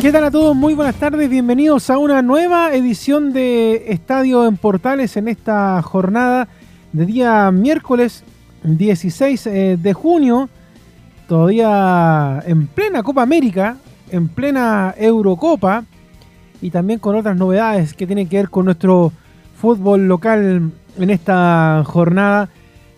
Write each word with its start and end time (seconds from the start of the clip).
¿Qué 0.00 0.12
tal 0.12 0.24
a 0.24 0.30
todos? 0.30 0.56
Muy 0.56 0.72
buenas 0.72 0.94
tardes, 0.94 1.28
bienvenidos 1.28 1.90
a 1.90 1.98
una 1.98 2.22
nueva 2.22 2.72
edición 2.72 3.34
de 3.34 3.92
Estadio 3.92 4.46
en 4.46 4.56
Portales 4.56 5.18
en 5.18 5.28
esta 5.28 5.82
jornada 5.82 6.48
de 6.94 7.04
día 7.04 7.50
miércoles 7.50 8.24
16 8.62 9.46
eh, 9.46 9.76
de 9.78 9.92
junio, 9.92 10.48
todavía 11.28 12.42
en 12.46 12.66
plena 12.68 13.02
Copa 13.02 13.20
América, 13.20 13.76
en 14.10 14.28
plena 14.28 14.94
Eurocopa 14.96 15.84
y 16.62 16.70
también 16.70 16.98
con 16.98 17.14
otras 17.14 17.36
novedades 17.36 17.92
que 17.92 18.06
tienen 18.06 18.26
que 18.26 18.38
ver 18.38 18.48
con 18.48 18.64
nuestro 18.64 19.12
fútbol 19.54 20.08
local 20.08 20.72
en 20.96 21.10
esta 21.10 21.82
jornada 21.84 22.48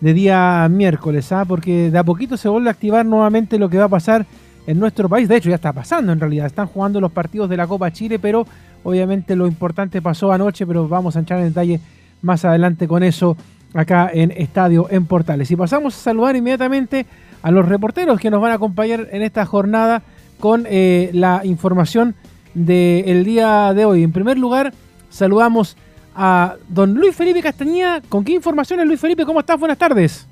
de 0.01 0.15
día 0.15 0.69
miércoles, 0.71 1.33
¿ah? 1.33 1.45
porque 1.49 1.91
de 1.91 1.99
a 1.99 2.05
poquito 2.05 2.37
se 2.37 2.49
vuelve 2.49 2.69
a 2.69 2.73
activar 2.73 3.05
nuevamente 3.05 3.59
lo 3.59 3.69
que 3.69 3.79
va 3.79 3.87
a 3.87 3.89
pasar 3.89 4.25
en 4.67 4.79
nuestro 4.79 5.09
país. 5.09 5.29
De 5.29 5.37
hecho, 5.37 5.49
ya 5.49 5.57
está 5.57 5.73
pasando 5.73 6.13
en 6.13 6.21
realidad. 6.21 6.47
Están 6.47 6.67
jugando 6.67 7.01
los 7.01 7.13
partidos 7.13 7.49
de 7.49 7.57
la 7.57 7.67
Copa 7.67 7.93
Chile, 7.93 8.19
pero 8.19 8.47
obviamente 8.83 9.37
lo 9.37 9.47
importante 9.47 10.03
pasó 10.03 10.33
anoche, 10.33 10.67
pero 10.67 10.89
vamos 10.89 11.17
a 11.17 11.21
entrar 11.21 11.41
en 11.41 11.49
detalle 11.49 11.81
más 12.23 12.45
adelante 12.45 12.87
con 12.87 13.03
eso 13.03 13.37
acá 13.75 14.11
en 14.13 14.31
Estadio 14.33 14.87
en 14.91 15.07
Portales. 15.07 15.51
Y 15.51 15.57
pasamos 15.57 15.97
a 15.97 15.99
saludar 15.99 16.37
inmediatamente 16.37 17.07
a 17.43 17.51
los 17.51 17.69
reporteros 17.69 18.21
que 18.21 18.31
nos 18.31 18.41
van 18.41 18.53
a 18.53 18.55
acompañar 18.55 19.09
en 19.11 19.23
esta 19.23 19.45
jornada 19.45 20.03
con 20.39 20.67
eh, 20.69 21.11
la 21.13 21.43
información 21.45 22.15
del 22.55 23.25
día 23.25 23.73
de 23.75 23.85
hoy. 23.85 24.03
En 24.03 24.13
primer 24.13 24.39
lugar, 24.39 24.73
saludamos 25.09 25.77
a 26.15 26.57
don 26.69 26.95
Luis 26.95 27.17
Felipe 27.17 27.43
Castañeda. 27.43 28.01
¿Con 28.09 28.25
qué 28.25 28.33
informaciones, 28.33 28.87
Luis 28.87 29.01
Felipe? 29.01 29.25
¿Cómo 29.25 29.41
estás? 29.41 29.59
Buenas 29.59 29.79
tardes. 29.79 30.29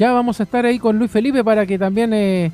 Ya 0.00 0.12
vamos 0.12 0.40
a 0.40 0.44
estar 0.44 0.64
ahí 0.64 0.78
con 0.78 0.98
Luis 0.98 1.10
Felipe 1.10 1.44
para 1.44 1.66
que 1.66 1.78
también 1.78 2.14
eh, 2.14 2.50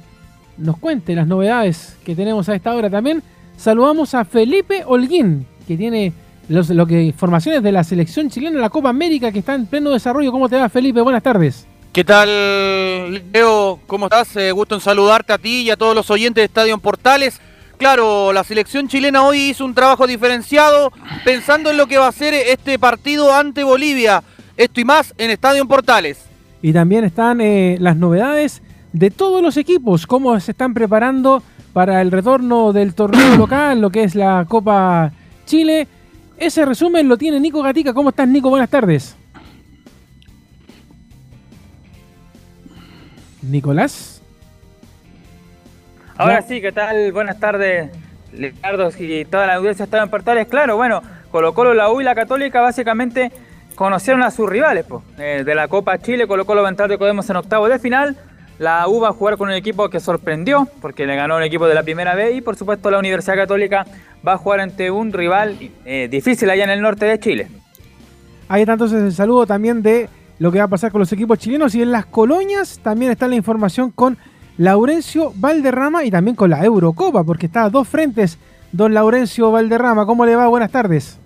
nos 0.57 0.79
cuente 0.79 1.15
las 1.15 1.29
novedades 1.29 1.97
que 2.05 2.17
tenemos 2.17 2.49
a 2.49 2.57
esta 2.57 2.75
hora. 2.75 2.91
También 2.91 3.23
saludamos 3.57 4.15
a 4.15 4.25
Felipe 4.25 4.83
Holguín, 4.85 5.47
que 5.65 5.77
tiene 5.77 6.13
los, 6.49 6.71
lo 6.71 6.89
que 6.89 7.01
informaciones 7.01 7.63
de 7.63 7.71
la 7.71 7.85
selección 7.85 8.31
chilena 8.31 8.57
de 8.57 8.63
la 8.63 8.69
Copa 8.69 8.89
América 8.89 9.31
que 9.31 9.39
está 9.39 9.55
en 9.55 9.67
pleno 9.67 9.93
desarrollo. 9.93 10.33
¿Cómo 10.33 10.49
te 10.49 10.57
va, 10.57 10.69
Felipe? 10.69 11.01
Buenas 11.01 11.23
tardes. 11.23 11.69
¿Qué 11.93 12.03
tal, 12.03 13.23
Leo? 13.33 13.79
¿Cómo 13.87 14.07
estás? 14.07 14.35
Eh, 14.35 14.51
gusto 14.51 14.75
en 14.75 14.81
saludarte 14.81 15.33
a 15.33 15.39
ti 15.39 15.61
y 15.61 15.71
a 15.71 15.77
todos 15.77 15.95
los 15.95 16.11
oyentes 16.11 16.43
de 16.43 16.47
Estadio 16.47 16.77
Portales. 16.79 17.41
Claro, 17.79 18.33
la 18.33 18.43
selección 18.43 18.89
chilena 18.89 19.23
hoy 19.23 19.51
hizo 19.51 19.65
un 19.65 19.73
trabajo 19.73 20.09
diferenciado 20.09 20.91
pensando 21.25 21.71
en 21.71 21.77
lo 21.77 21.87
que 21.87 21.99
va 21.99 22.09
a 22.09 22.13
ser 22.13 22.35
este 22.35 22.77
partido 22.81 23.33
ante 23.33 23.63
Bolivia. 23.63 24.25
Esto 24.57 24.81
y 24.81 24.85
más 24.85 25.15
en 25.17 25.31
Estadio 25.31 25.65
Portales. 25.69 26.26
Y 26.67 26.73
también 26.73 27.05
están 27.05 27.41
eh, 27.41 27.77
las 27.79 27.97
novedades 27.97 28.61
de 28.93 29.13
todos 29.13 29.41
los 29.41 29.57
equipos, 29.57 30.05
cómo 30.05 30.41
se 30.41 30.51
están 30.51 30.75
preparando 30.75 31.41
para 31.73 32.03
el 32.03 32.11
retorno 32.11 32.73
del 32.73 32.93
torneo 32.93 33.37
local, 33.39 33.81
lo 33.81 33.91
que 33.91 34.03
es 34.03 34.17
la 34.17 34.45
Copa 34.49 35.13
Chile. 35.45 35.87
Ese 36.37 36.65
resumen 36.65 37.09
lo 37.09 37.17
tiene 37.17 37.39
Nico 37.39 37.63
Gatica. 37.63 37.95
¿Cómo 37.95 38.09
estás, 38.09 38.27
Nico? 38.27 38.51
Buenas 38.51 38.69
tardes. 38.69 39.17
Nicolás. 43.43 44.21
Ahora 46.17 46.43
sí, 46.43 46.61
¿qué 46.61 46.73
tal? 46.73 47.13
Buenas 47.13 47.39
tardes, 47.39 47.93
Ricardo 48.33 48.91
y 48.99 49.25
toda 49.25 49.47
la 49.47 49.55
audiencia 49.55 49.85
estaba 49.85 50.03
en 50.03 50.11
Portales. 50.11 50.49
Claro, 50.49 50.75
bueno, 50.75 51.01
Colo 51.31 51.55
Colo, 51.55 51.75
la 51.75 51.93
U 51.93 52.01
y 52.01 52.05
la 52.05 52.17
Católica 52.17 52.61
básicamente 52.61 53.31
conocieron 53.77 54.23
a 54.23 54.33
sus 54.33 54.49
rivales 54.49 54.87
eh, 55.19 55.45
de 55.47 55.55
la 55.55 55.69
Copa 55.69 55.99
Chile, 55.99 56.27
colocó 56.27 56.49
Colo 56.49 56.65
Ventral 56.65 56.89
de 56.89 56.99
Codemos 56.99 57.31
en 57.31 57.37
octavo 57.37 57.69
de 57.69 57.79
final. 57.79 58.17
La 58.59 58.89
U 58.89 59.01
va 59.01 59.11
a 59.11 59.13
jugar 59.13 59.37
con 59.37 59.49
un 59.49 59.55
equipo 59.55 59.91
que 59.91 60.01
sorprendió, 60.01 60.67
porque 60.81 61.07
le 61.07 61.15
ganó 61.15 61.37
un 61.37 61.43
equipo 61.43 61.69
de 61.69 61.75
la 61.75 61.83
primera 61.83 62.15
vez, 62.15 62.35
y 62.35 62.41
por 62.41 62.57
supuesto 62.57 62.91
la 62.91 62.99
Universidad 62.99 63.37
Católica 63.37 63.87
va 64.27 64.33
a 64.33 64.39
jugar 64.39 64.61
ante 64.61 64.91
un 64.91 65.13
rival 65.13 65.59
eh, 65.85 66.09
difícil 66.11 66.49
allá 66.49 66.65
en 66.65 66.71
el 66.71 66.81
norte 66.81 67.05
de 67.05 67.21
Chile. 67.21 67.49
Ahí 68.49 68.63
está 68.63 68.73
entonces 68.73 69.03
el 69.03 69.13
saludo 69.13 69.47
también 69.47 69.83
de 69.83 70.09
lo 70.39 70.51
que 70.51 70.59
va 70.59 70.65
a 70.65 70.69
pasar 70.69 70.91
con 70.91 71.01
los 71.01 71.13
equipos 71.13 71.39
chilenos 71.39 71.75
y 71.75 71.83
en 71.83 71.93
las 71.93 72.07
colonias 72.07 72.81
también 72.83 73.13
está 73.13 73.29
la 73.29 73.37
información 73.37 73.91
con 73.91 74.17
Laurencio 74.57 75.33
Valderrama 75.37 76.05
y 76.05 76.11
también 76.11 76.35
con 76.35 76.49
la 76.49 76.65
Eurocopa, 76.65 77.25
porque 77.25 77.47
está 77.47 77.65
a 77.65 77.71
dos 77.71 77.87
frentes 77.87 78.39
don 78.73 78.95
Laurencio 78.95 79.51
Valderrama. 79.51 80.07
¿Cómo 80.07 80.25
le 80.25 80.35
va? 80.35 80.49
Buenas 80.49 80.71
tardes. 80.71 81.21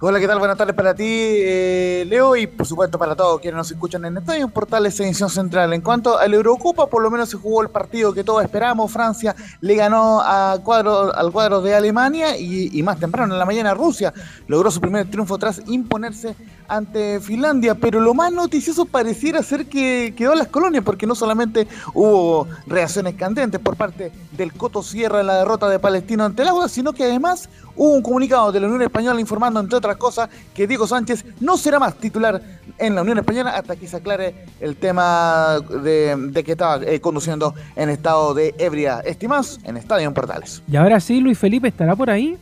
Hola, 0.00 0.20
¿qué 0.20 0.28
tal? 0.28 0.38
Buenas 0.38 0.56
tardes 0.56 0.76
para 0.76 0.94
ti, 0.94 1.04
eh, 1.08 2.04
Leo, 2.06 2.36
y 2.36 2.46
por 2.46 2.64
supuesto 2.64 3.00
para 3.00 3.16
todos 3.16 3.40
quienes 3.40 3.56
nos 3.56 3.68
escuchan 3.72 4.04
en 4.04 4.16
Estadio 4.16 4.46
Portales 4.46 5.00
Edición 5.00 5.28
Central. 5.28 5.72
En 5.72 5.80
cuanto 5.80 6.16
al 6.16 6.32
Eurocopa, 6.34 6.86
por 6.86 7.02
lo 7.02 7.10
menos 7.10 7.30
se 7.30 7.36
jugó 7.36 7.62
el 7.62 7.68
partido 7.68 8.12
que 8.12 8.22
todos 8.22 8.44
esperamos. 8.44 8.92
Francia 8.92 9.34
le 9.60 9.74
ganó 9.74 10.20
a 10.20 10.56
cuadro, 10.62 11.12
al 11.12 11.32
cuadro 11.32 11.62
de 11.62 11.74
Alemania 11.74 12.38
y, 12.38 12.80
más 12.84 13.00
temprano 13.00 13.32
en 13.34 13.40
la 13.40 13.44
mañana 13.44 13.74
Rusia 13.74 14.14
logró 14.46 14.70
su 14.70 14.80
primer 14.80 15.10
triunfo 15.10 15.36
tras 15.36 15.62
imponerse 15.66 16.36
ante 16.68 17.18
Finlandia. 17.18 17.74
Pero 17.74 17.98
lo 17.98 18.14
más 18.14 18.30
noticioso 18.30 18.84
pareciera 18.84 19.42
ser 19.42 19.66
que 19.66 20.14
quedó 20.16 20.36
las 20.36 20.46
colonias, 20.46 20.84
porque 20.84 21.08
no 21.08 21.16
solamente 21.16 21.66
hubo 21.92 22.46
reacciones 22.68 23.16
candentes 23.16 23.60
por 23.60 23.74
parte 23.74 24.12
del 24.30 24.52
Coto 24.52 24.80
Sierra 24.80 25.22
en 25.22 25.26
la 25.26 25.38
derrota 25.38 25.68
de 25.68 25.80
Palestino 25.80 26.24
ante 26.24 26.42
el 26.42 26.48
Agua, 26.48 26.68
sino 26.68 26.92
que 26.92 27.02
además 27.02 27.48
hubo 27.74 27.94
un 27.94 28.02
comunicado 28.02 28.52
de 28.52 28.60
la 28.60 28.66
Unión 28.68 28.82
Española 28.82 29.20
informando, 29.20 29.58
entre 29.58 29.76
otras 29.76 29.87
cosas, 29.96 30.28
que 30.54 30.66
Diego 30.66 30.86
Sánchez 30.86 31.24
no 31.40 31.56
será 31.56 31.78
más 31.78 31.96
titular 31.96 32.40
en 32.78 32.94
la 32.94 33.02
Unión 33.02 33.18
Española 33.18 33.50
hasta 33.50 33.76
que 33.76 33.86
se 33.86 33.96
aclare 33.96 34.34
el 34.60 34.76
tema 34.76 35.58
de, 35.82 36.42
que 36.44 36.52
estaba 36.52 36.82
eh, 36.84 37.00
conduciendo 37.00 37.54
en 37.76 37.90
estado 37.90 38.34
de 38.34 38.54
ebria. 38.58 39.00
Estimados 39.00 39.60
en 39.64 39.76
Estadio 39.76 40.12
Portales. 40.12 40.62
Y 40.70 40.76
ahora 40.76 41.00
sí, 41.00 41.20
Luis 41.20 41.38
Felipe 41.38 41.68
estará 41.68 41.96
por 41.96 42.10
ahí. 42.10 42.36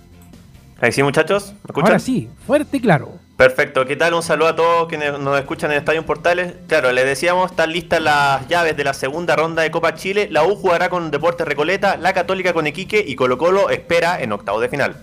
Ahí 0.81 0.93
sí, 0.93 1.03
muchachos. 1.03 1.53
¿Me 1.53 1.69
escuchan? 1.69 1.87
Ahora 1.87 1.99
sí, 1.99 2.29
fuerte 2.47 2.77
y 2.77 2.81
claro. 2.81 3.27
Perfecto, 3.37 3.85
¿qué 3.85 3.97
tal? 3.97 4.15
Un 4.15 4.23
saludo 4.23 4.49
a 4.49 4.57
todos 4.57 4.89
quienes 4.89 5.19
nos 5.19 5.39
escuchan 5.39 5.71
en 5.71 5.77
Estadio 5.77 6.07
Portales. 6.07 6.55
Claro, 6.69 6.91
les 6.93 7.05
decíamos, 7.05 7.51
están 7.51 7.71
listas 7.71 8.01
las 8.01 8.49
llaves 8.49 8.77
de 8.79 8.85
la 8.85 8.95
segunda 8.95 9.37
ronda 9.37 9.63
de 9.63 9.71
Copa 9.71 9.95
Chile. 9.95 10.29
La 10.31 10.43
U 10.45 10.57
jugará 10.57 10.89
con 10.89 11.11
Deportes 11.11 11.47
Recoleta, 11.47 11.99
la 11.99 12.15
Católica 12.15 12.55
con 12.55 12.67
Iquique 12.67 13.05
y 13.07 13.15
Colo 13.15 13.37
Colo 13.37 13.69
espera 13.69 14.21
en 14.23 14.33
octavo 14.33 14.59
de 14.59 14.71
final. 14.71 14.97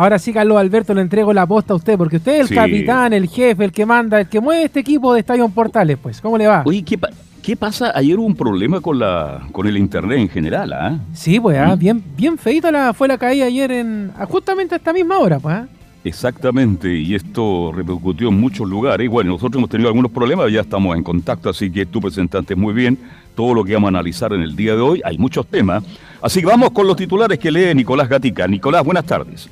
Ahora 0.00 0.16
sí, 0.20 0.32
Carlos 0.32 0.56
Alberto, 0.58 0.94
le 0.94 1.00
entrego 1.00 1.32
la 1.32 1.44
posta 1.44 1.72
a 1.72 1.76
usted, 1.76 1.98
porque 1.98 2.18
usted 2.18 2.34
es 2.34 2.40
el 2.42 2.48
Sí. 2.48 2.54
capitán, 2.54 3.12
el 3.12 3.26
jefe, 3.28 3.64
el 3.64 3.72
que 3.72 3.84
manda, 3.84 4.20
el 4.20 4.28
que 4.28 4.40
mueve 4.40 4.62
este 4.66 4.78
equipo 4.78 5.12
de 5.12 5.18
Estadio 5.20 5.48
Portales, 5.48 5.98
pues. 6.00 6.20
¿Cómo 6.20 6.38
le 6.38 6.46
va? 6.46 6.62
Oye, 6.64 6.84
¿qué, 6.84 6.96
pa- 6.96 7.08
qué 7.42 7.56
pasa? 7.56 7.90
Ayer 7.96 8.16
hubo 8.16 8.26
un 8.26 8.36
problema 8.36 8.80
con 8.80 9.00
la 9.00 9.40
con 9.50 9.66
el 9.66 9.76
internet 9.76 10.18
en 10.20 10.28
general, 10.28 10.72
¿ah? 10.72 10.98
Sí, 11.14 11.40
pues, 11.40 11.58
ah, 11.58 11.74
¿Mm? 11.74 11.78
bien, 11.80 12.04
bien 12.16 12.38
feita 12.38 12.70
la, 12.70 12.94
fue 12.94 13.08
la 13.08 13.18
caída 13.18 13.46
ayer 13.46 13.72
en 13.72 14.12
ah, 14.16 14.24
justamente 14.26 14.76
a 14.76 14.78
esta 14.78 14.92
misma 14.92 15.18
hora, 15.18 15.40
pues. 15.40 15.56
ah. 15.56 15.66
Exactamente, 16.04 16.94
y 16.94 17.16
esto 17.16 17.72
repercutió 17.74 18.28
en 18.28 18.40
muchos 18.40 18.68
lugares. 18.68 19.04
Y 19.04 19.08
bueno, 19.08 19.32
nosotros 19.32 19.58
hemos 19.58 19.68
tenido 19.68 19.88
algunos 19.88 20.12
problemas, 20.12 20.50
ya 20.52 20.60
estamos 20.60 20.96
en 20.96 21.02
contacto, 21.02 21.50
así 21.50 21.72
que 21.72 21.86
tú 21.86 22.00
presentaste 22.00 22.54
muy 22.54 22.72
bien 22.72 22.96
todo 23.34 23.52
lo 23.52 23.64
que 23.64 23.74
vamos 23.74 23.88
a 23.88 23.98
analizar 23.98 24.32
en 24.32 24.42
el 24.42 24.54
día 24.54 24.76
de 24.76 24.80
hoy. 24.80 25.02
Hay 25.04 25.18
muchos 25.18 25.44
temas. 25.48 25.82
Así 26.22 26.38
que 26.40 26.46
vamos 26.46 26.70
con 26.70 26.86
los 26.86 26.96
titulares 26.96 27.36
que 27.40 27.50
lee 27.50 27.74
Nicolás 27.74 28.08
Gatica. 28.08 28.46
Nicolás, 28.46 28.84
buenas 28.84 29.04
tardes. 29.04 29.48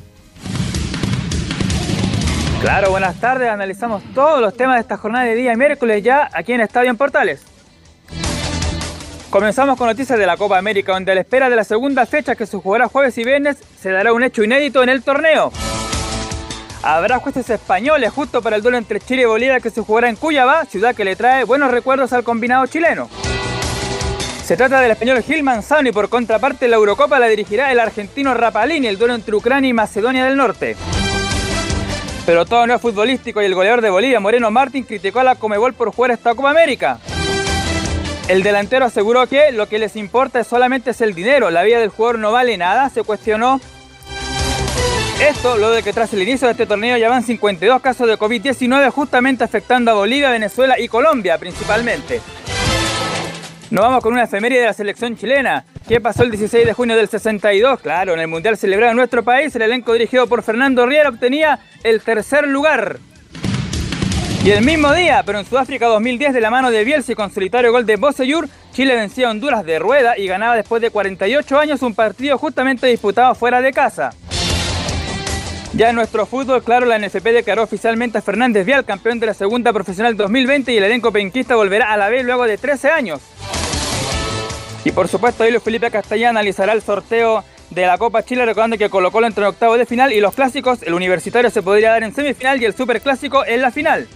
Claro, 2.67 2.91
buenas 2.91 3.15
tardes. 3.21 3.49
Analizamos 3.49 4.03
todos 4.13 4.41
los 4.41 4.53
temas 4.53 4.75
de 4.75 4.81
esta 4.81 4.97
jornada 4.97 5.25
de 5.25 5.37
día 5.37 5.55
miércoles 5.55 6.03
ya 6.03 6.29
aquí 6.33 6.53
en 6.53 6.61
Estadio 6.61 6.91
en 6.91 6.97
Portales. 6.97 7.41
Comenzamos 9.31 9.79
con 9.79 9.87
noticias 9.87 10.19
de 10.19 10.27
la 10.27 10.37
Copa 10.37 10.59
América, 10.59 10.91
donde 10.91 11.13
a 11.13 11.15
la 11.15 11.21
espera 11.21 11.49
de 11.49 11.55
la 11.55 11.63
segunda 11.63 12.05
fecha 12.07 12.35
que 12.35 12.45
se 12.45 12.57
jugará 12.57 12.89
jueves 12.89 13.17
y 13.19 13.23
viernes, 13.23 13.59
se 13.81 13.93
dará 13.93 14.13
un 14.13 14.25
hecho 14.25 14.43
inédito 14.43 14.83
en 14.83 14.89
el 14.89 15.05
torneo. 15.05 15.53
Habrá 16.83 17.21
jueces 17.21 17.49
españoles 17.51 18.13
justo 18.13 18.43
para 18.43 18.57
el 18.57 18.63
duelo 18.63 18.79
entre 18.79 18.99
Chile 18.99 19.23
y 19.23 19.27
Bolivia 19.27 19.61
que 19.61 19.71
se 19.71 19.83
jugará 19.83 20.09
en 20.09 20.17
Cuyabá, 20.17 20.65
ciudad 20.65 20.93
que 20.93 21.05
le 21.05 21.15
trae 21.15 21.45
buenos 21.45 21.71
recuerdos 21.71 22.13
al 22.13 22.25
combinado 22.25 22.67
chileno. 22.67 23.09
Se 24.45 24.57
trata 24.57 24.81
del 24.81 24.91
español 24.91 25.23
Gil 25.23 25.45
Manzano 25.45 25.89
y 25.89 25.93
por 25.93 26.09
contraparte 26.09 26.67
la 26.67 26.75
Eurocopa 26.75 27.21
la 27.21 27.29
dirigirá 27.29 27.71
el 27.71 27.79
argentino 27.79 28.35
Rapalini, 28.35 28.89
el 28.89 28.99
duelo 28.99 29.15
entre 29.15 29.37
Ucrania 29.37 29.71
y 29.71 29.73
Macedonia 29.73 30.25
del 30.25 30.37
Norte. 30.37 30.75
Pero 32.27 32.45
todo 32.45 32.67
no 32.67 32.75
es 32.75 32.83
futbolístico 32.83 33.41
y 33.41 33.45
el 33.45 33.55
goleador 33.55 33.81
de 33.81 33.89
Bolivia, 33.89 34.19
Moreno 34.19 34.51
Martín, 34.51 34.83
criticó 34.83 35.21
a 35.21 35.25
la 35.25 35.37
Comebol 35.37 35.75
por 35.75 35.95
jugar 35.95 36.11
esta 36.11 36.35
Copa 36.35 36.51
América. 36.51 36.99
El 38.27 38.43
delantero 38.43 38.85
aseguró 38.85 39.29
que 39.29 39.53
lo 39.53 39.69
que 39.69 39.79
les 39.79 39.95
importa 39.95 40.41
es 40.41 40.49
solamente 40.49 40.91
es 40.91 41.01
el 41.01 41.15
dinero, 41.15 41.51
la 41.53 41.63
vida 41.63 41.79
del 41.79 41.91
jugador 41.91 42.19
no 42.19 42.33
vale 42.33 42.57
nada, 42.57 42.91
se 42.91 43.05
cuestionó. 43.05 43.61
Esto 45.21 45.57
luego 45.57 45.73
de 45.73 45.85
que 45.85 45.93
tras 45.93 46.13
el 46.13 46.23
inicio 46.23 46.49
de 46.49 46.53
este 46.53 46.67
torneo 46.67 46.97
ya 46.97 47.09
van 47.09 47.23
52 47.23 47.81
casos 47.81 48.09
de 48.09 48.19
COVID-19 48.19 48.91
justamente 48.91 49.45
afectando 49.45 49.93
a 49.93 49.95
Bolivia, 49.95 50.29
Venezuela 50.31 50.81
y 50.81 50.89
Colombia 50.89 51.39
principalmente. 51.39 52.21
Nos 53.71 53.85
vamos 53.85 54.01
con 54.01 54.13
una 54.13 54.23
efeméride 54.23 54.61
de 54.61 54.67
la 54.67 54.73
selección 54.73 55.17
chilena. 55.17 55.65
¿Qué 55.89 56.01
pasó 56.01 56.23
el 56.23 56.31
16 56.31 56.67
de 56.67 56.73
junio 56.73 56.95
del 56.95 57.09
62? 57.09 57.81
Claro, 57.81 58.15
en 58.15 58.21
el 58.21 58.29
Mundial 58.29 58.57
celebrado 58.57 58.93
en 58.93 58.97
nuestro 58.97 59.25
país, 59.25 59.57
el 59.57 59.63
elenco 59.63 59.93
dirigido 59.93 60.29
por 60.29 60.45
Fernando 60.45 60.87
Riera 60.87 61.09
obtenía 61.09 61.59
el 61.83 62.01
tercer 62.01 62.47
lugar. 62.47 62.99
Y 64.45 64.51
el 64.51 64.65
mismo 64.65 64.93
día, 64.93 65.25
pero 65.27 65.41
en 65.41 65.45
Sudáfrica 65.45 65.87
2010, 65.87 66.33
de 66.33 66.41
la 66.41 66.51
mano 66.51 66.71
de 66.71 66.85
Bielsa 66.85 67.11
y 67.11 67.15
con 67.17 67.33
solitario 67.33 67.73
gol 67.73 67.85
de 67.85 67.97
Boseyur, 67.97 68.49
Chile 68.73 68.95
vencía 68.95 69.27
a 69.27 69.31
Honduras 69.33 69.65
de 69.65 69.81
rueda 69.81 70.17
y 70.17 70.29
ganaba 70.29 70.55
después 70.55 70.81
de 70.81 70.91
48 70.91 71.59
años 71.59 71.83
un 71.83 71.97
partido 71.97 72.39
justamente 72.39 72.87
disputado 72.87 73.35
fuera 73.35 73.61
de 73.61 73.73
casa. 73.73 74.11
Ya 75.73 75.91
en 75.91 75.97
nuestro 75.97 76.25
fútbol, 76.25 76.63
claro, 76.63 76.87
la 76.87 76.99
NFP 77.01 77.25
declaró 77.33 77.65
oficialmente 77.65 78.19
a 78.19 78.23
Fernández 78.23 78.65
Vial 78.65 78.85
campeón 78.85 79.19
de 79.19 79.27
la 79.27 79.35
segunda 79.35 79.73
profesional 79.73 80.17
2020 80.17 80.73
y 80.73 80.77
el 80.77 80.85
elenco 80.85 81.11
penquista 81.11 81.57
volverá 81.57 81.93
a 81.93 81.97
la 81.97 82.09
B 82.09 82.23
luego 82.23 82.45
de 82.45 82.57
13 82.57 82.91
años. 82.91 83.21
Y 84.87 84.93
por 84.93 85.09
supuesto, 85.09 85.43
ahí 85.43 85.51
Luis 85.51 85.65
Felipe 85.65 85.91
Castellán 85.91 86.37
analizará 86.37 86.73
el 86.73 86.81
sorteo 86.81 87.43
de 87.71 87.87
la 87.87 87.99
Copa 87.99 88.23
Chile, 88.23 88.47
recordando 88.47 88.79
que 88.79 88.89
Colo 88.89 89.11
Colo 89.11 89.27
entró 89.27 89.43
en 89.43 89.49
octavo 89.49 89.77
de 89.77 89.85
final 89.85 90.13
y 90.13 90.21
los 90.21 90.33
clásicos, 90.33 90.81
el 90.85 90.95
universitario 90.95 91.51
se 91.51 91.61
podría 91.61 91.91
dar 91.91 92.05
en 92.05 92.15
semifinal 92.15 92.63
y 92.63 92.67
el 92.67 92.73
superclásico 92.73 93.45
en 93.45 93.63
la 93.63 93.73
final. 93.73 94.07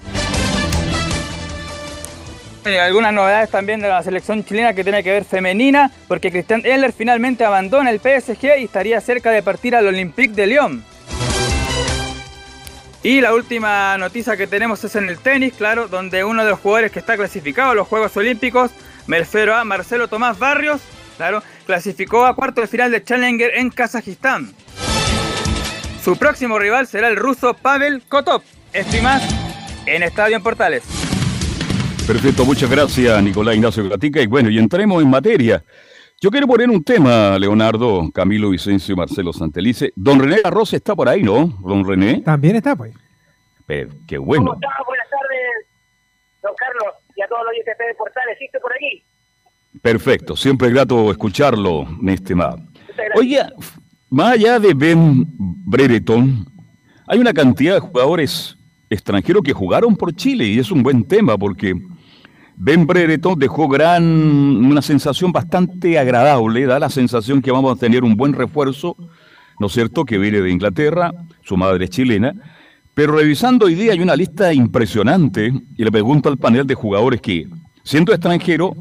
Eh, 2.65 2.79
algunas 2.79 3.13
novedades 3.13 3.51
también 3.51 3.81
de 3.81 3.89
la 3.89 4.01
selección 4.05 4.45
chilena 4.45 4.73
que 4.73 4.85
tiene 4.85 5.03
que 5.03 5.11
ver 5.11 5.25
femenina, 5.25 5.91
porque 6.07 6.31
Cristian 6.31 6.63
Eller 6.65 6.93
finalmente 6.93 7.45
abandona 7.45 7.91
el 7.91 7.99
PSG 7.99 8.61
y 8.61 8.65
estaría 8.65 9.01
cerca 9.01 9.33
de 9.33 9.43
partir 9.43 9.75
al 9.75 9.89
Olympique 9.89 10.35
de 10.35 10.47
Lyon. 10.47 10.85
Y 13.03 13.21
la 13.21 13.35
última 13.35 13.99
noticia 13.99 14.37
que 14.37 14.47
tenemos 14.47 14.85
es 14.85 14.95
en 14.95 15.09
el 15.09 15.19
tenis, 15.19 15.55
claro, 15.55 15.89
donde 15.89 16.23
uno 16.23 16.45
de 16.45 16.51
los 16.51 16.61
jugadores 16.61 16.93
que 16.93 17.01
está 17.01 17.17
clasificado 17.17 17.73
a 17.73 17.75
los 17.75 17.89
Juegos 17.89 18.17
Olímpicos, 18.17 18.71
me 19.07 19.19
refiero 19.19 19.55
a 19.55 19.65
Marcelo 19.65 20.09
Tomás 20.09 20.39
Barrios, 20.39 20.81
claro, 21.17 21.43
clasificó 21.67 22.27
a 22.27 22.35
cuarto 22.35 22.61
de 22.61 22.67
final 22.67 22.91
de 22.91 23.03
Challenger 23.03 23.53
en 23.57 23.71
Kazajistán. 23.71 24.53
Su 26.03 26.17
próximo 26.17 26.59
rival 26.59 26.87
será 26.87 27.09
el 27.09 27.17
ruso 27.17 27.55
Pavel 27.55 28.03
Kotov. 28.09 28.43
Esto 28.73 28.97
y 28.97 29.01
más 29.01 29.23
en 29.87 30.03
Estadio 30.03 30.37
en 30.37 30.43
Portales. 30.43 30.83
Perfecto, 32.07 32.45
muchas 32.45 32.71
gracias, 32.71 33.23
Nicolás 33.23 33.55
Ignacio 33.55 33.89
Gatica. 33.89 34.21
Y 34.21 34.27
bueno, 34.27 34.49
y 34.51 34.59
entremos 34.59 35.03
en 35.03 35.11
materia. 35.11 35.63
Yo 36.21 36.31
quiero 36.31 36.47
poner 36.47 36.69
un 36.69 36.83
tema, 36.85 37.39
Leonardo, 37.39 38.11
Camilo 38.13 38.51
Vicencio, 38.51 38.97
Marcelo 38.97 39.33
Santelice. 39.33 39.93
Don 39.97 40.19
René 40.19 40.41
Arroz 40.45 40.75
está 40.75 40.95
por 40.95 41.09
ahí, 41.09 41.23
¿no? 41.23 41.47
Don 41.61 41.87
René. 41.87 42.21
También 42.23 42.57
está, 42.57 42.77
pues. 42.77 42.95
Pero, 43.67 43.91
qué 44.07 44.19
bueno. 44.19 44.47
¿Cómo 44.47 44.55
está? 44.55 44.69
Buenas 44.87 45.07
tardes, 45.09 45.67
don 46.43 46.53
Carlos, 46.57 46.95
y 47.21 47.23
a 47.23 47.29
todos 47.29 47.43
los 47.45 47.53
de 47.55 47.95
Portales. 47.95 48.37
¿Sí 48.39 48.47
estoy 48.47 48.61
por 48.61 48.73
aquí? 48.73 49.05
Perfecto, 49.83 50.37
siempre 50.37 50.69
es 50.69 50.75
grato 50.75 51.11
escucharlo, 51.11 51.85
mi 51.85 52.13
estimado. 52.13 52.59
Oiga, 53.15 53.53
más 54.09 54.33
allá 54.33 54.59
de 54.59 54.75
Ben 54.75 55.27
Brereton, 55.39 56.47
hay 57.07 57.19
una 57.19 57.33
cantidad 57.33 57.75
de 57.75 57.81
jugadores 57.81 58.57
extranjeros 58.89 59.43
que 59.43 59.53
jugaron 59.53 59.97
por 59.97 60.15
Chile 60.15 60.47
y 60.47 60.59
es 60.59 60.71
un 60.71 60.83
buen 60.83 61.05
tema 61.05 61.39
porque 61.39 61.75
Ben 62.57 62.87
Brereton 62.87 63.39
dejó 63.39 63.69
gran, 63.69 64.03
una 64.03 64.83
sensación 64.83 65.31
bastante 65.31 65.99
agradable, 65.99 66.67
da 66.67 66.79
la 66.79 66.91
sensación 66.91 67.41
que 67.41 67.53
vamos 67.53 67.77
a 67.77 67.81
tener 67.81 68.03
un 68.03 68.17
buen 68.17 68.33
refuerzo, 68.33 68.97
¿no 69.59 69.67
es 69.69 69.73
cierto?, 69.73 70.05
que 70.05 70.19
viene 70.19 70.41
de 70.41 70.51
Inglaterra, 70.51 71.13
su 71.43 71.57
madre 71.57 71.85
es 71.85 71.91
chilena, 71.91 72.35
pero 73.01 73.15
revisando 73.15 73.65
hoy 73.65 73.75
día 73.75 73.93
hay 73.93 74.01
una 74.01 74.15
lista 74.15 74.53
impresionante 74.53 75.51
y 75.75 75.83
le 75.83 75.91
pregunto 75.91 76.29
al 76.29 76.37
panel 76.37 76.67
de 76.67 76.75
jugadores 76.75 77.23
que, 77.23 77.47
siendo 77.83 78.13
extranjeros, 78.13 78.73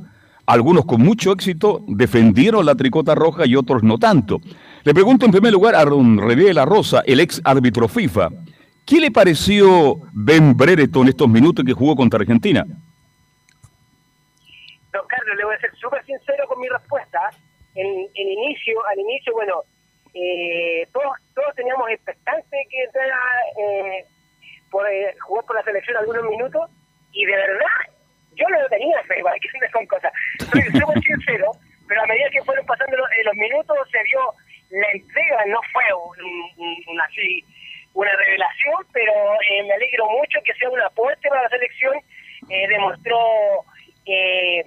algunos 0.45 0.83
con 0.83 1.01
mucho 1.01 1.31
éxito 1.31 1.85
defendieron 1.87 2.65
la 2.65 2.75
tricota 2.75 3.15
roja 3.15 3.45
y 3.45 3.55
otros 3.55 3.81
no 3.81 3.97
tanto. 3.97 4.41
Le 4.83 4.93
pregunto 4.93 5.25
en 5.25 5.31
primer 5.31 5.53
lugar 5.53 5.73
a 5.73 5.85
don 5.85 6.17
René 6.17 6.43
de 6.43 6.53
la 6.53 6.65
Rosa, 6.65 7.01
el 7.05 7.21
ex 7.21 7.39
árbitro 7.45 7.87
FIFA, 7.87 8.27
¿qué 8.85 8.99
le 8.99 9.09
pareció 9.09 10.01
Ben 10.11 10.53
Brereton 10.57 11.07
estos 11.07 11.29
minutos 11.29 11.63
que 11.63 11.71
jugó 11.71 11.95
contra 11.95 12.19
Argentina? 12.19 12.65
Don 14.91 15.07
Carlos, 15.07 15.37
le 15.37 15.45
voy 15.45 15.55
a 15.55 15.59
ser 15.61 15.71
súper 15.79 16.05
sincero 16.05 16.43
con 16.49 16.59
mi 16.59 16.67
respuesta. 16.67 17.19
En, 17.73 17.87
en 17.87 18.27
inicio, 18.27 18.73
al 18.91 18.99
inicio, 18.99 19.31
bueno, 19.31 19.63
eh, 20.13 20.87
todos, 20.93 21.13
todos 21.35 21.55
teníamos 21.55 21.89
expectante 21.89 22.57
que 22.69 22.83
entrara 22.83 23.17
eh, 23.57 24.05
por 24.71 24.87
eh, 24.89 25.15
jugar 25.21 25.45
por 25.45 25.55
la 25.55 25.63
selección 25.63 25.97
algunos 25.97 26.23
minutos 26.29 26.69
y 27.11 27.25
de 27.25 27.35
verdad 27.35 27.65
yo 28.35 28.45
no 28.49 28.61
lo 28.61 28.69
tenía 28.69 29.01
fe, 29.03 29.21
¿vale? 29.23 29.39
que 29.39 29.49
son 29.71 29.85
cosas. 29.87 30.11
Soy 30.51 30.61
súper 30.79 31.01
sincero, 31.03 31.51
pero 31.87 32.01
a 32.01 32.05
medida 32.07 32.29
que 32.31 32.43
fueron 32.43 32.65
pasando 32.65 32.95
los, 32.97 33.09
eh, 33.11 33.23
los 33.25 33.35
minutos 33.35 33.77
se 33.91 34.03
vio 34.03 34.21
la 34.71 34.87
entrega, 34.91 35.45
no 35.47 35.59
fue 35.73 35.83
un- 35.93 36.83
un 36.87 37.01
así 37.01 37.43
una 37.95 38.11
revelación, 38.11 38.85
pero 38.93 39.11
eh, 39.49 39.63
me 39.63 39.73
alegro 39.73 40.05
mucho 40.11 40.39
que 40.45 40.53
sea 40.53 40.69
un 40.69 40.79
aporte 40.79 41.27
para 41.27 41.41
la 41.43 41.49
selección. 41.49 41.95
Eh, 42.47 42.67
demostró 42.67 43.17
eh, 44.05 44.63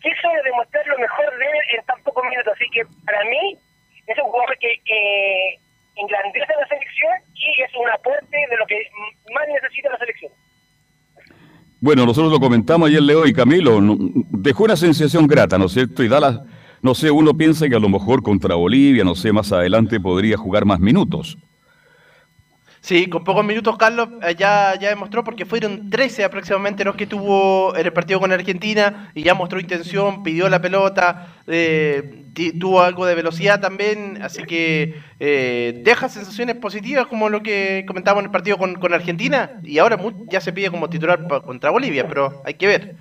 quiso 0.00 0.28
demostrar 0.42 0.86
lo 0.86 0.98
mejor 0.98 1.36
de 1.38 1.44
él 1.44 1.58
en 1.78 1.84
tan 1.84 2.02
pocos 2.02 2.24
minutos. 2.24 2.54
Así 2.54 2.64
que 2.70 2.82
para 3.04 3.22
mí 3.24 3.58
es 4.06 4.18
un 4.18 4.30
jugador 4.30 4.56
que 4.58 4.72
eh, 4.72 5.58
engrandece 5.96 6.52
la 6.60 6.66
selección 6.68 7.12
y 7.34 7.62
es 7.62 7.70
un 7.76 7.88
aporte 7.90 8.36
de 8.36 8.56
lo 8.56 8.66
que 8.66 8.76
más 9.32 9.44
necesita 9.48 9.90
la 9.90 9.98
selección. 9.98 10.32
Bueno, 11.80 12.06
nosotros 12.06 12.32
lo 12.32 12.40
comentamos 12.40 12.88
ayer, 12.88 13.02
Leo 13.02 13.26
y 13.26 13.32
Camilo, 13.32 13.78
dejó 14.30 14.64
una 14.64 14.76
sensación 14.76 15.26
grata, 15.26 15.58
¿no 15.58 15.66
es 15.66 15.72
cierto? 15.72 16.02
Y 16.02 16.08
da 16.08 16.18
la, 16.18 16.44
no 16.80 16.94
sé, 16.94 17.10
uno 17.10 17.34
piensa 17.34 17.68
que 17.68 17.76
a 17.76 17.78
lo 17.78 17.88
mejor 17.88 18.22
contra 18.22 18.54
Bolivia, 18.54 19.04
no 19.04 19.14
sé, 19.14 19.32
más 19.32 19.52
adelante 19.52 20.00
podría 20.00 20.36
jugar 20.36 20.64
más 20.64 20.80
minutos. 20.80 21.36
Sí, 22.84 23.06
con 23.06 23.24
pocos 23.24 23.42
minutos 23.46 23.78
Carlos 23.78 24.10
eh, 24.20 24.34
ya, 24.38 24.78
ya 24.78 24.90
demostró 24.90 25.24
porque 25.24 25.46
fueron 25.46 25.88
13 25.88 26.22
aproximadamente 26.22 26.84
los 26.84 26.96
que 26.96 27.06
tuvo 27.06 27.74
en 27.74 27.86
el 27.86 27.94
partido 27.94 28.20
con 28.20 28.30
Argentina 28.30 29.10
y 29.14 29.22
ya 29.22 29.32
mostró 29.32 29.58
intención, 29.58 30.22
pidió 30.22 30.50
la 30.50 30.60
pelota, 30.60 31.28
eh, 31.46 32.24
tuvo 32.60 32.82
algo 32.82 33.06
de 33.06 33.14
velocidad 33.14 33.58
también, 33.58 34.18
así 34.20 34.42
que 34.42 34.96
eh, 35.18 35.80
deja 35.82 36.10
sensaciones 36.10 36.56
positivas 36.56 37.06
como 37.06 37.30
lo 37.30 37.42
que 37.42 37.84
comentábamos 37.86 38.20
en 38.20 38.26
el 38.26 38.32
partido 38.32 38.58
con, 38.58 38.74
con 38.74 38.92
Argentina 38.92 39.52
y 39.62 39.78
ahora 39.78 39.98
ya 40.28 40.42
se 40.42 40.52
pide 40.52 40.70
como 40.70 40.90
titular 40.90 41.26
contra 41.42 41.70
Bolivia, 41.70 42.06
pero 42.06 42.42
hay 42.44 42.52
que 42.52 42.66
ver. 42.66 42.96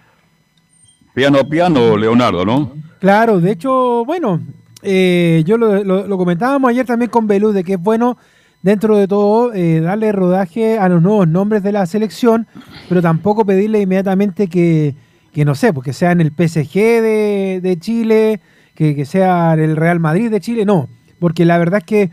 Piano 1.13 1.43
piano, 1.49 1.97
Leonardo, 1.97 2.45
¿no? 2.45 2.71
Claro, 3.01 3.41
de 3.41 3.51
hecho, 3.51 4.05
bueno, 4.05 4.39
eh, 4.81 5.43
yo 5.45 5.57
lo, 5.57 5.83
lo- 5.83 6.07
lo 6.07 6.17
comentábamos 6.17 6.69
ayer 6.69 6.85
también 6.85 7.11
con 7.11 7.27
Belú, 7.27 7.51
de 7.51 7.65
que 7.65 7.73
es 7.73 7.81
bueno 7.81 8.17
dentro 8.63 8.97
de 8.97 9.07
todo, 9.07 9.53
eh, 9.53 9.81
darle 9.81 10.11
rodaje 10.11 10.79
a 10.79 10.89
los 10.89 11.01
nuevos 11.01 11.27
nombres 11.27 11.61
de 11.61 11.71
la 11.71 11.85
selección, 11.85 12.47
pero 12.89 13.01
tampoco 13.01 13.45
pedirle 13.45 13.81
inmediatamente 13.81 14.47
que, 14.47 14.95
que 15.31 15.45
no 15.45 15.53
sé, 15.53 15.73
porque 15.73 15.93
sea 15.93 16.11
en 16.11 16.21
el 16.21 16.31
PSG 16.31 16.73
de, 16.73 17.59
de 17.61 17.77
Chile, 17.77 18.39
que, 18.73 18.95
que, 18.95 19.05
sea 19.05 19.53
el 19.53 19.75
Real 19.75 19.99
Madrid 19.99 20.31
de 20.31 20.39
Chile, 20.39 20.65
no, 20.65 20.87
porque 21.19 21.45
la 21.45 21.57
verdad 21.57 21.79
es 21.79 21.83
que 21.83 22.11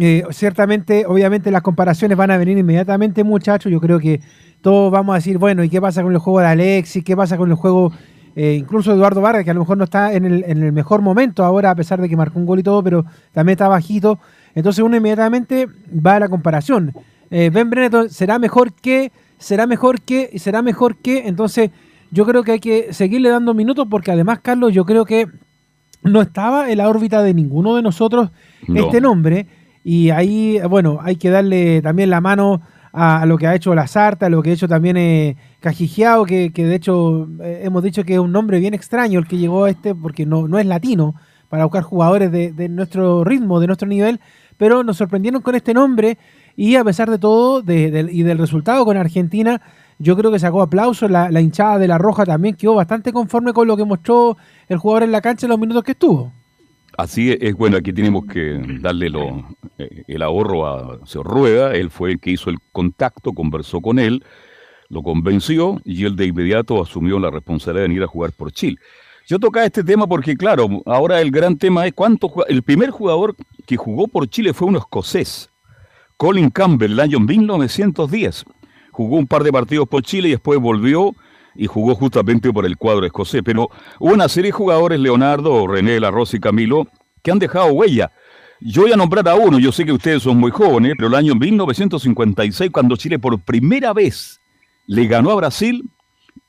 eh, 0.00 0.24
ciertamente, 0.30 1.06
obviamente 1.06 1.50
las 1.50 1.62
comparaciones 1.62 2.18
van 2.18 2.30
a 2.30 2.36
venir 2.36 2.58
inmediatamente, 2.58 3.24
muchachos, 3.24 3.70
yo 3.70 3.80
creo 3.80 4.00
que 4.00 4.20
todos 4.60 4.90
vamos 4.90 5.12
a 5.14 5.16
decir, 5.16 5.38
bueno, 5.38 5.62
¿y 5.62 5.68
qué 5.68 5.80
pasa 5.80 6.02
con 6.02 6.12
el 6.12 6.18
juego 6.18 6.40
de 6.40 6.46
Alexis? 6.46 7.04
¿Qué 7.04 7.16
pasa 7.16 7.36
con 7.36 7.50
el 7.50 7.56
juego 7.56 7.92
eh, 8.34 8.54
incluso 8.58 8.92
Eduardo 8.92 9.20
Vargas, 9.20 9.44
que 9.44 9.50
a 9.50 9.54
lo 9.54 9.60
mejor 9.60 9.76
no 9.76 9.84
está 9.84 10.14
en 10.14 10.24
el, 10.24 10.44
en 10.46 10.62
el, 10.62 10.72
mejor 10.72 11.02
momento 11.02 11.44
ahora, 11.44 11.70
a 11.70 11.74
pesar 11.74 12.00
de 12.00 12.08
que 12.08 12.16
marcó 12.16 12.38
un 12.38 12.46
gol 12.46 12.60
y 12.60 12.62
todo, 12.62 12.82
pero 12.82 13.04
también 13.32 13.54
está 13.54 13.68
bajito. 13.68 14.18
Entonces 14.54 14.84
uno 14.84 14.96
inmediatamente 14.96 15.68
va 15.94 16.16
a 16.16 16.20
la 16.20 16.28
comparación. 16.28 16.92
Eh, 17.30 17.50
ben 17.52 17.70
Breneton 17.70 18.10
será 18.10 18.38
mejor 18.38 18.72
que, 18.72 19.12
será 19.38 19.66
mejor 19.66 20.00
que, 20.00 20.30
y 20.32 20.38
será 20.38 20.62
mejor 20.62 20.96
que. 20.96 21.26
Entonces 21.26 21.70
yo 22.10 22.26
creo 22.26 22.42
que 22.42 22.52
hay 22.52 22.60
que 22.60 22.92
seguirle 22.92 23.30
dando 23.30 23.54
minutos 23.54 23.86
porque 23.90 24.12
además, 24.12 24.40
Carlos, 24.40 24.72
yo 24.72 24.84
creo 24.84 25.04
que 25.04 25.26
no 26.02 26.20
estaba 26.20 26.70
en 26.70 26.78
la 26.78 26.88
órbita 26.88 27.22
de 27.22 27.32
ninguno 27.32 27.76
de 27.76 27.82
nosotros 27.82 28.30
no. 28.68 28.80
este 28.80 29.00
nombre. 29.00 29.46
Y 29.84 30.10
ahí, 30.10 30.60
bueno, 30.68 30.98
hay 31.02 31.16
que 31.16 31.30
darle 31.30 31.82
también 31.82 32.10
la 32.10 32.20
mano 32.20 32.62
a, 32.92 33.22
a 33.22 33.26
lo 33.26 33.38
que 33.38 33.46
ha 33.46 33.54
hecho 33.54 33.74
la 33.74 33.86
Sarta, 33.86 34.26
a 34.26 34.28
lo 34.28 34.42
que 34.42 34.50
ha 34.50 34.52
hecho 34.52 34.68
también 34.68 34.96
eh, 34.96 35.36
Cajigiao, 35.60 36.24
que, 36.24 36.52
que, 36.52 36.66
de 36.66 36.74
hecho 36.74 37.28
eh, 37.42 37.62
hemos 37.64 37.82
dicho 37.82 38.04
que 38.04 38.14
es 38.14 38.18
un 38.18 38.32
nombre 38.32 38.60
bien 38.60 38.74
extraño 38.74 39.18
el 39.18 39.26
que 39.26 39.38
llegó 39.38 39.64
a 39.64 39.70
este, 39.70 39.94
porque 39.94 40.26
no, 40.26 40.46
no 40.46 40.58
es 40.58 40.66
latino, 40.66 41.14
para 41.48 41.64
buscar 41.64 41.82
jugadores 41.82 42.30
de, 42.30 42.52
de, 42.52 42.68
nuestro 42.68 43.24
ritmo, 43.24 43.60
de 43.60 43.66
nuestro 43.66 43.88
nivel, 43.88 44.20
pero 44.62 44.84
nos 44.84 44.96
sorprendieron 44.96 45.42
con 45.42 45.56
este 45.56 45.74
nombre 45.74 46.16
y 46.54 46.76
a 46.76 46.84
pesar 46.84 47.10
de 47.10 47.18
todo 47.18 47.64
y 47.66 48.22
del 48.22 48.38
resultado 48.38 48.84
con 48.84 48.96
Argentina, 48.96 49.60
yo 49.98 50.16
creo 50.16 50.30
que 50.30 50.38
sacó 50.38 50.62
aplausos, 50.62 51.10
la, 51.10 51.40
hinchada 51.40 51.80
de 51.80 51.88
la 51.88 51.98
Roja 51.98 52.24
también 52.24 52.54
quedó 52.54 52.76
bastante 52.76 53.12
conforme 53.12 53.52
con 53.52 53.66
lo 53.66 53.76
que 53.76 53.84
mostró 53.84 54.36
el 54.68 54.78
jugador 54.78 55.02
en 55.02 55.10
la 55.10 55.20
cancha 55.20 55.46
en 55.46 55.50
los 55.50 55.58
minutos 55.58 55.82
que 55.82 55.90
estuvo. 55.90 56.30
Así 56.96 57.36
es, 57.40 57.56
bueno, 57.56 57.76
aquí 57.76 57.92
tenemos 57.92 58.24
que 58.24 58.62
darle 58.80 59.10
eh, 59.78 60.04
el 60.06 60.22
ahorro 60.22 60.64
a 60.68 61.00
Seo 61.06 61.24
Rueda, 61.24 61.74
él 61.74 61.90
fue 61.90 62.12
el 62.12 62.20
que 62.20 62.30
hizo 62.30 62.48
el 62.48 62.58
contacto, 62.70 63.32
conversó 63.32 63.80
con 63.80 63.98
él, 63.98 64.22
lo 64.88 65.02
convenció 65.02 65.80
y 65.84 66.04
él 66.04 66.14
de 66.14 66.26
inmediato 66.26 66.80
asumió 66.80 67.18
la 67.18 67.30
responsabilidad 67.32 67.82
de 67.82 67.88
venir 67.88 68.04
a 68.04 68.06
jugar 68.06 68.30
por 68.30 68.52
Chile. 68.52 68.78
Yo 69.26 69.38
tocaba 69.38 69.66
este 69.66 69.84
tema 69.84 70.06
porque, 70.06 70.36
claro, 70.36 70.68
ahora 70.86 71.20
el 71.20 71.30
gran 71.30 71.56
tema 71.56 71.86
es 71.86 71.92
cuánto. 71.92 72.30
El 72.48 72.62
primer 72.62 72.90
jugador 72.90 73.36
que 73.66 73.76
jugó 73.76 74.08
por 74.08 74.28
Chile 74.28 74.52
fue 74.52 74.68
un 74.68 74.76
escocés, 74.76 75.50
Colin 76.16 76.50
Campbell, 76.50 76.92
el 76.92 77.00
año 77.00 77.20
1910. 77.20 78.44
Jugó 78.90 79.16
un 79.16 79.26
par 79.26 79.42
de 79.42 79.52
partidos 79.52 79.88
por 79.88 80.02
Chile 80.02 80.28
y 80.28 80.32
después 80.32 80.58
volvió 80.58 81.14
y 81.54 81.66
jugó 81.66 81.94
justamente 81.94 82.52
por 82.52 82.66
el 82.66 82.76
cuadro 82.76 83.06
escocés. 83.06 83.42
Pero 83.44 83.68
hubo 83.98 84.12
una 84.12 84.28
serie 84.28 84.48
de 84.48 84.56
jugadores, 84.56 84.98
Leonardo, 84.98 85.66
René, 85.66 86.00
Larroz 86.00 86.34
y 86.34 86.40
Camilo, 86.40 86.88
que 87.22 87.30
han 87.30 87.38
dejado 87.38 87.72
huella. 87.72 88.10
Yo 88.60 88.82
voy 88.82 88.92
a 88.92 88.96
nombrar 88.96 89.28
a 89.28 89.34
uno, 89.34 89.58
yo 89.58 89.72
sé 89.72 89.84
que 89.84 89.92
ustedes 89.92 90.22
son 90.22 90.38
muy 90.38 90.50
jóvenes, 90.52 90.94
pero 90.96 91.08
el 91.08 91.14
año 91.14 91.34
1956, 91.34 92.70
cuando 92.70 92.96
Chile 92.96 93.18
por 93.18 93.40
primera 93.40 93.92
vez 93.92 94.40
le 94.86 95.06
ganó 95.06 95.30
a 95.30 95.34
Brasil, 95.34 95.82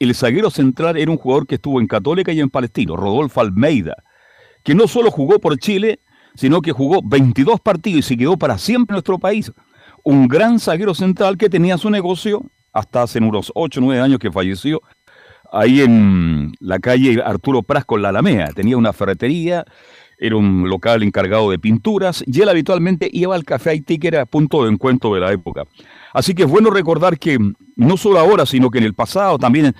el 0.03 0.15
zaguero 0.15 0.49
central 0.49 0.97
era 0.97 1.11
un 1.11 1.17
jugador 1.17 1.47
que 1.47 1.55
estuvo 1.55 1.79
en 1.79 1.87
Católica 1.87 2.31
y 2.31 2.39
en 2.39 2.49
Palestino, 2.49 2.95
Rodolfo 2.95 3.41
Almeida, 3.41 3.95
que 4.63 4.75
no 4.75 4.87
solo 4.87 5.11
jugó 5.11 5.39
por 5.39 5.57
Chile, 5.57 5.99
sino 6.35 6.61
que 6.61 6.71
jugó 6.71 7.01
22 7.03 7.59
partidos 7.59 7.99
y 7.99 8.01
se 8.03 8.17
quedó 8.17 8.37
para 8.37 8.57
siempre 8.57 8.93
en 8.93 8.95
nuestro 8.95 9.19
país. 9.19 9.51
Un 10.03 10.27
gran 10.27 10.59
zaguero 10.59 10.93
central 10.93 11.37
que 11.37 11.49
tenía 11.49 11.77
su 11.77 11.89
negocio 11.89 12.43
hasta 12.71 13.03
hace 13.03 13.19
unos 13.19 13.51
8 13.55 13.79
o 13.79 13.83
9 13.83 14.01
años 14.01 14.19
que 14.19 14.31
falleció, 14.31 14.81
ahí 15.51 15.81
en 15.81 16.51
la 16.59 16.79
calle 16.79 17.21
Arturo 17.23 17.61
Pras 17.61 17.85
con 17.85 18.01
la 18.01 18.09
Alamea. 18.09 18.47
Tenía 18.47 18.75
una 18.75 18.91
ferretería, 18.91 19.63
era 20.17 20.35
un 20.35 20.67
local 20.67 21.03
encargado 21.03 21.51
de 21.51 21.59
pinturas 21.59 22.23
y 22.25 22.41
él 22.41 22.49
habitualmente 22.49 23.09
iba 23.11 23.35
al 23.35 23.43
café 23.43 23.71
Haití, 23.71 23.99
que 23.99 24.07
era 24.07 24.25
punto 24.25 24.63
de 24.63 24.71
encuentro 24.71 25.13
de 25.13 25.19
la 25.21 25.31
época. 25.31 25.65
Así 26.13 26.33
que 26.33 26.43
es 26.43 26.49
bueno 26.49 26.69
recordar 26.69 27.19
que 27.19 27.37
no 27.75 27.97
solo 27.97 28.19
ahora, 28.19 28.45
sino 28.45 28.69
que 28.69 28.77
en 28.77 28.83
el 28.83 28.93
pasado 28.93 29.37
también, 29.37 29.75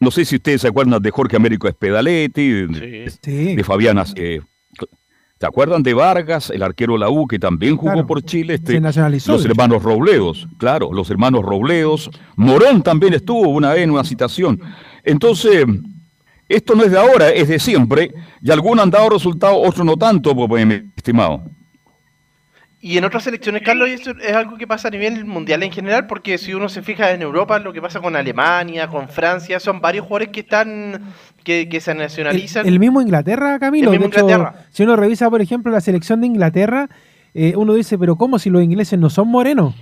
no 0.00 0.10
sé 0.10 0.24
si 0.24 0.36
ustedes 0.36 0.62
se 0.62 0.68
acuerdan 0.68 1.02
de 1.02 1.10
Jorge 1.10 1.36
Américo 1.36 1.68
Espedaletti, 1.68 2.50
de, 2.50 3.12
sí. 3.22 3.56
de 3.56 3.64
Fabiana 3.64 4.04
eh, 4.16 4.40
¿Se 5.40 5.48
acuerdan 5.48 5.82
de 5.82 5.92
Vargas, 5.92 6.48
el 6.50 6.62
arquero 6.62 6.96
la 6.96 7.10
U, 7.10 7.26
que 7.26 7.38
también 7.38 7.76
jugó 7.76 7.92
claro, 7.92 8.06
por 8.06 8.22
Chile? 8.22 8.54
Este, 8.54 8.72
se 8.72 8.80
nacionalizó. 8.80 9.32
Los 9.32 9.44
hermanos 9.44 9.82
Robledos, 9.82 10.48
claro, 10.58 10.90
los 10.92 11.10
hermanos 11.10 11.42
Robledos. 11.42 12.10
Morón 12.36 12.82
también 12.82 13.12
estuvo 13.14 13.48
una 13.48 13.74
vez 13.74 13.82
en 13.82 13.90
una 13.90 14.04
citación. 14.04 14.60
Entonces, 15.02 15.66
esto 16.48 16.74
no 16.74 16.84
es 16.84 16.92
de 16.92 16.98
ahora, 16.98 17.30
es 17.30 17.48
de 17.48 17.58
siempre. 17.58 18.14
Y 18.40 18.50
algunos 18.52 18.84
han 18.84 18.90
dado 18.90 19.10
resultados, 19.10 19.58
otros 19.60 19.84
no 19.84 19.96
tanto, 19.96 20.34
pues, 20.34 20.64
mi 20.66 20.74
estimado. 20.96 21.42
Y 22.86 22.98
en 22.98 23.04
otras 23.04 23.24
selecciones, 23.24 23.62
Carlos, 23.62 23.88
y 23.88 23.92
esto 23.92 24.10
es 24.10 24.34
algo 24.34 24.58
que 24.58 24.66
pasa 24.66 24.88
a 24.88 24.90
nivel 24.90 25.24
mundial 25.24 25.62
en 25.62 25.72
general, 25.72 26.06
porque 26.06 26.36
si 26.36 26.52
uno 26.52 26.68
se 26.68 26.82
fija 26.82 27.12
en 27.12 27.22
Europa, 27.22 27.58
lo 27.58 27.72
que 27.72 27.80
pasa 27.80 27.98
con 27.98 28.14
Alemania, 28.14 28.88
con 28.88 29.08
Francia, 29.08 29.58
son 29.58 29.80
varios 29.80 30.04
jugadores 30.04 30.28
que 30.28 30.40
están 30.40 31.00
que, 31.42 31.66
que 31.66 31.80
se 31.80 31.94
nacionalizan. 31.94 32.66
El, 32.66 32.74
el, 32.74 32.80
mismo 32.80 33.00
Inglaterra, 33.00 33.58
Camilo. 33.58 33.90
El 33.90 33.98
mismo 33.98 34.10
de 34.10 34.16
hecho, 34.18 34.26
Inglaterra. 34.26 34.66
Si 34.70 34.82
uno 34.82 34.96
revisa, 34.96 35.30
por 35.30 35.40
ejemplo, 35.40 35.72
la 35.72 35.80
selección 35.80 36.20
de 36.20 36.26
Inglaterra, 36.26 36.90
eh, 37.32 37.54
uno 37.56 37.72
dice, 37.72 37.96
pero 37.96 38.16
¿cómo 38.16 38.38
si 38.38 38.50
los 38.50 38.62
ingleses 38.62 38.98
no 38.98 39.08
son 39.08 39.28
morenos? 39.28 39.74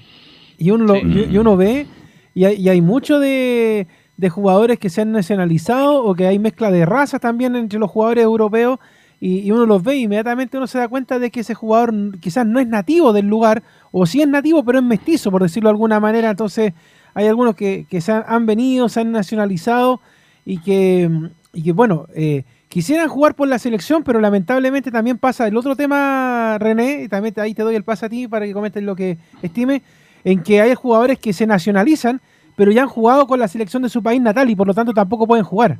Y 0.56 0.70
uno, 0.70 0.84
lo, 0.84 0.96
y, 0.96 1.28
y, 1.28 1.38
uno 1.38 1.56
ve, 1.56 1.88
y 2.34 2.44
hay, 2.44 2.54
y 2.54 2.68
hay 2.68 2.80
mucho 2.80 3.18
de, 3.18 3.88
de 4.16 4.30
jugadores 4.30 4.78
que 4.78 4.90
se 4.90 5.00
han 5.00 5.10
nacionalizado 5.10 6.04
o 6.04 6.14
que 6.14 6.28
hay 6.28 6.38
mezcla 6.38 6.70
de 6.70 6.86
razas 6.86 7.20
también 7.20 7.56
entre 7.56 7.80
los 7.80 7.90
jugadores 7.90 8.22
europeos 8.22 8.78
y, 9.24 9.52
uno 9.52 9.66
los 9.66 9.84
ve 9.84 9.98
y 9.98 10.02
inmediatamente 10.02 10.56
uno 10.56 10.66
se 10.66 10.78
da 10.78 10.88
cuenta 10.88 11.20
de 11.20 11.30
que 11.30 11.40
ese 11.40 11.54
jugador 11.54 11.94
quizás 12.18 12.44
no 12.44 12.58
es 12.58 12.66
nativo 12.66 13.12
del 13.12 13.26
lugar, 13.26 13.62
o 13.92 14.04
sí 14.04 14.20
es 14.20 14.26
nativo, 14.26 14.64
pero 14.64 14.80
es 14.80 14.84
mestizo, 14.84 15.30
por 15.30 15.42
decirlo 15.42 15.68
de 15.68 15.74
alguna 15.74 16.00
manera. 16.00 16.30
Entonces, 16.30 16.72
hay 17.14 17.28
algunos 17.28 17.54
que, 17.54 17.86
se 18.00 18.10
han, 18.10 18.24
han, 18.26 18.46
venido, 18.46 18.88
se 18.88 18.98
han 18.98 19.12
nacionalizado 19.12 20.00
y 20.44 20.58
que, 20.58 21.08
y 21.52 21.62
que 21.62 21.70
bueno, 21.70 22.06
eh, 22.16 22.42
quisieran 22.66 23.08
jugar 23.08 23.36
por 23.36 23.46
la 23.46 23.60
selección, 23.60 24.02
pero 24.02 24.18
lamentablemente 24.18 24.90
también 24.90 25.18
pasa 25.18 25.46
el 25.46 25.56
otro 25.56 25.76
tema, 25.76 26.58
René, 26.58 27.04
y 27.04 27.08
también 27.08 27.32
ahí 27.36 27.54
te 27.54 27.62
doy 27.62 27.76
el 27.76 27.84
paso 27.84 28.06
a 28.06 28.08
ti 28.08 28.26
para 28.26 28.44
que 28.44 28.52
comentes 28.52 28.82
lo 28.82 28.96
que 28.96 29.18
estime, 29.40 29.82
en 30.24 30.42
que 30.42 30.60
hay 30.60 30.74
jugadores 30.74 31.20
que 31.20 31.32
se 31.32 31.46
nacionalizan, 31.46 32.20
pero 32.56 32.72
ya 32.72 32.82
han 32.82 32.88
jugado 32.88 33.28
con 33.28 33.38
la 33.38 33.46
selección 33.46 33.84
de 33.84 33.88
su 33.88 34.02
país 34.02 34.20
natal 34.20 34.50
y 34.50 34.56
por 34.56 34.66
lo 34.66 34.74
tanto 34.74 34.92
tampoco 34.92 35.28
pueden 35.28 35.44
jugar. 35.44 35.78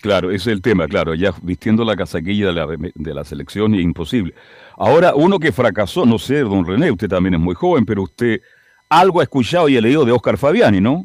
Claro, 0.00 0.30
ese 0.30 0.50
es 0.50 0.56
el 0.56 0.62
tema, 0.62 0.86
claro, 0.86 1.14
ya 1.14 1.32
vistiendo 1.42 1.84
la 1.84 1.96
casaquilla 1.96 2.46
de 2.46 2.52
la, 2.52 2.66
de 2.66 3.14
la 3.14 3.24
selección 3.24 3.74
imposible. 3.74 4.32
Ahora, 4.76 5.14
uno 5.14 5.38
que 5.38 5.50
fracasó, 5.50 6.06
no 6.06 6.18
sé, 6.18 6.38
don 6.40 6.64
René, 6.64 6.90
usted 6.90 7.08
también 7.08 7.34
es 7.34 7.40
muy 7.40 7.54
joven, 7.54 7.84
pero 7.84 8.02
usted 8.02 8.40
algo 8.88 9.20
ha 9.20 9.24
escuchado 9.24 9.68
y 9.68 9.76
ha 9.76 9.80
leído 9.80 10.04
de 10.04 10.12
Oscar 10.12 10.38
Fabiani, 10.38 10.80
¿no? 10.80 11.04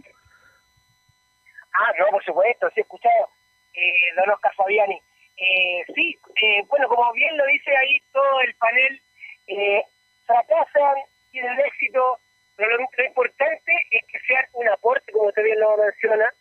Ah, 1.73 1.91
no, 1.99 2.05
por 2.11 2.23
supuesto, 2.23 2.67
sí 2.69 2.81
he 2.81 2.81
escuchado 2.81 3.29
eh, 3.73 4.13
don 4.15 4.29
Oscar 4.29 4.53
Fabiani. 4.55 5.01
Eh, 5.37 5.83
sí, 5.95 6.15
eh, 6.41 6.63
bueno, 6.69 6.87
como 6.87 7.11
bien 7.13 7.35
lo 7.35 7.45
dice 7.47 7.75
ahí 7.75 7.99
todo 8.11 8.41
el 8.45 8.53
panel, 8.55 9.01
eh, 9.47 9.83
fracasan, 10.27 10.95
tienen 11.31 11.59
éxito, 11.61 12.19
pero 12.55 12.69
lo, 12.69 12.77
lo, 12.77 13.05
importante 13.05 13.71
es 13.89 14.05
que 14.05 14.19
sean 14.27 14.45
un 14.53 14.69
aporte, 14.69 15.11
como 15.11 15.29
usted 15.29 15.43
bien 15.43 15.59
lo 15.59 15.75
menciona, 15.77 16.31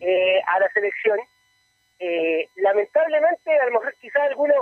eh, 0.00 0.40
a 0.46 0.58
la 0.58 0.68
selección 0.70 1.20
eh, 2.04 2.48
lamentablemente, 2.56 3.56
a 3.56 3.66
lo 3.66 3.78
mejor 3.78 3.94
quizás 4.00 4.22
algunos 4.22 4.56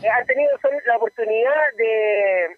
eh, 0.00 0.08
han 0.08 0.24
tenido 0.26 0.56
son 0.62 0.70
la 0.86 0.96
oportunidad 0.96 1.72
de, 1.76 2.56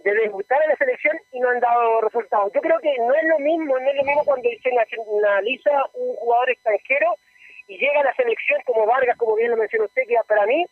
de 0.00 0.14
debutar 0.14 0.62
en 0.62 0.68
la 0.68 0.76
selección 0.76 1.16
y 1.32 1.40
no 1.40 1.48
han 1.48 1.60
dado 1.60 2.02
resultados. 2.02 2.52
Yo 2.52 2.60
creo 2.60 2.78
que 2.80 2.94
no 2.98 3.14
es 3.14 3.24
lo 3.24 3.38
mismo, 3.38 3.78
no 3.78 3.88
es 3.88 3.96
lo 3.96 4.04
mismo 4.04 4.24
cuando 4.26 4.46
se 4.62 4.70
nacionaliza 4.70 5.70
un 5.94 6.14
jugador 6.16 6.50
extranjero 6.50 7.16
y 7.66 7.78
llega 7.78 8.00
a 8.00 8.04
la 8.04 8.14
selección 8.14 8.60
como 8.66 8.84
Vargas, 8.84 9.16
como 9.16 9.36
bien 9.36 9.52
lo 9.52 9.56
mencionó 9.56 9.86
usted, 9.86 10.02
que 10.06 10.16
para 10.28 10.44
mí 10.44 10.66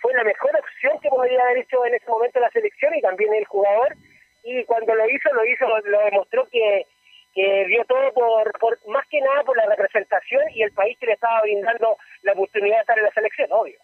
fue 0.00 0.12
la 0.14 0.24
mejor 0.24 0.50
opción 0.58 0.98
que 1.00 1.08
podría 1.08 1.40
haber 1.40 1.58
hecho 1.58 1.86
en 1.86 1.94
ese 1.94 2.10
momento 2.10 2.40
la 2.40 2.50
selección 2.50 2.96
y 2.96 3.00
también 3.00 3.32
el 3.32 3.44
jugador. 3.44 3.94
Y 4.42 4.64
cuando 4.64 4.92
lo 4.92 5.08
hizo, 5.08 5.32
lo 5.32 5.44
hizo, 5.44 5.68
lo 5.84 6.00
demostró 6.00 6.48
que 6.50 6.84
que 7.34 7.66
dio 7.66 7.84
todo 7.86 8.12
por, 8.14 8.52
por, 8.60 8.78
más 8.88 9.06
que 9.08 9.20
nada 9.20 9.42
por 9.44 9.56
la 9.56 9.66
representación 9.66 10.42
y 10.54 10.62
el 10.62 10.72
país 10.72 10.96
que 10.98 11.06
le 11.06 11.12
estaba 11.12 11.40
brindando 11.42 11.96
la 12.22 12.32
oportunidad 12.32 12.76
de 12.76 12.80
estar 12.80 12.98
en 12.98 13.04
la 13.04 13.12
selección, 13.12 13.48
obvio. 13.50 13.78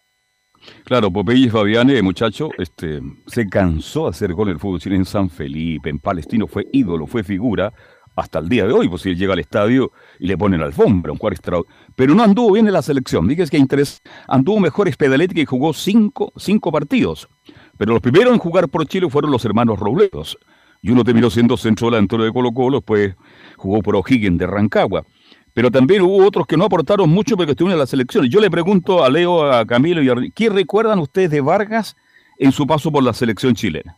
Claro, 0.83 1.09
Popeye 1.09 1.49
Fabiane, 1.49 2.01
muchacho, 2.01 2.49
este, 2.57 2.99
se 3.27 3.47
cansó 3.47 4.03
de 4.03 4.09
hacer 4.09 4.33
gol 4.33 4.49
en 4.49 4.55
el 4.55 4.59
fútbol 4.59 4.79
chileno 4.79 5.01
en 5.01 5.05
San 5.05 5.29
Felipe, 5.29 5.89
en 5.89 5.99
Palestino, 5.99 6.47
fue 6.47 6.67
ídolo, 6.71 7.07
fue 7.07 7.23
figura 7.23 7.71
hasta 8.15 8.39
el 8.39 8.49
día 8.49 8.67
de 8.67 8.73
hoy, 8.73 8.89
pues 8.89 9.03
si 9.03 9.09
él 9.09 9.17
llega 9.17 9.33
al 9.33 9.39
estadio 9.39 9.91
y 10.19 10.27
le 10.27 10.37
ponen 10.37 10.59
la 10.59 10.65
alfombra, 10.65 11.11
un 11.11 11.17
cuadro 11.17 11.35
extraordinario. 11.35 11.93
Pero 11.95 12.13
no 12.13 12.23
anduvo 12.23 12.51
bien 12.51 12.67
en 12.67 12.73
la 12.73 12.81
selección, 12.81 13.27
dígase 13.27 13.51
que 13.51 13.57
interés, 13.57 14.01
anduvo 14.27 14.59
mejor 14.59 14.89
Espedaletti 14.89 15.35
que 15.35 15.45
jugó 15.45 15.73
cinco, 15.73 16.33
cinco 16.35 16.71
partidos. 16.71 17.29
Pero 17.77 17.93
los 17.93 18.01
primeros 18.01 18.33
en 18.33 18.39
jugar 18.39 18.67
por 18.67 18.85
Chile 18.85 19.09
fueron 19.09 19.31
los 19.31 19.45
hermanos 19.45 19.79
Robledos 19.79 20.37
y 20.81 20.91
uno 20.91 21.03
terminó 21.03 21.29
siendo 21.29 21.57
centro 21.57 21.89
delantero 21.89 22.23
de 22.23 22.31
Colo 22.31 22.51
Colo, 22.53 22.77
después 22.77 23.15
jugó 23.57 23.81
por 23.81 23.95
O'Higgins 23.95 24.37
de 24.37 24.47
Rancagua. 24.47 25.03
Pero 25.53 25.71
también 25.71 26.01
hubo 26.03 26.25
otros 26.25 26.45
que 26.47 26.55
no 26.55 26.65
aportaron 26.65 27.09
mucho 27.09 27.35
porque 27.35 27.51
estuvieron 27.51 27.73
en 27.73 27.79
las 27.79 27.89
selecciones. 27.89 28.29
Yo 28.31 28.39
le 28.39 28.49
pregunto 28.51 29.03
a 29.03 29.09
Leo, 29.09 29.51
a 29.51 29.65
Camilo 29.65 30.01
y 30.01 30.09
a 30.09 30.15
¿qué 30.33 30.49
recuerdan 30.49 30.99
ustedes 30.99 31.31
de 31.31 31.41
Vargas 31.41 31.95
en 32.37 32.51
su 32.51 32.65
paso 32.65 32.91
por 32.91 33.03
la 33.03 33.13
selección 33.13 33.55
chilena? 33.55 33.97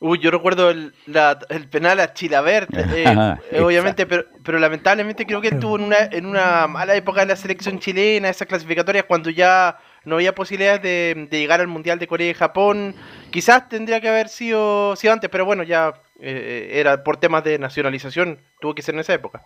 Uy, 0.00 0.18
yo 0.18 0.30
recuerdo 0.30 0.68
el, 0.70 0.92
la- 1.06 1.38
el 1.48 1.68
penal 1.68 1.98
a 2.00 2.12
Chilabert, 2.12 2.68
eh, 2.76 3.04
eh, 3.52 3.60
obviamente, 3.62 4.04
pero, 4.06 4.24
pero 4.42 4.58
lamentablemente 4.58 5.24
creo 5.24 5.40
que 5.40 5.48
estuvo 5.48 5.76
en 5.78 5.84
una, 5.84 5.96
en 6.10 6.26
una 6.26 6.66
mala 6.66 6.94
época 6.94 7.20
de 7.20 7.26
la 7.28 7.36
selección 7.36 7.78
chilena, 7.78 8.28
esas 8.28 8.46
clasificatorias 8.46 9.04
cuando 9.06 9.30
ya 9.30 9.78
no 10.04 10.16
había 10.16 10.34
posibilidades 10.34 10.82
de, 10.82 11.26
de 11.30 11.38
llegar 11.38 11.60
al 11.60 11.68
Mundial 11.68 11.98
de 11.98 12.06
Corea 12.06 12.30
y 12.30 12.34
Japón. 12.34 12.94
Quizás 13.30 13.68
tendría 13.68 14.00
que 14.00 14.08
haber 14.08 14.28
sido, 14.28 14.94
sido 14.96 15.12
antes, 15.12 15.30
pero 15.30 15.44
bueno, 15.44 15.62
ya 15.62 15.94
eh, 16.20 16.70
era 16.74 17.02
por 17.02 17.16
temas 17.16 17.42
de 17.44 17.58
nacionalización, 17.58 18.38
tuvo 18.60 18.74
que 18.74 18.82
ser 18.82 18.94
en 18.94 19.00
esa 19.00 19.14
época. 19.14 19.42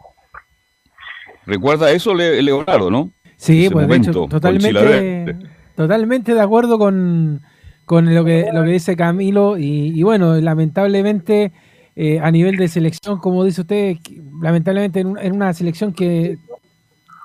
¿Recuerda 1.46 1.90
eso, 1.92 2.14
Le- 2.14 2.42
Leonardo, 2.42 2.90
no? 2.90 3.10
Sí, 3.36 3.66
Ese 3.66 3.72
pues 3.72 3.88
de 3.88 3.96
hecho, 3.96 4.26
totalmente, 4.28 5.36
totalmente 5.76 6.34
de 6.34 6.40
acuerdo 6.40 6.78
con, 6.78 7.40
con 7.84 8.12
lo, 8.14 8.24
que, 8.24 8.48
lo 8.52 8.64
que 8.64 8.70
dice 8.70 8.96
Camilo. 8.96 9.56
Y, 9.56 9.92
y 9.98 10.02
bueno, 10.02 10.34
lamentablemente, 10.40 11.52
eh, 11.96 12.18
a 12.20 12.30
nivel 12.30 12.56
de 12.56 12.68
selección, 12.68 13.18
como 13.18 13.44
dice 13.44 13.60
usted, 13.62 13.96
lamentablemente 14.42 15.00
en, 15.00 15.06
un- 15.06 15.18
en 15.18 15.32
una 15.36 15.54
selección 15.54 15.92
que, 15.94 16.36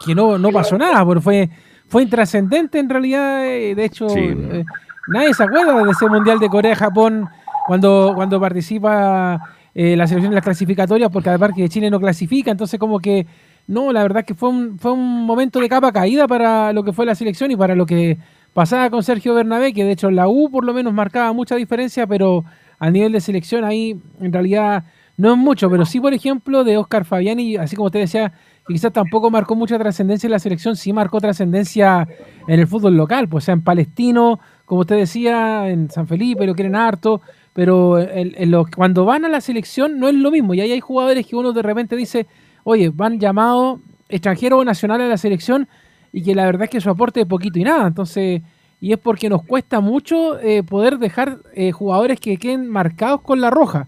que 0.05 0.15
no, 0.15 0.37
no 0.37 0.51
pasó 0.51 0.77
nada, 0.77 1.03
porque 1.03 1.21
fue, 1.21 1.49
fue 1.87 2.03
intrascendente 2.03 2.79
en 2.79 2.89
realidad. 2.89 3.45
eh, 3.45 3.75
de 3.75 3.85
hecho, 3.85 4.09
Sí. 4.09 4.19
eh, 4.19 4.65
nadie 5.07 5.33
se 5.33 5.43
acuerda 5.43 5.83
de 5.83 5.91
ese 5.91 6.07
Mundial 6.07 6.39
de 6.39 6.49
Corea-Japón 6.49 7.29
cuando, 7.67 8.13
cuando 8.15 8.39
participa 8.39 9.39
eh, 9.75 9.95
la 9.95 10.07
selección 10.07 10.31
en 10.31 10.35
las 10.35 10.43
clasificatorias, 10.43 11.09
porque 11.11 11.29
además 11.29 11.51
que 11.55 11.67
Chile 11.69 11.89
no 11.89 11.99
clasifica, 11.99 12.51
entonces 12.51 12.79
como 12.79 12.99
que 12.99 13.25
no, 13.67 13.91
la 13.93 14.03
verdad 14.03 14.25
que 14.25 14.33
fue 14.35 14.49
un, 14.49 14.77
fue 14.77 14.91
un 14.91 15.25
momento 15.25 15.59
de 15.59 15.69
capa 15.69 15.91
caída 15.91 16.27
para 16.27 16.73
lo 16.73 16.83
que 16.83 16.93
fue 16.93 17.05
la 17.05 17.15
selección 17.15 17.49
y 17.51 17.55
para 17.55 17.75
lo 17.75 17.85
que 17.85 18.17
pasaba 18.53 18.89
con 18.89 19.01
Sergio 19.03 19.33
Bernabé, 19.33 19.73
que 19.73 19.83
de 19.83 19.91
hecho 19.93 20.11
la 20.11 20.27
U 20.27 20.49
por 20.51 20.63
lo 20.65 20.73
menos 20.73 20.93
marcaba 20.93 21.31
mucha 21.33 21.55
diferencia, 21.55 22.05
pero 22.05 22.43
a 22.77 22.89
nivel 22.91 23.13
de 23.13 23.21
selección 23.21 23.63
ahí 23.63 23.97
en 24.19 24.33
realidad 24.33 24.83
no 25.17 25.31
es 25.31 25.37
mucho, 25.37 25.69
pero 25.69 25.85
sí 25.85 25.99
por 25.99 26.13
ejemplo 26.13 26.63
de 26.63 26.77
Oscar 26.77 27.05
Fabiani, 27.05 27.55
así 27.55 27.75
como 27.75 27.85
usted 27.87 28.01
decía, 28.01 28.33
que 28.67 28.73
quizás 28.73 28.93
tampoco 28.93 29.29
marcó 29.29 29.55
mucha 29.55 29.77
trascendencia 29.77 30.27
en 30.27 30.31
la 30.31 30.39
selección, 30.39 30.75
sí 30.75 30.93
marcó 30.93 31.19
trascendencia 31.19 32.07
en 32.47 32.59
el 32.59 32.67
fútbol 32.67 32.95
local, 32.95 33.27
pues 33.27 33.43
o 33.43 33.45
sea, 33.45 33.53
en 33.53 33.61
Palestino, 33.61 34.39
como 34.65 34.81
usted 34.81 34.97
decía, 34.97 35.69
en 35.69 35.89
San 35.89 36.07
Felipe 36.07 36.45
lo 36.45 36.55
quieren 36.55 36.75
harto, 36.75 37.21
pero 37.53 37.99
en- 37.99 38.33
cuando 38.75 39.05
van 39.05 39.25
a 39.25 39.29
la 39.29 39.41
selección 39.41 39.99
no 39.99 40.07
es 40.07 40.15
lo 40.15 40.31
mismo, 40.31 40.53
y 40.53 40.61
ahí 40.61 40.71
hay 40.71 40.79
jugadores 40.79 41.25
que 41.27 41.35
uno 41.35 41.51
de 41.53 41.61
repente 41.61 41.95
dice, 41.95 42.25
oye, 42.63 42.89
van 42.89 43.19
llamados 43.19 43.79
extranjeros 44.09 44.61
o 44.61 44.63
nacionales 44.65 45.05
a 45.05 45.09
la 45.09 45.17
selección 45.17 45.67
y 46.11 46.21
que 46.23 46.35
la 46.35 46.45
verdad 46.45 46.63
es 46.63 46.69
que 46.69 46.81
su 46.81 46.89
aporte 46.89 47.21
es 47.21 47.25
poquito 47.25 47.57
y 47.59 47.63
nada. 47.63 47.87
Entonces, 47.87 48.41
y 48.79 48.91
es 48.93 48.99
porque 48.99 49.29
nos 49.29 49.43
cuesta 49.43 49.79
mucho 49.79 50.39
eh, 50.39 50.61
poder 50.61 50.99
dejar 50.99 51.39
eh, 51.55 51.71
jugadores 51.71 52.19
que 52.19 52.37
queden 52.37 52.69
marcados 52.69 53.21
con 53.21 53.41
la 53.41 53.49
roja. 53.49 53.87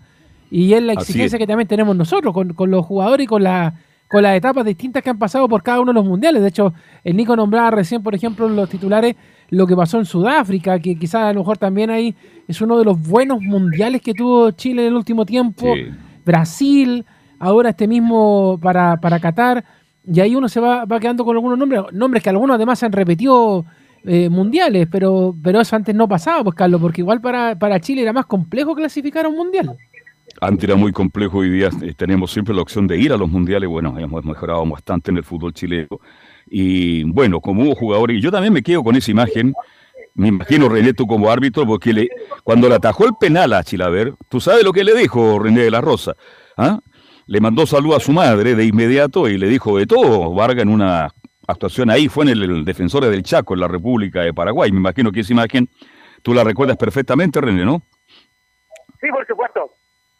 Y 0.50 0.74
es 0.74 0.82
la 0.82 0.94
exigencia 0.94 1.36
es. 1.36 1.40
que 1.40 1.48
también 1.48 1.68
tenemos 1.68 1.96
nosotros 1.96 2.34
con, 2.34 2.54
con 2.54 2.72
los 2.72 2.86
jugadores 2.86 3.26
y 3.26 3.28
con, 3.28 3.44
la, 3.44 3.76
con 4.08 4.24
las 4.24 4.36
etapas 4.36 4.66
distintas 4.66 5.04
que 5.04 5.10
han 5.10 5.18
pasado 5.18 5.48
por 5.48 5.64
cada 5.64 5.80
uno 5.80 5.92
de 5.92 5.96
los 5.96 6.06
mundiales. 6.06 6.42
De 6.42 6.50
hecho, 6.50 6.74
el 7.04 7.16
Nico 7.16 7.36
nombraba 7.36 7.72
recién, 7.72 8.04
por 8.04 8.16
ejemplo, 8.16 8.48
los 8.48 8.70
titulares 8.70 9.16
lo 9.50 9.68
que 9.68 9.76
pasó 9.76 10.00
en 10.00 10.06
Sudáfrica, 10.06 10.80
que 10.80 10.98
quizás 10.98 11.24
a 11.24 11.34
lo 11.34 11.42
mejor 11.42 11.58
también 11.58 11.90
ahí 11.90 12.16
es 12.48 12.62
uno 12.62 12.78
de 12.78 12.86
los 12.86 13.00
buenos 13.08 13.42
mundiales 13.42 14.02
que 14.02 14.14
tuvo 14.14 14.52
Chile 14.52 14.84
en 14.84 14.88
el 14.90 14.96
último 14.96 15.26
tiempo. 15.26 15.74
Sí. 15.74 15.88
Brasil, 16.26 17.06
ahora 17.40 17.70
este 17.70 17.88
mismo 17.88 18.60
para, 18.62 18.98
para 18.98 19.20
Qatar, 19.20 19.64
y 20.08 20.20
ahí 20.20 20.36
uno 20.36 20.50
se 20.50 20.60
va, 20.60 20.86
va 20.86 21.00
quedando 21.00 21.24
con 21.24 21.36
algunos 21.36 21.58
nombres, 21.58 21.82
nombres 21.92 22.24
que 22.24 22.30
algunos 22.30 22.56
además 22.56 22.82
han 22.84 22.92
repetido 22.92 23.66
eh, 24.04 24.30
mundiales, 24.30 24.88
pero, 24.92 25.36
pero 25.44 25.62
eso 25.62 25.76
antes 25.76 25.96
no 25.96 26.08
pasaba, 26.08 26.44
pues 26.44 26.56
Carlos, 26.56 26.80
porque 26.80 27.02
igual 27.02 27.22
para, 27.22 27.58
para 27.58 27.80
Chile 27.80 28.04
era 28.04 28.14
más 28.14 28.26
complejo 28.26 28.76
clasificar 28.76 29.26
a 29.26 29.30
un 29.30 29.36
mundial. 29.36 29.76
Antes 30.42 30.66
era 30.66 30.76
muy 30.76 30.92
complejo, 30.92 31.40
hoy 31.40 31.50
día 31.50 31.70
eh, 31.82 31.94
tenemos 31.96 32.32
siempre 32.32 32.54
la 32.54 32.62
opción 32.62 32.88
de 32.88 32.98
ir 32.98 33.14
a 33.14 33.18
los 33.18 33.30
mundiales. 33.30 33.70
Bueno, 33.70 33.98
hemos 33.98 34.26
mejorado 34.26 34.66
bastante 34.66 35.12
en 35.12 35.18
el 35.18 35.24
fútbol 35.24 35.54
chileno. 35.54 36.00
Y 36.48 37.04
bueno, 37.04 37.40
como 37.40 37.64
hubo 37.64 37.76
jugadores, 37.76 38.18
y 38.18 38.22
yo 38.22 38.32
también 38.32 38.54
me 38.54 38.62
quedo 38.62 38.84
con 38.84 38.96
esa 38.96 39.12
imagen. 39.12 39.54
Me 40.14 40.30
imagino 40.30 40.70
René 40.70 40.94
tú 40.94 41.08
como 41.08 41.30
árbitro, 41.30 41.66
porque 41.66 42.10
cuando 42.44 42.70
le 42.70 42.76
atajó 42.76 43.06
el 43.06 43.14
penal 43.20 43.54
a 43.54 43.64
Chilaver, 43.64 44.14
tú 44.30 44.40
sabes 44.40 44.64
lo 44.64 44.72
que 44.72 44.84
le 44.84 44.94
dijo 44.94 45.40
René 45.40 45.62
de 45.62 45.72
la 45.72 45.82
Rosa. 45.82 46.16
¿Ah? 46.58 46.80
Le 47.28 47.40
mandó 47.40 47.66
salud 47.66 47.94
a 47.96 48.00
su 48.00 48.12
madre 48.12 48.56
de 48.56 48.66
inmediato 48.66 49.28
y 49.28 49.38
le 49.38 49.48
dijo 49.48 49.78
de 49.78 49.86
todo. 49.86 50.34
Varga 50.34 50.62
en 50.62 50.70
una 50.70 51.10
actuación 51.48 51.90
ahí, 51.90 52.08
fue 52.08 52.26
en 52.26 52.32
el, 52.32 52.44
el 52.44 52.66
Defensores 52.66 53.10
del 53.10 53.24
Chaco, 53.24 53.54
en 53.54 53.62
la 53.62 53.68
República 53.68 54.22
de 54.22 54.34
Paraguay. 54.34 54.72
Me 54.72 54.78
imagino 54.78 55.12
que 55.12 55.22
esa 55.22 55.34
imagen 55.34 55.70
tú 56.22 56.34
la 56.34 56.44
recuerdas 56.44 56.78
perfectamente, 56.78 57.42
René, 57.42 57.66
¿no? 57.66 57.82
Sí, 59.02 59.08
por 59.12 59.26
supuesto. 59.28 59.72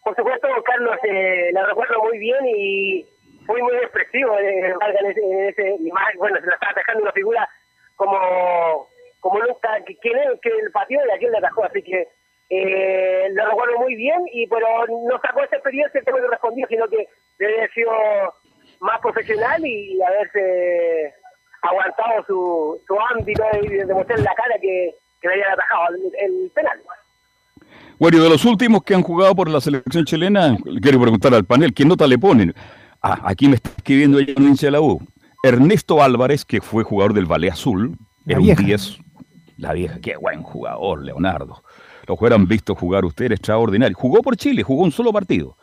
Por 0.06 0.16
supuesto, 0.16 0.48
Carlos, 0.64 0.98
eh, 1.04 1.50
la 1.52 1.66
recuerdo 1.66 2.00
muy 2.04 2.20
bien 2.20 2.38
y 2.46 3.04
fui 3.48 3.60
muy 3.62 3.76
expresivo 3.78 4.38
eh, 4.38 4.70
en 4.70 5.06
ese, 5.08 5.20
en 5.20 5.46
ese 5.50 5.76
y 5.80 5.92
más, 5.92 6.14
bueno, 6.18 6.40
se 6.40 6.46
la 6.46 6.54
estaba 6.54 6.72
atajando 6.74 7.02
una 7.04 7.12
figura 7.12 7.50
como 7.96 8.88
como 9.20 9.40
nunca, 9.40 9.82
que- 9.84 9.94
es 9.94 10.40
que 10.42 10.50
el 10.50 10.72
pateó 10.72 11.00
y 11.04 11.12
a 11.12 11.18
quién 11.18 11.32
le 11.32 11.40
atajó, 11.40 11.64
así 11.64 11.82
que 11.82 12.08
eh, 12.52 13.28
lo 13.32 13.46
recuerdo 13.48 13.80
muy 13.80 13.96
bien, 13.96 14.22
y 14.32 14.46
pero 14.46 14.68
no 14.88 15.20
sacó 15.20 15.42
esa 15.44 15.56
experiencia 15.56 16.00
que 16.02 16.14
me 16.14 16.22
correspondió, 16.22 16.68
sino 16.68 16.88
que 16.88 17.08
debe 17.40 17.58
haber 17.58 17.72
sido 17.72 17.92
más 18.82 19.02
profesional 19.02 19.66
y 19.66 20.00
haberse 20.04 21.16
aguantado 21.64 22.24
su, 22.28 22.80
su 22.86 22.96
ámbito 23.00 23.44
y 23.64 23.70
demostrar 23.70 24.20
la 24.20 24.36
cara 24.36 24.56
que, 24.62 24.94
que 25.20 25.28
le 25.28 25.34
habían 25.34 25.54
atajado 25.54 25.96
el 26.20 26.52
penal. 26.54 26.80
Bueno, 27.98 28.18
y 28.18 28.22
de 28.22 28.30
los 28.30 28.44
últimos 28.44 28.84
que 28.84 28.94
han 28.94 29.02
jugado 29.02 29.34
por 29.36 29.50
la 29.50 29.62
selección 29.62 30.04
chilena, 30.04 30.58
le 30.66 30.82
quiero 30.82 31.00
preguntar 31.00 31.34
al 31.34 31.46
panel, 31.46 31.74
¿qué 31.74 31.86
nota 31.86 32.06
le 32.08 32.18
ponen? 32.18 32.54
Ah, 33.02 33.22
aquí 33.24 33.48
me 33.48 33.56
está 33.56 33.70
escribiendo 33.70 34.20
ella 34.20 34.34
un 34.36 34.50
hincha 34.50 34.68
de 34.68 34.72
la 34.72 34.82
U. 34.82 35.02
Ernesto 35.44 36.02
Álvarez, 36.04 36.44
que 36.44 36.60
fue 36.60 36.84
jugador 36.84 37.14
del 37.14 37.26
Valle 37.26 37.52
Azul, 37.52 37.98
era 38.26 38.40
un 38.40 38.46
vieja. 38.46 38.64
10. 38.64 38.98
La 39.58 39.74
vieja, 39.74 40.00
qué 40.02 40.18
buen 40.18 40.44
jugador, 40.44 41.04
Leonardo. 41.04 41.64
Lo 42.08 42.16
hubieran 42.16 42.48
visto 42.48 42.76
jugar 42.76 43.06
usted, 43.06 43.26
era 43.26 43.36
extraordinario. 43.36 43.96
Jugó 43.98 44.22
por 44.22 44.36
Chile, 44.36 44.64
jugó 44.64 44.84
un 44.84 44.92
solo 44.92 45.14
partido. 45.14 45.56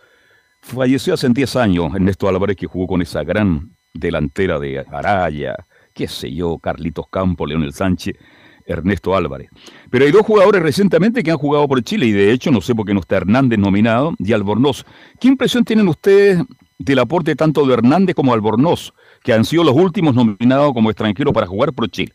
Falleció 0.63 1.15
hace 1.15 1.29
10 1.29 1.57
años 1.57 1.95
Ernesto 1.95 2.29
Álvarez, 2.29 2.57
que 2.57 2.67
jugó 2.67 2.87
con 2.87 3.03
esa 3.03 3.25
gran 3.25 3.77
delantera 3.93 4.59
de 4.59 4.85
Araya, 4.91 5.57
qué 5.93 6.09
sé 6.09 6.33
yo, 6.33 6.59
Carlitos 6.59 7.07
Campos, 7.11 7.49
Leonel 7.49 7.73
Sánchez, 7.73 8.17
Ernesto 8.67 9.15
Álvarez. 9.15 9.49
Pero 9.91 10.05
hay 10.05 10.11
dos 10.11 10.23
jugadores 10.23 10.63
recientemente 10.63 11.23
que 11.23 11.31
han 11.31 11.39
jugado 11.39 11.67
por 11.69 11.83
Chile 11.83 12.07
y 12.07 12.13
de 12.13 12.33
hecho 12.33 12.51
no 12.51 12.61
sé 12.61 12.75
por 12.75 12.87
qué 12.87 12.95
no 12.95 13.01
está 13.01 13.17
Hernández 13.17 13.59
nominado 13.59 14.15
y 14.19 14.33
Albornoz. 14.33 14.85
¿Qué 15.21 15.29
impresión 15.29 15.65
tienen 15.65 15.89
ustedes 15.89 16.43
del 16.79 16.99
aporte 16.99 17.37
tanto 17.37 17.65
de 17.65 17.75
Hernández 17.75 18.15
como 18.15 18.33
Albornoz, 18.35 18.93
que 19.23 19.33
han 19.33 19.45
sido 19.45 19.65
los 19.65 19.75
últimos 19.75 20.15
nominados 20.15 20.73
como 20.73 20.91
extranjeros 20.91 21.33
para 21.33 21.47
jugar 21.47 21.73
por 21.73 21.89
Chile? 21.91 22.13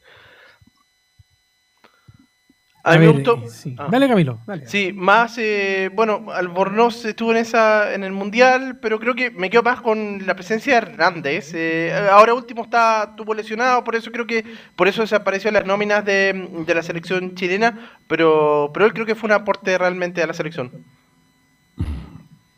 A 2.88 2.97
mí 2.97 3.06
me 3.06 3.12
gustó. 3.12 3.43
sí. 3.47 3.76
Ah. 3.78 3.88
Dale, 3.91 4.08
Camilo. 4.08 4.39
Dale. 4.47 4.65
Sí, 4.65 4.93
más, 4.93 5.38
eh, 5.38 5.89
bueno, 5.93 6.26
Albornoz 6.34 7.04
estuvo 7.06 7.32
en 7.32 7.38
esa 7.38 7.93
en 7.93 8.04
el 8.04 8.12
Mundial, 8.12 8.80
pero 8.82 9.00
creo 9.00 9.13
que 9.13 9.30
me 9.32 9.50
quedo 9.50 9.63
más 9.63 9.82
con 9.82 10.26
la 10.26 10.36
presencia 10.36 10.73
de 10.73 10.88
Hernández. 10.88 11.54
Eh, 11.54 11.93
ahora 12.12 12.34
último 12.34 12.63
está 12.63 13.13
tuvo 13.15 13.34
lesionado, 13.34 13.84
por 13.84 13.95
eso 13.95 14.12
creo 14.12 14.26
que 14.26 14.45
por 14.76 14.88
eso 14.88 15.02
desapareció 15.02 15.50
en 15.50 15.56
las 15.56 15.65
nóminas 15.65 16.06
de, 16.06 16.50
de 16.65 16.76
la 16.76 16.82
selección 16.82 17.36
chilena, 17.36 17.91
pero 18.08 18.71
pero 18.73 18.86
él 18.86 18.93
creo 18.93 19.06
que 19.06 19.15
fue 19.15 19.28
un 19.28 19.34
aporte 19.34 19.78
realmente 19.78 20.23
a 20.23 20.28
la 20.28 20.34
selección. 20.34 20.71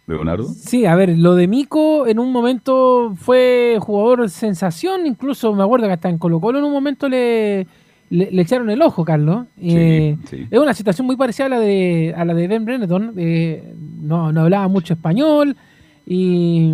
Leonardo. 0.10 0.46
Sí, 0.46 0.86
a 0.86 0.96
ver, 0.96 1.16
lo 1.18 1.36
de 1.36 1.48
Mico 1.48 2.08
en 2.08 2.18
un 2.18 2.32
momento 2.32 3.14
fue 3.16 3.78
jugador 3.80 4.30
sensación, 4.30 5.06
incluso 5.06 5.54
me 5.54 5.64
acuerdo 5.64 5.86
que 5.88 5.94
hasta 5.94 6.10
en 6.10 6.18
Colo 6.18 6.40
Colo 6.40 6.58
en 6.58 6.66
un 6.66 6.72
momento 6.72 7.08
le, 7.08 7.68
le, 8.10 8.32
le 8.32 8.42
echaron 8.42 8.70
el 8.70 8.82
ojo, 8.82 9.06
Carlos. 9.06 9.46
Eh, 9.62 10.18
sí. 10.30 10.48
Es 10.50 10.60
una 10.60 10.74
situación 10.74 11.06
muy 11.08 11.16
parecida 11.16 11.46
a 11.46 11.50
la 11.50 11.60
de, 11.60 12.14
a 12.18 12.26
la 12.26 12.34
de 12.34 12.48
Ben 12.48 12.66
Brenneton, 12.66 13.14
eh, 13.18 13.74
no, 14.02 14.32
no 14.32 14.42
hablaba 14.42 14.68
mucho 14.68 14.94
español 14.94 15.56
y, 16.06 16.72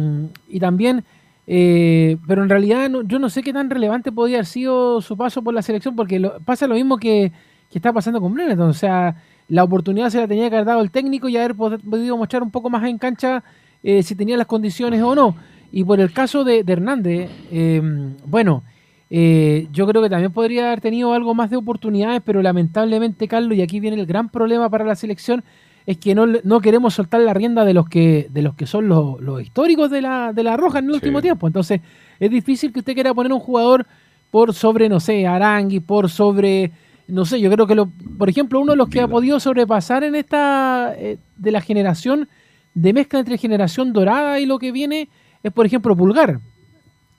y 0.48 0.60
también, 0.60 1.04
eh, 1.48 2.18
pero 2.28 2.44
en 2.44 2.50
realidad 2.50 2.90
no- 2.90 3.02
yo 3.04 3.20
no 3.20 3.30
sé 3.30 3.44
qué 3.44 3.54
tan 3.54 3.70
relevante 3.70 4.12
podía 4.12 4.38
haber 4.38 4.46
sido 4.46 5.02
su 5.02 5.18
paso 5.18 5.42
por 5.44 5.54
la 5.54 5.62
selección, 5.62 5.96
porque 5.96 6.20
lo- 6.20 6.40
pasa 6.40 6.68
lo 6.68 6.76
mismo 6.76 6.98
que, 6.98 7.32
que 7.72 7.78
está 7.80 7.92
pasando 7.92 8.22
con 8.22 8.34
Brenneton, 8.34 8.70
o 8.70 8.74
sea, 8.74 9.16
la 9.50 9.64
oportunidad 9.64 10.10
se 10.10 10.20
la 10.20 10.28
tenía 10.28 10.50
que 10.50 10.56
haber 10.56 10.66
dado 10.68 10.82
el 10.82 10.90
técnico 10.92 11.28
y 11.30 11.38
haber 11.38 11.56
pod- 11.56 11.82
podido 11.82 12.18
mostrar 12.18 12.42
un 12.44 12.52
poco 12.52 12.70
más 12.70 12.84
en 12.86 12.98
cancha 12.98 13.44
eh, 13.84 14.02
si 14.02 14.16
tenía 14.16 14.38
las 14.38 14.48
condiciones 14.48 15.02
o 15.04 15.14
no. 15.14 15.36
Y 15.72 15.84
por 15.84 16.00
el 16.00 16.12
caso 16.14 16.44
de, 16.44 16.64
de 16.64 16.74
Hernández, 16.74 17.30
eh, 17.52 17.82
bueno, 18.26 18.64
eh, 19.10 19.68
yo 19.72 19.86
creo 19.88 20.02
que 20.02 20.10
también 20.10 20.32
podría 20.32 20.68
haber 20.68 20.82
tenido 20.82 21.14
algo 21.14 21.34
más 21.36 21.50
de 21.50 21.58
oportunidades, 21.58 22.22
pero 22.26 22.42
lamentablemente, 22.42 23.28
Carlos, 23.28 23.58
y 23.58 23.62
aquí 23.62 23.80
viene 23.80 24.00
el 24.00 24.06
gran 24.06 24.30
problema 24.30 24.70
para 24.70 24.86
la 24.86 24.96
selección, 24.96 25.44
es 25.86 25.98
que 25.98 26.16
no, 26.16 26.26
no 26.26 26.60
queremos 26.62 26.96
soltar 26.96 27.22
la 27.22 27.34
rienda 27.34 27.64
de 27.64 27.76
los 27.76 27.88
que, 27.88 28.28
de 28.32 28.42
los 28.42 28.56
que 28.56 28.66
son 28.66 28.88
los, 28.88 29.22
los 29.22 29.42
históricos 29.42 29.92
de 29.92 30.02
la, 30.02 30.34
de 30.34 30.44
la 30.44 30.58
Roja 30.58 30.80
en 30.80 30.86
el 30.86 30.92
Sí. 30.92 30.96
último 30.96 31.22
tiempo. 31.22 31.46
Entonces, 31.46 31.82
es 32.20 32.32
difícil 32.32 32.74
que 32.74 32.80
usted 32.80 32.96
quiera 32.96 33.14
poner 33.14 33.32
un 33.32 33.40
jugador 33.40 33.86
por 34.32 34.54
sobre, 34.56 34.90
no 34.90 35.00
sé, 35.00 35.28
Arangui, 35.28 35.80
por 35.82 36.10
sobre, 36.10 36.72
no 37.08 37.24
sé, 37.26 37.40
yo 37.40 37.52
creo 37.52 37.68
que, 37.68 37.76
lo, 37.76 37.88
por 38.18 38.28
ejemplo, 38.30 38.60
uno 38.60 38.72
de 38.72 38.78
los 38.78 38.90
que 38.90 39.00
ha 39.00 39.08
podido 39.08 39.40
sobrepasar 39.40 40.04
en 40.04 40.16
esta, 40.16 40.96
eh, 40.98 41.20
de 41.38 41.52
la 41.52 41.62
generación, 41.62 42.28
de 42.74 42.92
mezcla 42.92 43.20
entre 43.20 43.38
generación 43.38 43.94
dorada 43.94 44.40
y 44.40 44.48
lo 44.48 44.58
que 44.58 44.72
viene, 44.72 45.08
es, 45.44 45.54
por 45.54 45.68
ejemplo, 45.68 45.96
Pulgar. 45.96 46.40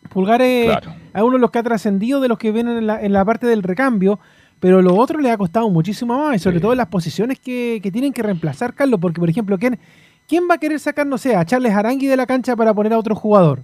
Pulgar 0.08 0.42
es 0.42 0.66
Claro. 0.66 0.94
a 1.12 1.24
uno 1.24 1.34
de 1.34 1.40
los 1.40 1.50
que 1.50 1.58
ha 1.58 1.62
trascendido 1.62 2.20
de 2.20 2.28
los 2.28 2.38
que 2.38 2.52
vienen 2.52 2.78
en 2.78 2.86
la, 2.86 3.00
en 3.02 3.12
la 3.12 3.24
parte 3.24 3.46
del 3.46 3.62
recambio, 3.62 4.18
pero 4.60 4.80
lo 4.82 4.94
otro 4.96 5.20
le 5.20 5.30
ha 5.30 5.36
costado 5.36 5.68
muchísimo 5.70 6.18
más, 6.18 6.36
y 6.36 6.38
sobre 6.38 6.56
Sí. 6.58 6.62
todo 6.62 6.72
en 6.72 6.78
las 6.78 6.88
posiciones 6.88 7.38
que, 7.38 7.80
que 7.82 7.90
tienen 7.92 8.12
que 8.12 8.22
reemplazar, 8.22 8.74
Carlos, 8.74 8.98
porque, 9.00 9.20
por 9.20 9.28
ejemplo, 9.28 9.58
¿quién, 9.58 9.78
¿quién 10.26 10.44
va 10.50 10.54
a 10.54 10.58
querer 10.58 10.80
sacar, 10.80 11.06
no 11.06 11.18
sé, 11.18 11.36
a 11.36 11.44
Charles 11.44 11.72
Arangui 11.74 12.06
de 12.06 12.16
la 12.16 12.26
cancha 12.26 12.56
para 12.56 12.72
poner 12.72 12.92
a 12.92 12.98
otro 12.98 13.14
jugador? 13.14 13.62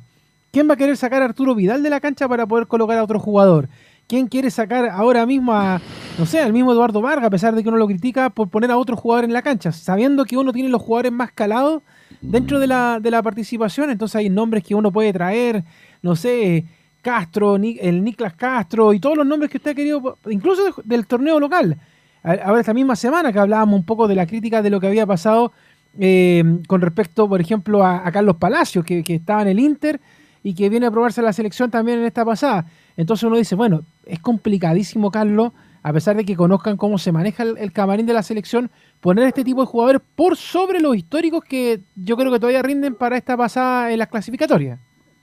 ¿Quién 0.53 0.69
va 0.69 0.75
a 0.75 0.77
querer 0.77 0.97
sacar 0.99 1.23
a 1.23 1.25
Arturo 1.25 1.55
Vidal 1.55 1.83
de 1.83 1.89
la 1.89 1.99
cancha 2.01 2.29
para 2.29 2.47
poder 2.47 2.67
colocar 2.67 2.99
a 2.99 3.05
otro 3.05 3.19
jugador? 3.19 3.69
¿Quién 4.07 4.27
quiere 4.27 4.51
sacar 4.51 4.91
ahora 4.91 5.25
mismo 5.25 5.55
a, 5.55 5.81
no 6.19 6.27
sé, 6.27 6.41
al 6.41 6.53
mismo 6.53 6.73
Eduardo 6.73 7.01
Vargas, 7.01 7.25
a 7.25 7.31
pesar 7.31 7.55
de 7.55 7.63
que 7.63 7.71
uno 7.71 7.79
lo 7.79 7.87
critica 7.87 8.29
por 8.29 8.49
poner 8.51 8.71
a 8.71 8.77
otro 8.77 8.95
jugador 8.97 9.25
en 9.25 9.33
la 9.33 9.41
cancha, 9.41 9.73
sabiendo 9.73 10.27
que 10.27 10.37
uno 10.37 10.53
tiene 10.53 10.69
los 10.69 10.83
jugadores 10.83 11.13
más 11.13 11.33
calados 11.33 11.83
dentro 12.21 12.59
de 12.59 12.67
la, 12.67 12.99
de 13.01 13.11
la 13.11 13.23
participación? 13.23 13.89
Entonces 13.89 14.17
hay 14.17 14.29
nombres 14.29 14.63
que 14.65 14.75
uno 14.75 14.93
puede 14.93 15.11
traer, 15.15 15.65
no 16.03 16.17
sé, 16.17 16.67
Castro, 17.01 17.57
el 17.57 18.05
Niklas 18.05 18.35
Castro 18.35 18.93
y 18.93 19.01
todos 19.01 19.17
los 19.17 19.27
nombres 19.27 19.51
que 19.51 19.57
usted 19.59 19.73
ha 19.73 19.75
querido, 19.75 20.19
incluso 20.31 20.65
de- 20.65 20.73
del 20.85 21.07
torneo 21.07 21.41
local. 21.41 21.79
Ahora 22.23 22.61
esta 22.61 22.73
misma 22.73 22.95
semana 22.95 23.33
que 23.33 23.41
hablábamos 23.41 23.81
un 23.81 23.85
poco 23.85 24.07
de 24.07 24.15
la 24.15 24.27
crítica 24.27 24.63
de 24.63 24.71
lo 24.71 24.81
que 24.81 24.87
había 24.87 25.07
pasado 25.07 25.53
eh, 25.99 26.43
con 26.69 26.81
respecto, 26.81 27.29
por 27.29 27.41
ejemplo, 27.41 27.85
a, 27.85 28.11
Carlos 28.13 28.37
Palacios, 28.37 28.85
que, 28.85 29.03
estaba 29.07 29.43
en 29.43 29.49
el 29.49 29.59
Inter 29.59 30.01
y 30.43 30.55
que 30.55 30.69
viene 30.69 30.87
a 30.87 30.91
probarse 30.91 31.21
la 31.21 31.33
selección 31.33 31.71
también 31.71 31.99
en 31.99 32.05
esta 32.05 32.25
pasada. 32.25 32.67
Entonces 32.97 33.25
uno 33.25 33.37
dice, 33.37 33.55
bueno, 33.55 33.83
es 34.07 34.21
complicadísimo, 34.21 35.11
Carlos, 35.11 35.53
a 35.83 35.93
pesar 35.93 36.17
de 36.17 36.25
que 36.25 36.37
conozcan 36.37 36.77
cómo 36.77 36.99
se 36.99 37.11
maneja 37.11 37.43
el, 37.43 37.59
el 37.59 37.73
camarín 37.73 38.07
de 38.07 38.13
la 38.15 38.23
selección, 38.23 38.71
poner 39.01 39.27
este 39.27 39.43
tipo 39.43 39.61
de 39.61 39.67
jugadores 39.67 40.01
por 40.15 40.37
sobre 40.37 40.81
los 40.81 40.97
históricos 40.97 41.43
que 41.45 41.81
yo 41.97 42.17
creo 42.17 42.31
que 42.31 42.39
todavía 42.39 42.63
rinden 42.63 42.95
para 42.95 43.17
esta 43.17 43.37
pasada 43.37 43.93
en 43.93 43.99
las 43.99 44.09
clasificatorias. 44.09 44.79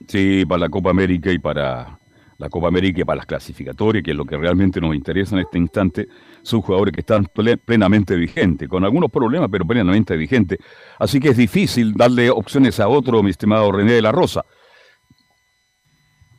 Sí, 0.08 0.44
para 0.46 0.60
la 0.60 0.68
Copa 0.68 0.90
América 0.90 1.30
y 1.30 1.38
para 1.38 1.98
la 2.38 2.48
Copa 2.48 2.68
América 2.68 3.02
y 3.02 3.04
para 3.04 3.18
las 3.18 3.26
clasificatorias, 3.26 4.02
que 4.02 4.12
es 4.12 4.16
lo 4.16 4.24
que 4.24 4.36
realmente 4.36 4.80
nos 4.80 4.94
interesa 4.94 5.34
en 5.36 5.42
este 5.42 5.58
instante, 5.58 6.08
son 6.42 6.62
jugadores 6.62 6.94
que 6.94 7.00
están 7.00 7.26
ple- 7.26 7.58
plenamente 7.62 8.16
vigentes, 8.16 8.66
con 8.66 8.82
algunos 8.82 9.10
problemas, 9.10 9.50
pero 9.52 9.66
plenamente 9.66 10.16
vigentes. 10.16 10.58
Así 10.98 11.20
que 11.20 11.28
es 11.28 11.36
difícil 11.36 11.92
darle 11.92 12.30
opciones 12.30 12.80
a 12.80 12.88
otro, 12.88 13.22
mi 13.22 13.28
estimado 13.30 13.70
René 13.70 13.92
de 13.92 14.00
la 14.02 14.10
Rosa. 14.10 14.42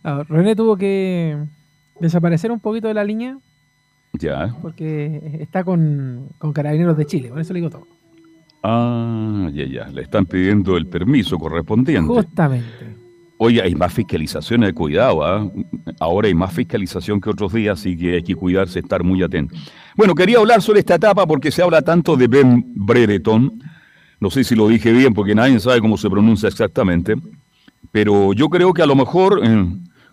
Ah, 0.04 0.24
René 0.28 0.56
tuvo 0.56 0.76
que 0.76 1.38
desaparecer 2.00 2.52
un 2.52 2.60
poquito 2.60 2.88
de 2.88 2.96
la 2.96 3.04
línea 3.04 3.38
Ya. 4.14 4.56
porque 4.62 5.38
está 5.40 5.64
con, 5.64 6.30
con 6.40 6.52
Carabineros 6.52 6.98
de 6.98 7.06
Chile, 7.06 7.30
por 7.30 7.40
eso 7.40 7.54
le 7.54 7.60
digo 7.60 7.70
todo. 7.70 7.86
Ah, 8.64 9.50
ya, 9.54 9.66
ya. 9.66 9.88
Le 9.88 10.02
están 10.04 10.26
pidiendo 10.26 10.78
el 10.78 10.88
permiso 10.88 11.38
correspondiente. 11.38 12.08
Justamente. 12.08 12.91
Oye, 13.44 13.60
hay 13.60 13.74
más 13.74 13.92
fiscalizaciones 13.92 14.72
cuidado, 14.74 15.26
¿ah? 15.26 15.50
Ahora 16.00 16.28
hay 16.28 16.36
más 16.36 16.54
fiscalización 16.54 17.20
que 17.20 17.32
otros 17.32 17.52
días, 17.52 17.80
así 17.80 17.98
que 17.98 18.14
hay 18.18 18.22
que 18.22 18.36
cuidarse, 18.36 18.78
estar 18.78 19.04
muy 19.04 19.24
atento. 19.24 19.56
Bueno, 19.98 20.14
quería 20.14 20.38
hablar 20.38 20.62
sobre 20.62 20.82
esta 20.82 20.94
etapa 20.94 21.26
porque 21.26 21.50
se 21.50 21.64
habla 21.64 21.82
tanto 21.82 22.16
de 22.16 22.28
Ben 22.28 22.64
Brereton. 22.76 23.60
No 24.20 24.30
sé 24.30 24.44
si 24.44 24.54
lo 24.54 24.68
dije 24.68 24.92
bien 24.92 25.16
porque 25.16 25.34
nadie 25.34 25.60
sabe 25.60 25.82
cómo 25.82 25.98
se 25.98 26.08
pronuncia 26.08 26.50
exactamente. 26.50 27.16
Pero 27.92 28.32
yo 28.34 28.48
creo 28.48 28.76
que 28.76 28.84
a 28.84 28.86
lo 28.86 28.96
mejor 28.96 29.42
eh, 29.44 29.66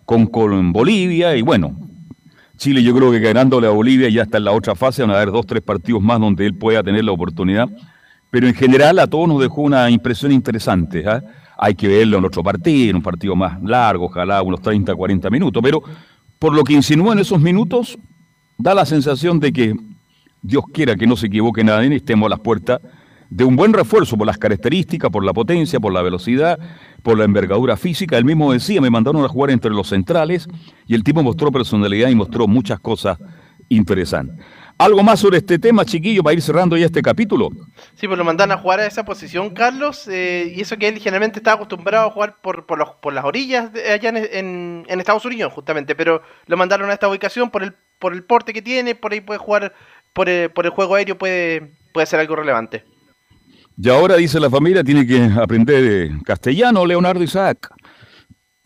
con, 0.05 0.25
con 0.25 0.73
Bolivia 0.73 1.35
y 1.35 1.43
bueno, 1.43 1.77
Chile 2.57 2.81
yo 2.81 2.95
creo 2.95 3.11
que 3.11 3.19
ganándole 3.19 3.67
a 3.67 3.69
Bolivia 3.69 4.09
ya 4.09 4.23
está 4.23 4.39
en 4.39 4.45
la 4.45 4.53
otra 4.53 4.73
fase, 4.73 5.03
van 5.03 5.11
a 5.11 5.17
haber 5.17 5.31
dos, 5.31 5.45
tres 5.45 5.61
partidos 5.61 6.01
más 6.01 6.19
donde 6.19 6.47
él 6.47 6.55
pueda 6.55 6.81
tener 6.81 7.05
la 7.05 7.11
oportunidad. 7.11 7.69
Pero 8.31 8.47
en 8.47 8.55
general 8.55 8.97
a 8.97 9.05
todos 9.05 9.27
nos 9.27 9.39
dejó 9.39 9.61
una 9.61 9.87
impresión 9.91 10.31
interesante. 10.31 11.07
¿ah? 11.07 11.21
Hay 11.61 11.75
que 11.75 11.87
verlo 11.87 12.17
en 12.17 12.25
otro 12.25 12.41
partido, 12.41 12.91
en 12.91 12.95
un 12.97 13.01
partido 13.01 13.35
más 13.35 13.61
largo, 13.61 14.05
ojalá 14.05 14.41
unos 14.41 14.61
30, 14.61 14.95
40 14.95 15.29
minutos. 15.29 15.61
Pero 15.61 15.83
por 16.39 16.55
lo 16.55 16.63
que 16.63 16.73
insinúa 16.73 17.13
en 17.13 17.19
esos 17.19 17.39
minutos, 17.39 17.97
da 18.57 18.73
la 18.73 18.85
sensación 18.85 19.39
de 19.39 19.51
que 19.51 19.75
Dios 20.41 20.63
quiera 20.73 20.95
que 20.95 21.05
no 21.05 21.17
se 21.17 21.27
equivoque 21.27 21.63
nadie 21.63 21.89
y 21.89 21.95
estemos 21.97 22.27
a 22.27 22.29
las 22.29 22.39
puertas 22.39 22.79
de 23.29 23.43
un 23.43 23.55
buen 23.55 23.73
refuerzo 23.73 24.17
por 24.17 24.25
las 24.25 24.37
características, 24.37 25.11
por 25.11 25.23
la 25.23 25.33
potencia, 25.33 25.79
por 25.79 25.93
la 25.93 26.01
velocidad, 26.01 26.57
por 27.03 27.17
la 27.17 27.25
envergadura 27.25 27.77
física. 27.77 28.17
Él 28.17 28.25
mismo 28.25 28.51
decía, 28.51 28.81
me 28.81 28.89
mandaron 28.89 29.23
a 29.23 29.27
jugar 29.27 29.51
entre 29.51 29.71
los 29.71 29.87
centrales 29.87 30.47
y 30.87 30.95
el 30.95 31.03
tipo 31.03 31.21
mostró 31.21 31.51
personalidad 31.51 32.09
y 32.09 32.15
mostró 32.15 32.47
muchas 32.47 32.79
cosas 32.79 33.19
interesantes. 33.67 34.43
¿Algo 34.79 35.03
más 35.03 35.19
sobre 35.19 35.39
este 35.39 35.59
tema, 35.59 35.83
chiquillo, 35.83 36.23
para 36.23 36.33
ir 36.35 36.41
cerrando 36.41 36.77
ya 36.77 36.85
este 36.85 37.01
capítulo? 37.01 37.49
Sí, 37.95 38.07
pues 38.07 38.17
lo 38.17 38.23
mandan 38.23 38.49
a 38.53 38.57
jugar 38.57 38.79
a 38.79 38.85
esa 38.85 39.03
posición, 39.03 39.49
Carlos, 39.49 40.07
eh, 40.07 40.53
y 40.55 40.61
eso 40.61 40.77
que 40.77 40.87
él 40.87 40.99
generalmente 40.99 41.39
está 41.39 41.51
acostumbrado 41.53 42.07
a 42.07 42.11
jugar 42.11 42.37
por, 42.41 42.65
por, 42.65 42.77
los, 42.79 42.91
por 43.01 43.11
las 43.11 43.25
orillas 43.25 43.73
de 43.73 43.91
allá 43.91 44.07
en, 44.09 44.17
en- 44.17 44.85
en 44.87 44.99
Estados 45.01 45.25
Unidos, 45.25 45.51
justamente, 45.51 45.95
pero 45.95 46.21
lo 46.47 46.55
mandaron 46.55 46.89
a 46.89 46.93
esta 46.93 47.09
ubicación 47.09 47.49
por 47.49 47.63
el, 47.63 47.73
por 47.99 48.13
el 48.13 48.23
porte 48.23 48.53
que 48.53 48.61
tiene, 48.61 48.95
por 48.95 49.11
ahí 49.11 49.19
puede 49.19 49.37
jugar, 49.37 49.73
por 50.13 50.29
el, 50.29 50.49
por 50.49 50.65
el 50.65 50.71
juego 50.71 50.95
aéreo 50.95 51.17
puede, 51.17 51.73
puede 51.93 52.07
ser 52.07 52.21
algo 52.21 52.37
relevante. 52.37 52.85
Y 53.77 53.89
ahora, 53.89 54.15
dice 54.15 54.39
la 54.39 54.49
familia, 54.49 54.81
tiene 54.81 55.05
que 55.05 55.21
aprender 55.41 55.83
eh, 55.85 56.11
castellano, 56.23 56.85
Leonardo 56.85 57.21
Isaac. 57.21 57.69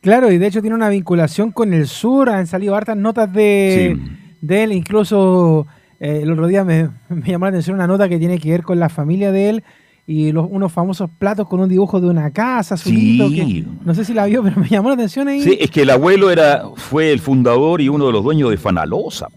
Claro, 0.01 0.31
y 0.31 0.37
de 0.37 0.45
hecho 0.45 0.61
tiene 0.61 0.75
una 0.75 0.89
vinculación 0.89 1.51
con 1.51 1.73
el 1.73 1.87
sur, 1.87 2.29
han 2.29 2.45
salido 2.45 2.75
hartas 2.75 2.97
notas 2.97 3.33
de, 3.33 3.95
Sí. 3.97 4.37
de 4.41 4.63
él, 4.63 4.73
incluso 4.73 5.65
eh, 6.03 6.19
el 6.23 6.31
otro 6.31 6.47
día 6.47 6.63
me, 6.63 6.89
me 7.09 7.27
llamó 7.27 7.45
la 7.45 7.49
atención 7.49 7.75
una 7.75 7.87
nota 7.87 8.07
que 8.09 8.19
tiene 8.19 8.37
que 8.39 8.49
ver 8.51 8.63
con 8.63 8.79
la 8.79 8.89
familia 8.89 9.31
de 9.31 9.49
él 9.49 9.63
y 10.05 10.31
los, 10.33 10.47
unos 10.49 10.71
famosos 10.71 11.09
platos 11.17 11.47
con 11.47 11.61
un 11.61 11.69
dibujo 11.69 12.01
de 12.01 12.07
una 12.09 12.29
casa, 12.31 12.75
Sí. 12.75 13.17
que 13.17 13.65
no 13.85 13.93
sé 13.95 14.03
si 14.03 14.13
la 14.13 14.25
vio, 14.25 14.43
pero 14.43 14.59
me 14.59 14.67
llamó 14.67 14.89
la 14.89 14.95
atención 14.95 15.27
ahí. 15.29 15.41
Sí, 15.41 15.57
es 15.59 15.71
que 15.71 15.83
el 15.83 15.89
abuelo 15.89 16.29
era, 16.29 16.63
fue 16.75 17.11
el 17.11 17.19
fundador 17.19 17.79
y 17.81 17.87
uno 17.89 18.05
de 18.07 18.11
los 18.11 18.23
dueños 18.23 18.49
de 18.49 18.57
Fanalosa. 18.57 19.27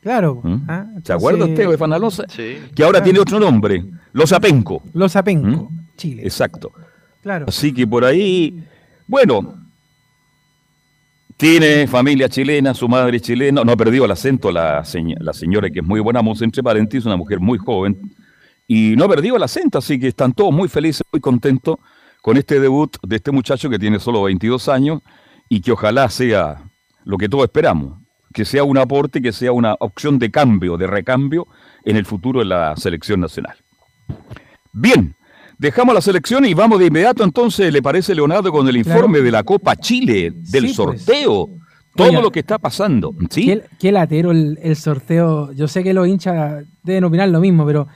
Claro. 0.00 0.40
¿Mm? 0.42 0.56
ah, 0.68 0.86
¿Se 1.02 1.12
acuerda 1.12 1.38
entonces, 1.44 1.58
usted 1.60 1.70
de 1.72 1.78
Fanalosa? 1.78 2.24
Sí. 2.28 2.56
Que 2.74 2.82
ahora 2.84 2.98
Claro. 2.98 3.04
tiene 3.04 3.18
otro 3.20 3.38
nombre, 3.40 3.84
Los 4.12 4.32
Apenco. 4.32 4.82
Los 4.92 5.16
Apenco, 5.16 5.68
¿Mm? 5.70 5.78
Chile. 5.96 6.22
Exacto. 6.24 6.72
Claro. 7.22 7.46
Así 7.48 7.72
que 7.72 7.86
por 7.86 8.04
ahí, 8.04 8.62
bueno, 9.06 9.63
tiene 11.36 11.86
familia 11.86 12.28
chilena, 12.28 12.74
su 12.74 12.88
madre 12.88 13.20
chilena, 13.20 13.64
no 13.64 13.72
ha 13.72 13.76
perdido 13.76 14.04
el 14.04 14.10
acento 14.10 14.52
la, 14.52 14.84
la 15.18 15.32
señora 15.32 15.70
que 15.70 15.80
es 15.80 15.84
muy 15.84 16.00
buena 16.00 16.20
entre 16.40 16.62
paréntesis, 16.62 17.06
una 17.06 17.16
mujer 17.16 17.40
muy 17.40 17.58
joven, 17.58 18.14
y 18.66 18.94
no 18.96 19.04
ha 19.04 19.08
perdido 19.08 19.36
el 19.36 19.42
acento, 19.42 19.78
así 19.78 19.98
que 19.98 20.08
están 20.08 20.32
todos 20.32 20.52
muy 20.52 20.68
felices, 20.68 21.02
muy 21.12 21.20
contentos 21.20 21.76
con 22.22 22.36
este 22.36 22.60
debut 22.60 22.96
de 23.02 23.16
este 23.16 23.30
muchacho 23.30 23.68
que 23.68 23.78
tiene 23.78 23.98
solo 23.98 24.22
22 24.22 24.68
años 24.68 25.02
y 25.48 25.60
que 25.60 25.72
ojalá 25.72 26.08
sea 26.08 26.62
lo 27.04 27.18
que 27.18 27.28
todos 27.28 27.44
esperamos, 27.44 27.98
que 28.32 28.44
sea 28.44 28.64
un 28.64 28.78
aporte, 28.78 29.20
que 29.20 29.32
sea 29.32 29.52
una 29.52 29.74
opción 29.80 30.18
de 30.18 30.30
cambio, 30.30 30.78
de 30.78 30.86
recambio 30.86 31.46
en 31.84 31.96
el 31.96 32.06
futuro 32.06 32.40
de 32.40 32.46
la 32.46 32.76
selección 32.76 33.20
nacional. 33.20 33.56
Bien, 34.72 35.14
dejamos 35.58 35.94
la 35.94 36.00
selección 36.00 36.44
y 36.44 36.54
vamos 36.54 36.78
de 36.78 36.86
inmediato 36.86 37.24
entonces, 37.24 37.72
¿le 37.72 37.82
parece 37.82 38.14
Leonardo 38.14 38.50
con 38.52 38.66
el 38.68 38.82
Claro. 38.82 38.98
informe 38.98 39.20
de 39.20 39.30
la 39.30 39.42
Copa 39.42 39.76
Chile, 39.76 40.30
del 40.34 40.68
Sí, 40.68 40.74
pues. 40.76 41.02
sorteo? 41.02 41.48
Todo 41.96 42.08
Oiga. 42.08 42.20
lo 42.20 42.30
que 42.32 42.40
está 42.40 42.58
pasando, 42.58 43.14
¿sí? 43.30 43.46
Qué, 43.46 43.62
qué 43.78 43.92
latero 43.92 44.32
el, 44.32 44.58
el 44.62 44.74
sorteo. 44.74 45.52
Yo 45.52 45.68
sé 45.68 45.84
que 45.84 45.94
los 45.94 46.08
hinchas 46.08 46.64
deben 46.82 47.04
opinar 47.04 47.28
lo 47.28 47.38
mismo, 47.40 47.64
pero 47.64 47.86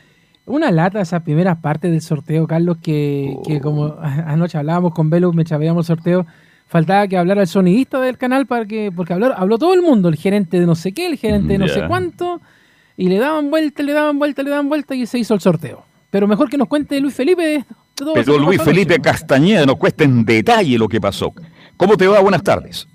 una 0.46 0.70
lata 0.70 1.00
esas 1.00 1.22
primeras 1.22 1.58
partes 1.58 1.90
del 1.90 2.00
sorteo, 2.00 2.46
Carlos, 2.46 2.76
que, 2.80 3.34
Oh. 3.36 3.42
que 3.42 3.60
como 3.60 3.86
a- 3.86 4.04
anoche 4.32 4.56
hablábamos 4.56 4.94
con 4.94 5.10
Velo, 5.10 5.32
me 5.32 5.44
chaveamos 5.44 5.90
el 5.90 5.96
sorteo, 5.96 6.26
faltaba 6.68 7.08
que 7.08 7.16
hablara 7.18 7.40
el 7.42 7.48
sonidista 7.48 7.98
del 8.00 8.16
canal 8.18 8.46
para 8.46 8.66
que, 8.66 8.92
porque 8.94 9.14
habló, 9.14 9.32
habló 9.36 9.58
todo 9.58 9.74
el 9.74 9.82
mundo, 9.82 10.08
el 10.08 10.16
gerente 10.16 10.60
de 10.60 10.66
no 10.66 10.76
sé 10.76 10.92
qué, 10.92 11.06
el 11.06 11.16
gerente 11.16 11.54
de 11.54 11.58
no 11.58 11.66
sé 11.66 11.82
cuánto, 11.88 12.40
y 12.96 13.08
le 13.08 13.18
daban 13.18 13.50
vuelta, 13.50 13.82
le 13.82 13.92
daban 13.94 14.18
vuelta, 14.18 14.42
le 14.44 14.50
daban 14.50 14.68
vuelta 14.68 14.94
y 14.94 15.06
se 15.06 15.18
hizo 15.18 15.34
el 15.34 15.40
sorteo. 15.40 15.84
Pero 16.10 16.26
mejor 16.26 16.48
que 16.48 16.56
nos 16.56 16.68
cuente 16.68 17.00
Luis 17.00 17.14
Felipe 17.14 17.64
todo 17.98 18.14
Pero 18.14 18.38
Luis 18.38 18.58
pasó 18.58 18.70
Felipe. 18.70 19.00
Castañeda 19.00 19.66
nos 19.66 19.76
cuesta 19.76 20.04
en 20.04 20.24
detalle 20.24 20.78
lo 20.78 20.88
que 20.88 21.00
pasó. 21.00 21.34
¿Cómo 21.76 21.96
te 21.96 22.06
va? 22.06 22.20
Buenas 22.20 22.42
tardes. 22.42 22.86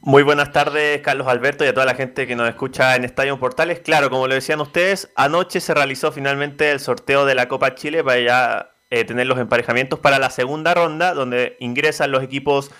Muy 0.00 0.22
buenas 0.22 0.52
tardes, 0.52 1.00
Carlos 1.00 1.26
Alberto, 1.28 1.64
y 1.64 1.68
a 1.68 1.74
toda 1.74 1.86
la 1.86 1.94
gente 1.94 2.26
que 2.26 2.36
nos 2.36 2.48
escucha 2.48 2.94
en 2.94 3.04
Estadio 3.04 3.38
Portales. 3.38 3.80
Claro, 3.80 4.10
como 4.10 4.28
lo 4.28 4.34
decían 4.34 4.60
ustedes, 4.60 5.10
anoche 5.16 5.60
se 5.60 5.72
realizó 5.72 6.12
finalmente 6.12 6.70
el 6.70 6.80
sorteo 6.80 7.24
de 7.24 7.34
la 7.34 7.48
Copa 7.48 7.74
Chile 7.74 8.04
para 8.04 8.20
ya 8.20 8.70
eh, 8.90 9.04
tener 9.04 9.26
los 9.26 9.38
emparejamientos 9.38 10.00
para 10.00 10.18
la 10.18 10.28
segunda 10.28 10.74
ronda, 10.74 11.14
donde 11.14 11.56
ingresan 11.58 12.12
los 12.12 12.22
equipos 12.22 12.70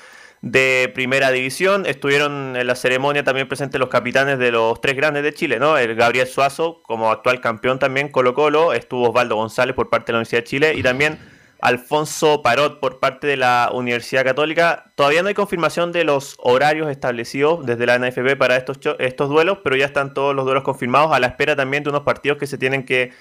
de 0.45 0.93
Primera 0.95 1.31
División. 1.31 1.87
Estuvieron 1.87 2.55
en 2.55 2.67
la 2.67 2.75
ceremonia 2.75 3.25
también 3.25 3.49
presentes 3.49 3.81
los 3.81 3.89
capitanes 3.89 4.39
de 4.39 4.53
los 4.53 4.79
tres 4.81 4.95
grandes 4.95 5.23
de 5.23 5.33
Chile, 5.33 5.59
¿no? 5.59 5.79
El 5.79 5.95
Gabriel 5.95 6.27
Suazo 6.27 6.83
como 6.83 7.11
actual 7.11 7.41
campeón 7.41 7.79
también 7.79 8.11
Colo 8.11 8.35
Colo, 8.35 8.75
estuvo 8.75 9.09
Osvaldo 9.09 9.37
González 9.37 9.75
por 9.75 9.89
parte 9.89 10.07
de 10.07 10.13
la 10.13 10.19
Universidad 10.19 10.43
de 10.43 10.45
Chile 10.45 10.75
y 10.77 10.83
también 10.83 11.19
Alfonso 11.63 12.43
Parot 12.43 12.79
por 12.79 13.01
parte 13.01 13.27
de 13.27 13.39
la 13.39 13.71
Universidad 13.73 14.23
Católica. 14.23 14.93
Todavía 14.97 15.23
no 15.23 15.29
hay 15.29 15.35
confirmación 15.35 15.93
de 15.93 16.05
los 16.05 16.37
horarios 16.39 16.91
establecidos 16.91 17.65
desde 17.65 17.87
la 17.87 17.99
NFB 17.99 18.37
para 18.37 18.59
estos, 18.59 18.79
estos 18.99 19.31
duelos, 19.31 19.61
pero 19.65 19.77
ya 19.77 19.87
están 19.87 20.13
todos 20.13 20.35
los 20.35 20.45
duelos 20.45 20.63
confirmados 20.63 21.11
a 21.13 21.21
la 21.21 21.29
espera 21.29 21.57
también 21.57 21.85
de 21.85 21.89
unos 21.89 22.03
partidos 22.03 22.37
que 22.37 22.47
se 22.47 22.59
tienen 22.59 22.85
que 22.85 23.13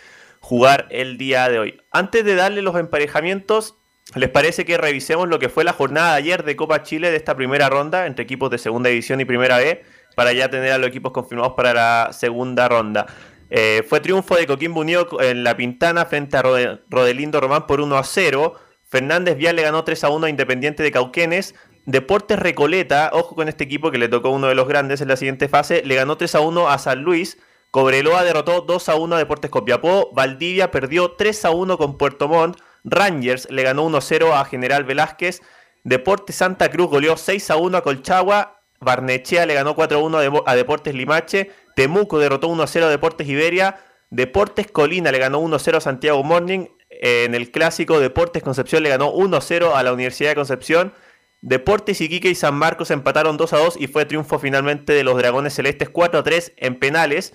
jugar 0.42 0.88
el 0.90 1.18
día 1.18 1.48
de 1.48 1.60
hoy. 1.60 1.82
Antes 1.90 2.26
de 2.26 2.36
darle 2.36 2.62
los 2.62 2.76
emparejamientos, 2.76 3.78
¿les 4.15 4.30
parece 4.30 4.65
que 4.65 4.78
revisemos 4.78 5.28
lo 5.28 5.39
que 5.39 5.49
fue 5.49 5.63
la 5.63 5.73
jornada 5.73 6.12
de 6.12 6.17
ayer 6.17 6.43
de 6.43 6.56
Copa 6.56 6.84
Chile 6.84 7.12
de 7.12 7.17
esta 7.17 7.36
primera 7.36 7.69
ronda 7.69 8.06
entre 8.06 8.23
equipos 8.23 8.49
de 8.49 8.58
segunda 8.58 8.89
división 8.89 9.19
y 9.21 9.26
primera 9.26 9.58
B 9.58 9.84
para 10.15 10.34
ya 10.34 10.49
tener 10.49 10.71
a 10.71 10.78
los 10.78 10.88
equipos 10.88 11.12
confirmados 11.12 11.54
para 11.56 11.73
la 11.73 12.10
segunda 12.13 12.67
ronda? 12.67 13.08
Eh, 13.56 13.84
fue 13.88 13.99
triunfo 13.99 14.36
de 14.36 14.47
Coquimbo 14.47 14.82
Unido 14.82 15.08
en 15.21 15.43
la 15.43 15.56
Pintana 15.56 16.06
frente 16.06 16.38
a 16.38 16.41
Rodelindo 16.89 17.39
Román 17.39 17.67
por 17.67 17.82
1 17.82 17.97
a 17.97 18.04
0. 18.04 18.56
Fernández 18.89 19.38
Vial 19.38 19.56
le 19.56 19.62
ganó 19.62 19.84
3 19.84 20.04
a 20.04 20.10
1 20.10 20.26
a 20.26 20.30
Independiente 20.30 20.82
de 20.82 20.91
Cauquenes. 20.91 21.54
Deportes 21.86 22.39
Recoleta, 22.39 23.12
ojo 23.13 23.36
con 23.36 23.49
este 23.49 23.65
equipo 23.65 23.91
que 23.91 23.97
le 23.97 24.08
tocó 24.08 24.30
uno 24.30 24.47
de 24.47 24.56
los 24.56 24.67
grandes 24.67 25.02
en 25.02 25.08
la 25.10 25.17
siguiente 25.17 25.49
fase, 25.49 25.84
le 25.86 25.95
ganó 25.95 26.17
3 26.17 26.34
a 26.36 26.39
1 26.39 26.69
a 26.69 26.78
San 26.80 27.04
Luis. 27.04 27.38
Cobreloa 27.71 28.23
derrotó 28.23 28.62
2 28.62 28.89
a 28.89 28.95
1 28.95 29.15
a 29.15 29.19
Deportes 29.19 29.52
Copiapó. 29.52 30.12
Valdivia 30.13 30.71
perdió 30.71 31.12
3 31.12 31.45
a 31.45 31.52
1 31.52 31.78
con 31.78 31.97
Puerto 31.97 32.28
Montt. 32.28 32.58
Rangers 32.84 33.48
le 33.50 33.63
ganó 33.63 33.84
1 33.84 33.98
a 33.98 34.02
0 34.02 34.36
a 34.36 34.46
General 34.46 34.84
Velázquez. 34.84 35.41
Deportes 35.84 36.36
Santa 36.36 36.69
Cruz 36.69 36.89
goleó 36.89 37.17
6 37.17 37.52
a 37.52 37.58
1 37.58 37.78
a 37.78 37.82
Colchagua. 37.82 38.62
Barnechea 38.80 39.46
le 39.46 39.54
ganó 39.54 39.76
4 39.76 39.98
a 39.98 40.02
1 40.02 40.43
a 40.46 40.56
Deportes 40.56 40.93
Limache. 40.93 41.52
Temuco 41.76 42.19
derrotó 42.19 42.50
1-0 42.50 42.84
a 42.84 42.89
Deportes 42.89 43.28
Iberia. 43.28 43.80
Deportes 44.10 44.69
Colina 44.72 45.12
le 45.12 45.19
ganó 45.19 45.41
1-0 45.41 45.78
a 45.78 45.82
Santiago 45.82 46.24
Morning. 46.24 46.67
En 46.89 47.34
el 47.34 47.52
clásico 47.52 48.00
Deportes 48.00 48.43
Concepción 48.43 48.84
le 48.84 48.89
ganó 48.89 49.13
1-0 49.13 49.74
a 49.74 49.84
la 49.84 49.93
Universidad 49.93 50.32
de 50.32 50.36
Concepción. 50.36 50.93
Deportes 51.41 52.00
Iquique 52.00 52.30
y 52.30 52.36
San 52.36 52.56
Marcos 52.56 52.91
empataron 52.91 53.38
2-2 53.38 53.76
y 53.80 53.88
fue 53.88 54.06
triunfo 54.06 54.39
finalmente 54.39 54.93
de 54.93 55.04
los 55.04 55.17
Dragones 55.17 55.54
Celestes 55.54 55.91
4-3 55.91 56.54
en 56.58 56.80
penales. 56.80 57.34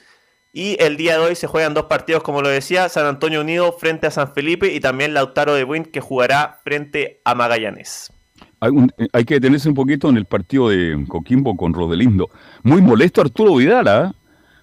Y 0.52 0.76
el 0.82 0.96
día 0.96 1.18
de 1.18 1.26
hoy 1.26 1.34
se 1.34 1.46
juegan 1.46 1.74
dos 1.74 1.84
partidos, 1.84 2.22
como 2.22 2.42
lo 2.42 2.48
decía, 2.48 2.88
San 2.88 3.06
Antonio 3.06 3.40
Unido 3.40 3.72
frente 3.72 4.06
a 4.06 4.11
San 4.11 4.32
Felipe 4.32 4.72
y 4.72 4.80
también 4.80 5.14
Lautaro 5.14 5.54
de 5.54 5.64
Buin 5.64 5.84
que 5.84 6.00
jugará 6.00 6.61
frente 6.64 7.20
a 7.24 7.34
Magallanes. 7.34 8.12
Hay, 8.61 8.72
hay, 9.12 9.24
que 9.24 9.34
detenerse 9.34 9.68
un 9.68 9.74
poquito 9.74 10.08
en 10.08 10.16
el 10.16 10.24
partido 10.24 10.70
de 10.70 11.04
Coquimbo 11.06 11.56
con 11.56 11.74
Rodelindo. 11.74 12.30
Muy 12.62 12.82
molesto 12.82 13.20
Arturo 13.20 13.54
Vidal, 13.56 13.87
¿ah? 13.88 14.14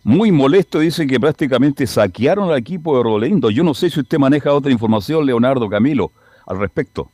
muy 0.06 0.32
molesto, 0.32 0.80
dice 0.80 1.08
que 1.08 1.19
prácticamente 1.19 1.88
saquearon 1.88 2.52
al 2.52 2.60
equipo 2.60 2.95
de 2.95 3.04
Rolendo. 3.04 3.50
Yo 3.50 3.63
no 3.63 3.74
sé 3.74 3.89
si 3.89 4.00
usted 4.00 4.19
maneja 4.19 4.54
otra 4.54 4.71
información, 4.71 5.26
Leonardo 5.26 5.67
Camilo, 5.67 6.12
al 6.45 6.60
respecto. 6.60 7.10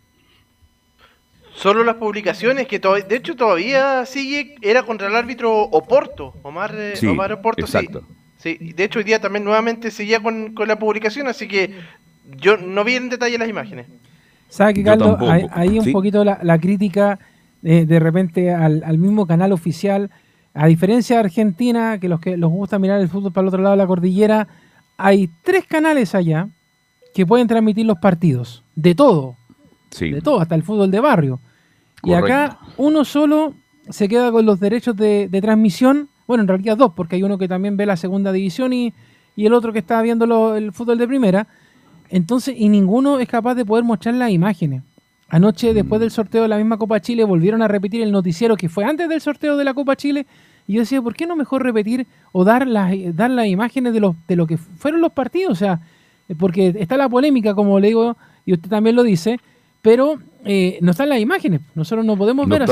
Solo 1.56 1.86
las 1.86 1.96
publicaciones 1.96 2.68
que 2.68 2.80
todavía, 2.80 3.06
de 3.06 3.16
hecho 3.16 3.38
todavía 3.38 4.06
sigue, 4.06 4.56
era 4.62 4.84
contra 4.84 5.08
el 5.08 5.16
árbitro 5.16 5.54
Oporto, 5.54 6.34
Omar, 6.44 6.76
eh, 6.78 6.94
Omar 7.08 7.32
Oporto, 7.32 7.62
exacto. 7.62 8.02
Sí, 8.02 8.21
De 8.44 8.84
hecho 8.84 9.00
hoy 9.00 9.06
día 9.06 9.20
también 9.20 9.44
nuevamente 9.44 9.92
seguía 9.92 10.22
con, 10.22 10.54
la 10.66 10.80
publicación, 10.80 11.28
así 11.28 11.48
que 11.48 11.76
yo 12.38 12.58
no 12.58 12.84
vi 12.84 12.96
en 12.96 13.10
detalle 13.10 13.38
las 13.38 13.50
imágenes. 13.50 13.88
¿Sabe 14.50 14.74
que, 14.74 14.84
Carlos? 14.84 15.18
Ahí 15.52 15.80
un 15.80 15.92
poquito 15.92 16.24
la, 16.24 16.60
crítica 16.60 17.20
eh, 17.64 17.86
de 17.86 18.00
repente 18.00 18.54
al, 18.54 18.84
al 18.84 18.98
mismo 18.98 19.26
canal 19.26 19.52
oficial 19.52 20.10
a 20.54 20.68
diferencia 20.68 21.16
de 21.16 21.22
Argentina, 21.22 21.98
que 22.00 22.10
los 22.10 22.20
que 22.20 22.36
les 22.36 22.50
gusta 22.50 22.78
mirar 22.78 23.00
el 23.00 23.08
fútbol 23.08 23.32
para 23.32 23.44
el 23.44 23.48
otro 23.48 23.62
lado 23.62 23.76
de 23.76 23.82
la 23.82 23.88
cordillera, 23.88 24.48
hay 24.98 25.30
tres 25.44 25.66
canales 25.66 26.14
allá 26.14 26.50
que 27.14 27.26
pueden 27.26 27.48
transmitir 27.48 27.86
los 27.86 27.98
partidos. 28.00 28.64
De 28.76 28.94
todo. 28.94 29.38
De 30.00 30.22
todo, 30.22 30.40
hasta 30.42 30.56
el 30.56 30.64
fútbol 30.64 30.92
de 30.92 31.00
barrio. 31.00 31.40
Y 32.04 32.14
acá 32.14 32.60
uno 32.78 33.06
solo 33.06 33.54
se 33.90 34.08
queda 34.08 34.32
con 34.32 34.46
los 34.46 34.60
derechos 34.60 34.96
de, 34.96 35.30
transmisión. 35.42 36.10
Bueno, 36.28 36.42
en 36.42 36.48
realidad 36.48 36.78
dos, 36.78 36.94
porque 36.96 37.16
hay 37.16 37.24
uno 37.24 37.38
que 37.38 37.48
también 37.48 37.78
ve 37.78 37.86
la 37.86 37.98
segunda 37.98 38.32
división 38.32 38.74
y, 38.74 38.94
el 39.38 39.54
otro 39.54 39.74
que 39.74 39.80
está 39.80 40.02
viendo 40.02 40.56
el 40.56 40.72
fútbol 40.72 40.98
de 40.98 41.08
primera. 41.08 41.48
Entonces, 42.10 42.56
y 42.58 42.70
ninguno 42.70 43.20
es 43.20 43.28
capaz 43.28 43.56
de 43.56 43.66
poder 43.66 43.84
mostrar 43.84 44.14
las 44.16 44.30
imágenes. 44.30 44.84
Anoche, 45.30 45.74
después 45.74 46.02
del 46.02 46.12
sorteo 46.12 46.44
de 46.44 46.50
la 46.50 46.58
misma 46.58 46.78
Copa 46.78 47.00
Chile, 47.00 47.24
volvieron 47.24 47.62
a 47.62 47.68
repetir 47.68 48.02
el 48.02 48.12
noticiero 48.12 48.58
que 48.58 48.70
fue 48.70 48.84
antes 48.84 49.08
del 49.08 49.22
sorteo 49.22 49.56
de 49.56 49.64
la 49.64 49.74
Copa 49.74 49.96
Chile. 49.96 50.26
Y 50.68 50.74
yo 50.74 50.82
decía, 50.82 51.02
¿por 51.02 51.16
qué 51.16 51.26
no 51.26 51.36
mejor 51.36 51.64
repetir 51.64 52.06
o 52.34 52.44
dar 52.44 52.68
las, 52.68 52.94
dar 53.16 53.32
las 53.32 53.48
imágenes 53.48 53.94
de, 53.94 54.02
los, 54.02 54.16
de 54.28 54.36
lo 54.36 54.46
que 54.46 54.58
fueron 54.58 55.02
los 55.02 55.14
partidos? 55.14 55.54
O 55.54 55.56
sea, 55.56 55.80
porque 56.38 56.76
está 56.78 56.98
la 56.98 57.10
polémica, 57.10 57.56
como 57.56 57.80
le 57.80 57.88
digo, 57.88 58.18
y 58.46 58.54
usted 58.54 58.70
también 58.70 58.96
lo 58.96 59.04
dice, 59.04 59.40
pero 59.82 60.20
eh, 60.46 60.78
no 60.82 60.92
están 60.92 61.10
las 61.10 61.20
imágenes. 61.20 61.62
Nosotros 61.76 62.06
no 62.06 62.18
podemos 62.18 62.48
ver. 62.48 62.68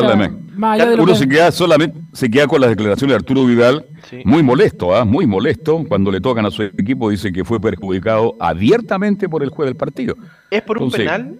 más 0.55 0.79
allá 0.79 0.89
de 0.89 1.01
Uno 1.01 1.15
se 1.15 1.27
queda 1.27 1.51
solamente 1.51 1.99
se 2.13 2.29
queda 2.29 2.47
con 2.47 2.61
las 2.61 2.69
declaraciones 2.69 3.13
de 3.13 3.15
Arturo 3.15 3.45
Vidal, 3.45 3.85
muy 4.25 4.43
molesto, 4.43 4.95
¿ah? 4.95 5.05
muy 5.05 5.25
molesto. 5.25 5.83
Cuando 5.87 6.11
le 6.11 6.21
tocan 6.21 6.45
a 6.45 6.51
su 6.51 6.63
equipo, 6.63 7.09
dice 7.09 7.31
que 7.31 7.45
fue 7.45 7.59
perjudicado 7.59 8.35
abiertamente 8.39 9.29
por 9.29 9.43
el 9.43 9.49
juez 9.49 9.67
del 9.67 9.75
partido. 9.75 10.15
¿Es 10.49 10.61
por 10.61 10.81
un 10.81 10.91
penal? 10.91 11.39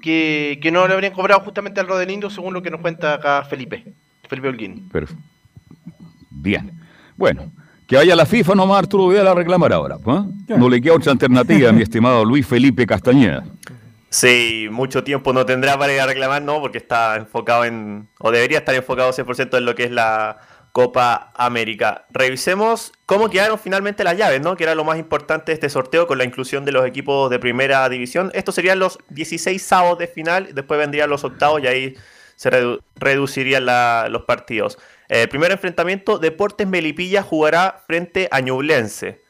que, 0.00 0.70
no 0.72 0.86
le 0.86 0.94
habrían 0.94 1.12
cobrado 1.12 1.40
justamente 1.40 1.80
al 1.80 1.88
Rodelindo, 1.88 2.30
según 2.30 2.54
lo 2.54 2.62
que 2.62 2.70
nos 2.70 2.80
cuenta 2.80 3.14
acá 3.14 3.44
Felipe, 3.44 3.94
Felipe 4.28 4.48
Holguín. 4.48 4.90
Bien. 6.30 6.72
Bueno, 7.16 7.50
que 7.86 7.96
vaya 7.96 8.14
la 8.14 8.26
FIFA 8.26 8.54
nomás 8.54 8.78
Arturo 8.78 9.08
Vidal 9.08 9.28
a 9.28 9.34
reclamar 9.34 9.72
ahora. 9.72 9.96
¿eh? 9.96 10.54
No 10.56 10.68
le 10.68 10.80
queda 10.80 10.94
otra 10.94 11.12
alternativa, 11.12 11.72
mi 11.72 11.82
estimado 11.82 12.24
Luis 12.24 12.46
Felipe 12.46 12.86
Castañeda. 12.86 13.44
Sí, 14.10 14.68
mucho 14.70 15.04
tiempo 15.04 15.32
no 15.34 15.44
tendrá 15.44 15.78
para 15.78 15.92
ir 15.92 16.00
a 16.00 16.06
reclamar, 16.06 16.40
no, 16.40 16.60
porque 16.60 16.78
está 16.78 17.16
enfocado 17.16 17.64
en, 17.66 18.08
o 18.18 18.30
debería 18.30 18.58
estar 18.58 18.74
enfocado 18.74 19.12
100% 19.12 19.58
en 19.58 19.64
lo 19.66 19.74
que 19.74 19.84
es 19.84 19.90
la 19.90 20.38
Copa 20.72 21.32
América. 21.34 22.06
Revisemos 22.10 22.92
cómo 23.04 23.28
quedaron 23.28 23.58
finalmente 23.58 24.04
las 24.04 24.16
llaves, 24.16 24.40
¿no? 24.40 24.56
Que 24.56 24.64
era 24.64 24.74
lo 24.74 24.84
más 24.84 24.98
importante 24.98 25.52
de 25.52 25.54
este 25.54 25.68
sorteo 25.68 26.06
con 26.06 26.16
la 26.18 26.24
inclusión 26.24 26.64
de 26.64 26.72
los 26.72 26.86
equipos 26.86 27.28
de 27.30 27.38
primera 27.38 27.86
división. 27.88 28.30
Estos 28.32 28.54
serían 28.54 28.78
los 28.78 28.98
16 29.10 29.60
sábados 29.62 29.98
de 29.98 30.06
final, 30.06 30.54
después 30.54 30.78
vendrían 30.78 31.10
los 31.10 31.24
octavos 31.24 31.62
y 31.62 31.66
ahí 31.66 31.94
se 32.36 32.50
reducirían 32.94 33.66
los 34.10 34.22
partidos. 34.22 34.78
El 35.08 35.28
primer 35.28 35.50
enfrentamiento, 35.52 36.18
Deportes 36.18 36.66
Melipilla 36.66 37.22
jugará 37.22 37.82
frente 37.86 38.28
a 38.30 38.40
Ñublense. 38.40 39.27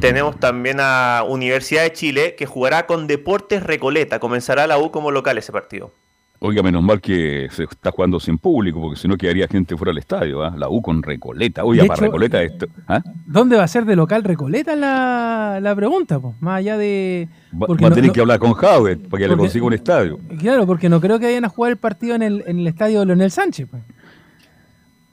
Tenemos 0.00 0.38
también 0.38 0.78
a 0.80 1.24
Universidad 1.28 1.82
de 1.82 1.92
Chile 1.92 2.34
que 2.36 2.46
jugará 2.46 2.86
con 2.86 3.06
Deportes 3.06 3.62
Recoleta. 3.62 4.18
Comenzará 4.18 4.66
la 4.66 4.78
U 4.78 4.90
como 4.90 5.10
local 5.10 5.38
ese 5.38 5.52
partido. 5.52 5.92
Oiga, 6.40 6.62
menos 6.62 6.84
mal 6.84 7.00
que 7.00 7.48
se 7.50 7.64
está 7.64 7.90
jugando 7.90 8.20
sin 8.20 8.38
público, 8.38 8.80
porque 8.80 8.96
si 8.96 9.08
no 9.08 9.16
quedaría 9.16 9.48
gente 9.48 9.76
fuera 9.76 9.90
del 9.90 9.98
estadio. 9.98 10.44
¿ah? 10.44 10.54
La 10.56 10.68
U 10.68 10.80
con 10.80 11.02
Recoleta. 11.02 11.64
Oiga, 11.64 11.84
para 11.86 12.02
Recoleta 12.02 12.40
esto. 12.40 12.66
¿ah? 12.86 13.02
¿Dónde 13.26 13.56
va 13.56 13.64
a 13.64 13.68
ser 13.68 13.84
de 13.84 13.96
local 13.96 14.22
Recoleta 14.22 14.76
la, 14.76 15.58
la 15.60 15.74
pregunta? 15.74 16.20
Pues? 16.20 16.40
Más 16.40 16.58
allá 16.58 16.78
de. 16.78 17.28
va 17.52 17.88
a 17.88 17.90
tener 17.90 18.12
que 18.12 18.20
hablar 18.20 18.38
con 18.38 18.52
Howard 18.52 19.08
para 19.08 19.20
que 19.20 19.28
le 19.28 19.36
consiga 19.36 19.66
un 19.66 19.72
estadio. 19.72 20.20
Claro, 20.38 20.64
porque 20.64 20.88
no 20.88 21.00
creo 21.00 21.18
que 21.18 21.26
vayan 21.26 21.44
a 21.44 21.48
jugar 21.48 21.72
el 21.72 21.76
partido 21.76 22.14
en 22.14 22.22
el, 22.22 22.44
en 22.46 22.60
el 22.60 22.66
estadio 22.68 23.00
de 23.00 23.06
Leonel 23.06 23.32
Sánchez. 23.32 23.66
Pues. 23.68 23.82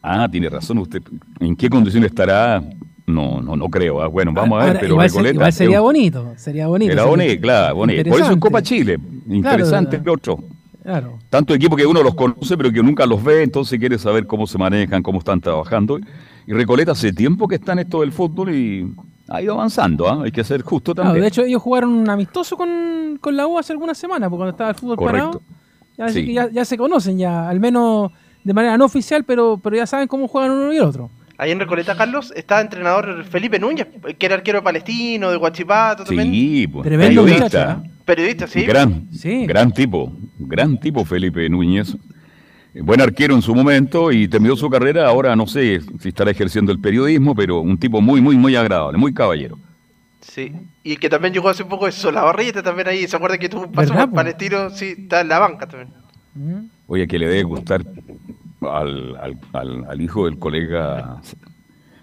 Ah, 0.03 0.27
tiene 0.31 0.47
razón 0.47 0.77
usted. 0.77 1.01
¿En 1.39 1.55
qué 1.55 1.69
condiciones 1.71 2.11
estará? 2.11 2.61
No, 3.07 3.41
no, 3.41 3.55
no 3.55 3.69
creo. 3.69 4.01
¿ah? 4.01 4.07
Bueno, 4.07 4.31
vamos 4.33 4.61
a 4.61 4.65
ver, 4.65 4.77
pero 4.79 4.99
Recoleta. 4.99 5.35
igual 5.35 5.53
sería 5.53 5.79
bonito, 5.79 6.33
sería 6.37 6.67
bonito. 6.67 6.91
Era 6.91 7.05
bonito, 7.05 7.41
claro, 7.41 7.75
bonito. 7.75 8.09
Por 8.09 8.21
eso 8.21 8.31
en 8.31 8.39
Copa 8.39 8.61
Chile. 8.61 8.97
Interesante, 9.29 9.99
claro, 9.99 10.13
otro. 10.13 10.39
Tanto 11.29 11.53
equipo 11.53 11.75
que 11.75 11.85
uno 11.85 12.03
los 12.03 12.13
conoce, 12.13 12.55
pero 12.55 12.71
que 12.71 12.83
nunca 12.83 13.05
los 13.05 13.23
ve, 13.23 13.41
entonces 13.41 13.79
quiere 13.79 13.97
saber 13.97 14.27
cómo 14.27 14.45
se 14.45 14.57
manejan, 14.57 15.01
cómo 15.01 15.19
están 15.19 15.41
trabajando. 15.41 15.99
Y 16.45 16.53
Recoleta 16.53 16.91
hace 16.91 17.11
tiempo 17.11 17.47
que 17.47 17.55
está 17.55 17.73
en 17.73 17.79
esto 17.79 18.01
del 18.01 18.11
fútbol 18.11 18.53
y 18.53 18.93
ha 19.27 19.41
ido 19.41 19.53
avanzando, 19.53 20.07
¿ah? 20.07 20.21
hay 20.23 20.31
que 20.31 20.43
ser 20.43 20.61
justo 20.61 20.93
también. 20.93 21.21
de 21.21 21.27
hecho, 21.27 21.41
ellos 21.41 21.61
jugaron 21.61 21.91
un 21.91 22.09
amistoso 22.09 22.55
con, 22.55 23.19
la 23.31 23.47
U 23.47 23.57
hace 23.57 23.73
algunas 23.73 23.97
semanas, 23.97 24.29
porque 24.29 24.37
cuando 24.37 24.51
estaba 24.51 24.69
el 24.69 24.75
fútbol 24.75 24.97
parado. 24.97 25.41
Ya, 25.97 26.49
ya, 26.49 26.65
se 26.65 26.77
conocen, 26.77 27.17
ya, 27.17 27.47
al 27.47 27.59
menos 27.59 28.11
de 28.43 28.53
manera 28.53 28.77
no 28.77 28.85
oficial, 28.85 29.23
pero, 29.23 29.59
pero 29.63 29.77
ya 29.77 29.87
saben 29.87 30.07
cómo 30.07 30.27
juegan 30.27 30.51
uno 30.51 30.73
y 30.73 30.77
el 30.77 30.83
otro. 30.83 31.09
Ahí 31.37 31.51
en 31.51 31.59
Recoleta, 31.59 31.95
Carlos, 31.95 32.31
está 32.35 32.61
entrenador 32.61 33.25
Felipe 33.25 33.59
Núñez, 33.59 33.87
que 34.17 34.25
era 34.25 34.35
arquero 34.35 34.63
palestino, 34.63 35.31
de 35.31 35.37
Guachipato 35.37 36.05
también. 36.05 36.31
Sí, 36.31 36.67
pues, 36.67 36.87
periodista. 36.87 37.81
¿eh? 37.83 37.89
Periodista, 38.05 38.47
sí. 38.47 38.63
Gran, 38.65 39.09
gran 39.45 39.71
tipo, 39.71 40.13
gran 40.39 40.79
tipo 40.79 41.03
Felipe 41.03 41.49
Núñez. 41.49 41.97
Buen 42.73 43.01
arquero 43.01 43.35
en 43.35 43.41
su 43.41 43.55
momento 43.55 44.11
y 44.11 44.27
terminó 44.27 44.55
su 44.55 44.69
carrera. 44.69 45.07
Ahora 45.07 45.35
no 45.35 45.47
sé 45.47 45.81
si 45.99 46.09
estará 46.09 46.31
ejerciendo 46.31 46.71
el 46.71 46.79
periodismo, 46.79 47.33
pero 47.35 47.59
un 47.59 47.77
tipo 47.77 48.01
muy, 48.01 48.21
muy, 48.21 48.37
muy 48.37 48.55
agradable, 48.55 48.97
muy 48.97 49.13
caballero. 49.13 49.57
Sí, 50.21 50.51
y 50.83 50.97
que 50.97 51.09
también 51.09 51.33
llegó 51.33 51.49
hace 51.49 51.63
un 51.63 51.69
poco 51.69 51.87
eso, 51.87 52.11
la 52.11 52.23
barrita 52.23 52.61
también 52.61 52.87
ahí. 52.87 53.07
¿Se 53.07 53.15
acuerda 53.15 53.37
que 53.37 53.47
tuvo 53.47 53.63
un 53.63 53.71
paso 53.71 53.93
por 53.93 54.11
palestino? 54.11 54.69
Sí, 54.69 54.95
está 54.97 55.21
en 55.21 55.29
la 55.29 55.39
banca 55.39 55.67
también. 55.67 55.93
Oye, 56.87 57.07
que 57.07 57.17
le 57.17 57.27
debe 57.27 57.43
gustar 57.43 57.83
al, 58.71 59.15
al- 59.17 59.37
al- 59.53 59.85
al 59.89 60.01
hijo 60.01 60.25
del 60.25 60.37
colega 60.39 61.21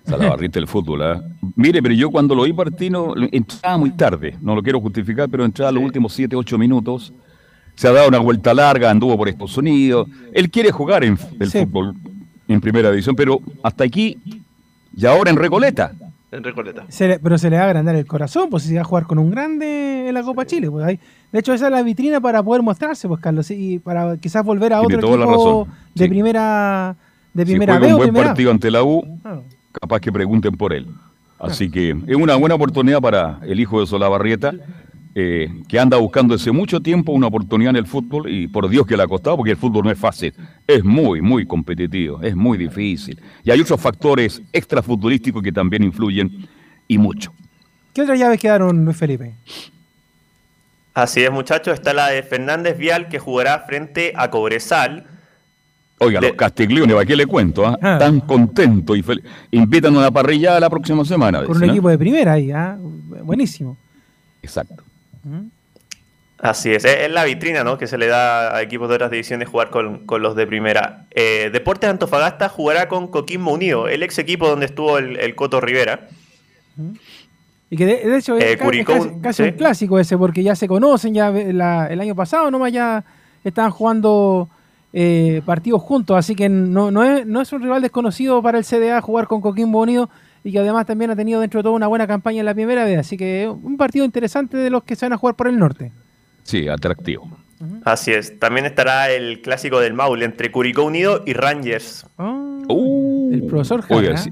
Salabarrita 0.04 0.58
el 0.58 0.66
fútbol. 0.66 1.02
¿ah? 1.02 1.22
Mire, 1.54 1.80
pero 1.82 1.94
yo 1.94 2.10
cuando 2.10 2.34
lo 2.34 2.42
vi 2.42 2.52
partido, 2.52 3.14
entraba 3.30 3.78
muy 3.78 3.90
tarde, 3.90 4.36
no 4.40 4.54
lo 4.54 4.62
quiero 4.62 4.80
justificar, 4.80 5.28
pero 5.28 5.44
entraba 5.44 5.70
los 5.72 5.82
últimos 5.84 6.12
7, 6.12 6.34
8 6.34 6.58
minutos. 6.58 7.12
Se 7.74 7.88
ha 7.88 7.92
dado 7.92 8.08
una 8.08 8.18
vuelta 8.18 8.52
larga, 8.52 8.90
anduvo 8.90 9.16
por 9.16 9.28
Estados 9.28 9.56
Unidos. 9.56 10.08
Él 10.32 10.50
quiere 10.50 10.72
jugar 10.72 11.04
en 11.04 11.16
el 11.40 11.50
Sí. 11.50 11.60
fútbol 11.64 11.94
en 12.48 12.60
primera 12.60 12.90
división, 12.90 13.14
pero 13.16 13.40
hasta 13.62 13.84
aquí 13.84 14.18
y 14.94 15.06
ahora 15.06 15.30
en 15.30 15.36
Recoleta. 15.36 15.92
En 16.32 16.42
Recoleta. 16.42 16.84
Se 16.88 17.06
le- 17.08 17.18
pero 17.18 17.38
se 17.38 17.48
le 17.50 17.56
va 17.56 17.62
a 17.62 17.66
agrandar 17.66 17.94
el 17.94 18.06
corazón, 18.06 18.48
pues 18.50 18.64
si 18.64 18.74
va 18.74 18.80
a 18.80 18.84
jugar 18.84 19.06
con 19.06 19.18
un 19.18 19.30
grande 19.30 20.08
en 20.08 20.14
la 20.14 20.22
Copa 20.22 20.44
Chile. 20.46 20.70
Pues, 20.70 20.98
de 21.30 21.38
hecho, 21.38 21.52
esa 21.54 21.66
es 21.66 21.70
la 21.72 21.82
vitrina 21.82 22.20
para 22.20 22.42
poder 22.42 22.62
mostrarse, 22.62 23.06
pues 23.06 23.20
Carlos, 23.20 23.50
y 23.50 23.78
para 23.78 24.16
quizás 24.16 24.44
volver 24.44 24.72
a 24.72 24.80
Tiene 24.80 24.96
otro 24.96 25.08
toda 25.08 25.18
la 25.18 25.24
equipo 25.32 25.64
razón, 25.66 25.74
de 25.94 26.04
sí. 26.04 26.08
primera 26.08 26.96
de 27.34 27.44
Si 27.44 27.50
primera 27.52 27.78
juega 27.78 27.86
B 27.86 27.92
un 27.94 27.98
buen 27.98 28.08
primera 28.10 28.28
partido 28.28 28.50
ante 28.50 28.70
la 28.70 28.82
U, 28.82 29.02
Claro. 29.22 29.44
capaz 29.80 30.00
que 30.00 30.12
pregunten 30.12 30.52
por 30.52 30.72
él. 30.72 30.86
Así 31.38 31.70
que 31.70 31.90
es 32.06 32.16
una 32.16 32.36
buena 32.36 32.54
oportunidad 32.54 33.00
para 33.00 33.38
el 33.42 33.58
hijo 33.58 33.80
de 33.80 33.86
Solabarrieta, 33.86 34.52
eh, 35.14 35.50
que 35.68 35.78
anda 35.78 35.96
buscando 35.96 36.34
hace 36.36 36.52
mucho 36.52 36.80
tiempo 36.80 37.12
una 37.12 37.26
oportunidad 37.26 37.70
en 37.70 37.76
el 37.76 37.86
fútbol 37.86 38.30
y 38.30 38.46
por 38.48 38.68
Dios 38.68 38.86
que 38.86 38.96
le 38.96 39.02
ha 39.02 39.06
costado, 39.08 39.36
porque 39.36 39.50
el 39.50 39.56
fútbol 39.56 39.84
no 39.84 39.90
es 39.90 39.98
fácil, 39.98 40.32
es 40.66 40.84
muy, 40.84 41.20
muy 41.20 41.44
competitivo, 41.44 42.22
es 42.22 42.36
muy 42.36 42.56
difícil. 42.56 43.20
Y 43.44 43.50
hay 43.50 43.60
otros 43.60 43.80
factores 43.80 44.40
extrafutbolísticos 44.52 45.42
que 45.42 45.52
también 45.52 45.82
influyen 45.82 46.46
y 46.86 46.96
mucho. 46.96 47.32
¿Qué 47.92 48.02
otras 48.02 48.18
llaves 48.18 48.38
quedaron, 48.40 48.84
Luis 48.84 48.96
Felipe? 48.96 49.34
Así 50.94 51.22
es, 51.24 51.30
muchachos. 51.30 51.74
Está 51.74 51.92
la 51.92 52.08
de 52.08 52.22
Fernández 52.22 52.76
Vial 52.78 53.08
que 53.08 53.18
jugará 53.18 53.60
frente 53.60 54.12
a 54.16 54.30
Cobresal. 54.30 55.06
Oiga, 56.04 56.20
De- 56.20 56.28
los 56.28 56.36
Castiglione, 56.36 56.92
¿para 56.94 57.04
qué 57.06 57.16
le 57.16 57.26
cuento? 57.26 57.66
ah? 57.66 57.78
Ah. 57.82 57.96
Tan 57.98 58.20
contentos 58.20 58.96
y 58.96 59.02
fel- 59.02 59.22
Invitan 59.50 59.94
a 59.94 59.98
una 59.98 60.10
parrilla 60.10 60.58
la 60.60 60.68
próxima 60.70 61.04
semana. 61.04 61.44
Con 61.44 61.56
un 61.56 61.62
¿ah? 61.64 61.66
equipo 61.66 61.88
de 61.88 61.98
primera 61.98 62.32
ahí, 62.32 62.50
¿ah? 62.50 62.76
buenísimo. 62.80 63.76
Exacto. 64.42 64.82
Así 66.38 66.72
es, 66.74 66.84
es 66.84 67.08
la 67.10 67.22
vitrina 67.24 67.62
¿no? 67.62 67.78
que 67.78 67.86
se 67.86 67.96
le 67.96 68.08
da 68.08 68.56
a 68.56 68.62
equipos 68.62 68.88
de 68.88 68.96
otras 68.96 69.12
divisiones 69.12 69.48
jugar 69.48 69.70
con, 69.70 70.06
con 70.06 70.22
los 70.22 70.34
de 70.34 70.44
primera. 70.48 71.06
Eh, 71.12 71.50
Deportes 71.52 71.88
Antofagasta 71.88 72.48
jugará 72.48 72.88
con 72.88 73.06
Coquimbo 73.06 73.52
Unido, 73.52 73.86
el 73.86 74.02
ex 74.02 74.18
equipo 74.18 74.48
donde 74.48 74.66
estuvo 74.66 74.98
el, 74.98 75.16
el 75.20 75.36
Coto 75.36 75.60
Rivera. 75.60 76.08
Y 77.70 77.76
que 77.76 77.86
de, 77.86 78.08
de 78.08 78.16
hecho 78.18 78.36
es, 78.36 78.44
Eh, 78.44 78.58
Curicó, 78.58 78.92
es 78.94 79.04
casi, 79.06 79.20
casi 79.20 79.42
sí. 79.44 79.48
un 79.50 79.54
clásico 79.56 79.98
ese, 80.00 80.18
porque 80.18 80.42
ya 80.42 80.56
se 80.56 80.66
conocen, 80.66 81.14
ya 81.14 81.30
la- 81.30 81.86
el 81.86 82.00
año 82.00 82.16
pasado 82.16 82.50
nomás 82.50 82.72
ya 82.72 83.04
estaban 83.44 83.70
jugando 83.70 84.48
eh, 84.92 85.42
partidos 85.44 85.82
juntos, 85.82 86.16
así 86.16 86.34
que 86.34 86.48
no, 86.48 86.90
no, 86.90 87.02
es, 87.02 87.26
no 87.26 87.40
es 87.40 87.52
un 87.52 87.62
rival 87.62 87.82
desconocido 87.82 88.42
para 88.42 88.58
el 88.58 88.64
CDA 88.64 89.00
jugar 89.00 89.26
con 89.26 89.40
Coquimbo 89.40 89.80
Unido 89.80 90.10
y 90.44 90.52
que 90.52 90.58
además 90.58 90.86
también 90.86 91.10
ha 91.10 91.16
tenido 91.16 91.40
dentro 91.40 91.60
de 91.60 91.64
todo 91.64 91.72
una 91.72 91.86
buena 91.86 92.06
campaña 92.06 92.40
en 92.40 92.46
la 92.46 92.54
primera 92.54 92.84
vez, 92.84 92.98
así 92.98 93.16
que 93.16 93.48
un 93.48 93.76
partido 93.76 94.04
interesante 94.04 94.56
de 94.56 94.70
los 94.70 94.82
que 94.84 94.96
se 94.96 95.06
van 95.06 95.12
a 95.14 95.16
jugar 95.16 95.34
por 95.36 95.48
el 95.48 95.58
norte. 95.58 95.92
Sí, 96.42 96.68
atractivo. 96.68 97.28
Así 97.84 98.10
es, 98.12 98.38
también 98.40 98.66
estará 98.66 99.10
el 99.10 99.40
clásico 99.40 99.78
del 99.78 99.94
Maule 99.94 100.24
entre 100.24 100.50
Curicó 100.50 100.82
Unido 100.84 101.22
y 101.26 101.32
Rangers. 101.32 102.06
Ah, 102.18 102.48
Uh, 102.68 103.30
el 103.32 103.42
profesor 103.46 103.82
Jara. 103.82 104.00
oiga, 104.00 104.16
sí, 104.16 104.30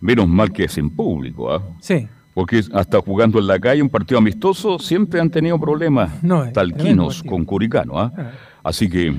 menos 0.00 0.28
mal 0.28 0.52
que 0.52 0.64
es 0.64 0.78
en 0.78 0.88
público, 0.88 1.52
¿ah? 1.52 1.60
Sí, 1.80 2.06
porque 2.32 2.62
hasta 2.72 3.00
jugando 3.00 3.38
en 3.38 3.46
la 3.46 3.58
calle 3.58 3.82
un 3.82 3.88
partido 3.88 4.18
amistoso 4.18 4.78
siempre 4.78 5.20
han 5.20 5.30
tenido 5.30 5.58
problemas 5.58 6.22
No, 6.22 6.50
talquinos 6.52 7.22
con 7.22 7.44
Curicano. 7.44 7.98
¿ah? 7.98 8.12
Ah. 8.16 8.30
Así 8.62 8.88
que 8.88 9.14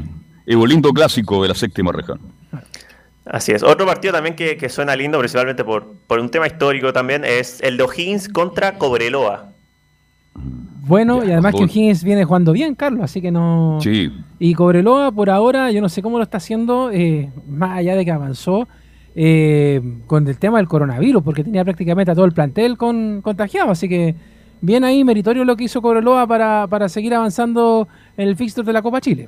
lindo 0.48 0.92
clásico 0.92 1.42
de 1.42 1.50
la 1.50 1.56
séptima 1.56 1.92
región. 1.92 2.20
Así 3.26 3.52
es. 3.52 3.64
Otro 3.64 3.86
partido 3.86 4.14
también 4.14 4.36
que, 4.36 4.58
que 4.58 4.70
suena 4.70 4.96
lindo, 4.96 5.20
principalmente 5.20 5.64
por, 5.64 5.86
por 6.08 6.20
un 6.20 6.30
tema 6.30 6.48
histórico 6.48 6.94
también, 6.94 7.26
es 7.26 7.62
el 7.62 7.78
de 7.78 7.84
O'Higgins 7.84 8.30
contra 8.30 8.78
Cobreloa. 8.78 9.52
bueno, 10.86 11.22
Ya, 11.24 11.30
y 11.30 11.32
además 11.34 11.54
que. 11.56 11.64
O'Higgins 11.64 12.04
viene 12.04 12.24
jugando 12.24 12.54
bien, 12.54 12.76
Carlos, 12.76 13.04
así 13.04 13.22
que 13.22 13.32
no... 13.32 13.80
Sí, 13.82 14.12
Y 14.40 14.54
Cobreloa, 14.54 15.12
por 15.12 15.30
ahora, 15.30 15.72
yo 15.72 15.82
no 15.82 15.90
sé 15.90 16.02
cómo 16.02 16.18
lo 16.18 16.24
está 16.24 16.38
haciendo, 16.38 16.90
eh, 16.92 17.30
más 17.48 17.78
allá 17.78 17.96
de 17.96 18.06
que 18.06 18.12
avanzó 18.12 18.68
eh, 19.14 19.82
con 20.06 20.26
el 20.28 20.38
tema 20.38 20.60
del 20.60 20.70
coronavirus, 20.70 21.24
porque 21.24 21.44
tenía 21.44 21.66
prácticamente 21.66 22.12
a 22.12 22.16
todo 22.16 22.26
el 22.26 22.32
plantel 22.32 22.78
con, 22.78 23.22
contagiado. 23.22 23.72
Así 23.72 23.90
que 23.90 24.16
bien 24.62 24.86
ahí, 24.86 25.04
meritorio 25.04 25.44
lo 25.44 25.58
que 25.58 25.66
hizo 25.66 25.82
Cobreloa 25.82 26.28
para, 26.28 26.68
para 26.68 26.88
seguir 26.88 27.14
avanzando 27.14 27.90
en 28.16 28.30
el 28.30 28.38
fixture 28.38 28.66
de 28.66 28.74
la 28.74 28.82
Copa 28.82 29.02
Chile. 29.02 29.28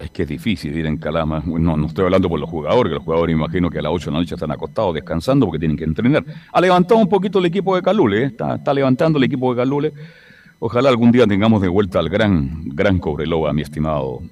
Es 0.00 0.10
que 0.10 0.22
es 0.22 0.28
difícil 0.28 0.76
ir 0.76 0.86
en 0.86 0.96
Calama. 0.96 1.42
No, 1.44 1.76
no 1.76 1.86
estoy 1.86 2.06
hablando 2.06 2.28
por 2.28 2.40
los 2.40 2.48
jugadores, 2.48 2.90
que 2.90 2.94
los 2.94 3.04
jugadores 3.04 3.34
imagino 3.34 3.68
que 3.68 3.78
a 3.78 3.82
las 3.82 3.92
8 3.92 4.06
de 4.06 4.12
la 4.12 4.18
noche 4.20 4.34
están 4.34 4.50
acostados 4.50 4.94
descansando 4.94 5.46
porque 5.46 5.58
tienen 5.58 5.76
que 5.76 5.84
entrenar. 5.84 6.24
Ha 6.52 6.60
levantado 6.60 6.98
un 6.98 7.08
poquito 7.08 7.38
el 7.38 7.46
equipo 7.46 7.76
de 7.76 7.82
Calule, 7.82 8.22
¿eh? 8.22 8.24
está, 8.24 8.56
está 8.56 8.72
levantando 8.72 9.18
el 9.18 9.24
equipo 9.24 9.52
de 9.52 9.60
Calule. 9.60 9.92
Ojalá 10.58 10.88
algún 10.88 11.12
día 11.12 11.26
tengamos 11.26 11.60
de 11.60 11.68
vuelta 11.68 11.98
al 11.98 12.08
gran, 12.08 12.62
gran 12.70 12.98
Cobreloa, 12.98 13.52
mi 13.52 13.62
estimado 13.62 14.22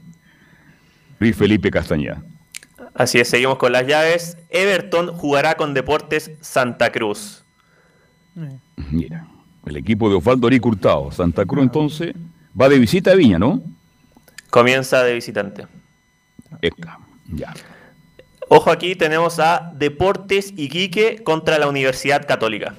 Luis 1.19 1.37
Felipe 1.37 1.71
Castañeda. 1.71 2.23
Así 2.95 3.19
es, 3.19 3.29
seguimos 3.29 3.59
con 3.59 3.73
las 3.73 3.87
llaves. 3.87 4.39
Everton 4.49 5.09
jugará 5.09 5.55
con 5.57 5.75
Deportes 5.75 6.33
Santa 6.41 6.91
Cruz. 6.91 7.45
Mira, 8.91 9.27
el 9.67 9.77
equipo 9.77 10.09
de 10.09 10.17
Osvaldo 10.17 10.47
Ari 10.47 10.61
Hurtado, 10.63 11.11
Santa 11.13 11.45
Cruz 11.45 11.63
entonces, 11.63 12.15
va 12.59 12.69
de 12.69 12.79
visita 12.79 13.13
a 13.13 13.15
Viña, 13.15 13.39
¿no? 13.39 13.63
Comienza 14.51 15.03
de 15.03 15.15
visitante. 15.15 15.67
Ya. 17.33 17.53
Ojo 18.49 18.71
aquí, 18.71 18.95
tenemos 18.97 19.39
a 19.41 19.73
Deportes 19.77 20.53
Iquique 20.57 21.23
contra 21.23 21.59
la 21.59 21.69
Universidad 21.69 22.27
Católica. 22.27 22.75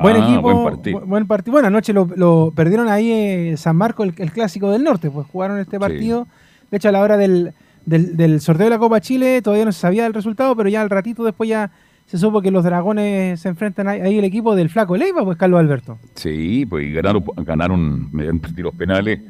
buen 0.00 0.16
Ah, 0.16 0.24
equipo, 0.26 0.42
Buen 0.42 0.64
partido. 0.64 1.00
bu- 1.00 1.06
buen 1.06 1.26
partido. 1.26 1.52
Bueno, 1.52 1.68
anoche 1.68 1.92
lo, 1.92 2.08
lo 2.16 2.52
perdieron 2.54 2.88
ahí 2.88 3.10
eh, 3.12 3.54
San 3.56 3.76
Marco, 3.76 4.02
el, 4.02 4.14
el 4.18 4.32
clásico 4.32 4.70
del 4.70 4.82
norte, 4.82 5.10
pues 5.10 5.26
jugaron 5.30 5.58
este 5.60 5.78
partido. 5.78 6.26
De 6.70 6.76
hecho, 6.78 6.88
a 6.88 6.92
la 6.92 7.00
hora 7.00 7.16
del, 7.16 7.52
del, 7.86 8.16
del 8.16 8.40
sorteo 8.40 8.64
de 8.64 8.70
la 8.70 8.78
Copa 8.78 9.00
Chile 9.00 9.40
todavía 9.40 9.64
no 9.64 9.72
se 9.72 9.80
sabía 9.80 10.06
el 10.06 10.14
resultado, 10.14 10.54
pero 10.56 10.68
ya 10.68 10.82
al 10.82 10.90
ratito 10.90 11.24
después 11.24 11.48
ya 11.48 11.70
se 12.06 12.18
supo 12.18 12.40
que 12.42 12.50
los 12.50 12.64
dragones 12.64 13.40
se 13.40 13.48
enfrentan 13.48 13.86
ahí, 13.86 14.00
ahí 14.00 14.18
el 14.18 14.24
equipo 14.24 14.54
del 14.56 14.68
Flaco 14.70 14.96
Leiva, 14.96 15.24
pues 15.24 15.36
Carlos 15.38 15.60
Alberto. 15.60 15.98
Sí, 16.14 16.66
pues 16.66 16.92
ganaron, 16.92 17.24
ganaron 17.38 18.08
mediante 18.12 18.52
tiros 18.52 18.74
penales. 18.74 19.20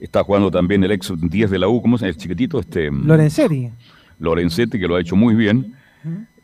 Está 0.00 0.22
jugando 0.22 0.50
también 0.50 0.82
el 0.84 0.90
ex 0.92 1.12
10 1.16 1.50
de 1.50 1.58
la 1.58 1.68
U, 1.68 1.80
¿cómo 1.80 1.96
llama? 1.96 2.08
El 2.08 2.16
chiquitito, 2.16 2.58
este 2.60 2.90
mm, 2.90 3.06
Lorenzetti. 3.06 3.70
Lorenzetti, 4.18 4.78
que 4.78 4.86
lo 4.88 4.96
ha 4.96 5.00
hecho 5.00 5.16
muy 5.16 5.34
bien. 5.34 5.74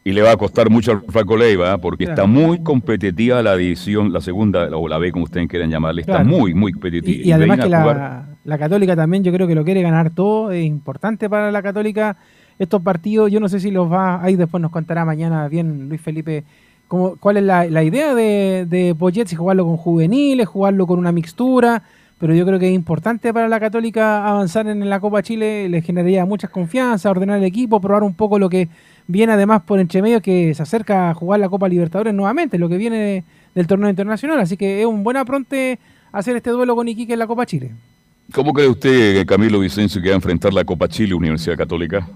Y 0.03 0.13
le 0.13 0.23
va 0.23 0.33
a 0.33 0.37
costar 0.39 0.71
mucho 0.71 0.93
al 0.93 1.03
Flaco 1.09 1.37
Leiva, 1.37 1.77
porque 1.77 2.07
Claro. 2.07 2.23
está 2.23 2.27
muy 2.27 2.61
competitiva 2.63 3.43
la 3.43 3.55
división, 3.55 4.13
la 4.15 4.23
segunda 4.23 4.75
o 4.75 4.89
la 4.89 4.97
B, 4.97 5.13
como 5.13 5.25
ustedes 5.27 5.47
quieran 5.47 5.71
llamarle. 5.71 6.01
Está 6.01 6.15
Claro. 6.23 6.29
muy, 6.29 6.55
muy 6.55 6.73
competitiva. 6.73 7.23
Y, 7.23 7.29
y 7.29 7.33
además 7.33 7.59
ven 7.59 7.65
que 7.67 7.71
la, 7.71 8.27
la 8.45 8.59
Católica 8.59 8.97
también 8.97 9.23
yo 9.23 9.31
creo 9.31 9.47
que 9.47 9.55
lo 9.55 9.63
quiere 9.63 9.83
ganar 9.83 10.09
todo, 10.11 10.53
es 10.53 10.65
importante 10.65 11.29
para 11.29 11.51
la 11.53 11.61
Católica 11.63 12.17
estos 12.59 12.81
partidos, 12.83 13.31
yo 13.31 13.41
no 13.41 13.49
sé 13.51 13.61
si 13.61 13.71
los 13.71 13.91
va, 13.93 14.23
ahí 14.23 14.37
después 14.37 14.61
nos 14.63 14.71
contará 14.71 15.05
mañana 15.05 15.49
bien 15.49 15.89
Luis 15.91 16.01
Felipe, 16.01 16.45
cómo, 16.89 17.17
cuál 17.17 17.37
es 17.39 17.43
la, 17.43 17.67
la 17.67 17.83
idea 17.83 18.15
de, 18.15 18.67
de 18.69 18.95
Poyet, 18.95 19.27
si 19.27 19.37
jugarlo 19.37 19.65
con 19.67 19.77
juveniles, 19.77 20.47
jugarlo 20.49 20.87
con 20.87 20.99
una 20.99 21.13
mixtura, 21.13 21.83
pero 22.21 22.35
yo 22.35 22.45
creo 22.47 22.59
que 22.61 22.69
es 22.69 22.75
importante 22.75 23.33
para 23.35 23.49
la 23.49 23.59
Católica 23.59 24.25
avanzar 24.29 24.69
en 24.69 24.89
la 24.89 25.01
Copa 25.01 25.23
Chile, 25.23 25.69
le 25.69 25.81
generaría 25.83 26.25
mucha 26.27 26.47
confianza, 26.49 27.11
ordenar 27.11 27.39
el 27.39 27.45
equipo, 27.45 27.81
probar 27.81 28.03
un 28.05 28.15
poco 28.15 28.39
lo 28.39 28.49
que 28.49 28.69
viene 29.09 29.33
además 29.33 29.63
por 29.63 29.81
entre 29.81 30.03
medio 30.03 30.21
que 30.21 30.55
se 30.55 30.63
acerca 30.63 31.11
a 31.11 31.15
jugar 31.15 31.41
la 31.41 31.49
Copa 31.49 31.69
Libertadores 31.69 32.15
nuevamente, 32.15 32.59
lo 32.59 32.69
que 32.69 32.77
viene 32.77 32.97
de- 32.99 33.25
del 33.55 33.67
torneo 33.67 33.89
internacional, 33.91 34.39
así 34.39 34.57
que 34.57 34.81
es 34.83 34.87
un 34.87 35.03
buen 35.03 35.17
apronte 35.17 35.79
hacer 36.13 36.37
este 36.37 36.51
duelo 36.51 36.77
con 36.77 36.87
Iquique 36.87 37.15
en 37.15 37.19
la 37.19 37.27
Copa 37.27 37.47
Chile. 37.47 37.73
¿Cómo 38.33 38.53
cree 38.53 38.69
usted, 38.69 39.27
Camilo 39.27 39.59
Vicencio, 39.59 40.01
que 40.01 40.11
va 40.11 40.15
a 40.15 40.17
enfrentar 40.17 40.53
la 40.53 40.63
Copa 40.65 40.87
Chile 40.87 41.15
Universidad 41.15 41.57
Católica? 41.57 42.07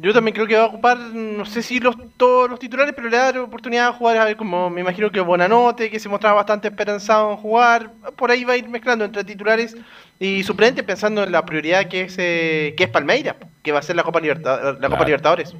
Yo 0.00 0.12
también 0.12 0.32
creo 0.32 0.46
que 0.46 0.54
va 0.54 0.62
a 0.62 0.66
ocupar, 0.66 0.96
no 0.96 1.44
sé 1.44 1.60
si 1.60 1.80
los, 1.80 1.96
todos 2.16 2.48
los 2.48 2.60
titulares, 2.60 2.92
pero 2.94 3.08
le 3.08 3.16
va 3.16 3.22
a 3.24 3.32
dar 3.32 3.38
oportunidad 3.40 3.88
a 3.88 3.92
jugar, 3.92 4.16
a 4.18 4.24
ver, 4.26 4.36
como 4.36 4.70
me 4.70 4.80
imagino 4.80 5.10
que 5.10 5.18
Bonanote, 5.18 5.90
que 5.90 5.98
se 5.98 6.08
mostraba 6.08 6.36
bastante 6.36 6.68
esperanzado 6.68 7.32
en 7.32 7.36
jugar, 7.38 7.90
por 8.16 8.30
ahí 8.30 8.44
va 8.44 8.52
a 8.52 8.56
ir 8.56 8.68
mezclando 8.68 9.04
entre 9.04 9.24
titulares 9.24 9.76
y 10.20 10.44
suplentes, 10.44 10.84
pensando 10.84 11.24
en 11.24 11.32
la 11.32 11.44
prioridad 11.44 11.88
que 11.88 12.02
es 12.02 12.14
eh, 12.16 12.74
que 12.76 12.84
es 12.84 12.90
Palmeiras, 12.90 13.34
que 13.60 13.72
va 13.72 13.80
a 13.80 13.82
ser 13.82 13.96
la 13.96 14.04
Copa, 14.04 14.20
Liberta- 14.20 14.76
la 14.80 14.88
Copa. 14.88 15.04
Libertadores. 15.04 15.52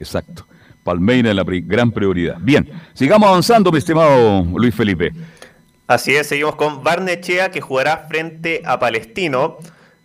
Exacto. 0.00 0.44
Palmeira 0.82 1.30
es 1.30 1.36
la 1.36 1.44
pri- 1.44 1.62
gran 1.64 1.92
prioridad. 1.92 2.38
Bien, 2.40 2.68
sigamos 2.94 3.28
avanzando, 3.28 3.70
mi 3.70 3.78
estimado 3.78 4.42
Luis 4.56 4.74
Felipe. 4.74 5.12
Así 5.86 6.12
es, 6.16 6.26
seguimos 6.26 6.56
con 6.56 6.82
Barnechea 6.82 7.52
que 7.52 7.60
jugará 7.60 7.98
frente 8.08 8.60
a 8.64 8.80
Palestino. 8.80 9.58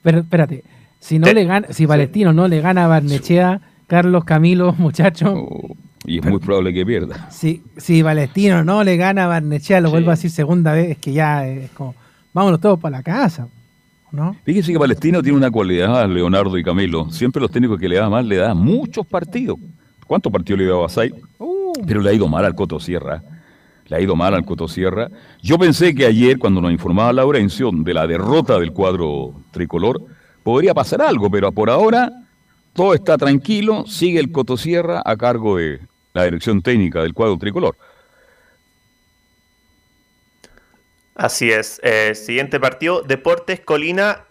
Pero 0.03 0.20
espérate, 0.20 0.64
si 1.00 1.20
no 1.20 1.26
Te- 1.28 1.34
le 1.34 1.45
gana, 1.45 1.68
si 1.72 1.86
Palestino 1.88 2.34
no 2.34 2.48
le 2.48 2.62
gana 2.62 2.86
a 2.86 2.88
Barnechea, 2.88 3.62
Carlos 3.88 4.24
Camilo, 4.26 4.74
muchachos, 4.78 5.32
Oh, 5.36 5.76
y 6.06 6.20
es 6.20 6.26
muy 6.26 6.39
probable 6.39 6.74
que 6.74 6.86
pierda. 6.86 7.30
si, 7.32 7.62
si 7.78 8.02
Palestino 8.04 8.64
no 8.64 8.84
le 8.84 8.95
gana 8.98 9.26
a 9.26 9.28
Barnechea, 9.28 9.82
lo 9.82 9.89
vuelvo 9.89 10.12
a 10.12 10.16
decir 10.16 10.32
segunda 10.32 10.74
vez, 10.74 10.91
es 10.91 10.98
que 10.98 11.12
ya 11.14 11.48
es 11.48 11.70
como, 11.72 11.95
vámonos 12.34 12.60
todos 12.62 12.80
para 12.80 12.98
la 12.98 13.04
casa. 13.04 13.48
¿no? 14.12 14.38
Fíjese 14.45 14.72
que 14.72 14.80
Palestino 14.80 15.22
tiene 15.22 15.38
una 15.38 15.52
cualidad, 15.52 16.08
Leonardo 16.10 16.58
y 16.58 16.64
Camilo. 16.64 17.10
Siempre 17.12 17.41
los 17.41 17.52
técnicos 17.52 17.78
que 17.78 17.89
le 17.89 17.98
da 17.98 18.10
mal 18.10 18.28
le 18.28 18.38
da 18.38 18.54
muchos 18.54 19.06
partidos. 19.06 19.58
¿Cuántos 20.08 20.32
partidos 20.32 20.60
le 20.60 20.64
dio 20.66 20.76
a 20.78 20.82
Basay? 20.84 21.12
Uh, 21.39 21.74
Pero 21.86 22.00
le 22.00 22.10
ha 22.10 22.14
ido 22.14 22.26
mal 22.30 22.45
al 22.45 22.56
Coto 22.56 22.80
Sierra. 22.80 23.22
Le 23.88 23.95
ha 23.98 24.00
ido 24.00 24.16
mal 24.16 24.34
al 24.34 24.45
Coto 24.45 24.70
Sierra. 24.70 25.10
Yo 25.41 25.60
pensé 25.60 25.93
que 25.93 26.06
ayer, 26.06 26.39
cuando 26.39 26.62
nos 26.62 26.72
informaba 26.72 27.12
Laurencio 27.12 27.70
de 27.74 27.93
la 27.93 28.08
derrota 28.08 28.58
del 28.60 28.72
cuadro 28.72 29.34
tricolor, 29.52 30.02
podría 30.48 30.74
pasar 30.74 31.02
algo, 31.02 31.30
pero 31.30 31.52
por 31.52 31.70
ahora 31.70 32.10
todo 32.72 32.93
está 32.93 33.18
tranquilo. 33.18 33.86
Sigue 33.86 34.18
el 34.22 34.32
Coto 34.32 34.56
Sierra 34.56 35.02
a 35.04 35.18
cargo 35.18 35.58
de 35.58 35.82
la 36.14 36.24
dirección 36.24 36.62
técnica 36.62 37.02
del 37.02 37.14
cuadro 37.14 37.38
tricolor. 37.38 37.76
Así 41.16 41.52
es. 41.52 41.82
Eh, 41.84 42.14
siguiente 42.16 42.62
partido, 42.62 43.02
Deportes 43.02 43.60
Colina. 43.60 44.22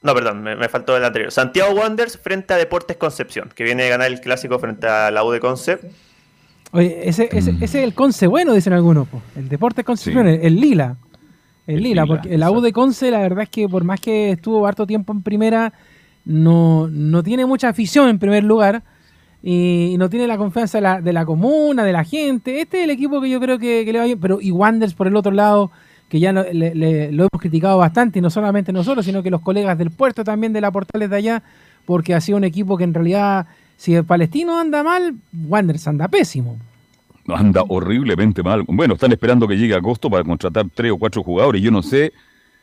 No, 0.00 0.14
perdón, 0.14 0.42
me, 0.44 0.54
me 0.54 0.68
faltó 0.68 0.96
el 0.96 1.04
anterior. 1.04 1.32
Santiago 1.32 1.72
Wanderers 1.74 2.18
frente 2.18 2.54
a 2.54 2.56
Deportes 2.56 2.96
Concepción, 2.96 3.50
que 3.52 3.64
viene 3.64 3.84
a 3.86 3.88
ganar 3.88 4.06
el 4.06 4.20
clásico 4.20 4.60
frente 4.60 4.86
a 4.86 5.10
la 5.10 5.24
U 5.24 5.32
de 5.32 5.40
Conce. 5.40 5.80
Oye, 6.70 7.00
ese, 7.08 7.28
ese, 7.32 7.50
ese 7.60 7.64
es 7.64 7.74
el 7.74 7.94
Conce 7.94 8.28
bueno, 8.28 8.52
dicen 8.54 8.74
algunos. 8.74 9.08
po. 9.08 9.20
El 9.34 9.48
Deporte 9.48 9.82
Concepción, 9.82 10.26
Sí. 10.28 10.34
el, 10.34 10.40
el 10.46 10.60
Lila. 10.60 10.96
El, 11.68 11.76
El 11.76 11.82
Lila, 11.84 12.04
porque 12.06 12.36
la 12.36 12.50
U 12.50 12.60
de 12.60 12.72
Conce, 12.72 13.12
la 13.12 13.20
verdad 13.20 13.44
es 13.44 13.48
que 13.48 13.68
por 13.68 13.84
más 13.84 14.00
que 14.00 14.32
estuvo 14.32 14.66
harto 14.66 14.86
tiempo 14.88 15.12
en 15.12 15.22
primera, 15.22 15.72
no, 16.24 16.88
no 16.88 17.22
tiene 17.22 17.46
mucha 17.46 17.68
afición 17.68 18.08
en 18.08 18.18
primer 18.18 18.42
lugar. 18.42 18.82
Y, 19.40 19.94
no 19.98 20.10
tiene 20.10 20.26
la 20.26 20.36
confianza 20.36 20.78
de 20.78 20.82
la, 20.82 21.00
de 21.00 21.12
la 21.12 21.24
comuna, 21.24 21.84
de 21.84 21.92
la 21.92 22.02
gente. 22.02 22.60
Este 22.60 22.78
es 22.78 22.84
el 22.84 22.90
equipo 22.90 23.20
que 23.20 23.30
yo 23.30 23.38
creo 23.38 23.56
que, 23.58 23.84
que 23.84 23.92
le 23.92 24.00
va 24.00 24.04
bien. 24.06 24.18
Pero 24.18 24.40
y 24.40 24.50
Wanderers 24.50 24.94
por 24.94 25.06
el 25.06 25.14
otro 25.14 25.30
lado, 25.30 25.70
que 26.08 26.18
ya 26.18 26.32
lo, 26.32 26.42
le- 26.52 26.74
le- 26.74 27.12
lo 27.12 27.22
hemos 27.30 27.40
criticado 27.40 27.78
bastante, 27.78 28.18
y 28.18 28.22
no 28.22 28.30
solamente 28.30 28.72
nosotros, 28.72 29.04
sino 29.06 29.22
que 29.22 29.30
los 29.30 29.40
colegas 29.40 29.78
del 29.78 29.90
puerto 29.92 30.24
también 30.24 30.52
de 30.52 30.60
la 30.60 30.72
Portales 30.72 31.08
de 31.08 31.16
allá, 31.16 31.42
porque 31.86 32.14
ha 32.14 32.20
sido 32.20 32.36
un 32.36 32.44
equipo 32.44 32.76
que 32.76 32.84
en 32.84 32.94
realidad, 32.94 33.46
si 33.76 33.94
el 33.94 34.04
palestino 34.04 34.58
anda 34.58 34.82
mal, 34.82 35.14
Wanderers 35.46 35.86
anda 35.86 36.08
pésimo. 36.08 36.56
Anda 37.28 37.62
horriblemente 37.68 38.42
mal. 38.42 38.62
Bueno, 38.66 38.94
están 38.94 39.12
esperando 39.12 39.46
que 39.46 39.56
llegue 39.56 39.74
agosto 39.74 40.08
para 40.10 40.24
contratar 40.24 40.66
tres 40.74 40.92
o 40.92 40.98
cuatro 40.98 41.22
jugadores. 41.22 41.60
Yo 41.62 41.70
no 41.70 41.82
sé 41.82 42.12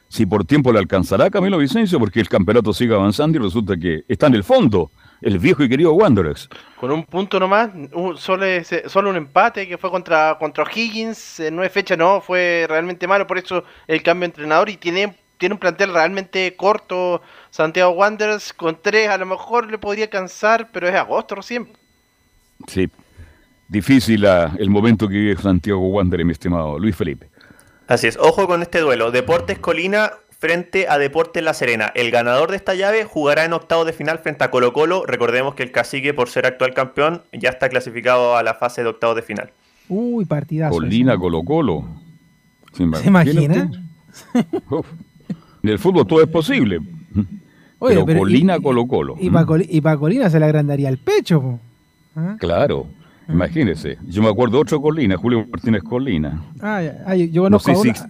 si 0.08 0.26
por 0.26 0.46
tiempo 0.46 0.72
le 0.72 0.80
alcanzará 0.80 1.26
a 1.26 1.30
Camilo 1.30 1.58
Vicencio 1.58 2.00
porque 2.00 2.20
el 2.20 2.30
campeonato 2.30 2.74
sigue 2.74 2.94
avanzando 2.94 3.38
y 3.38 3.42
resulta 3.42 3.76
que 3.78 4.04
está 4.08 4.28
en 4.28 4.36
el 4.36 4.44
fondo 4.44 4.92
el 5.22 5.40
viejo 5.40 5.64
y 5.64 5.70
querido 5.70 5.94
Wanderers. 5.94 6.48
Con 6.80 6.92
un 6.92 7.04
punto 7.06 7.40
nomás, 7.40 7.70
un- 7.94 8.18
solo, 8.18 8.46
ese- 8.46 8.88
solo 8.90 9.10
un 9.10 9.16
empate 9.16 9.68
que 9.68 9.78
fue 9.78 9.90
contra, 9.90 10.38
contra 10.40 10.64
O'Higgins, 10.64 11.40
en 11.40 11.56
nueve 11.56 11.70
fechas 11.70 11.98
no, 11.98 12.22
fue 12.22 12.66
realmente 12.68 13.08
malo, 13.08 13.26
por 13.26 13.38
eso 13.38 13.64
el 13.88 14.04
cambio 14.04 14.22
de 14.28 14.34
entrenador 14.34 14.70
y 14.70 14.78
tiene, 14.78 15.16
tiene 15.38 15.54
un 15.54 15.60
plantel 15.60 15.92
realmente 15.94 16.56
corto, 16.56 17.22
Santiago 17.50 17.92
Wanderers, 17.94 18.54
con 18.54 18.78
tres 18.82 19.10
a 19.10 19.18
lo 19.18 19.26
mejor 19.26 19.72
le 19.72 19.78
podría 19.80 20.04
alcanzar, 20.06 20.70
pero 20.72 20.88
es 20.88 20.96
agosto 20.96 21.36
recién. 21.36 21.68
Sí. 22.68 22.90
Difícil 23.68 24.22
la- 24.22 24.56
el 24.60 24.70
momento 24.70 25.08
que 25.08 25.16
vive 25.16 25.36
Santiago 25.38 25.80
Wanderers, 25.90 26.26
mi 26.26 26.32
estimado 26.34 26.78
Luis 26.80 26.96
Felipe. 26.96 27.30
Así 27.88 28.08
es, 28.08 28.18
ojo 28.18 28.48
con 28.48 28.62
este 28.62 28.80
duelo. 28.80 29.12
Deportes 29.12 29.60
Colina 29.60 30.12
frente 30.38 30.88
a 30.88 30.98
Deportes 30.98 31.44
La 31.44 31.54
Serena. 31.54 31.92
El 31.96 32.12
ganador 32.12 32.52
de 32.52 32.58
esta 32.58 32.76
llave 32.76 33.06
jugará 33.06 33.46
en 33.46 33.54
octavos 33.54 33.86
de 33.86 33.94
final 33.94 34.20
frente 34.20 34.44
a 34.44 34.52
Colo 34.52 34.74
Colo. 34.74 35.04
Recordemos 35.06 35.56
que 35.56 35.64
el 35.64 35.72
cacique, 35.72 36.14
por 36.14 36.30
ser 36.30 36.46
actual 36.46 36.74
campeón, 36.74 37.24
ya 37.32 37.50
está 37.50 37.70
clasificado 37.70 38.36
a 38.38 38.44
la 38.44 38.54
fase 38.54 38.84
de 38.84 38.90
octavos 38.90 39.16
de 39.16 39.22
final. 39.24 39.52
Uy, 39.90 40.26
partidazo. 40.26 40.74
Colina 40.76 41.18
Colo 41.18 41.44
Colo. 41.44 41.86
¿Se 42.72 42.78
¿Se 42.78 42.84
imagina? 43.08 43.70
En 45.64 45.70
el 45.70 45.80
fútbol 45.80 46.06
todo 46.06 46.22
es 46.22 46.28
posible. 46.30 46.80
Oye, 47.80 47.96
pero, 47.96 48.06
pero 48.06 48.18
y- 48.18 48.22
Colina 48.22 48.58
y- 48.58 48.62
Colo 48.62 48.86
Colo. 48.88 49.16
Y 49.20 49.82
para 49.82 49.98
Colina 49.98 50.30
se 50.30 50.40
le 50.40 50.46
agrandaría 50.46 50.90
el 50.90 50.98
pecho. 50.98 51.60
¿Ah? 52.16 52.36
Claro. 52.40 52.88
Imagínese. 53.28 53.98
Yo 54.08 54.22
me 54.22 54.30
acuerdo 54.30 54.58
de 54.58 54.62
otro 54.62 54.82
Colina, 54.82 55.18
Julio 55.18 55.46
Martínez 55.52 55.84
Colina. 55.84 56.42
Ah. 56.62 56.82
Ah, 57.06 57.16
yo- 57.16 57.26
yo 57.26 57.50
No 57.50 57.60
conozco, 57.60 57.84
sé 57.84 57.94
si 57.94 58.04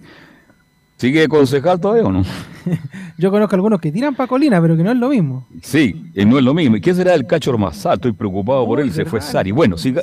sigue 0.98 1.28
concejal 1.28 1.80
todavía 1.80 2.04
o 2.04 2.12
no. 2.12 2.22
yo 3.18 3.30
conozco 3.30 3.54
algunos 3.54 3.80
que 3.80 3.92
tiran 3.92 4.14
para 4.14 4.26
Colina, 4.26 4.60
pero 4.60 4.76
que 4.76 4.82
no 4.82 4.90
es 4.92 4.96
lo 4.96 5.08
mismo. 5.10 5.46
Sí, 5.62 6.10
y 6.14 6.24
no 6.24 6.38
es 6.38 6.44
lo 6.44 6.54
mismo. 6.54 6.76
¿Y 6.76 6.80
qué 6.80 6.94
será 6.94 7.14
el 7.14 7.26
cacho 7.26 7.50
Ormazal? 7.50 7.94
Estoy 7.94 8.12
preocupado 8.12 8.64
por 8.66 8.80
él, 8.80 8.92
se 8.92 9.04
fue. 9.04 9.20
Sari. 9.20 9.50
Bueno, 9.52 9.76
siga- 9.76 10.02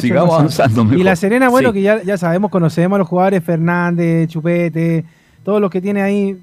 sigamos 0.00 0.34
avanzando. 0.34 0.82
Y 0.82 0.86
mejor. 0.86 1.04
la 1.04 1.16
Serena, 1.16 1.48
bueno, 1.48 1.68
Sí. 1.70 1.74
que 1.74 1.82
ya, 1.82 2.02
ya 2.02 2.16
sabemos, 2.18 2.50
conocemos 2.50 2.96
a 2.96 2.98
los 3.00 3.08
jugadores 3.08 3.42
Fernández, 3.44 4.28
Chupete, 4.28 5.04
todos 5.44 5.60
los 5.60 5.70
que 5.70 5.80
tiene 5.80 6.02
ahí. 6.02 6.36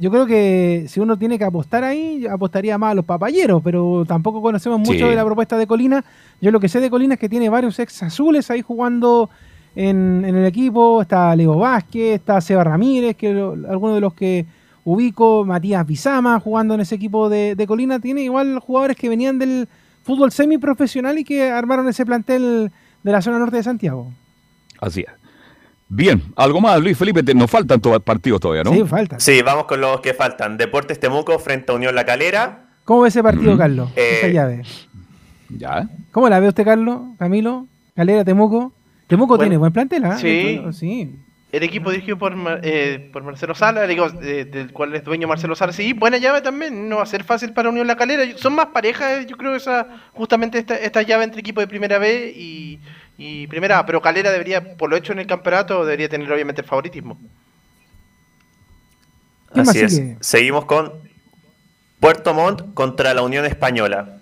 Yo 0.00 0.10
creo 0.10 0.24
que 0.26 0.86
si 0.88 0.98
uno 0.98 1.18
tiene 1.18 1.38
que 1.38 1.44
apostar 1.44 1.84
ahí, 1.84 2.26
apostaría 2.26 2.78
más 2.78 2.92
a 2.92 2.94
los 2.94 3.04
papayeros, 3.04 3.60
pero 3.62 4.04
tampoco 4.08 4.40
conocemos 4.40 4.78
mucho 4.80 4.92
Sí. 4.92 5.02
de 5.02 5.14
la 5.14 5.24
propuesta 5.24 5.58
de 5.58 5.66
Colina. 5.66 6.02
Yo 6.40 6.50
lo 6.50 6.58
que 6.58 6.68
sé 6.70 6.80
de 6.80 6.88
Colina 6.88 7.14
es 7.14 7.20
que 7.20 7.28
tiene 7.28 7.50
varios 7.50 7.78
ex 7.78 8.02
azules 8.02 8.50
ahí 8.50 8.62
jugando 8.62 9.28
en, 9.76 10.24
en 10.26 10.34
el 10.36 10.46
equipo. 10.46 11.02
Está 11.02 11.36
Leo 11.36 11.56
Vázquez, 11.58 12.14
está 12.14 12.40
Seba 12.40 12.64
Ramírez, 12.64 13.14
que 13.14 13.34
lo- 13.34 13.52
algunos 13.68 13.94
de 13.96 14.00
los 14.00 14.14
que 14.14 14.46
ubico, 14.84 15.44
Matías 15.44 15.86
Bizama 15.86 16.40
jugando 16.40 16.72
en 16.74 16.80
ese 16.80 16.94
equipo 16.94 17.28
de, 17.28 17.54
de 17.54 17.66
Colina. 17.66 18.00
Tiene 18.00 18.22
igual 18.22 18.58
jugadores 18.58 18.96
que 18.96 19.10
venían 19.10 19.38
del 19.38 19.68
fútbol 20.02 20.32
semiprofesional 20.32 21.18
y 21.18 21.24
que 21.24 21.50
armaron 21.50 21.86
ese 21.88 22.06
plantel 22.06 22.72
de 23.02 23.12
la 23.12 23.20
zona 23.20 23.38
norte 23.38 23.56
de 23.58 23.62
Santiago. 23.62 24.10
Así 24.80 25.00
es. 25.02 25.08
Bien, 25.92 26.22
algo 26.36 26.60
más, 26.60 26.80
Luis 26.80 26.96
Felipe, 26.96 27.22
te- 27.24 27.34
nos 27.34 27.50
faltan 27.50 27.80
partidos 27.80 28.40
todavía, 28.40 28.62
¿no? 28.62 28.72
Sí, 28.72 28.84
falta. 28.84 29.18
Sí, 29.18 29.42
vamos 29.42 29.64
con 29.64 29.80
los 29.80 30.00
que 30.00 30.14
faltan. 30.14 30.56
Deportes 30.56 31.00
Temuco 31.00 31.36
frente 31.40 31.72
a 31.72 31.74
Unión 31.74 31.94
La 31.96 32.04
Calera. 32.06 32.66
¿Cómo 32.84 33.02
ve 33.02 33.08
ese 33.08 33.22
partido, 33.24 33.50
Ujú. 33.50 33.58
Carlos? 33.58 33.90
Eh, 33.96 34.18
Esa 34.18 34.28
llave. 34.28 34.62
Ya. 35.48 35.88
¿Cómo 36.12 36.28
la 36.28 36.38
ve 36.38 36.46
usted, 36.48 36.64
Carlos? 36.64 37.00
Camilo, 37.18 37.66
Calera, 37.96 38.24
Temuco. 38.24 38.72
Temuco 39.08 39.34
Bueno, 39.36 39.42
tiene 39.42 39.56
buen 39.56 39.72
plantel, 39.72 40.04
¿ah? 40.04 40.16
sí. 40.16 40.62
sí. 40.72 41.16
El 41.50 41.64
equipo 41.64 41.90
dirigido 41.90 42.16
por, 42.16 42.36
Mar- 42.36 42.60
eh, 42.62 43.10
por 43.12 43.24
Marcelo 43.24 43.56
Sala, 43.56 43.82
el 43.84 43.90
equipo, 43.90 44.06
eh, 44.22 44.44
del 44.44 44.72
cual 44.72 44.94
es 44.94 45.02
dueño 45.02 45.26
Marcelo 45.26 45.56
Sala. 45.56 45.72
Sí, 45.72 45.92
buena 45.94 46.18
llave 46.18 46.40
también, 46.42 46.88
no 46.88 46.98
va 46.98 47.02
a 47.02 47.06
ser 47.06 47.24
fácil 47.24 47.52
para 47.52 47.70
Unión 47.70 47.88
La 47.88 47.96
Calera. 47.96 48.22
Son 48.36 48.54
más 48.54 48.66
parejas, 48.66 49.26
yo 49.26 49.36
creo, 49.36 49.56
esa 49.56 49.88
justamente 50.12 50.58
esta, 50.60 50.76
esta 50.76 51.02
llave 51.02 51.24
entre 51.24 51.40
equipos 51.40 51.60
de 51.64 51.66
primera 51.66 51.98
B 51.98 52.32
y, 52.36 52.78
y 53.22 53.46
primera. 53.46 53.84
Pero 53.84 54.00
Calera 54.00 54.32
debería, 54.32 54.76
por 54.76 54.88
lo 54.88 54.96
hecho 54.96 55.12
en 55.12 55.18
el 55.18 55.26
campeonato, 55.26 55.84
debería 55.84 56.08
tener 56.08 56.32
obviamente 56.32 56.62
el 56.62 56.66
favoritismo. 56.66 57.18
¿Quién 59.52 59.66
más 59.66 59.68
Así 59.76 59.80
es. 59.80 59.94
sigue? 59.96 60.16
Seguimos 60.20 60.64
con 60.64 60.92
Puerto 61.98 62.32
Montt 62.32 62.72
contra 62.74 63.12
la 63.14 63.22
Unión 63.22 63.44
Española. 63.44 64.16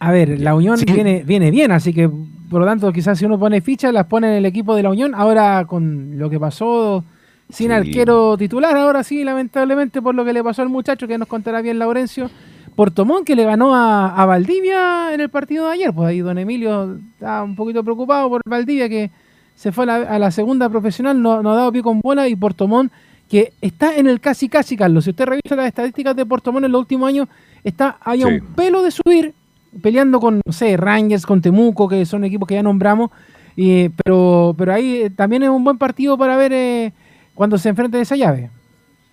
A 0.00 0.10
ver, 0.10 0.40
la 0.40 0.54
Unión 0.56 0.76
Sí. 0.78 0.84
viene, 0.84 1.22
viene 1.24 1.50
bien, 1.52 1.70
así 1.70 1.92
que 1.94 2.08
por 2.50 2.60
lo 2.60 2.66
tanto 2.66 2.92
quizás 2.92 3.18
si 3.18 3.24
uno 3.24 3.38
pone 3.38 3.60
fichas 3.60 3.92
las 3.92 4.06
pone 4.06 4.28
en 4.28 4.34
el 4.34 4.46
equipo 4.46 4.74
de 4.74 4.82
la 4.82 4.90
Unión. 4.90 5.14
Ahora 5.14 5.64
con 5.66 6.18
lo 6.18 6.28
que 6.28 6.40
pasó 6.40 7.04
sin 7.48 7.68
Sí. 7.68 7.72
arquero 7.72 8.36
titular, 8.36 8.76
ahora 8.76 9.04
sí, 9.04 9.22
lamentablemente 9.22 10.02
por 10.02 10.14
lo 10.14 10.24
que 10.24 10.32
le 10.32 10.42
pasó 10.42 10.62
al 10.62 10.68
muchacho, 10.68 11.06
que 11.06 11.18
nos 11.18 11.28
contará 11.28 11.60
bien 11.62 11.78
Laurencio. 11.78 12.30
Portomón 12.74 13.24
que 13.24 13.36
le 13.36 13.44
ganó 13.44 13.74
a, 13.74 14.14
a 14.14 14.26
Valdivia 14.26 15.14
en 15.14 15.20
el 15.20 15.28
partido 15.28 15.66
de 15.66 15.74
ayer. 15.74 15.92
Pues 15.92 16.08
ahí 16.08 16.20
don 16.20 16.38
Emilio 16.38 16.98
está 17.14 17.42
un 17.42 17.56
poquito 17.56 17.84
preocupado 17.84 18.28
por 18.28 18.42
Valdivia 18.44 18.88
que 18.88 19.10
se 19.54 19.72
fue 19.72 19.84
a 19.84 19.86
la, 19.86 19.96
a 19.96 20.18
la 20.18 20.30
segunda 20.30 20.68
profesional, 20.68 21.20
no, 21.20 21.42
no 21.42 21.52
ha 21.52 21.56
dado 21.56 21.72
pie 21.72 21.82
con 21.82 22.00
bola 22.00 22.28
y 22.28 22.36
Portomón 22.36 22.90
que 23.32 23.54
está 23.62 23.96
en 23.96 24.08
el 24.08 24.20
casi 24.20 24.50
casi, 24.50 24.76
Carlos. 24.76 25.04
Si 25.04 25.10
usted 25.10 25.24
revisa 25.24 25.56
las 25.56 25.66
estadísticas 25.66 26.14
de 26.14 26.26
Portomón 26.26 26.66
en 26.66 26.72
los 26.72 26.80
últimos 26.80 27.08
años, 27.08 27.28
está 27.64 27.96
ahí 28.02 28.20
a 28.20 28.26
un 28.26 28.40
pelo 28.54 28.82
de 28.82 28.90
subir, 28.90 29.32
peleando 29.80 30.20
con, 30.20 30.42
no 30.44 30.52
sé, 30.52 30.76
Rangers, 30.76 31.24
con 31.24 31.40
Temuco, 31.40 31.88
que 31.88 32.04
son 32.04 32.24
equipos 32.24 32.46
que 32.46 32.56
ya 32.56 32.62
nombramos. 32.62 33.10
y, 33.56 33.88
pero, 33.88 34.54
pero 34.58 34.74
ahí 34.74 35.02
eh, 35.04 35.10
también 35.10 35.44
es 35.44 35.48
un 35.48 35.64
buen 35.64 35.78
partido 35.78 36.18
para 36.18 36.36
ver 36.36 36.52
eh, 36.52 36.92
cuando 37.34 37.56
se 37.56 37.70
enfrente 37.70 37.98
esa 38.00 38.16
llave. 38.16 38.50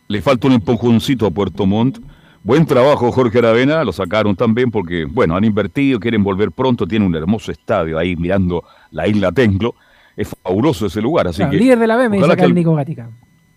Le 0.10 0.22
falta 0.22 0.48
un 0.48 0.54
empujoncito 0.54 1.26
a 1.26 1.32
Puerto 1.32 1.66
Montt. 1.66 2.00
Buen 2.44 2.66
trabajo, 2.66 3.12
Jorge 3.12 3.40
Aravena. 3.40 3.84
Lo 3.84 3.92
sacaron 3.92 4.36
también 4.36 4.72
porque, 4.72 5.06
bueno, 5.06 5.36
han 5.36 5.44
invertido, 5.44 6.00
quieren 6.00 6.24
volver 6.24 6.52
pronto. 6.52 6.88
Tiene 6.88 7.06
un 7.06 7.16
hermoso 7.16 7.52
estadio 7.52 7.98
ahí 7.98 8.16
mirando 8.16 8.64
la 8.92 9.08
isla 9.08 9.32
Tenglo. 9.32 9.76
Es 10.16 10.30
fabuloso 10.44 10.86
ese 10.88 11.02
lugar, 11.02 11.28
así 11.28 11.38
Claro, 11.38 11.52
que. 11.52 11.58
líder 11.58 11.80
de 11.80 11.88
la 11.88 11.96
B, 11.98 12.10
me 12.10 12.18
dice 12.18 12.26
acá 12.26 12.36
que 12.38 12.42
el 12.44 12.50
el- 12.50 12.56
Nico 12.56 12.76
Gatica. 12.76 13.10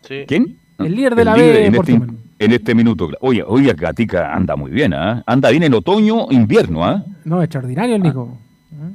Sí. 0.03 0.25
¿Quién? 0.27 0.59
El 0.79 0.95
líder 0.97 1.15
de 1.15 1.25
la 1.25 1.37
líder 1.37 1.55
B, 1.55 1.67
en 1.67 1.75
este, 1.77 2.01
en 2.39 2.53
este 2.53 2.75
minuto. 2.75 3.09
Oye, 3.21 3.43
oye, 3.47 3.73
Gatica 3.75 4.33
anda 4.35 4.57
muy 4.57 4.71
bien, 4.71 4.95
¿ah? 4.95 5.23
Anda 5.27 5.51
bien 5.51 5.63
en 5.65 5.75
otoño, 5.75 6.27
invierno, 6.31 6.85
¿ah? 6.85 7.05
No, 7.25 7.43
extraordinario 7.43 7.97
el 7.97 8.03
Nico. 8.03 8.37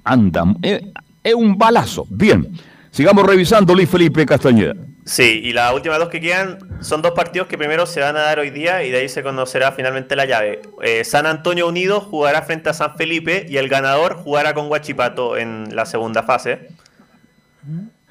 Anda. 0.03 0.55
eh, 0.63 0.91
Es 1.23 1.33
un 1.33 1.57
balazo. 1.57 2.05
Bien. 2.09 2.47
Sigamos 2.91 3.25
revisando, 3.25 3.73
Luis 3.75 3.89
Felipe 3.89 4.25
Castañeda. 4.25 4.73
Sí, 5.05 5.41
y 5.43 5.53
las 5.53 5.73
últimas 5.73 5.99
dos 5.99 6.09
que 6.09 6.19
quedan 6.19 6.57
son 6.81 7.01
dos 7.01 7.11
partidos 7.11 7.47
que 7.47 7.57
primero 7.57 7.85
se 7.85 8.01
van 8.01 8.17
a 8.17 8.21
dar 8.21 8.39
hoy 8.39 8.49
día 8.49 8.83
y 8.83 8.91
de 8.91 8.97
ahí 8.99 9.09
se 9.09 9.23
conocerá 9.23 9.71
finalmente 9.71 10.15
la 10.15 10.25
llave. 10.25 10.61
Eh, 10.83 11.03
San 11.05 11.25
Antonio 11.25 11.67
Unido 11.67 12.01
jugará 12.01 12.41
frente 12.41 12.69
a 12.69 12.73
San 12.73 12.95
Felipe 12.97 13.45
y 13.47 13.57
el 13.57 13.69
ganador 13.69 14.15
jugará 14.15 14.53
con 14.53 14.67
Guachipato 14.67 15.37
en 15.37 15.73
la 15.75 15.85
segunda 15.85 16.23
fase. 16.23 16.69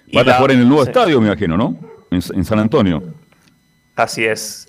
Y 0.06 0.16
Van 0.16 0.26
a 0.26 0.30
la- 0.30 0.36
jugar 0.36 0.52
en 0.52 0.60
el 0.60 0.68
nuevo 0.68 0.84
sí, 0.84 0.90
estadio, 0.90 1.20
me 1.20 1.26
imagino, 1.26 1.56
¿no? 1.56 1.76
En, 2.10 2.20
en 2.34 2.44
San 2.44 2.58
Antonio. 2.60 3.02
Así 3.96 4.24
es. 4.24 4.68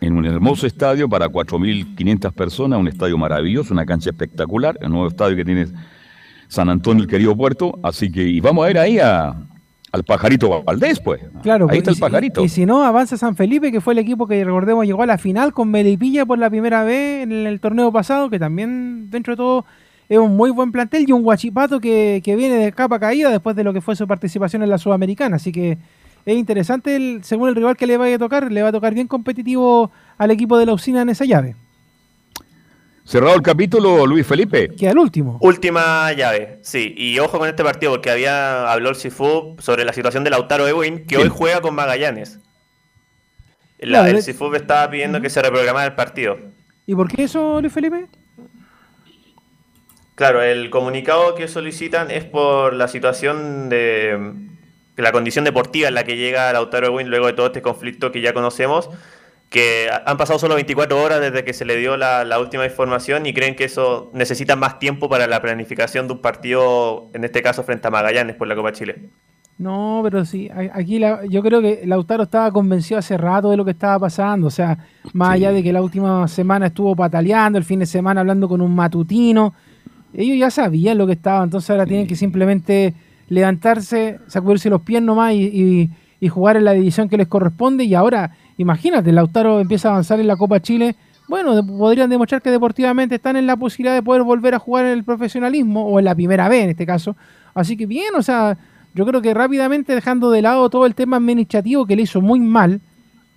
en 0.00 0.16
un 0.16 0.26
hermoso 0.26 0.66
estadio 0.66 1.08
para 1.08 1.28
4.500 1.28 2.32
personas, 2.32 2.78
un 2.78 2.88
estadio 2.88 3.16
maravilloso, 3.16 3.72
una 3.72 3.86
cancha 3.86 4.10
espectacular, 4.10 4.76
el 4.80 4.90
nuevo 4.90 5.08
estadio 5.08 5.34
que 5.36 5.44
tiene 5.44 5.66
San 6.48 6.68
Antonio, 6.68 7.02
el 7.04 7.08
querido 7.10 7.36
puerto. 7.36 7.78
Así 7.82 8.10
que, 8.10 8.22
y 8.22 8.40
vamos 8.40 8.66
a 8.66 8.70
ir 8.70 8.78
ahí 8.78 8.98
a, 8.98 9.34
al 9.92 10.04
pajarito 10.04 10.62
Valdés, 10.62 11.00
pues. 11.00 11.20
Claro, 11.42 11.66
ahí 11.68 11.68
pues, 11.68 11.78
está 11.78 11.90
el 11.92 11.96
y 11.96 12.00
pajarito. 12.00 12.44
Y, 12.44 12.48
si 12.48 12.66
no, 12.66 12.84
avanza 12.84 13.16
San 13.16 13.36
Felipe, 13.36 13.70
que 13.72 13.80
fue 13.80 13.92
el 13.94 13.98
equipo 13.98 14.26
que 14.26 14.44
recordemos 14.44 14.84
llegó 14.86 15.02
a 15.02 15.06
la 15.06 15.18
final 15.18 15.52
con 15.52 15.70
Melipilla 15.70 16.26
por 16.26 16.38
la 16.38 16.50
primera 16.50 16.84
vez 16.84 17.22
en 17.22 17.32
el 17.32 17.60
torneo 17.60 17.92
pasado, 17.92 18.28
que 18.30 18.38
también 18.38 19.08
dentro 19.10 19.32
de 19.34 19.36
todo 19.36 19.64
es 20.08 20.18
un 20.18 20.36
muy 20.36 20.50
buen 20.50 20.70
plantel 20.70 21.06
y 21.08 21.12
un 21.12 21.22
guachipato 21.22 21.80
que, 21.80 22.20
que 22.24 22.36
viene 22.36 22.56
de 22.56 22.72
capa 22.72 22.98
caída 22.98 23.30
después 23.30 23.56
de 23.56 23.64
lo 23.64 23.72
que 23.72 23.80
fue 23.80 23.96
su 23.96 24.06
participación 24.06 24.62
en 24.62 24.68
la 24.70 24.78
Sudamericana. 24.78 25.36
Así 25.36 25.50
que 25.50 25.78
es 26.26 26.36
interesante, 26.36 26.96
el- 26.96 27.20
según 27.24 27.48
el 27.48 27.54
rival 27.54 27.76
que 27.76 27.86
le 27.86 27.96
vaya 27.96 28.16
a 28.16 28.18
tocar, 28.18 28.50
le 28.50 28.62
va 28.62 28.68
a 28.68 28.72
tocar 28.72 28.92
bien 28.94 29.06
competitivo 29.06 29.90
al 30.18 30.30
equipo 30.30 30.58
de 30.58 30.66
la 30.66 30.72
usina 30.74 31.02
en 31.02 31.08
esa 31.08 31.24
llave. 31.24 31.56
Cerrado 33.04 33.34
el 33.36 33.42
capítulo, 33.42 34.06
Luis 34.06 34.26
Felipe. 34.26 34.70
Queda 34.70 34.92
el 34.92 34.98
último. 34.98 35.38
Última 35.42 36.10
llave, 36.12 36.58
sí. 36.62 36.94
Y 36.96 37.18
ojo 37.18 37.38
con 37.38 37.48
este 37.48 37.62
partido 37.62 37.92
porque 37.92 38.10
había 38.10 38.70
habló 38.72 38.88
el 38.88 38.96
Cifu 38.96 39.56
sobre 39.58 39.84
la 39.84 39.92
situación 39.92 40.24
de 40.24 40.30
Lautaro 40.30 40.66
Ewing, 40.66 41.06
que 41.06 41.18
hoy 41.18 41.28
juega 41.28 41.60
con 41.60 41.74
Magallanes. 41.74 42.38
La- 43.78 44.08
el 44.08 44.22
Cifu 44.22 44.52
estaba 44.54 44.88
pidiendo 44.90 45.20
que 45.20 45.28
se 45.28 45.42
reprogramara 45.42 45.86
el 45.86 45.94
partido. 45.94 46.38
¿Y 46.86 46.94
por 46.94 47.08
qué 47.08 47.24
eso, 47.24 47.60
Luis 47.60 47.72
Felipe? 47.72 48.06
Claro, 50.14 50.42
el 50.42 50.70
comunicado 50.70 51.34
que 51.34 51.46
solicitan 51.48 52.10
es 52.10 52.24
por 52.24 52.72
la 52.74 52.88
situación 52.88 53.68
de 53.68 54.32
de 54.96 55.02
la 55.02 55.10
condición 55.10 55.44
deportiva 55.44 55.88
en 55.88 55.94
la 55.94 56.04
que 56.04 56.16
llega 56.16 56.52
Lautaro 56.52 56.86
Ewing 56.86 57.08
luego 57.08 57.26
de 57.26 57.32
todo 57.32 57.46
este 57.46 57.60
conflicto 57.62 58.12
que 58.12 58.20
ya 58.20 58.32
conocemos, 58.32 58.88
que 59.54 59.88
ha- 59.88 60.02
han 60.10 60.16
pasado 60.16 60.38
solo 60.40 60.56
24 60.56 61.00
horas 61.00 61.20
desde 61.20 61.44
que 61.44 61.52
se 61.52 61.64
le 61.64 61.76
dio 61.76 61.96
la, 61.96 62.24
la 62.24 62.40
última 62.40 62.64
información 62.66 63.24
y 63.24 63.32
creen 63.32 63.54
que 63.54 63.64
eso 63.64 64.10
necesita 64.12 64.56
más 64.56 64.80
tiempo 64.80 65.08
para 65.08 65.28
la 65.28 65.40
planificación 65.40 66.08
de 66.08 66.14
un 66.14 66.18
partido, 66.20 67.08
en 67.14 67.22
este 67.22 67.40
caso 67.40 67.62
frente 67.62 67.86
a 67.86 67.90
Magallanes 67.92 68.34
por 68.34 68.48
la 68.48 68.56
Copa 68.56 68.72
Chile. 68.72 68.96
No, 69.56 70.00
pero 70.02 70.24
sí, 70.24 70.50
aquí 70.72 70.98
la- 70.98 71.24
yo 71.26 71.40
creo 71.40 71.62
que 71.62 71.82
Lautaro 71.86 72.24
estaba 72.24 72.50
convencido 72.50 72.98
hace 72.98 73.16
rato 73.16 73.50
de 73.50 73.56
lo 73.56 73.64
que 73.64 73.70
estaba 73.70 74.00
pasando, 74.00 74.48
o 74.48 74.50
sea, 74.50 74.76
más 75.12 75.30
allá 75.34 75.52
de 75.52 75.62
que 75.62 75.72
la 75.72 75.80
última 75.82 76.26
semana 76.26 76.66
estuvo 76.66 76.96
pataleando, 76.96 77.56
el 77.56 77.64
fin 77.64 77.78
de 77.78 77.86
semana 77.86 78.22
hablando 78.22 78.48
con 78.48 78.60
un 78.60 78.74
matutino, 78.74 79.54
ellos 80.12 80.36
ya 80.36 80.50
sabían 80.50 80.98
lo 80.98 81.06
que 81.06 81.12
estaba, 81.12 81.44
entonces 81.44 81.70
ahora 81.70 81.86
tienen 81.86 82.08
que 82.08 82.16
simplemente 82.16 82.94
levantarse, 83.28 84.18
sacudirse 84.26 84.70
los 84.70 84.80
pies 84.82 85.02
nomás 85.02 85.32
y, 85.34 85.42
y- 85.44 85.90
y 86.20 86.28
jugar 86.28 86.56
en 86.56 86.64
la 86.64 86.72
división 86.72 87.08
que 87.08 87.16
les 87.18 87.28
corresponde 87.28 87.84
y 87.84 87.94
ahora, 87.94 88.30
imagínate, 88.56 89.12
Lautaro 89.12 89.60
empieza 89.60 89.88
a 89.88 89.92
avanzar 89.92 90.20
en 90.20 90.26
la 90.26 90.36
Copa 90.36 90.60
Chile, 90.60 90.96
bueno, 91.28 91.66
podrían 91.66 92.10
demostrar 92.10 92.42
que 92.42 92.50
deportivamente 92.50 93.14
están 93.14 93.36
en 93.36 93.46
la 93.46 93.56
posibilidad 93.56 93.94
de 93.94 94.02
poder 94.02 94.22
volver 94.22 94.54
a 94.54 94.58
jugar 94.58 94.84
en 94.86 94.92
el 94.92 95.04
profesionalismo 95.04 95.86
o 95.86 95.98
en 95.98 96.04
la 96.04 96.14
primera 96.14 96.48
vez 96.48 96.64
en 96.64 96.70
este 96.70 96.86
caso, 96.86 97.16
así 97.54 97.76
que 97.76 97.86
bien, 97.86 98.14
o 98.16 98.22
sea, 98.22 98.58
yo 98.94 99.06
creo 99.06 99.22
que 99.22 99.34
rápidamente 99.34 99.94
dejando 99.94 100.30
de 100.30 100.42
lado 100.42 100.68
todo 100.70 100.86
el 100.86 100.94
tema 100.94 101.16
administrativo 101.16 101.86
que 101.86 101.96
le 101.96 102.02
hizo 102.02 102.20
muy 102.20 102.40
mal, 102.40 102.80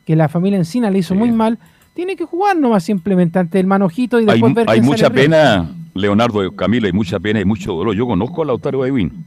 que 0.05 0.15
la 0.15 0.30
familia 0.30 0.57
Encina 0.57 0.91
le 0.91 0.99
hizo 0.99 1.15
muy 1.15 1.32
mal, 1.32 1.57
tiene 1.93 2.15
que 2.15 2.26
jugar 2.26 2.55
nomás 2.57 2.84
simplemente 2.84 3.39
ante 3.39 3.59
el 3.59 3.65
manojito 3.65 4.20
y 4.20 4.24
Hay, 4.24 4.39
después 4.39 4.53
ver 4.53 4.70
hay 4.70 4.82
mucha 4.82 5.09
pena, 5.09 5.68
Leonardo 5.95 6.55
Camilo, 6.55 6.86
hay 6.86 6.93
mucha 6.93 7.20
pena 7.20 7.41
y 7.41 7.45
mucho 7.45 7.74
dolor. 7.74 7.95
Yo 7.95 8.05
conozco 8.05 8.43
a 8.43 8.45
Lautaro 8.45 8.86
Ewing, 8.86 9.26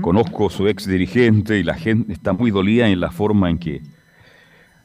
conozco 0.00 0.46
a 0.46 0.50
su 0.50 0.68
ex 0.68 0.86
dirigente 0.86 1.58
y 1.58 1.64
la 1.64 1.74
gente 1.74 2.12
está 2.12 2.32
muy 2.32 2.52
dolida 2.52 2.88
en 2.88 3.00
la 3.00 3.10
forma 3.10 3.50
en 3.50 3.58
que... 3.58 3.82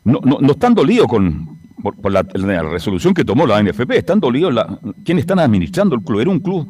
No, 0.03 0.19
no, 0.23 0.37
no 0.41 0.51
están 0.51 0.73
dolidos 0.75 1.07
con, 1.07 1.59
por, 1.81 2.11
la, 2.11 2.23
resolución 2.23 3.13
que 3.13 3.25
tomó 3.25 3.45
la 3.45 3.61
NFP, 3.61 3.91
están 3.91 4.19
dolidos 4.19 4.53
la, 4.53 4.79
quienes 5.03 5.23
están 5.23 5.39
administrando 5.39 5.95
el 5.95 6.01
club. 6.01 6.21
Era 6.21 6.29
un 6.29 6.39
club 6.39 6.67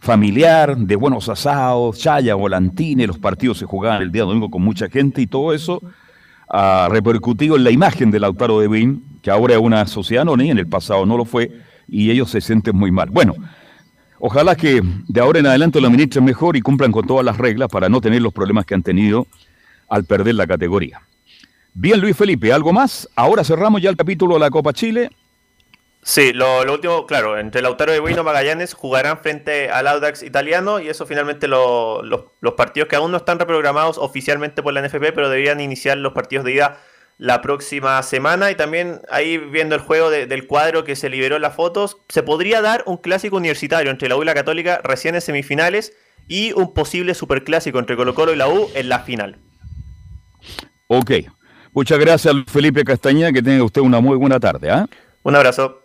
familiar, 0.00 0.76
de 0.76 0.96
buenos 0.96 1.28
asados, 1.28 1.98
chaya, 1.98 2.34
volantines, 2.34 3.06
los 3.06 3.18
partidos 3.18 3.58
se 3.58 3.64
jugaban 3.64 4.02
el 4.02 4.12
día 4.12 4.22
domingo 4.22 4.50
con 4.50 4.62
mucha 4.62 4.88
gente 4.88 5.22
y 5.22 5.26
todo 5.26 5.52
eso 5.52 5.80
ha 6.48 6.88
repercutido 6.90 7.56
en 7.56 7.64
la 7.64 7.70
imagen 7.70 8.10
de 8.10 8.20
Lautaro 8.20 8.60
de 8.60 8.68
Win, 8.68 9.18
que 9.22 9.30
ahora 9.30 9.54
es 9.54 9.60
una 9.60 9.86
sociedad 9.86 10.22
anónima, 10.22 10.52
en 10.52 10.58
el 10.58 10.66
pasado 10.66 11.04
no 11.06 11.16
lo 11.16 11.24
fue, 11.24 11.50
y 11.88 12.10
ellos 12.10 12.30
se 12.30 12.40
sienten 12.40 12.76
muy 12.76 12.90
mal. 12.90 13.10
Bueno, 13.10 13.34
ojalá 14.18 14.54
que 14.54 14.80
de 15.08 15.20
ahora 15.20 15.40
en 15.40 15.46
adelante 15.46 15.80
lo 15.80 15.88
administren 15.88 16.24
mejor 16.24 16.56
y 16.56 16.60
cumplan 16.60 16.92
con 16.92 17.06
todas 17.06 17.24
las 17.24 17.36
reglas 17.38 17.68
para 17.68 17.88
no 17.88 18.00
tener 18.00 18.22
los 18.22 18.32
problemas 18.32 18.64
que 18.64 18.74
han 18.74 18.82
tenido 18.82 19.26
al 19.88 20.04
perder 20.04 20.34
la 20.36 20.46
categoría. 20.46 21.00
Bien, 21.78 22.00
Luis 22.00 22.16
Felipe, 22.16 22.52
¿algo 22.52 22.72
más? 22.72 23.06
Ahora 23.16 23.44
cerramos 23.44 23.82
ya 23.82 23.90
el 23.90 23.96
capítulo 23.98 24.34
de 24.34 24.40
la 24.40 24.48
Copa 24.50 24.72
Chile. 24.72 25.10
Sí, 26.02 26.32
lo, 26.32 26.64
lo 26.64 26.72
último, 26.74 27.04
claro, 27.04 27.36
entre 27.38 27.60
Lautaro 27.60 27.92
de 27.92 27.98
Bueno 28.00 28.24
Magallanes 28.24 28.72
jugarán 28.72 29.18
frente 29.18 29.68
al 29.70 29.86
Audax 29.88 30.22
italiano 30.22 30.80
y 30.80 30.88
eso 30.88 31.04
finalmente 31.04 31.48
lo- 31.48 32.02
los- 32.02 32.22
los 32.40 32.54
partidos 32.54 32.88
que 32.88 32.96
aún 32.96 33.10
no 33.10 33.18
están 33.18 33.38
reprogramados 33.38 33.98
oficialmente 33.98 34.62
por 34.62 34.72
la 34.72 34.80
NFP, 34.80 35.12
pero 35.12 35.28
deberían 35.28 35.60
iniciar 35.60 35.98
los 35.98 36.12
partidos 36.14 36.44
de 36.46 36.52
ida 36.54 36.78
la 37.18 37.42
próxima 37.42 38.02
semana 38.02 38.50
y 38.50 38.54
también 38.54 39.00
ahí 39.10 39.36
viendo 39.36 39.74
el 39.74 39.80
juego 39.82 40.08
de- 40.08 40.26
del 40.26 40.46
cuadro 40.46 40.84
que 40.84 40.96
se 40.96 41.10
liberó 41.10 41.36
en 41.36 41.42
las 41.42 41.56
fotos, 41.56 41.98
se 42.08 42.22
podría 42.22 42.62
dar 42.62 42.84
un 42.86 42.96
clásico 42.98 43.36
universitario 43.36 43.90
entre 43.90 44.08
la 44.08 44.16
U 44.16 44.22
y 44.22 44.26
la 44.26 44.34
Católica 44.34 44.80
recién 44.82 45.14
en 45.16 45.20
semifinales 45.20 45.92
y 46.28 46.52
un 46.52 46.72
posible 46.72 47.12
superclásico 47.14 47.78
entre 47.80 47.96
Colo 47.96 48.14
Colo 48.14 48.32
y 48.32 48.36
la 48.36 48.48
U 48.48 48.70
en 48.74 48.88
la 48.88 49.00
final. 49.00 49.38
Ok. 50.86 51.10
Muchas 51.76 51.98
gracias, 51.98 52.34
Felipe 52.46 52.84
Castañeda, 52.84 53.30
que 53.30 53.42
tenga 53.42 53.62
usted 53.62 53.82
una 53.82 54.00
muy 54.00 54.16
buena 54.16 54.40
tarde. 54.40 54.70
¿ah? 54.70 54.86
Un 55.22 55.36
abrazo. 55.36 55.82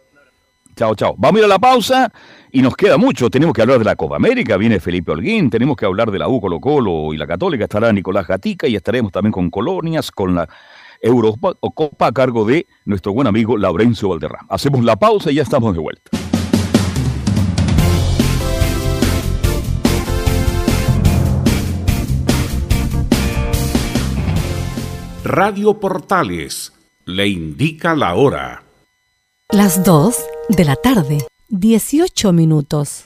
Chao, 0.73 0.95
chao. 0.95 1.15
Vamos 1.17 1.35
a 1.35 1.39
ir 1.39 1.45
a 1.45 1.47
la 1.49 1.59
pausa 1.59 2.09
y 2.49 2.61
nos 2.61 2.77
queda 2.77 2.97
mucho. 2.97 3.29
Tenemos 3.29 3.53
que 3.53 3.61
hablar 3.61 3.77
de 3.77 3.83
la 3.83 3.97
Copa 3.97 4.15
América, 4.15 4.55
viene 4.55 4.79
Felipe 4.79 5.11
Holguín, 5.11 5.49
tenemos 5.49 5.75
que 5.75 5.85
hablar 5.85 6.09
de 6.09 6.17
la 6.17 6.29
U 6.29 6.39
Colo 6.39 6.61
Colo 6.61 7.13
y 7.13 7.17
la 7.17 7.27
Católica, 7.27 7.65
estará 7.65 7.91
Nicolás 7.91 8.25
Gatica 8.25 8.69
y 8.69 8.77
estaremos 8.77 9.11
también 9.11 9.33
con 9.33 9.49
Colonias, 9.49 10.11
con 10.11 10.33
la 10.33 10.47
Eurocopa 11.01 12.07
a 12.07 12.11
cargo 12.13 12.45
de 12.45 12.67
nuestro 12.85 13.11
buen 13.11 13.27
amigo 13.27 13.57
Laurencio 13.57 14.07
Valderrama. 14.07 14.47
Hacemos 14.49 14.85
la 14.85 14.95
pausa 14.95 15.29
y 15.29 15.35
ya 15.35 15.43
estamos 15.43 15.73
de 15.73 15.81
vuelta. 15.81 16.09
Radio 25.33 25.79
Portales 25.79 26.73
le 27.05 27.25
indica 27.29 27.95
la 27.95 28.15
hora. 28.15 28.65
Las 29.49 29.81
2 29.85 30.13
de 30.49 30.65
la 30.65 30.75
tarde, 30.75 31.25
18 31.47 32.33
minutos. 32.33 33.05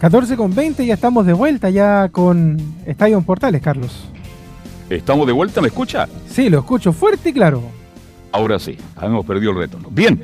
14 0.00 0.34
con 0.34 0.54
20, 0.54 0.86
ya 0.86 0.94
estamos 0.94 1.26
de 1.26 1.34
vuelta 1.34 1.68
ya 1.68 2.08
con 2.08 2.56
Estadio 2.86 3.18
en 3.18 3.24
Portales, 3.24 3.60
Carlos. 3.60 4.08
¿Estamos 4.88 5.26
de 5.26 5.34
vuelta? 5.34 5.60
¿Me 5.60 5.68
escucha? 5.68 6.08
Sí, 6.26 6.48
lo 6.48 6.60
escucho 6.60 6.90
fuerte 6.94 7.28
y 7.28 7.32
claro. 7.34 7.62
Ahora 8.32 8.58
sí, 8.58 8.78
hemos 9.02 9.26
perdido 9.26 9.50
el 9.52 9.58
retorno. 9.58 9.88
Bien, 9.90 10.18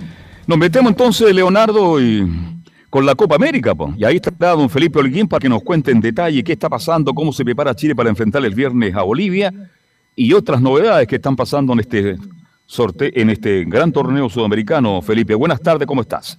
nos 0.47 0.57
metemos 0.57 0.91
entonces, 0.91 1.35
Leonardo, 1.35 2.01
y 2.01 2.27
con 2.89 3.05
la 3.05 3.15
Copa 3.15 3.35
América. 3.35 3.75
po. 3.75 3.93
Y 3.99 4.05
ahí 4.07 4.17
está 4.17 4.31
don 4.53 4.71
Felipe 4.71 4.99
Holguín 4.99 5.29
para 5.29 5.41
que 5.41 5.49
nos 5.51 5.63
cuente 5.63 5.91
en 5.91 6.01
detalle 6.01 6.43
qué 6.43 6.53
está 6.53 6.71
pasando, 6.71 7.13
cómo 7.13 7.31
se 7.31 7.45
prepara 7.45 7.75
Chile 7.75 7.95
para 7.95 8.09
enfrentar 8.09 8.43
el 8.47 8.55
viernes 8.55 8.95
a 8.95 9.03
Bolivia 9.03 9.53
y 10.17 10.33
otras 10.33 10.63
novedades 10.63 11.07
que 11.07 11.17
están 11.17 11.37
pasando 11.37 11.75
en 11.75 11.81
este 11.81 12.17
sorteo, 12.65 13.11
en 13.13 13.29
este 13.29 13.67
gran 13.67 13.93
torneo 13.93 14.31
sudamericano. 14.31 15.03
Felipe, 15.03 15.35
buenas 15.35 15.61
tardes, 15.61 15.87
¿cómo 15.87 16.01
estás? 16.01 16.39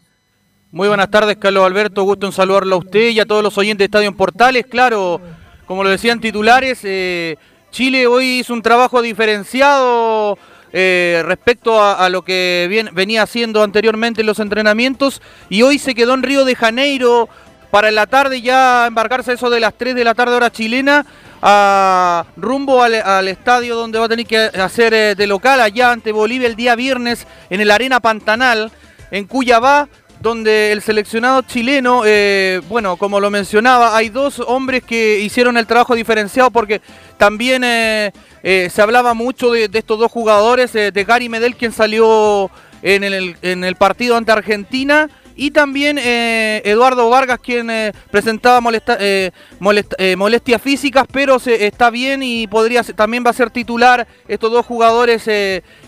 Muy 0.70 0.90
buenas 0.90 1.10
tardes, 1.10 1.38
Carlos 1.38 1.66
Alberto. 1.66 2.04
Gusto 2.04 2.26
en 2.26 2.34
saludarlo 2.34 2.76
a 2.76 2.80
usted 2.80 3.12
y 3.12 3.20
a 3.22 3.26
todos 3.26 3.42
los 3.42 3.58
oyentes 3.58 3.80
de 3.80 3.86
Estadio 3.86 4.10
en 4.10 4.18
Portales. 4.18 4.66
Claro, 4.66 5.22
como 5.66 5.82
lo 5.82 5.90
decían 5.90 6.20
titulares, 6.20 6.82
eh, 6.84 7.38
Chile 7.72 8.06
hoy 8.06 8.40
hizo 8.40 8.54
un 8.54 8.62
trabajo 8.62 9.02
diferenciado 9.02 10.38
eh, 10.74 11.24
respecto 11.26 11.82
a, 11.82 12.10
lo 12.10 12.22
que 12.22 12.90
venía 12.92 13.24
haciendo 13.24 13.64
anteriormente 13.64 14.20
en 14.20 14.28
los 14.28 14.40
entrenamientos 14.40 15.22
y 15.48 15.62
hoy 15.62 15.80
se 15.80 15.96
quedó 15.96 16.14
en 16.14 16.24
Río 16.24 16.44
de 16.44 16.56
Janeiro 16.56 17.30
para 17.72 17.88
en 17.88 17.96
la 17.96 18.06
tarde 18.06 18.42
ya 18.42 18.88
embarcarse 18.88 19.34
eso 19.34 19.50
de 19.50 19.62
las 19.62 19.74
3 19.74 19.96
de 19.96 20.04
la 20.04 20.16
tarde 20.16 20.36
hora 20.36 20.52
chilena 20.52 21.06
a 21.42 22.26
rumbo 22.36 22.84
al, 22.84 22.96
al 22.96 23.30
estadio 23.30 23.78
donde 23.78 24.00
va 24.00 24.06
a 24.06 24.10
tener 24.10 24.26
que 24.26 24.38
hacer 24.38 24.94
eh, 24.94 25.16
de 25.16 25.28
local 25.28 25.62
allá 25.62 25.92
ante 25.92 26.12
Bolivia 26.12 26.48
el 26.48 26.58
día 26.58 26.76
viernes 26.76 27.26
en 27.50 27.62
el 27.62 27.72
Arena 27.72 28.02
Pantanal 28.02 28.72
en 29.12 29.26
Cuyabá 29.26 29.88
donde 30.20 30.72
el 30.72 30.82
seleccionado 30.82 31.42
chileno, 31.44 32.02
eh, 32.06 32.62
bueno, 32.68 32.98
como 32.98 33.20
lo 33.20 33.30
mencionaba, 33.30 33.96
hay 33.96 34.10
dos 34.10 34.40
hombres 34.40 34.84
que 34.84 35.20
hicieron 35.20 35.58
el 35.58 35.68
trabajo 35.68 35.96
diferenciado 35.96 36.52
porque 36.52 36.82
también 37.18 37.64
eh, 37.64 38.12
eh, 38.44 38.70
se 38.74 38.82
hablaba 38.82 39.14
mucho 39.14 39.52
de, 39.52 39.70
estos 39.72 40.00
dos 40.00 40.12
jugadores, 40.12 40.74
de 40.74 41.06
Gary 41.08 41.30
Medel, 41.30 41.56
quien 41.56 41.72
salió 41.72 42.50
en 42.82 43.04
el, 43.04 43.36
en 43.42 43.64
el 43.64 43.76
partido 43.76 44.18
ante 44.18 44.32
Argentina, 44.32 45.10
y 45.38 45.52
también 45.52 45.98
eh, 45.98 46.62
Eduardo 46.66 47.10
Vargas, 47.10 47.40
quien 47.40 47.70
eh, 47.70 47.94
presentaba 48.12 48.60
eh, 49.00 49.32
molest- 49.60 50.16
molestias 50.18 50.62
físicas, 50.62 51.06
pero 51.10 51.40
se, 51.40 51.68
está 51.68 51.90
bien 51.90 52.24
y 52.24 52.48
podría 52.48 52.84
también 52.84 53.24
va 53.26 53.30
a 53.30 53.34
ser 53.34 53.52
titular 53.52 54.08
estos 54.28 54.52
dos 54.52 54.66
jugadores 54.66 55.30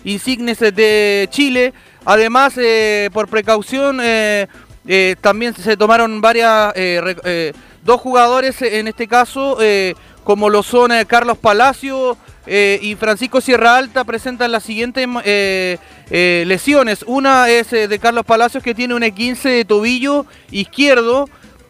insignes 0.04 0.60
de 0.60 1.28
Chile. 1.30 1.74
Además, 2.04 2.54
por 3.12 3.28
precaución, 3.28 4.00
también 5.20 5.54
se 5.54 5.76
tomaron 5.76 6.20
varias, 6.20 6.72
dos 7.82 8.00
jugadores 8.00 8.62
en 8.62 8.88
este 8.88 9.06
caso, 9.06 9.58
como 10.24 10.48
lo 10.48 10.62
son 10.62 10.92
Carlos 11.06 11.38
Palacio 11.38 12.16
eh, 12.52 12.80
y 12.82 12.96
Francisco 12.96 13.40
Sierra 13.40 13.76
Alta, 13.76 14.02
presentan 14.02 14.50
las 14.50 14.64
siguientes 14.64 15.06
eh, 15.24 15.78
eh, 16.10 16.42
lesiones. 16.48 17.04
Una 17.06 17.48
es 17.48 17.70
de 17.70 17.98
Carlos 18.00 18.24
Palacios 18.26 18.60
que 18.60 18.74
tiene 18.74 18.92
un 18.92 19.02
E15 19.02 19.42
de 19.42 19.64
tobillo 19.64 20.26
izquierdo. 20.50 21.28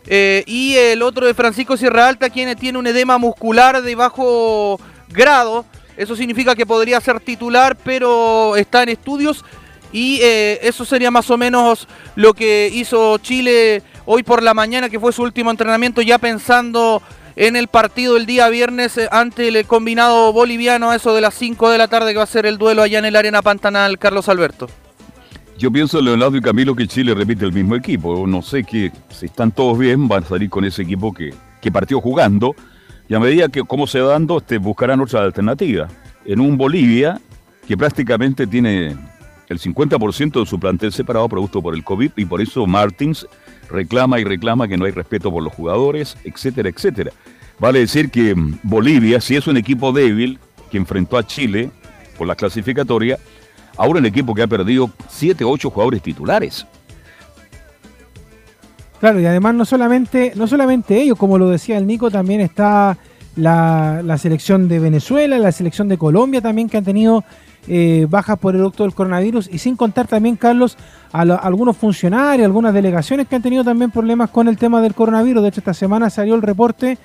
y 0.08 0.76
el 0.76 1.02
otro 1.02 1.26
de 1.26 1.34
Francisco 1.34 1.76
Sierra 1.76 2.08
Alta, 2.08 2.30
quien 2.30 2.56
tiene 2.56 2.78
un 2.78 2.86
edema 2.86 3.18
muscular 3.18 3.82
de 3.82 3.94
bajo 3.94 4.80
grado. 5.10 5.66
Eso 5.98 6.16
significa 6.16 6.54
que 6.54 6.64
podría 6.64 6.98
ser 7.02 7.20
titular, 7.20 7.76
pero 7.76 8.56
está 8.56 8.82
en 8.82 8.88
estudios. 8.88 9.44
Y 9.92 10.20
eso 10.22 10.86
sería 10.86 11.10
más 11.10 11.28
o 11.30 11.36
menos 11.36 11.88
lo 12.14 12.32
que 12.32 12.70
hizo 12.72 13.18
Chile 13.18 13.82
hoy 14.06 14.22
por 14.22 14.42
la 14.42 14.54
mañana, 14.54 14.88
que 14.88 14.98
fue 14.98 15.12
su 15.12 15.22
último 15.22 15.50
entrenamiento, 15.50 16.00
ya 16.00 16.16
pensando 16.16 17.02
en 17.36 17.56
el 17.56 17.68
partido 17.68 18.16
el 18.16 18.26
día 18.26 18.48
viernes 18.48 18.96
eh, 18.98 19.08
ante 19.10 19.48
el 19.48 19.66
combinado 19.66 20.32
boliviano, 20.32 20.90
a 20.90 20.96
eso 20.96 21.14
de 21.14 21.20
las 21.20 21.34
5 21.34 21.70
de 21.70 21.78
la 21.78 21.88
tarde, 21.88 22.12
que 22.12 22.18
va 22.18 22.24
a 22.24 22.26
ser 22.26 22.46
el 22.46 22.58
duelo 22.58 22.82
allá 22.82 22.98
en 22.98 23.04
el 23.04 23.16
Arena 23.16 23.42
Pantanal, 23.42 23.98
Carlos 23.98 24.28
Alberto. 24.28 24.68
Yo 25.58 25.70
pienso, 25.70 26.00
Leonardo 26.00 26.36
y 26.36 26.40
Camilo, 26.40 26.74
que 26.74 26.86
Chile 26.86 27.14
repite 27.14 27.44
el 27.44 27.52
mismo 27.52 27.76
equipo. 27.76 28.26
No 28.26 28.40
sé 28.40 28.64
que 28.64 28.90
si 29.10 29.26
están 29.26 29.52
todos 29.52 29.78
bien, 29.78 30.08
van 30.08 30.24
a 30.24 30.26
salir 30.26 30.48
con 30.48 30.64
ese 30.64 30.82
equipo 30.82 31.12
que, 31.12 31.34
que 31.60 31.70
partió 31.70 32.00
jugando. 32.00 32.54
Y 33.08 33.14
a 33.14 33.20
medida 33.20 33.48
que 33.48 33.62
cómo 33.62 33.86
se 33.86 34.00
va 34.00 34.12
dando, 34.12 34.38
este, 34.38 34.58
buscarán 34.58 35.00
otra 35.00 35.22
alternativa. 35.22 35.88
En 36.24 36.40
un 36.40 36.56
Bolivia 36.56 37.20
que 37.66 37.76
prácticamente 37.76 38.46
tiene 38.46 38.96
el 39.48 39.58
50% 39.58 40.40
de 40.40 40.46
su 40.46 40.58
plantel 40.58 40.92
separado 40.92 41.28
producto 41.28 41.60
por 41.60 41.74
el 41.74 41.84
COVID 41.84 42.12
y 42.16 42.24
por 42.24 42.40
eso 42.40 42.66
Martins 42.66 43.26
reclama 43.70 44.20
y 44.20 44.24
reclama 44.24 44.68
que 44.68 44.76
no 44.76 44.84
hay 44.84 44.92
respeto 44.92 45.30
por 45.30 45.42
los 45.42 45.52
jugadores, 45.52 46.16
etcétera, 46.24 46.68
etcétera. 46.68 47.12
Vale 47.58 47.80
decir 47.80 48.10
que 48.10 48.34
mm, 48.34 48.60
Bolivia, 48.62 49.20
si 49.20 49.36
es 49.36 49.46
un 49.46 49.56
equipo 49.56 49.92
débil 49.92 50.38
que 50.70 50.78
enfrentó 50.78 51.18
a 51.18 51.26
Chile 51.26 51.70
por 52.18 52.26
la 52.26 52.34
clasificatoria, 52.34 53.18
ahora 53.76 54.00
un 54.00 54.06
equipo 54.06 54.34
que 54.34 54.42
ha 54.42 54.46
perdido 54.46 54.90
7 55.08 55.44
o 55.44 55.50
8 55.50 55.70
jugadores 55.70 56.02
titulares. 56.02 56.66
Claro, 59.00 59.18
y 59.18 59.26
además 59.26 59.54
no 59.54 59.64
solamente, 59.64 60.32
no 60.36 60.46
solamente 60.46 61.00
ellos, 61.00 61.16
como 61.16 61.38
lo 61.38 61.48
decía 61.48 61.78
el 61.78 61.86
Nico, 61.86 62.10
también 62.10 62.42
está 62.42 62.98
la, 63.36 64.02
la 64.04 64.18
selección 64.18 64.68
de 64.68 64.78
Venezuela, 64.78 65.38
la 65.38 65.52
selección 65.52 65.88
de 65.88 65.98
Colombia 65.98 66.40
también 66.40 66.68
que 66.68 66.76
han 66.76 66.84
tenido 66.84 67.24
eh, 67.68 68.06
bajas 68.08 68.38
por 68.38 68.54
el 68.54 68.60
producto 68.60 68.84
del 68.84 68.94
coronavirus 68.94 69.48
y 69.52 69.58
sin 69.58 69.76
contar 69.76 70.06
también, 70.06 70.36
Carlos, 70.36 70.76
a, 71.12 71.20
algunos 71.20 71.76
funcionarios, 71.76 72.44
algunas 72.46 72.72
delegaciones 72.72 73.28
que 73.28 73.36
han 73.36 73.42
tenido 73.42 73.62
también 73.64 73.90
problemas 73.90 74.30
con 74.30 74.48
el 74.48 74.56
tema 74.56 74.80
del 74.80 74.94
coronavirus. 74.94 75.42
De 75.42 75.48
hecho, 75.50 75.60
esta 75.60 75.74
semana 75.74 76.10
salió 76.10 76.34
el 76.34 76.42
reporte 76.42 76.98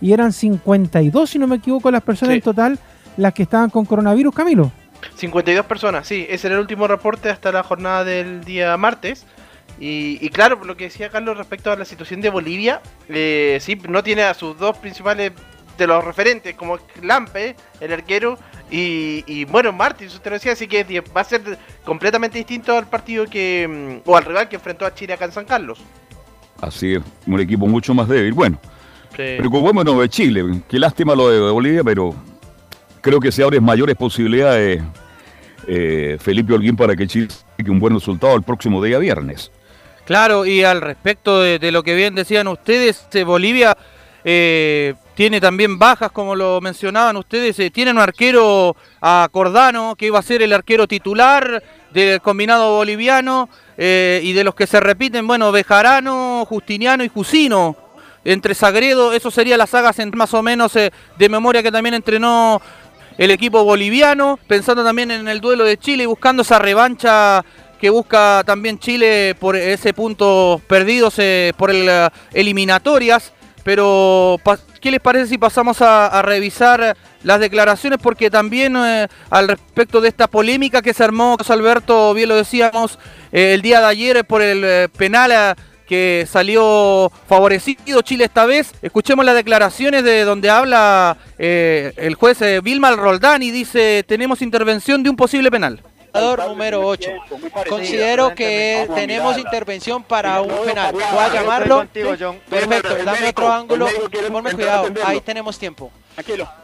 y 0.00 0.12
eran 0.12 0.32
52, 0.32 1.28
si 1.30 1.38
no 1.38 1.46
me 1.46 1.56
equivoco, 1.56 1.90
las 1.90 2.02
personas 2.02 2.32
Sí. 2.32 2.38
en 2.38 2.42
total 2.42 2.78
las 3.16 3.34
que 3.34 3.42
estaban 3.42 3.68
con 3.70 3.84
coronavirus, 3.84 4.34
Camilo. 4.34 4.72
52 5.16 5.66
personas, 5.66 6.06
sí, 6.06 6.26
ese 6.28 6.48
era 6.48 6.56
el 6.56 6.62
último 6.62 6.88
reporte 6.88 7.30
hasta 7.30 7.52
la 7.52 7.62
jornada 7.62 8.04
del 8.04 8.44
día 8.44 8.76
martes. 8.76 9.26
Y, 9.80 10.18
y 10.20 10.30
claro, 10.30 10.64
lo 10.64 10.76
que 10.76 10.84
decía 10.84 11.08
Carlos 11.08 11.36
respecto 11.36 11.70
a 11.70 11.76
la 11.76 11.84
situación 11.84 12.20
de 12.20 12.30
Bolivia, 12.30 12.80
eh, 13.08 13.58
sí, 13.60 13.80
no 13.88 14.02
tiene 14.02 14.22
a 14.22 14.34
sus 14.34 14.58
dos 14.58 14.76
principales 14.78 15.32
de 15.78 15.86
los 15.86 16.04
referentes, 16.04 16.54
como 16.56 16.78
Lampe, 17.02 17.56
el 17.80 17.92
arquero, 17.92 18.38
y, 18.70 19.24
y 19.26 19.44
bueno, 19.46 19.72
Martins, 19.72 20.14
usted 20.14 20.30
lo 20.30 20.34
decía, 20.34 20.52
así 20.52 20.66
que 20.66 20.84
va 21.16 21.22
a 21.22 21.24
ser 21.24 21.40
completamente 21.84 22.36
distinto 22.36 22.76
al 22.76 22.86
partido 22.88 23.24
que, 23.26 24.00
mm, 24.04 24.08
o 24.10 24.16
al 24.16 24.24
rival 24.24 24.48
que 24.48 24.56
enfrentó 24.56 24.84
a 24.84 24.92
Chile 24.94 25.14
acá 25.14 25.24
en 25.24 25.32
San 25.32 25.46
Carlos. 25.46 25.78
Así 26.60 26.94
es, 26.94 27.02
un 27.26 27.40
equipo 27.40 27.66
mucho 27.66 27.94
más 27.94 28.08
débil. 28.08 28.32
Bueno, 28.34 28.58
Sí. 29.16 29.36
preocupémonos 29.38 29.98
de 30.00 30.08
Chile. 30.08 30.44
Qué 30.68 30.78
lástima 30.78 31.14
lo 31.14 31.28
de 31.30 31.50
Bolivia, 31.50 31.82
pero 31.82 32.14
creo 33.00 33.20
que 33.20 33.32
se 33.32 33.42
abren 33.42 33.62
mayores 33.64 33.96
posibilidades, 33.96 34.82
eh, 35.66 36.18
Felipe 36.20 36.52
Holguín, 36.52 36.76
para 36.76 36.94
que 36.94 37.06
Chile 37.06 37.28
saque 37.56 37.70
un 37.70 37.78
buen 37.78 37.94
resultado 37.94 38.34
el 38.34 38.42
próximo 38.42 38.82
día 38.82 38.98
viernes. 38.98 39.50
Claro, 40.04 40.46
y 40.46 40.64
al 40.64 40.80
respecto 40.80 41.40
de, 41.40 41.58
de 41.58 41.70
lo 41.70 41.82
que 41.82 41.94
bien 41.94 42.14
decían 42.14 42.48
ustedes, 42.48 43.06
Bolivia 43.24 43.76
eh, 44.24 44.94
tiene 45.18 45.40
también 45.40 45.80
bajas, 45.80 46.12
como 46.12 46.36
lo 46.36 46.60
mencionaban 46.60 47.16
ustedes. 47.16 47.58
eh, 47.58 47.72
tienen 47.72 47.96
un 47.96 48.02
arquero 48.02 48.76
a 49.00 49.28
Cordano, 49.32 49.96
que 49.96 50.06
iba 50.06 50.16
a 50.16 50.22
ser 50.22 50.42
el 50.42 50.52
arquero 50.52 50.86
titular 50.86 51.60
del 51.90 52.20
combinado 52.20 52.76
boliviano, 52.76 53.48
eh, 53.76 54.20
y 54.22 54.32
de 54.32 54.44
los 54.44 54.54
que 54.54 54.68
se 54.68 54.78
repiten, 54.78 55.26
bueno, 55.26 55.50
Bejarano, 55.50 56.44
Justiniano 56.48 57.02
y 57.02 57.08
Jusino. 57.08 57.76
Entre 58.24 58.54
Sagredo, 58.54 59.12
eso 59.12 59.32
sería 59.32 59.56
la 59.56 59.66
saga 59.66 59.92
más 60.12 60.32
o 60.34 60.42
menos 60.44 60.76
eh, 60.76 60.92
de 61.18 61.28
memoria 61.28 61.64
que 61.64 61.72
también 61.72 61.94
entrenó 61.94 62.62
el 63.18 63.32
equipo 63.32 63.64
boliviano, 63.64 64.38
pensando 64.46 64.84
también 64.84 65.10
en 65.10 65.26
el 65.26 65.40
duelo 65.40 65.64
de 65.64 65.78
Chile 65.78 66.04
y 66.04 66.06
buscando 66.06 66.42
esa 66.42 66.60
revancha 66.60 67.44
que 67.80 67.90
busca 67.90 68.44
también 68.46 68.78
Chile 68.78 69.34
por 69.40 69.56
ese 69.56 69.92
punto 69.92 70.62
perdidos 70.68 71.14
eh, 71.18 71.54
por 71.56 71.72
el 71.72 72.08
eliminatorias. 72.32 73.32
Pero, 73.68 74.40
¿qué 74.80 74.90
les 74.90 74.98
parece 74.98 75.26
si 75.26 75.36
pasamos 75.36 75.82
a, 75.82 76.22
revisar 76.22 76.96
las 77.22 77.38
declaraciones? 77.38 77.98
Porque 78.02 78.30
también 78.30 78.74
eh, 78.78 79.08
al 79.28 79.46
respecto 79.46 80.00
de 80.00 80.08
esta 80.08 80.26
polémica 80.26 80.80
que 80.80 80.94
se 80.94 81.04
armó, 81.04 81.36
Alberto, 81.46 82.14
bien 82.14 82.30
lo 82.30 82.36
decíamos, 82.36 82.98
eh, 83.30 83.52
el 83.52 83.60
día 83.60 83.80
de 83.80 83.86
ayer 83.86 84.24
por 84.24 84.40
el 84.40 84.64
eh, 84.64 84.88
penal 84.96 85.54
que 85.86 86.26
salió 86.26 87.12
favorecido 87.28 88.00
Chile 88.00 88.24
esta 88.24 88.46
vez. 88.46 88.72
Escuchemos 88.80 89.22
las 89.22 89.34
declaraciones 89.34 90.02
de 90.02 90.24
donde 90.24 90.48
habla 90.48 91.18
el 91.36 92.14
juez 92.14 92.38
Vilma 92.62 92.92
Roldán 92.92 93.42
y 93.42 93.50
dice, 93.50 94.02
tenemos 94.08 94.40
intervención 94.40 95.02
de 95.02 95.10
un 95.10 95.16
posible 95.16 95.50
penal. 95.50 95.82
Jugador 96.12 96.48
número 96.48 96.86
8. 96.86 97.10
Considero 97.68 98.34
que 98.34 98.88
tenemos 98.94 99.38
intervención 99.38 100.02
para 100.02 100.40
un 100.40 100.64
penal. 100.64 100.92
Voy 100.92 101.02
a 101.02 101.32
llamarlo. 101.32 101.86
Perfecto, 102.48 102.96
dame 103.04 103.28
otro 103.28 103.52
ángulo. 103.52 103.86
Ponme 104.30 104.52
cuidado, 104.52 104.88
ahí 105.04 105.20
tenemos 105.20 105.58
tiempo. 105.58 105.90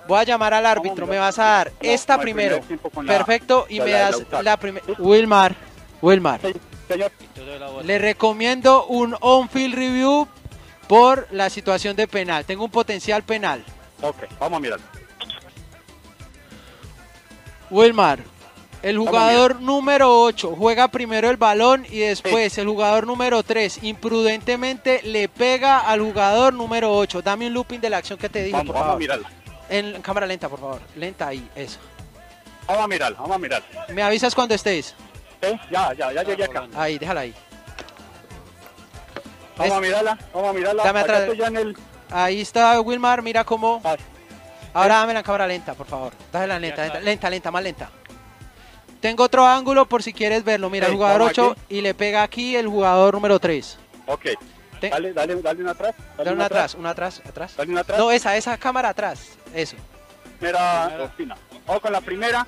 Voy 0.09 0.19
a 0.19 0.25
llamar 0.25 0.55
al 0.55 0.67
árbitro. 0.67 1.07
Me 1.07 1.19
vas 1.19 1.39
a 1.39 1.45
dar 1.45 1.73
esta 1.81 2.19
primero. 2.19 2.61
Perfecto, 3.07 3.67
y 3.69 3.81
me 3.81 3.91
das 3.91 4.23
la 4.43 4.57
primera. 4.57 4.85
Wilmar, 4.99 5.55
Wilmar. 6.01 6.41
Le 7.85 7.99
recomiendo 7.99 8.87
un 8.87 9.17
on-field 9.21 9.75
review 9.75 10.29
por 10.89 11.27
la 11.31 11.49
situación 11.51 11.97
de 11.97 12.07
penal. 12.07 12.45
Tengo 12.45 12.65
un 12.65 12.71
potencial 12.71 13.23
penal. 13.23 13.65
Ok, 14.03 14.25
vamos 14.39 14.59
a 14.59 14.61
mirar. 14.61 14.81
Wilmar, 17.71 18.21
el 18.85 18.99
jugador 18.99 19.63
número 19.63 20.21
8 20.25 20.55
juega 20.59 20.89
primero 20.89 21.31
el 21.31 21.39
balón 21.39 21.87
y 21.91 22.01
después 22.01 22.59
el 22.59 22.67
jugador 22.67 23.07
número 23.07 23.43
3 23.43 23.83
imprudentemente 23.83 25.01
le 25.05 25.27
pega 25.27 25.81
al 25.81 26.03
jugador 26.03 26.53
número 26.53 26.95
8. 26.95 27.23
Dame 27.23 27.47
un 27.47 27.55
looping 27.55 27.81
de 27.81 27.89
la 27.89 27.97
acción 27.97 28.19
que 28.19 28.29
te 28.29 28.43
dije, 28.43 28.53
Vamos, 28.53 28.67
por 28.67 28.75
vamos 28.75 28.97
a 28.97 28.99
mirarla. 28.99 29.31
En 29.71 30.03
cámara 30.03 30.27
lenta, 30.27 30.51
por 30.51 30.61
favor. 30.61 30.83
Lenta 30.97 31.29
ahí, 31.29 31.49
eso. 31.55 31.79
Vamos 32.67 32.85
a 32.85 32.89
mirar, 32.89 33.15
vamos 33.15 33.31
a 33.35 33.39
mirar. 33.39 33.63
Me 33.89 34.03
avisas 34.03 34.35
cuando 34.35 34.55
estés. 34.55 34.95
Sí, 35.43 35.61
ya, 35.71 35.95
ya, 35.95 36.13
ya 36.13 36.23
llegué 36.23 36.45
acá. 36.45 36.69
Ahí, 36.75 36.99
déjala 36.99 37.23
ahí. 37.23 37.35
Vamos 39.57 39.79
a 39.79 39.81
mirarla, 39.81 40.19
vamos 40.35 40.51
a 40.51 40.53
mirarla. 40.53 40.85
Dame 40.85 41.01
atrás. 41.01 41.21
estoy 41.23 41.39
ya 41.39 41.47
en 41.47 41.57
el... 41.57 41.77
Ahí 42.11 42.43
está 42.43 42.79
Wilmar, 42.83 43.23
mira 43.23 43.45
cómo. 43.45 43.81
Ahora 44.75 44.97
dame 44.97 45.15
la 45.15 45.23
cámara 45.23 45.47
lenta, 45.47 45.73
por 45.73 45.87
favor. 45.87 46.13
Dale 46.31 46.61
lenta, 46.61 46.83
lenta, 46.83 47.01
lenta, 47.01 47.31
lenta, 47.31 47.51
más 47.51 47.63
lenta. 47.63 47.91
Tengo 49.05 49.25
otro 49.25 49.47
ángulo 49.47 49.85
por 49.85 50.03
si 50.03 50.15
quieres 50.15 50.45
verlo. 50.45 50.71
Mira, 50.71 50.87
el 50.87 50.95
jugador 50.95 51.19
vamos 51.19 51.33
8 51.33 51.51
aquí. 51.51 51.61
y 51.77 51.81
le 51.83 51.93
pega 51.93 52.23
aquí 52.23 52.57
el 52.57 52.69
jugador 52.69 53.13
número 53.13 53.39
3. 53.39 53.79
Ok. 54.07 54.25
Dale, 54.81 55.13
dale, 55.13 55.43
dale 55.43 55.61
una 55.61 55.73
atrás. 55.73 55.95
Dale 56.17 56.33
una 56.33 56.47
atrás, 56.47 56.75
una 56.75 56.89
atrás, 56.89 57.21
atrás. 57.29 57.55
Dale 57.55 57.71
una 57.71 57.81
atrás. 57.83 57.99
No, 57.99 58.11
esa, 58.11 58.35
esa 58.35 58.57
cámara 58.57 58.89
atrás. 58.89 59.37
Eso. 59.53 59.77
Primera 60.39 60.87
Ospina. 61.03 61.37
Vamos 61.67 61.83
con 61.83 61.93
la 61.93 62.01
primera. 62.01 62.47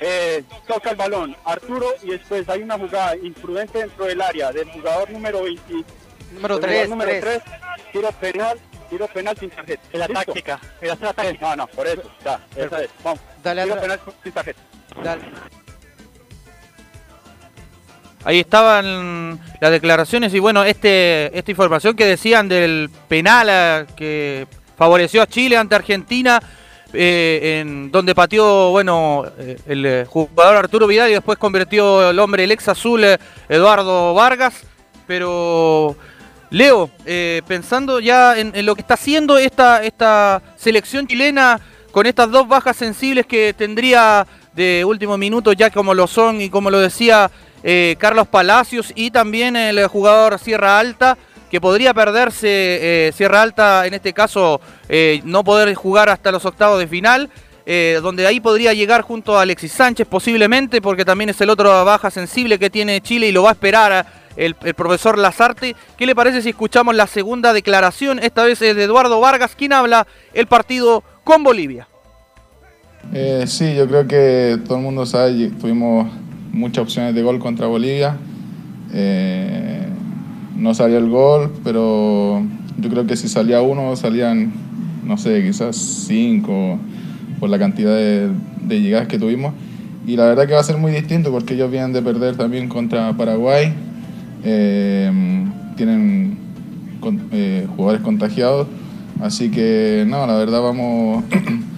Eh, 0.00 0.42
toca 0.66 0.88
el 0.92 0.96
balón 0.96 1.36
Arturo 1.44 1.86
y 2.02 2.12
después 2.12 2.48
hay 2.48 2.62
una 2.62 2.78
jugada 2.78 3.14
imprudente 3.16 3.80
dentro 3.80 4.06
del 4.06 4.22
área 4.22 4.50
del 4.52 4.70
jugador 4.70 5.10
número 5.10 5.42
20. 5.42 5.84
Número 6.32 6.54
del 6.54 6.62
tres, 6.62 6.86
jugador 6.86 6.88
número 6.88 7.20
tres. 7.20 7.42
3. 7.44 7.92
Tiro 7.92 8.12
penal, 8.12 8.58
tiro 8.88 9.06
penal 9.08 9.36
sin 9.36 9.50
tarjeta. 9.50 9.82
Es 9.92 9.98
la 9.98 10.08
táctica. 10.08 10.60
Es 10.80 10.88
la 10.98 11.12
táctica. 11.12 11.46
No, 11.50 11.56
no, 11.56 11.66
por 11.66 11.86
eso. 11.86 12.10
Ya, 12.24 12.40
esa 12.56 12.82
es. 12.82 12.90
Vamos. 13.04 13.20
Dale 13.42 13.64
tiro 13.64 13.80
penal 13.82 14.00
sin 14.24 14.32
tarjeta. 14.32 14.75
Ahí 18.26 18.40
estaban 18.40 19.38
las 19.60 19.70
declaraciones 19.70 20.34
y 20.34 20.40
bueno, 20.40 20.64
este 20.64 21.36
esta 21.38 21.50
información 21.52 21.94
que 21.94 22.04
decían 22.04 22.48
del 22.48 22.90
penal 23.06 23.86
que 23.94 24.48
favoreció 24.76 25.22
a 25.22 25.28
Chile 25.28 25.56
ante 25.56 25.76
Argentina, 25.76 26.42
eh, 26.92 27.60
en 27.60 27.92
donde 27.92 28.16
pateó 28.16 28.72
bueno 28.72 29.24
eh, 29.38 29.58
el 29.66 29.86
eh, 29.86 30.04
jugador 30.08 30.56
Arturo 30.56 30.88
Vidal 30.88 31.10
y 31.10 31.12
después 31.14 31.38
convirtió 31.38 32.10
el 32.10 32.18
hombre 32.18 32.42
el 32.42 32.50
ex 32.50 32.68
azul 32.68 33.04
Eduardo 33.48 34.12
Vargas, 34.14 34.64
pero 35.06 35.94
Leo, 36.50 36.90
pensando 37.46 38.00
ya 38.00 38.36
en, 38.36 38.50
en 38.56 38.66
lo 38.66 38.74
que 38.74 38.80
está 38.80 38.94
haciendo 38.94 39.38
esta, 39.38 39.84
esta 39.84 40.42
selección 40.56 41.06
chilena 41.06 41.60
con 41.92 42.06
estas 42.06 42.30
dos 42.30 42.48
bajas 42.48 42.76
sensibles 42.76 43.24
que 43.24 43.54
tendría 43.56 44.26
de 44.56 44.84
último 44.86 45.18
minuto, 45.18 45.52
ya 45.52 45.70
como 45.70 45.94
lo 45.94 46.06
son 46.06 46.40
y 46.40 46.48
como 46.48 46.70
lo 46.70 46.80
decía 46.80 47.30
eh, 47.62 47.94
Carlos 47.98 48.26
Palacios 48.26 48.92
y 48.94 49.10
también 49.10 49.54
el 49.54 49.86
jugador 49.86 50.38
Sierra 50.38 50.78
Alta, 50.78 51.18
que 51.50 51.60
podría 51.60 51.92
perderse 51.92 52.48
eh, 52.48 53.12
Sierra 53.12 53.42
Alta, 53.42 53.86
en 53.86 53.94
este 53.94 54.14
caso 54.14 54.60
eh, 54.88 55.20
no 55.24 55.44
poder 55.44 55.72
jugar 55.74 56.08
hasta 56.08 56.32
los 56.32 56.44
octavos 56.44 56.78
de 56.78 56.88
final. 56.88 57.30
donde 58.00 58.26
ahí 58.28 58.38
podría 58.38 58.72
llegar 58.74 59.02
junto 59.02 59.36
a 59.36 59.42
Alexis 59.42 59.72
Sánchez 59.72 60.06
posiblemente, 60.06 60.80
porque 60.80 61.04
también 61.04 61.30
es 61.30 61.40
el 61.40 61.50
otro 61.50 61.84
baja 61.84 62.10
sensible 62.10 62.60
que 62.60 62.70
tiene 62.70 63.00
Chile 63.00 63.26
y 63.26 63.32
lo 63.32 63.42
va 63.42 63.50
a 63.50 63.52
esperar 63.52 64.06
el, 64.36 64.54
el 64.62 64.74
profesor 64.74 65.18
Lazarte. 65.18 65.74
¿Qué 65.98 66.06
le 66.06 66.14
parece 66.14 66.42
si 66.42 66.50
escuchamos 66.50 66.94
la 66.94 67.08
segunda 67.08 67.52
declaración? 67.52 68.20
Esta 68.20 68.44
vez 68.44 68.62
es 68.62 68.76
de 68.76 68.84
Eduardo 68.84 69.18
Vargas, 69.18 69.56
quien 69.56 69.72
habla 69.72 70.06
el 70.32 70.46
partido 70.46 71.02
con 71.24 71.42
Bolivia. 71.42 71.88
Eh, 73.12 73.44
sí, 73.46 73.74
yo 73.74 73.86
creo 73.86 74.06
que 74.06 74.58
todo 74.66 74.78
el 74.78 74.84
mundo 74.84 75.06
sabe, 75.06 75.48
tuvimos 75.60 76.08
muchas 76.52 76.82
opciones 76.82 77.14
de 77.14 77.22
gol 77.22 77.38
contra 77.38 77.66
Bolivia. 77.66 78.16
Eh, 78.92 79.86
no 80.56 80.74
salió 80.74 80.98
el 80.98 81.08
gol, 81.08 81.52
pero 81.64 82.42
yo 82.78 82.90
creo 82.90 83.06
que 83.06 83.16
si 83.16 83.28
salía 83.28 83.62
uno, 83.62 83.94
salían, 83.96 84.52
no 85.04 85.16
sé, 85.16 85.42
quizás 85.44 85.76
cinco 85.76 86.78
por 87.40 87.50
la 87.50 87.58
cantidad 87.58 87.94
de, 87.94 88.30
de 88.62 88.80
llegadas 88.80 89.08
que 89.08 89.18
tuvimos. 89.18 89.54
Y 90.06 90.16
la 90.16 90.26
verdad 90.26 90.46
que 90.46 90.54
va 90.54 90.60
a 90.60 90.64
ser 90.64 90.76
muy 90.78 90.92
distinto 90.92 91.30
porque 91.30 91.54
ellos 91.54 91.70
vienen 91.70 91.92
de 91.92 92.00
perder 92.02 92.36
también 92.36 92.68
contra 92.68 93.12
Paraguay. 93.16 93.72
Eh, 94.44 95.10
tienen 95.76 96.38
con- 97.00 97.22
eh, 97.32 97.66
jugadores 97.76 98.02
contagiados. 98.02 98.66
Así 99.20 99.50
que, 99.50 100.04
no, 100.06 100.26
la 100.26 100.34
verdad 100.36 100.62
vamos, 100.62 101.24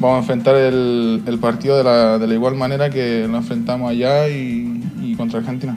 vamos 0.00 0.16
a 0.16 0.18
enfrentar 0.20 0.56
el, 0.56 1.22
el 1.26 1.38
partido 1.38 1.76
de 1.76 1.84
la, 1.84 2.18
de 2.18 2.26
la 2.26 2.34
igual 2.34 2.54
manera 2.56 2.90
que 2.90 3.26
lo 3.28 3.36
enfrentamos 3.36 3.90
allá 3.90 4.28
y, 4.28 4.82
y 5.02 5.14
contra 5.16 5.40
Argentina. 5.40 5.74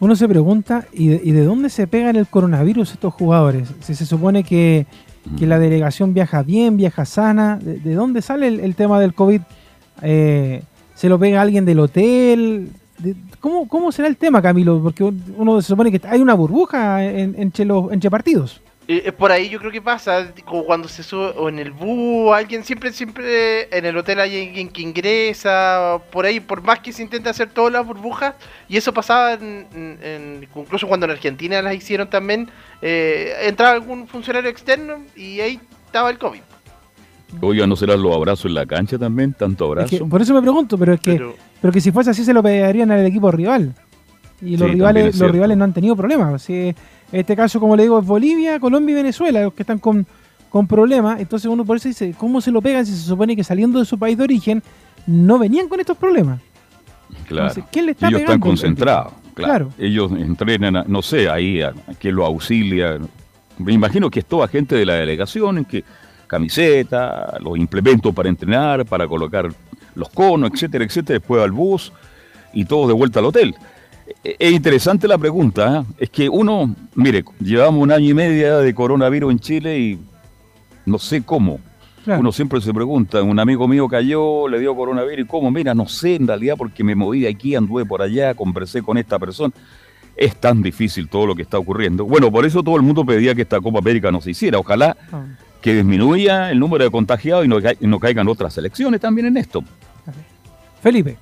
Uno 0.00 0.16
se 0.16 0.28
pregunta, 0.28 0.86
¿y 0.92 1.08
de, 1.08 1.20
y 1.24 1.32
de 1.32 1.44
dónde 1.44 1.70
se 1.70 1.86
pegan 1.86 2.16
el 2.16 2.26
coronavirus 2.26 2.92
estos 2.92 3.14
jugadores? 3.14 3.68
Si 3.80 3.94
se 3.94 4.04
supone 4.04 4.42
que, 4.44 4.86
que 5.38 5.46
la 5.46 5.58
delegación 5.58 6.12
viaja 6.12 6.42
bien, 6.42 6.76
viaja 6.76 7.04
sana, 7.04 7.58
¿de, 7.62 7.78
de 7.78 7.94
dónde 7.94 8.20
sale 8.20 8.48
el, 8.48 8.60
el 8.60 8.74
tema 8.74 9.00
del 9.00 9.14
COVID? 9.14 9.40
Eh, 10.02 10.62
¿Se 10.94 11.08
lo 11.08 11.18
pega 11.18 11.40
alguien 11.40 11.64
del 11.64 11.80
hotel? 11.80 12.68
De- 12.98 13.16
¿Cómo, 13.40 13.66
¿Cómo 13.68 13.92
será 13.92 14.08
el 14.08 14.16
tema, 14.16 14.42
Camilo? 14.42 14.82
Porque 14.82 15.04
uno 15.04 15.60
se 15.62 15.68
supone 15.68 15.90
que 15.90 16.06
hay 16.06 16.20
una 16.20 16.34
burbuja 16.34 17.04
en, 17.04 17.34
entre, 17.38 17.64
los, 17.64 17.90
entre 17.92 18.10
partidos. 18.10 18.60
Eh, 18.86 19.04
eh, 19.06 19.12
por 19.12 19.32
ahí 19.32 19.48
yo 19.48 19.58
creo 19.58 19.72
que 19.72 19.80
pasa, 19.80 20.30
como 20.44 20.64
cuando 20.64 20.88
se 20.88 21.02
sube 21.02 21.32
o 21.38 21.48
en 21.48 21.58
el 21.58 21.70
bus, 21.70 22.34
alguien 22.34 22.62
siempre, 22.64 22.92
siempre 22.92 23.74
en 23.76 23.86
el 23.86 23.96
hotel 23.96 24.20
hay 24.20 24.46
alguien 24.48 24.68
que 24.68 24.82
ingresa, 24.82 25.98
por 26.12 26.26
ahí, 26.26 26.38
por 26.38 26.60
más 26.62 26.80
que 26.80 26.92
se 26.92 27.02
intente 27.02 27.30
hacer 27.30 27.48
todas 27.48 27.72
las 27.72 27.86
burbujas, 27.86 28.34
y 28.68 28.76
eso 28.76 28.92
pasaba 28.92 29.32
en, 29.34 29.66
en- 29.74 29.98
en- 30.02 30.48
incluso 30.54 30.86
cuando 30.86 31.06
en 31.06 31.12
Argentina 31.12 31.62
las 31.62 31.74
hicieron 31.74 32.10
también, 32.10 32.50
eh, 32.82 33.32
entraba 33.44 33.72
algún 33.72 34.06
funcionario 34.06 34.50
externo 34.50 34.96
y 35.16 35.40
ahí 35.40 35.58
estaba 35.86 36.10
el 36.10 36.18
COVID. 36.18 36.40
Oiga, 37.40 37.66
¿no 37.66 37.76
serán 37.76 38.02
los 38.02 38.14
abrazos 38.14 38.44
en 38.46 38.54
la 38.54 38.66
cancha 38.66 38.98
también? 38.98 39.32
¿Tanto 39.32 39.64
Es 39.64 39.70
abrazo? 39.70 39.98
que 39.98 40.04
por 40.04 40.20
eso 40.20 40.34
me 40.34 40.42
pregunto, 40.42 40.76
pero 40.76 40.92
es 40.92 41.00
que, 41.00 41.12
Pero- 41.14 41.34
pero, 41.60 41.72
que 41.72 41.80
si 41.80 41.90
fuese 41.90 42.10
así 42.10 42.22
se 42.22 42.34
lo 42.34 42.42
pegarían 42.42 42.90
al 42.90 43.04
equipo 43.06 43.30
rival. 43.30 43.74
Y 44.42 44.56
los 44.58 44.68
Sí, 44.68 44.74
rivales, 44.74 45.06
es 45.14 45.18
los 45.20 45.30
rivales 45.30 45.56
no 45.56 45.64
han 45.64 45.72
tenido 45.72 45.96
problemas. 45.96 46.42
Si 46.42 46.74
en 47.14 47.20
este 47.20 47.36
caso, 47.36 47.60
como 47.60 47.76
le 47.76 47.84
digo, 47.84 47.98
es 48.00 48.04
Bolivia, 48.06 48.58
Colombia 48.58 48.92
y 48.92 48.96
Venezuela 48.96 49.42
los 49.42 49.54
que 49.54 49.62
están 49.62 49.78
con, 49.78 50.04
con 50.50 50.66
problemas. 50.66 51.20
Entonces 51.20 51.48
uno 51.48 51.64
por 51.64 51.76
eso 51.76 51.88
dice, 51.88 52.14
¿cómo 52.18 52.40
se 52.40 52.50
lo 52.50 52.60
pegan 52.60 52.84
si 52.84 52.92
se 52.92 53.06
supone 53.06 53.36
que 53.36 53.44
saliendo 53.44 53.78
de 53.78 53.84
su 53.84 53.98
país 53.98 54.18
de 54.18 54.24
origen 54.24 54.62
no 55.06 55.38
venían 55.38 55.68
con 55.68 55.78
estos 55.80 55.96
problemas? 55.96 56.40
Claro. 57.28 57.48
Entonces, 57.48 57.64
¿quién 57.70 57.86
le 57.86 57.92
está 57.92 58.08
Ellos 58.08 58.20
están 58.20 58.40
pegando? 58.40 58.46
concentrados. 58.48 59.12
Claro. 59.34 59.70
Ellos 59.78 60.10
entrenan, 60.12 60.76
a- 60.76 60.84
no 60.86 61.02
sé, 61.02 61.28
ahí 61.28 61.60
a, 61.62 61.68
a 61.68 61.94
quien 61.98 62.14
lo 62.16 62.24
auxilia. 62.26 62.98
Me 63.58 63.72
imagino 63.72 64.10
que 64.10 64.18
es 64.20 64.26
toda 64.26 64.48
gente 64.48 64.74
de 64.74 64.84
la 64.84 64.94
delegación, 64.94 65.58
en 65.58 65.64
que 65.64 65.84
camiseta, 66.26 67.38
los 67.40 67.56
implementos 67.56 68.12
para 68.14 68.28
entrenar, 68.28 68.84
para 68.84 69.06
colocar 69.06 69.48
los 69.94 70.08
conos, 70.10 70.50
etcétera, 70.52 70.84
etcétera, 70.84 71.18
después 71.18 71.42
al 71.42 71.52
bus 71.52 71.92
y 72.52 72.64
todos 72.64 72.88
de 72.88 72.94
vuelta 72.94 73.20
al 73.20 73.26
hotel. 73.26 73.54
Es 74.22 74.52
interesante 74.52 75.08
la 75.08 75.16
pregunta, 75.16 75.80
¿eh? 75.80 75.94
es 75.98 76.10
que 76.10 76.28
uno, 76.28 76.74
mire, 76.94 77.24
llevamos 77.40 77.82
un 77.82 77.90
año 77.90 78.10
y 78.10 78.14
medio 78.14 78.58
de 78.58 78.74
coronavirus 78.74 79.32
en 79.32 79.38
Chile 79.38 79.78
y 79.78 79.98
no 80.84 80.98
sé 80.98 81.22
cómo. 81.22 81.58
Claro. 82.04 82.20
Uno 82.20 82.32
siempre 82.32 82.60
se 82.60 82.74
pregunta, 82.74 83.22
un 83.22 83.38
amigo 83.38 83.66
mío 83.66 83.88
cayó, 83.88 84.46
le 84.46 84.60
dio 84.60 84.76
coronavirus, 84.76 85.24
¿y 85.24 85.28
cómo? 85.28 85.50
Mira, 85.50 85.74
no 85.74 85.88
sé 85.88 86.16
en 86.16 86.26
realidad 86.26 86.56
porque 86.58 86.84
me 86.84 86.94
moví 86.94 87.20
de 87.20 87.28
aquí, 87.28 87.54
anduve 87.54 87.86
por 87.86 88.02
allá, 88.02 88.34
conversé 88.34 88.82
con 88.82 88.98
esta 88.98 89.18
persona. 89.18 89.54
Es 90.16 90.36
tan 90.36 90.62
difícil 90.62 91.08
todo 91.08 91.26
lo 91.26 91.34
que 91.34 91.42
está 91.42 91.58
ocurriendo. 91.58 92.04
Bueno, 92.04 92.30
por 92.30 92.44
eso 92.44 92.62
todo 92.62 92.76
el 92.76 92.82
mundo 92.82 93.06
pedía 93.06 93.34
que 93.34 93.42
esta 93.42 93.60
Copa 93.60 93.78
América 93.78 94.12
no 94.12 94.20
se 94.20 94.32
hiciera. 94.32 94.58
Ojalá 94.58 94.96
que 95.60 95.74
disminuya 95.74 96.50
el 96.50 96.60
número 96.60 96.84
de 96.84 96.90
contagiados 96.90 97.46
y 97.46 97.48
no, 97.48 97.58
y 97.58 97.86
no 97.86 97.98
caigan 97.98 98.28
otras 98.28 98.56
elecciones 98.58 99.00
también 99.00 99.28
en 99.28 99.38
esto. 99.38 99.64
Felipe. 100.82 101.16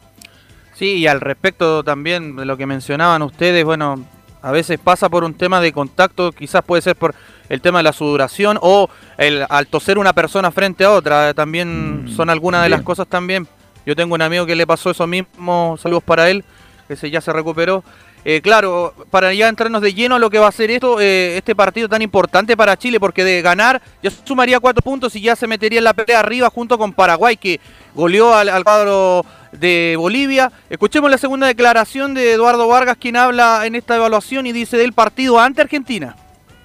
Sí, 0.75 0.95
y 0.95 1.07
al 1.07 1.21
respecto 1.21 1.85
también 1.85 2.37
de 2.37 2.45
lo 2.45 2.57
que 2.57 2.67
mencionaban 2.67 3.23
ustedes, 3.23 3.65
bueno, 3.65 4.05
a 4.43 4.51
veces 4.51 4.79
pasa 4.79 5.09
por 5.09 5.23
un 5.23 5.35
tema 5.35 5.61
de 5.61 5.73
contacto, 5.73 6.33
quizás 6.33 6.65
puede 6.65 6.83
ser 6.83 6.97
por 6.97 7.15
el 7.49 7.61
tema 7.61 7.79
de 7.79 7.85
la 7.85 7.93
sudoración 7.93 8.59
o 8.61 8.89
el, 9.19 9.47
al 9.49 9.67
toser 9.67 9.99
una 9.99 10.13
persona 10.13 10.51
frente 10.51 10.85
a 10.85 10.91
otra, 10.91 11.35
también 11.35 12.07
son 12.15 12.31
algunas 12.31 12.63
de 12.63 12.69
las 12.69 12.83
cosas 12.83 13.07
también. 13.07 13.47
Yo 13.85 13.95
tengo 13.97 14.15
un 14.15 14.23
amigo 14.23 14.47
que 14.47 14.57
le 14.57 14.67
pasó 14.67 14.91
eso 14.91 15.07
mismo, 15.07 15.77
saludos 15.81 16.03
para 16.05 16.31
él, 16.31 16.45
que 16.89 16.97
se, 16.97 17.11
ya 17.11 17.21
se 17.21 17.33
recuperó. 17.33 17.85
Eh, 18.25 18.41
claro, 18.41 18.95
para 19.11 19.35
ya 19.35 19.49
entrarnos 19.49 19.83
de 19.83 19.95
lleno 19.95 20.15
a 20.15 20.19
lo 20.21 20.31
que 20.31 20.39
va 20.39 20.47
a 20.47 20.53
ser 20.53 20.71
esto, 20.71 21.01
eh, 21.01 21.37
este 21.37 21.57
partido 21.57 21.89
tan 21.89 22.03
importante 22.03 22.57
para 22.57 22.77
Chile, 22.77 23.01
porque 23.01 23.25
de 23.25 23.43
ganar 23.43 23.83
ya 24.01 24.11
sumaría 24.11 24.61
cuatro 24.61 24.81
puntos 24.81 25.17
y 25.17 25.21
ya 25.21 25.35
se 25.35 25.49
metería 25.49 25.79
en 25.79 25.85
la 25.85 25.93
pelea 25.93 26.21
arriba 26.21 26.49
junto 26.49 26.79
con 26.79 26.93
Paraguay, 26.93 27.37
que 27.37 27.61
goleó 27.95 28.33
al, 28.33 28.49
al 28.49 28.63
cuadro 28.63 29.27
de 29.53 29.95
Bolivia. 29.99 30.51
Escuchemos 30.71 31.11
la 31.11 31.19
segunda 31.19 31.47
declaración 31.47 32.15
de 32.15 32.33
Eduardo 32.33 32.67
Vargas, 32.69 32.97
quien 32.99 33.17
habla 33.17 33.67
en 33.67 33.75
esta 33.75 33.97
evaluación 33.97 34.47
y 34.47 34.53
dice 34.53 34.77
del 34.77 34.93
partido 34.93 35.39
ante 35.39 35.61
Argentina. 35.63 36.17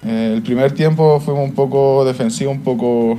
Eh, 0.06 0.32
el 0.36 0.42
primer 0.42 0.72
tiempo 0.72 1.20
fuimos 1.20 1.44
un 1.48 1.54
poco 1.54 2.04
defensivos, 2.04 2.54
un 2.54 2.62
poco 2.62 3.18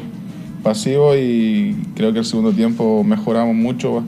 pasivos 0.63 1.15
y 1.17 1.75
creo 1.95 2.11
que 2.13 2.19
el 2.19 2.25
segundo 2.25 2.51
tiempo 2.51 3.03
mejoramos 3.03 3.55
mucho 3.55 4.03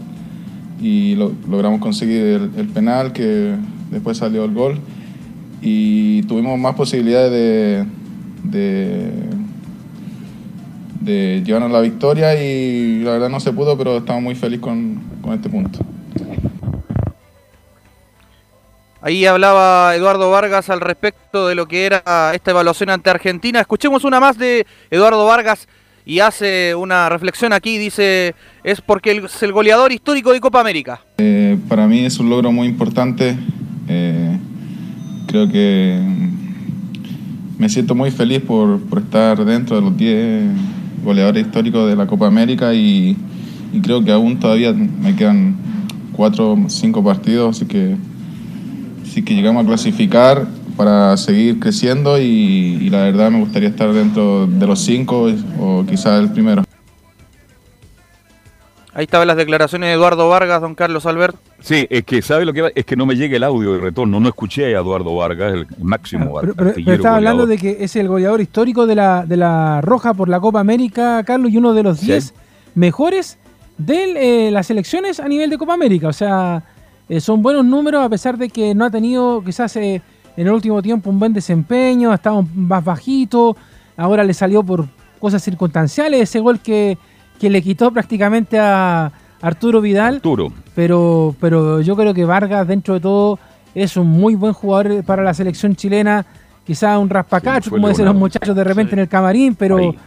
y 0.81 1.15
lo- 1.15 1.31
logramos 1.49 1.79
conseguir 1.79 2.49
el, 2.57 2.67
penal 2.67 3.13
que 3.13 3.55
después 3.91 4.17
salió 4.17 4.43
el 4.45 4.53
gol 4.53 4.79
y 5.61 6.23
tuvimos 6.23 6.57
más 6.59 6.75
posibilidades 6.75 7.31
de, 7.31 7.85
de, 8.43 9.11
de 11.01 11.41
llevarnos 11.43 11.71
la 11.71 11.81
victoria 11.81 12.41
y 12.41 13.03
la 13.03 13.11
verdad 13.11 13.29
no 13.29 13.39
se 13.39 13.51
pudo, 13.51 13.77
pero 13.77 13.97
estamos 13.97 14.23
muy 14.23 14.35
felices 14.35 14.61
con, 14.61 15.01
con 15.21 15.33
este 15.33 15.49
punto. 15.49 15.79
Ahí 19.03 19.25
hablaba 19.25 19.95
Eduardo 19.95 20.29
Vargas 20.29 20.69
al 20.69 20.79
respecto 20.79 21.47
de 21.47 21.55
lo 21.55 21.67
que 21.67 21.87
era 21.87 22.31
esta 22.35 22.51
evaluación 22.51 22.91
ante 22.91 23.09
Argentina. 23.09 23.59
Escuchemos 23.59 24.03
una 24.03 24.19
más 24.19 24.37
de 24.37 24.67
Eduardo 24.91 25.25
Vargas 25.25 25.67
y 26.05 26.19
hace 26.19 26.75
una 26.75 27.09
reflexión 27.09 27.51
aquí. 27.51 27.79
Dice, 27.79 28.35
es 28.63 28.79
porque 28.79 29.23
es 29.25 29.41
el 29.41 29.53
goleador 29.53 29.91
histórico 29.91 30.31
de 30.31 30.39
Copa 30.39 30.61
América. 30.61 31.01
Eh, 31.17 31.57
para 31.67 31.87
mí 31.87 32.05
es 32.05 32.19
un 32.19 32.29
logro 32.29 32.51
muy 32.51 32.67
importante. 32.67 33.35
Eh, 33.87 34.37
creo 35.25 35.49
que 35.49 35.99
me 37.57 37.69
siento 37.69 37.95
muy 37.95 38.11
feliz 38.11 38.41
por, 38.41 38.79
por 38.81 38.99
estar 38.99 39.43
dentro 39.43 39.77
de 39.77 39.81
los 39.81 39.97
10 39.97 40.43
goleadores 41.03 41.45
históricos 41.45 41.89
de 41.89 41.95
la 41.95 42.07
Copa 42.07 42.27
América 42.27 42.73
y, 42.73 43.17
y 43.73 43.79
creo 43.81 44.03
que 44.03 44.11
aún 44.11 44.39
todavía 44.39 44.73
me 44.73 45.15
quedan 45.15 45.55
4 46.13 46.51
o 46.51 46.69
5 46.69 47.03
partidos, 47.03 47.57
así 47.57 47.65
que 47.65 47.95
si 49.05 49.23
que 49.23 49.33
llegamos 49.33 49.63
a 49.63 49.67
clasificar 49.67 50.47
para 50.77 51.17
seguir 51.17 51.59
creciendo 51.59 52.19
y, 52.19 52.23
y 52.81 52.89
la 52.89 53.03
verdad 53.03 53.29
me 53.29 53.39
gustaría 53.39 53.69
estar 53.69 53.91
dentro 53.93 54.47
de 54.47 54.67
los 54.67 54.79
5 54.79 55.33
o 55.59 55.85
quizás 55.85 56.21
el 56.21 56.29
primero. 56.29 56.63
Ahí 58.93 59.03
estaban 59.05 59.25
las 59.25 59.37
declaraciones 59.37 59.87
de 59.87 59.93
Eduardo 59.93 60.27
Vargas, 60.27 60.59
don 60.61 60.75
Carlos 60.75 61.05
Albert. 61.05 61.37
Sí, 61.61 61.87
es 61.89 62.03
que 62.03 62.21
sabe 62.21 62.43
lo 62.43 62.51
que 62.51 62.61
va? 62.61 62.69
es 62.75 62.83
que 62.85 62.97
no 62.97 63.05
me 63.05 63.15
llega 63.15 63.37
el 63.37 63.43
audio 63.43 63.73
de 63.73 63.79
retorno, 63.79 64.19
no 64.19 64.27
escuché 64.27 64.65
a 64.75 64.79
Eduardo 64.81 65.15
Vargas, 65.15 65.53
el 65.53 65.67
máximo 65.79 66.25
Pero, 66.25 66.39
pero- 66.41 66.53
pero 66.55 66.69
artillero 66.71 66.95
estaba 66.95 67.15
hablando 67.15 67.45
de 67.47 67.57
que 67.57 67.77
es 67.79 67.95
el 67.95 68.09
goleador 68.09 68.41
histórico 68.41 68.85
de 68.85 68.95
la, 68.95 69.25
de 69.25 69.37
la 69.37 69.79
Roja 69.81 70.13
por 70.13 70.27
la 70.27 70.41
Copa 70.41 70.59
América, 70.59 71.23
Carlos, 71.23 71.51
y 71.53 71.57
uno 71.57 71.73
de 71.73 71.83
los 71.83 71.99
Sí. 71.99 72.07
10 72.07 72.33
mejores 72.75 73.37
de 73.77 74.47
eh, 74.47 74.51
las 74.51 74.67
selecciones 74.67 75.19
a 75.21 75.27
nivel 75.29 75.49
de 75.49 75.57
Copa 75.57 75.73
América. 75.73 76.09
O 76.09 76.13
sea, 76.13 76.61
eh, 77.07 77.21
son 77.21 77.41
buenos 77.41 77.63
números 77.63 78.03
a 78.03 78.09
pesar 78.09 78.37
de 78.37 78.49
que 78.49 78.75
no 78.75 78.83
ha 78.85 78.89
tenido 78.91 79.41
quizás 79.43 79.73
eh, 79.77 80.01
en 80.35 80.47
el 80.47 80.51
último 80.53 80.81
tiempo 80.81 81.09
un 81.09 81.17
buen 81.19 81.31
desempeño, 81.31 82.11
ha 82.11 82.15
estado 82.15 82.45
más 82.55 82.83
bajito, 82.83 83.55
ahora 83.95 84.23
le 84.25 84.33
salió 84.33 84.63
por 84.63 84.85
cosas 85.19 85.41
circunstanciales 85.43 86.21
ese 86.23 86.39
gol 86.39 86.59
que, 86.59 86.97
que 87.41 87.49
le 87.49 87.63
quitó 87.63 87.91
prácticamente 87.91 88.59
a 88.59 89.11
Arturo 89.41 89.81
Vidal. 89.81 90.17
Arturo. 90.17 90.53
Pero, 90.75 91.35
pero 91.41 91.81
yo 91.81 91.95
creo 91.95 92.13
que 92.13 92.23
Vargas, 92.23 92.67
dentro 92.67 92.93
de 92.93 92.99
todo, 92.99 93.39
es 93.73 93.97
un 93.97 94.07
muy 94.07 94.35
buen 94.35 94.53
jugador 94.53 95.03
para 95.03 95.23
la 95.23 95.33
selección 95.33 95.75
chilena. 95.75 96.23
Quizá 96.67 96.99
un 96.99 97.09
raspacacho, 97.09 97.63
Sí, 97.63 97.69
como 97.71 97.89
dicen 97.89 98.05
los 98.05 98.13
muchachos 98.13 98.55
de 98.55 98.63
repente 98.63 98.93
en 98.93 98.99
el 98.99 99.07
camarín, 99.07 99.55
pero 99.55 99.77
Ahí. 99.77 99.97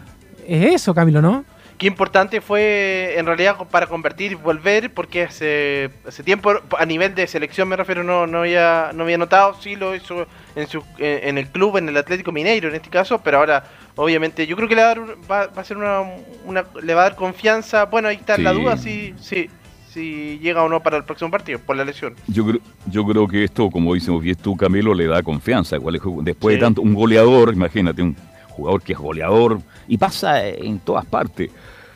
es 0.47 0.75
eso, 0.75 0.95
Camilo, 0.95 1.21
¿no? 1.21 1.45
Qué 1.77 1.89
importante 1.89 2.41
fue 2.41 3.15
en 3.19 3.27
realidad 3.27 3.57
para 3.69 3.89
convertir 3.89 4.31
y 4.31 4.35
volver, 4.37 4.95
porque 4.95 5.25
hace, 5.25 5.91
hace 6.07 6.23
tiempo, 6.23 6.53
a 6.79 6.87
nivel 6.87 7.17
de 7.17 7.27
selección 7.27 7.67
me 7.67 7.75
refiero, 7.75 8.05
no, 8.05 8.29
no, 8.29 8.39
había, 8.39 8.93
no 8.95 9.03
había 9.03 9.19
notado, 9.19 9.57
sí 9.61 9.75
lo 9.75 9.97
hizo 9.97 10.25
en, 10.55 10.69
su, 10.69 10.85
en, 10.99 11.31
en 11.31 11.39
el 11.39 11.49
club, 11.49 11.79
en 11.79 11.89
el 11.89 11.97
Atlético 11.97 12.31
Mineiro 12.31 12.69
en 12.69 12.77
este 12.77 12.91
caso, 12.91 13.19
pero 13.19 13.39
ahora 13.39 13.65
obviamente 13.97 14.47
yo 14.47 14.57
creo 14.57 14.69
que 14.69 14.75
le 14.75 14.83
va 14.83 14.87
a 14.87 14.95
dar, 14.95 15.01
un- 15.01 15.11
va, 15.31 15.47
va 15.49 15.63
a 15.63 15.65
ser 15.65 15.77
una, 15.77 16.01
una- 16.45 16.65
le 16.83 16.95
va 16.95 17.03
a 17.03 17.05
dar 17.11 17.17
confianza, 17.17 17.85
bueno 17.87 18.09
ahí 18.09 18.17
está 18.17 18.37
la 18.39 18.53
Sí. 18.53 18.61
duda 18.61 18.77
si, 18.77 19.15
si, 19.21 19.49
si 19.89 20.39
llega 20.43 20.63
o 20.65 20.69
no 20.69 20.81
para 20.81 20.97
el 20.97 21.05
próximo 21.05 21.31
partido, 21.31 21.59
por 21.61 21.77
la 21.77 21.85
lesión. 21.85 22.15
Yo 22.27 22.45
creo, 22.47 22.61
yo 22.91 23.05
creo 23.07 23.29
que 23.29 23.45
esto, 23.45 23.71
como 23.71 23.95
dices 23.95 24.19
bien 24.21 24.37
tú, 24.37 24.57
Camilo, 24.57 24.93
le 24.95 25.07
da 25.07 25.23
confianza. 25.23 25.77
Después 25.79 26.55
Sí. 26.55 26.59
de 26.59 26.59
tanto, 26.59 26.83
un 26.83 26.95
goleador, 26.95 27.53
imagínate, 27.55 28.03
un 28.03 28.17
jugador 28.49 28.83
que 28.83 28.93
es 28.95 28.99
goleador, 28.99 29.61
y 29.87 29.97
pasa 29.99 30.47
en 30.49 30.79
todas 30.81 31.05
partes. 31.05 31.51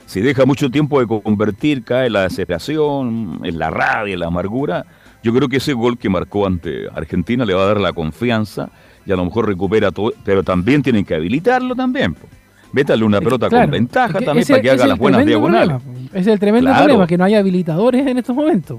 Si 0.07 0.21
deja 0.21 0.47
mucho 0.47 0.71
tiempo 0.71 1.01
de 1.01 1.07
convertir, 1.07 1.83
cae 1.85 2.09
la 2.09 2.23
desesperación, 2.23 3.41
en 3.45 3.59
la 3.59 3.71
rabia, 3.71 4.15
en 4.15 4.21
la 4.21 4.27
amargura. 4.29 4.85
Yo 5.23 5.35
creo 5.35 5.49
que 5.49 5.57
ese 5.59 5.73
gol 5.73 5.99
que 5.99 6.09
marcó 6.09 6.47
ante 6.47 6.87
Argentina 6.95 7.45
le 7.45 7.53
va 7.55 7.63
a 7.65 7.67
dar 7.67 7.81
la 7.81 7.93
confianza 7.93 8.71
y 9.09 9.13
a 9.13 9.17
lo 9.17 9.25
mejor 9.25 9.47
recupera 9.49 9.91
todo, 9.91 10.13
pero 10.23 10.43
también 10.43 10.83
tienen 10.83 11.03
que 11.05 11.15
habilitarlo 11.15 11.75
también. 11.75 12.13
po. 12.15 12.27
Métale 12.73 13.03
una 13.03 13.19
pelota 13.21 13.49
Claro, 13.49 13.65
con 13.65 13.71
ventaja 13.73 14.13
también 14.21 14.39
ese- 14.41 14.53
para 14.53 14.63
que 14.63 14.71
haga 14.71 14.87
las 14.87 14.99
buenas 14.99 15.25
diagonales. 15.25 15.81
problema, 15.83 16.09
es 16.13 16.27
el 16.27 16.39
tremendo 16.39 16.69
Claro. 16.69 16.85
problema, 16.85 17.07
que 17.07 17.17
no 17.17 17.25
haya 17.25 17.39
habilitadores 17.39 18.07
en 18.07 18.19
estos 18.19 18.37
momentos. 18.37 18.79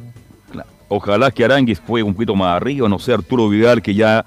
Ojalá 0.91 1.29
que 1.29 1.45
Aranguis 1.45 1.79
juegue 1.85 2.03
un 2.03 2.13
poquito 2.13 2.35
más 2.35 2.55
arriba, 2.55 2.89
no 2.89 2.97
sé, 2.97 3.13
Arturo 3.13 3.47
Vidal 3.49 3.81
que 3.81 3.93
ya 3.93 4.25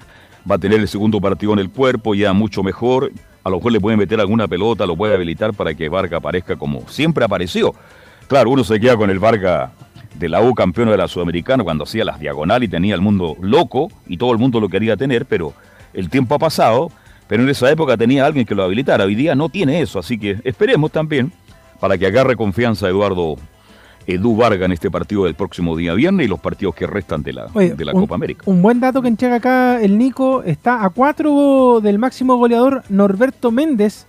va 0.49 0.55
a 0.55 0.57
tener 0.57 0.79
el 0.79 0.87
segundo 0.87 1.19
partido 1.19 1.51
en 1.53 1.59
el 1.59 1.69
cuerpo, 1.69 2.15
ya 2.15 2.31
mucho 2.33 2.63
mejor. 2.63 3.11
A 3.43 3.49
lo 3.49 3.57
mejor 3.57 3.71
le 3.73 3.81
pueden 3.81 3.99
meter 3.99 4.19
alguna 4.21 4.47
pelota, 4.47 4.85
lo 4.85 4.95
puede 4.95 5.13
habilitar 5.13 5.53
para 5.53 5.73
que 5.73 5.89
Vargas 5.89 6.19
aparezca 6.19 6.55
como 6.55 6.87
siempre 6.87 7.25
apareció. 7.25 7.73
Claro, 8.27 8.49
uno 8.49 8.63
se 8.63 8.79
queda 8.79 8.95
con 8.95 9.09
el 9.09 9.19
Vargas 9.19 9.71
de 10.15 10.29
la 10.29 10.41
U 10.41 10.53
campeón 10.53 10.87
de 10.89 10.95
la 10.95 11.07
Sudamericana 11.09 11.63
cuando 11.65 11.83
hacía 11.83 12.05
las 12.05 12.17
diagonales 12.19 12.67
y 12.67 12.71
tenía 12.71 12.95
el 12.95 13.01
mundo 13.01 13.35
loco 13.41 13.89
y 14.07 14.15
todo 14.15 14.31
el 14.31 14.37
mundo 14.37 14.61
lo 14.61 14.69
quería 14.69 14.95
tener, 14.95 15.25
pero 15.25 15.53
el 15.93 16.09
tiempo 16.09 16.35
ha 16.35 16.39
pasado, 16.39 16.91
pero 17.27 17.43
en 17.43 17.49
esa 17.49 17.69
época 17.71 17.95
tenía 17.97 18.25
alguien 18.25 18.45
que 18.45 18.55
lo 18.55 18.63
habilitara. 18.63 19.05
Hoy 19.05 19.15
día 19.15 19.35
no 19.35 19.49
tiene 19.49 19.81
eso, 19.81 19.99
así 19.99 20.17
que 20.17 20.37
esperemos 20.43 20.91
también 20.91 21.31
para 21.79 21.97
que 21.97 22.05
agarre 22.07 22.35
confianza 22.35 22.87
Eduardo 22.87 23.35
Edu 24.05 24.35
Vargas 24.35 24.65
en 24.65 24.71
este 24.73 24.91
partido 24.91 25.23
del 25.25 25.33
próximo 25.35 25.75
día 25.77 25.93
viernes 25.93 26.25
y 26.25 26.29
los 26.29 26.39
partidos 26.39 26.75
que 26.75 26.85
restan 26.85 27.23
de 27.23 27.33
la, 27.33 27.47
Oye, 27.53 27.73
de 27.73 27.85
la 27.85 27.93
un, 27.93 28.01
Copa 28.01 28.15
América. 28.15 28.43
un 28.45 28.61
buen 28.61 28.79
dato 28.81 29.01
que 29.01 29.07
entrega 29.07 29.35
acá 29.35 29.81
el 29.81 29.97
Nico, 29.97 30.43
está 30.43 30.83
a 30.83 30.89
4 30.89 31.79
del 31.81 31.99
máximo 31.99 32.35
goleador 32.35 32.83
Norberto 32.89 33.49
Méndez, 33.51 34.05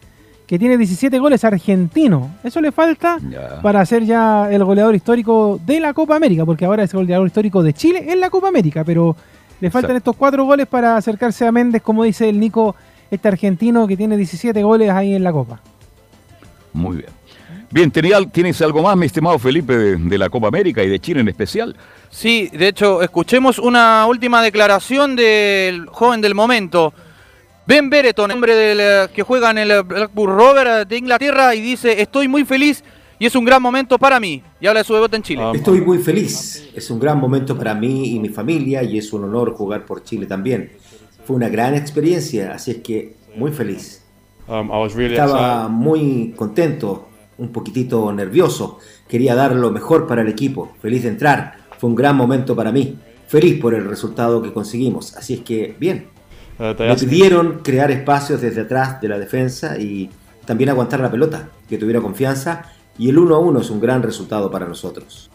que 0.48 0.58
tiene 0.58 0.76
17 0.76 1.16
goles 1.20 1.44
argentino. 1.44 2.30
Eso 2.42 2.60
le 2.60 2.70
falta 2.72 3.18
Ya. 3.30 3.62
para 3.62 3.86
ser 3.86 4.04
ya 4.04 4.50
el 4.52 4.62
goleador 4.64 4.94
histórico 4.96 5.60
de 5.64 5.78
la 5.80 5.94
Copa 5.94 6.16
América, 6.16 6.44
porque 6.44 6.64
ahora 6.64 6.82
es 6.82 6.92
el 6.92 6.98
goleador 7.00 7.26
histórico 7.28 7.62
de 7.62 7.72
Chile 7.72 8.04
en 8.12 8.18
la 8.20 8.30
Copa 8.30 8.48
América, 8.48 8.82
pero 8.84 9.16
le 9.64 9.70
faltan 9.70 9.92
Exacto. 9.92 10.10
estos 10.10 10.16
cuatro 10.16 10.44
goles 10.44 10.66
para 10.66 10.94
acercarse 10.94 11.46
a 11.46 11.50
Méndez, 11.50 11.80
como 11.80 12.04
dice 12.04 12.28
el 12.28 12.38
Nico, 12.38 12.76
este 13.10 13.28
argentino 13.28 13.86
que 13.86 13.96
tiene 13.96 14.14
17 14.14 14.62
goles 14.62 14.90
ahí 14.90 15.14
en 15.14 15.24
la 15.24 15.32
Copa. 15.32 15.58
Muy 16.74 16.98
bien. 16.98 17.08
Bien, 17.70 17.90
tenía, 17.90 18.18
¿tienes 18.30 18.60
algo 18.60 18.82
más, 18.82 18.94
mi 18.94 19.06
estimado 19.06 19.38
Felipe, 19.38 19.74
de, 19.74 19.96
de 19.96 20.18
la 20.18 20.28
Copa 20.28 20.48
América 20.48 20.82
y 20.82 20.88
de 20.90 21.00
Chile 21.00 21.20
en 21.20 21.28
especial? 21.28 21.74
Sí, 22.10 22.50
de 22.52 22.68
hecho, 22.68 23.00
escuchemos 23.00 23.58
una 23.58 24.04
última 24.04 24.42
declaración 24.42 25.16
del 25.16 25.86
joven 25.86 26.20
del 26.20 26.34
momento. 26.34 26.92
Ben 27.66 27.88
Bereton, 27.88 28.30
hombre 28.32 28.54
del, 28.54 28.78
eh, 28.82 29.08
que 29.14 29.22
juega 29.22 29.50
en 29.50 29.56
el 29.56 29.82
Blackburn 29.82 30.36
Rover 30.36 30.86
de 30.86 30.98
Inglaterra, 30.98 31.54
y 31.54 31.62
dice, 31.62 32.02
estoy 32.02 32.28
muy 32.28 32.44
feliz 32.44 32.84
y 33.18 33.26
es 33.26 33.34
un 33.34 33.44
gran 33.44 33.62
momento 33.62 33.98
para 33.98 34.18
mí. 34.20 34.42
Y 34.60 34.66
habla 34.66 34.80
de 34.80 34.84
su 34.84 34.94
debut 34.94 35.12
en 35.14 35.22
Chile. 35.22 35.42
Estoy 35.54 35.80
muy 35.80 35.98
feliz. 35.98 36.68
Es 36.74 36.90
un 36.90 36.98
gran 36.98 37.18
momento 37.18 37.56
para 37.56 37.74
mí 37.74 38.10
y 38.14 38.18
mi 38.18 38.28
familia 38.28 38.82
y 38.82 38.98
es 38.98 39.12
un 39.12 39.24
honor 39.24 39.54
jugar 39.54 39.84
por 39.86 40.02
Chile 40.02 40.26
también. 40.26 40.72
Fue 41.24 41.36
una 41.36 41.48
gran 41.48 41.74
experiencia, 41.74 42.52
así 42.54 42.72
es 42.72 42.76
que 42.78 43.16
muy 43.36 43.50
feliz. 43.50 44.02
Estaba 44.98 45.68
muy 45.68 46.34
contento, 46.36 47.08
un 47.38 47.48
poquitito 47.50 48.12
nervioso. 48.12 48.78
Quería 49.08 49.34
dar 49.34 49.54
lo 49.54 49.70
mejor 49.70 50.06
para 50.06 50.22
el 50.22 50.28
equipo. 50.28 50.72
Feliz 50.80 51.02
de 51.04 51.08
entrar. 51.10 51.56
Fue 51.78 51.88
un 51.88 51.96
gran 51.96 52.16
momento 52.16 52.54
para 52.54 52.70
mí. 52.70 52.98
Feliz 53.26 53.60
por 53.60 53.74
el 53.74 53.84
resultado 53.86 54.42
que 54.42 54.52
conseguimos. 54.52 55.16
Así 55.16 55.34
es 55.34 55.40
que, 55.40 55.74
bien. 55.78 56.08
Me 56.58 56.94
pidieron 56.94 57.60
crear 57.64 57.90
espacios 57.90 58.40
desde 58.40 58.60
atrás 58.60 59.00
de 59.00 59.08
la 59.08 59.18
defensa 59.18 59.78
y 59.78 60.10
también 60.44 60.70
aguantar 60.70 61.00
la 61.00 61.10
pelota, 61.10 61.48
que 61.68 61.78
tuviera 61.78 62.00
confianza. 62.00 62.70
Y 62.98 63.08
el 63.08 63.18
1 63.18 63.34
a 63.34 63.38
1 63.38 63.60
es 63.60 63.70
un 63.70 63.80
gran 63.80 64.02
resultado 64.02 64.50
para 64.50 64.66
nosotros. 64.66 65.30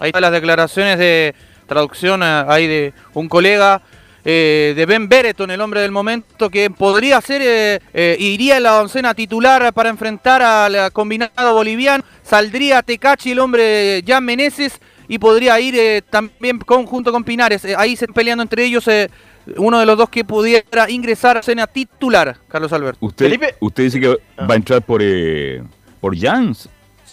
Ahí 0.00 0.08
están 0.08 0.22
las 0.22 0.32
declaraciones 0.32 0.98
de 0.98 1.34
traducción 1.66 2.22
eh, 2.22 2.44
ahí 2.48 2.66
de 2.66 2.94
un 3.14 3.28
colega 3.28 3.82
eh, 4.24 4.72
de 4.76 4.86
Ben 4.86 5.08
Bereton, 5.08 5.50
el 5.50 5.60
hombre 5.60 5.80
del 5.80 5.90
momento, 5.90 6.50
que 6.50 6.70
podría 6.70 7.20
ser, 7.20 7.42
eh, 7.42 7.80
eh, 7.92 8.16
iría 8.18 8.56
en 8.56 8.64
la 8.64 8.80
oncena 8.80 9.14
titular 9.14 9.72
para 9.72 9.88
enfrentar 9.88 10.42
al 10.42 10.92
combinado 10.92 11.54
boliviano. 11.54 12.04
Saldría 12.22 12.82
Tecachi, 12.82 13.32
el 13.32 13.38
hombre 13.38 14.02
Jan 14.06 14.24
Meneses, 14.24 14.80
y 15.08 15.18
podría 15.18 15.60
ir 15.60 15.74
eh, 15.76 16.02
también 16.08 16.58
conjunto 16.58 17.12
con 17.12 17.22
Pinares. 17.22 17.64
Eh, 17.64 17.74
ahí 17.76 17.96
se 17.96 18.06
están 18.06 18.14
peleando 18.14 18.42
entre 18.42 18.64
ellos 18.64 18.88
eh, 18.88 19.10
uno 19.56 19.78
de 19.78 19.84
los 19.84 19.98
dos 19.98 20.08
que 20.08 20.24
pudiera 20.24 20.88
ingresar 20.88 21.36
a 21.36 21.40
escena 21.40 21.66
titular, 21.66 22.38
Carlos 22.48 22.72
Alberto. 22.72 23.04
Usted, 23.04 23.56
usted 23.60 23.82
dice 23.82 24.00
que 24.00 24.08
va 24.08 24.54
a 24.54 24.56
entrar 24.56 24.80
por, 24.82 25.02
eh, 25.02 25.62
por 26.02 26.18
Jans. 26.18 26.68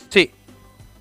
Sí. 0.09 0.31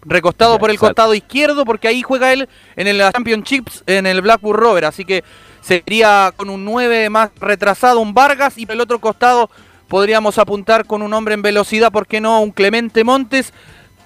Recostado 0.03 0.55
Ya, 0.55 0.59
por 0.61 0.71
el 0.71 0.79
costado 0.79 1.15
izquierdo, 1.15 1.65
porque 1.65 1.89
ahí 1.89 2.03
juega 2.03 2.33
él 2.33 2.47
en 2.77 2.87
el 2.87 3.01
Championships, 3.13 3.83
en 3.87 4.07
el 4.07 4.21
Blackburn 4.21 4.61
Rover. 4.61 4.85
Así 4.85 5.07
que 5.07 5.25
sería 5.63 6.33
con 6.37 6.51
un 6.51 6.67
9 6.67 7.09
más 7.09 7.31
retrasado, 7.41 8.01
un 8.01 8.13
Vargas, 8.13 8.59
y 8.59 8.67
por 8.67 8.75
el 8.75 8.83
otro 8.83 9.01
costado 9.01 9.51
podríamos 9.89 10.37
apuntar 10.37 10.85
con 10.85 11.01
un 11.01 11.15
hombre 11.15 11.33
en 11.33 11.41
velocidad, 11.41 11.91
¿por 11.91 12.07
qué 12.07 12.21
no? 12.21 12.43
Un 12.43 12.53
Clemente 12.53 13.05
Montes, 13.05 13.55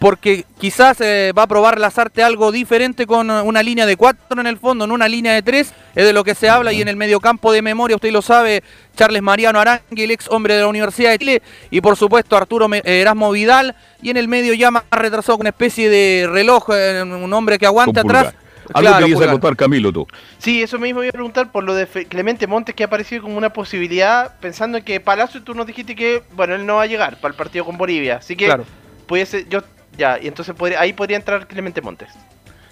porque 0.03 0.45
quizás 0.59 1.01
eh, 1.01 1.33
va 1.39 1.45
a 1.45 1.47
probar 1.47 1.79
Lazarte 1.79 2.25
algo 2.25 2.51
diferente 2.51 3.07
con 3.07 3.31
eh, 3.31 3.41
una 3.41 3.63
línea 3.63 3.87
de 3.87 3.97
4 3.97 4.41
en 4.41 4.49
el 4.49 4.59
fondo, 4.59 4.85
en 4.85 4.91
una 4.91 5.07
línea 5.07 5.33
de 5.33 5.43
3, 5.43 5.73
es 5.95 6.05
de 6.05 6.13
lo 6.13 6.25
que 6.25 6.35
se 6.35 6.49
habla, 6.49 6.73
y 6.73 6.83
en 6.83 6.89
el 6.89 6.97
mediocampo 6.97 7.53
de 7.53 7.63
memoria, 7.63 7.95
usted 7.95 8.11
lo 8.11 8.21
sabe, 8.21 8.65
Charles 8.97 9.23
Mariano 9.23 9.61
Arangui, 9.61 10.03
el 10.03 10.11
ex 10.11 10.29
hombre 10.29 10.55
de 10.55 10.63
la 10.63 10.67
Universidad 10.67 11.13
de 11.13 11.19
Chile, 11.21 11.43
y 11.71 11.81
por 11.81 11.97
supuesto 11.97 12.37
Arturo 12.37 12.69
eh, 12.75 12.83
Erasmo 12.85 13.31
Vidal, 13.31 13.77
y 14.03 14.11
en 14.11 14.17
el 14.17 14.27
medio 14.27 14.55
ya 14.55 14.73
más 14.73 14.83
retrasado 14.91 15.39
con 15.39 15.45
una 15.45 15.51
especie 15.51 15.89
de 15.89 16.27
reloj, 16.29 16.71
un 16.71 17.33
hombre 17.33 17.57
que 17.57 17.67
aguante 17.67 18.01
Con 18.03 18.11
atrás. 18.11 18.35
Algo 18.75 18.89
Claro, 18.91 19.07
que 19.07 19.15
contar, 19.15 19.57
Camilo, 19.57 19.93
tú. 19.93 20.07
Sí, 20.39 20.63
eso 20.63 20.79
mismo 20.81 21.03
iba 21.03 21.11
a 21.11 21.13
preguntar 21.13 21.53
por 21.53 21.63
lo 21.63 21.75
de 21.75 21.87
Fe- 21.87 22.07
Clemente 22.07 22.49
Montes 22.49 22.75
que 22.75 22.83
ha 22.83 22.87
aparecido 22.87 23.23
como 23.23 23.37
una 23.37 23.53
posibilidad, 23.53 24.35
pensando 24.41 24.79
en 24.79 24.85
que 24.85 24.99
Palacio 24.99 25.43
tú 25.43 25.55
nos 25.55 25.67
dijiste 25.67 25.95
que, 25.95 26.23
bueno, 26.33 26.57
él 26.57 26.67
no 26.67 26.77
va 26.77 26.83
a 26.83 26.87
llegar 26.87 27.21
para 27.21 27.33
el 27.33 27.37
partido 27.37 27.65
con 27.65 27.77
Bolivia, 27.79 28.17
así 28.17 28.35
que 28.35 28.47
Claro. 28.47 28.65
pudiese, 29.07 29.47
yo, 29.49 29.61
ya, 29.97 30.19
y 30.21 30.27
entonces 30.29 30.55
podría, 30.55 30.81
ahí 30.81 30.93
podría 30.93 31.17
entrar 31.17 31.47
Clemente 31.47 31.81
Montes. 31.81 32.09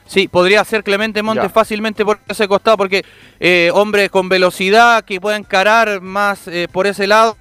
Sí, 0.06 0.26
podría 0.26 0.64
ser 0.64 0.82
Clemente 0.82 1.22
Montes 1.22 1.44
Ya. 1.44 1.50
fácilmente 1.50 2.04
por 2.04 2.18
ese 2.28 2.48
costado, 2.48 2.76
porque 2.76 3.04
eh, 3.38 3.70
hombre 3.72 4.08
con 4.10 4.28
velocidad 4.28 5.04
que 5.04 5.20
pueda 5.20 5.36
encarar 5.36 6.00
más 6.00 6.48
eh, 6.48 6.66
por 6.72 6.88
ese 6.88 7.06
lado. 7.06 7.36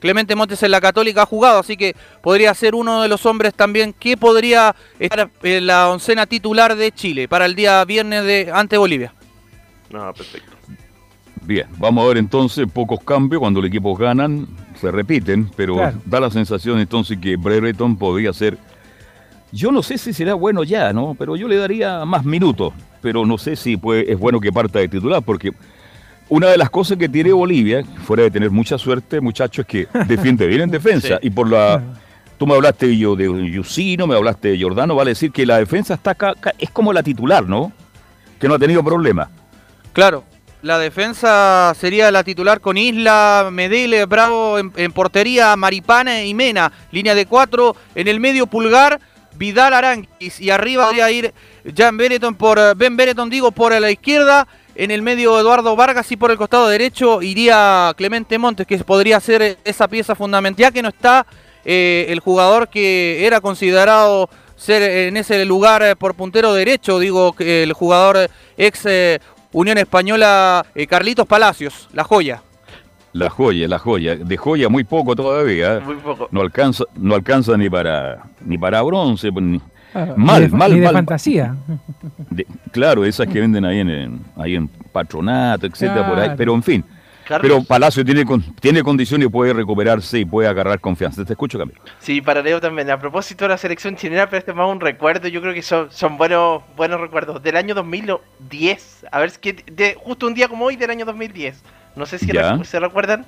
Clemente 0.00 0.34
Montes 0.36 0.62
en 0.62 0.70
la 0.70 0.82
Católica 0.82 1.22
ha 1.22 1.26
jugado, 1.26 1.60
así 1.60 1.78
que 1.78 1.96
podría 2.20 2.52
ser 2.52 2.74
uno 2.74 3.00
de 3.00 3.08
los 3.08 3.24
hombres 3.24 3.54
también 3.54 3.94
que 3.98 4.18
podría 4.18 4.74
estar 4.98 5.30
en 5.42 5.66
la 5.66 5.88
oncena 5.88 6.26
titular 6.26 6.76
de 6.76 6.92
Chile 6.92 7.26
para 7.26 7.46
el 7.46 7.54
día 7.54 7.82
viernes 7.86 8.22
de 8.24 8.50
ante 8.52 8.76
Bolivia. 8.76 9.14
No, 9.88 10.12
perfecto. 10.12 10.52
Bien, 11.40 11.66
vamos 11.78 12.04
a 12.04 12.08
ver 12.08 12.18
entonces 12.18 12.66
pocos 12.70 13.00
cambios. 13.02 13.40
Cuando 13.40 13.62
los 13.62 13.68
equipos 13.68 13.98
ganan, 13.98 14.46
se 14.78 14.90
repiten, 14.90 15.50
pero 15.56 15.74
Claro. 15.76 15.96
da 16.04 16.20
la 16.20 16.30
sensación 16.30 16.78
entonces 16.80 17.18
que 17.18 17.36
Brereton 17.36 17.96
podría 17.96 18.34
ser. 18.34 18.58
Yo 19.52 19.72
no 19.72 19.82
sé 19.82 19.98
si 19.98 20.12
será 20.12 20.34
bueno 20.34 20.62
ya, 20.64 20.92
¿no? 20.92 21.16
Pero 21.18 21.36
yo 21.36 21.48
le 21.48 21.56
daría 21.56 22.04
más 22.04 22.24
minutos. 22.24 22.72
Pero 23.02 23.24
no 23.26 23.36
sé 23.38 23.56
si 23.56 23.76
puede- 23.76 24.12
es 24.12 24.18
bueno 24.18 24.38
que 24.40 24.52
parta 24.52 24.78
de 24.78 24.88
titular, 24.88 25.22
porque 25.22 25.50
una 26.28 26.48
de 26.48 26.56
las 26.58 26.70
cosas 26.70 26.96
que 26.98 27.08
tiene 27.08 27.32
Bolivia, 27.32 27.82
fuera 28.04 28.22
de 28.24 28.30
tener 28.30 28.50
mucha 28.50 28.78
suerte, 28.78 29.20
muchachos, 29.20 29.66
es 29.66 29.66
que 29.66 29.98
defiende 30.06 30.46
bien 30.46 30.60
en 30.62 30.70
defensa. 30.70 31.18
Y 31.22 31.30
por 31.30 31.48
la. 31.50 31.82
Tú 32.38 32.46
me 32.46 32.54
hablaste 32.54 32.96
yo 32.96 33.16
de 33.16 33.24
Yusino, 33.50 34.06
me 34.06 34.14
hablaste 34.16 34.48
de 34.48 34.56
Giordano, 34.56 34.94
vale 34.94 35.10
decir 35.10 35.30
que 35.30 35.44
la 35.44 35.58
defensa 35.58 35.92
está 35.94 36.12
acá, 36.12 36.30
acá- 36.30 36.54
es 36.58 36.70
como 36.70 36.90
la 36.92 37.02
titular, 37.02 37.46
¿no? 37.46 37.70
Que 38.38 38.48
no 38.48 38.54
ha 38.54 38.58
tenido 38.58 38.82
problemas. 38.82 39.28
Claro, 39.92 40.24
la 40.62 40.78
defensa 40.78 41.74
sería 41.78 42.10
la 42.10 42.24
titular 42.24 42.60
con 42.62 42.78
Isla, 42.78 43.50
Medele, 43.52 44.06
Bravo 44.06 44.58
en, 44.58 44.72
en 44.76 44.90
portería, 44.92 45.54
Maripana 45.56 46.22
y 46.24 46.32
Mena. 46.32 46.72
Línea 46.92 47.14
de 47.14 47.26
cuatro, 47.26 47.76
en 47.94 48.08
el 48.08 48.20
medio 48.20 48.46
Pulgar, 48.46 49.00
Vidal 49.40 49.72
Aranguis. 49.72 50.38
Y 50.38 50.50
arriba 50.50 50.84
podría 50.84 51.10
ir 51.10 51.32
Jan 51.74 51.96
Benetton 51.96 52.34
por 52.34 52.58
eh, 52.58 52.74
Ben 52.76 52.94
Benetton, 52.96 53.30
digo, 53.30 53.50
por 53.50 53.72
la 53.72 53.90
izquierda. 53.90 54.46
En 54.76 54.90
el 54.90 55.02
medio 55.02 55.38
Eduardo 55.38 55.74
Vargas 55.74 56.12
y 56.12 56.16
por 56.16 56.30
el 56.30 56.36
costado 56.36 56.68
derecho 56.68 57.22
iría 57.22 57.92
Clemente 57.96 58.38
Montes, 58.38 58.66
que 58.66 58.78
podría 58.78 59.18
ser 59.18 59.42
eh, 59.42 59.56
esa 59.64 59.88
pieza 59.88 60.14
fundamental, 60.14 60.60
ya 60.60 60.70
que 60.70 60.82
no 60.82 60.90
está 60.90 61.26
eh, 61.64 62.06
el 62.08 62.20
jugador 62.20 62.68
que 62.68 63.26
era 63.26 63.40
considerado 63.40 64.30
ser 64.56 64.82
en 65.08 65.16
ese 65.16 65.44
lugar 65.46 65.96
por 65.96 66.14
puntero 66.14 66.52
derecho, 66.52 66.98
digo, 66.98 67.34
el 67.38 67.72
jugador 67.72 68.30
ex 68.58 68.86
Unión 69.52 69.78
Española 69.78 70.66
Carlitos 70.88 71.26
Palacios, 71.26 71.88
la 71.92 72.04
joya. 72.04 72.42
La 73.12 73.28
joya, 73.30 73.66
la 73.68 73.78
joya. 73.78 74.16
De 74.16 74.36
joya 74.36 74.68
muy 74.68 74.84
poco 74.84 75.16
todavía. 75.16 75.80
Muy 75.84 75.96
poco. 75.96 76.28
No 76.30 76.40
alcanza, 76.42 76.84
no 76.96 77.14
alcanza 77.14 77.56
ni 77.56 77.68
para 77.68 78.22
ni 78.44 78.56
para 78.56 78.80
bronce. 78.82 79.32
pues, 79.32 79.44
ni- 79.44 79.60
mal, 80.16 80.42
ni 80.42 80.48
de, 80.48 80.56
mal, 80.56 80.72
ni 80.72 80.78
de 80.78 80.84
mal. 80.86 80.94
fantasía. 80.94 81.56
De- 82.30 82.46
claro, 82.70 83.04
esas 83.04 83.26
que 83.26 83.40
venden 83.40 83.64
ahí 83.64 83.80
en, 83.80 84.20
ahí 84.36 84.54
en 84.54 84.68
patronato, 84.68 85.66
etcétera, 85.66 86.08
por 86.08 86.18
ahí. 86.20 86.30
Pero 86.36 86.54
en 86.54 86.62
fin. 86.62 86.84
Carlos. 87.26 87.42
Pero 87.48 87.64
Palacio 87.64 88.04
tiene, 88.04 88.24
con- 88.24 88.42
tiene 88.56 88.82
condiciones 88.82 89.26
y 89.26 89.30
puede 89.30 89.52
recuperarse 89.52 90.18
y 90.18 90.24
puede 90.24 90.48
agarrar 90.48 90.80
confianza. 90.80 91.24
Te 91.24 91.32
escucho, 91.32 91.58
Camilo. 91.58 91.80
Sí, 92.00 92.20
para 92.20 92.42
Leo 92.42 92.60
también. 92.60 92.90
A 92.90 92.98
propósito 92.98 93.44
de 93.44 93.50
la 93.50 93.56
selección 93.58 93.94
chilena, 93.96 94.26
pero 94.26 94.38
este 94.38 94.50
es 94.52 94.56
más 94.56 94.68
un 94.68 94.80
recuerdo. 94.80 95.28
Yo 95.28 95.40
creo 95.40 95.54
que 95.54 95.62
son, 95.62 95.88
son 95.92 96.16
buenos, 96.18 96.62
buenos 96.76 97.00
recuerdos. 97.00 97.40
Del 97.42 97.56
año 97.56 97.74
2010. 97.76 99.06
A 99.12 99.20
ver, 99.20 99.30
si 99.30 99.38
que 99.40 99.52
de, 99.70 99.96
justo 100.00 100.26
un 100.26 100.34
día 100.34 100.48
como 100.48 100.64
hoy 100.64 100.74
del 100.76 100.90
año 100.90 101.04
2010. 101.04 101.62
No 101.96 102.06
sé 102.06 102.18
si 102.18 102.26
se 102.64 102.80
recuerdan. 102.80 103.26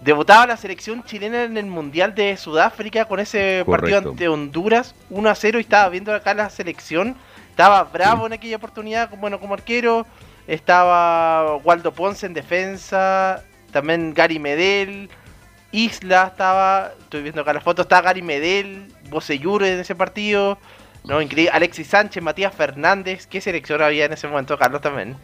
Debutaba 0.00 0.46
la 0.46 0.56
selección 0.56 1.04
chilena 1.04 1.44
en 1.44 1.56
el 1.56 1.66
Mundial 1.66 2.14
de 2.14 2.36
Sudáfrica 2.36 3.04
con 3.04 3.20
ese 3.20 3.62
partido 3.64 3.98
ante 4.10 4.28
Honduras 4.28 4.94
1 5.10 5.30
a 5.30 5.34
0 5.34 5.58
y 5.58 5.62
estaba 5.62 5.88
viendo 5.90 6.12
acá 6.12 6.34
la 6.34 6.50
selección. 6.50 7.14
Estaba 7.50 7.84
Bravo 7.84 8.26
en 8.26 8.32
aquella 8.32 8.56
oportunidad, 8.56 9.08
como- 9.10 9.20
bueno, 9.20 9.38
como 9.38 9.54
arquero. 9.54 10.04
Estaba 10.48 11.56
Waldo 11.58 11.92
Ponce 11.92 12.26
en 12.26 12.34
defensa. 12.34 13.44
También 13.70 14.12
Gary 14.12 14.38
Medel. 14.40 15.08
Isla 15.70 16.28
estaba, 16.32 16.92
estoy 17.00 17.22
viendo 17.22 17.40
acá 17.42 17.52
las 17.54 17.62
fotos, 17.62 17.84
estaba 17.86 18.02
Gary 18.02 18.20
Medel, 18.22 18.92
Bocellur 19.08 19.62
en 19.62 19.78
ese 19.80 19.94
partido. 19.94 20.58
No, 21.04 21.22
increíble. 21.22 21.50
Alexis 21.54 21.86
Sánchez, 21.86 22.22
Matías 22.22 22.54
Fernández. 22.54 23.26
¿Qué 23.26 23.40
selección 23.40 23.80
había 23.82 24.04
en 24.04 24.12
ese 24.12 24.26
momento, 24.28 24.58
Carlos, 24.58 24.80
también? 24.82 25.16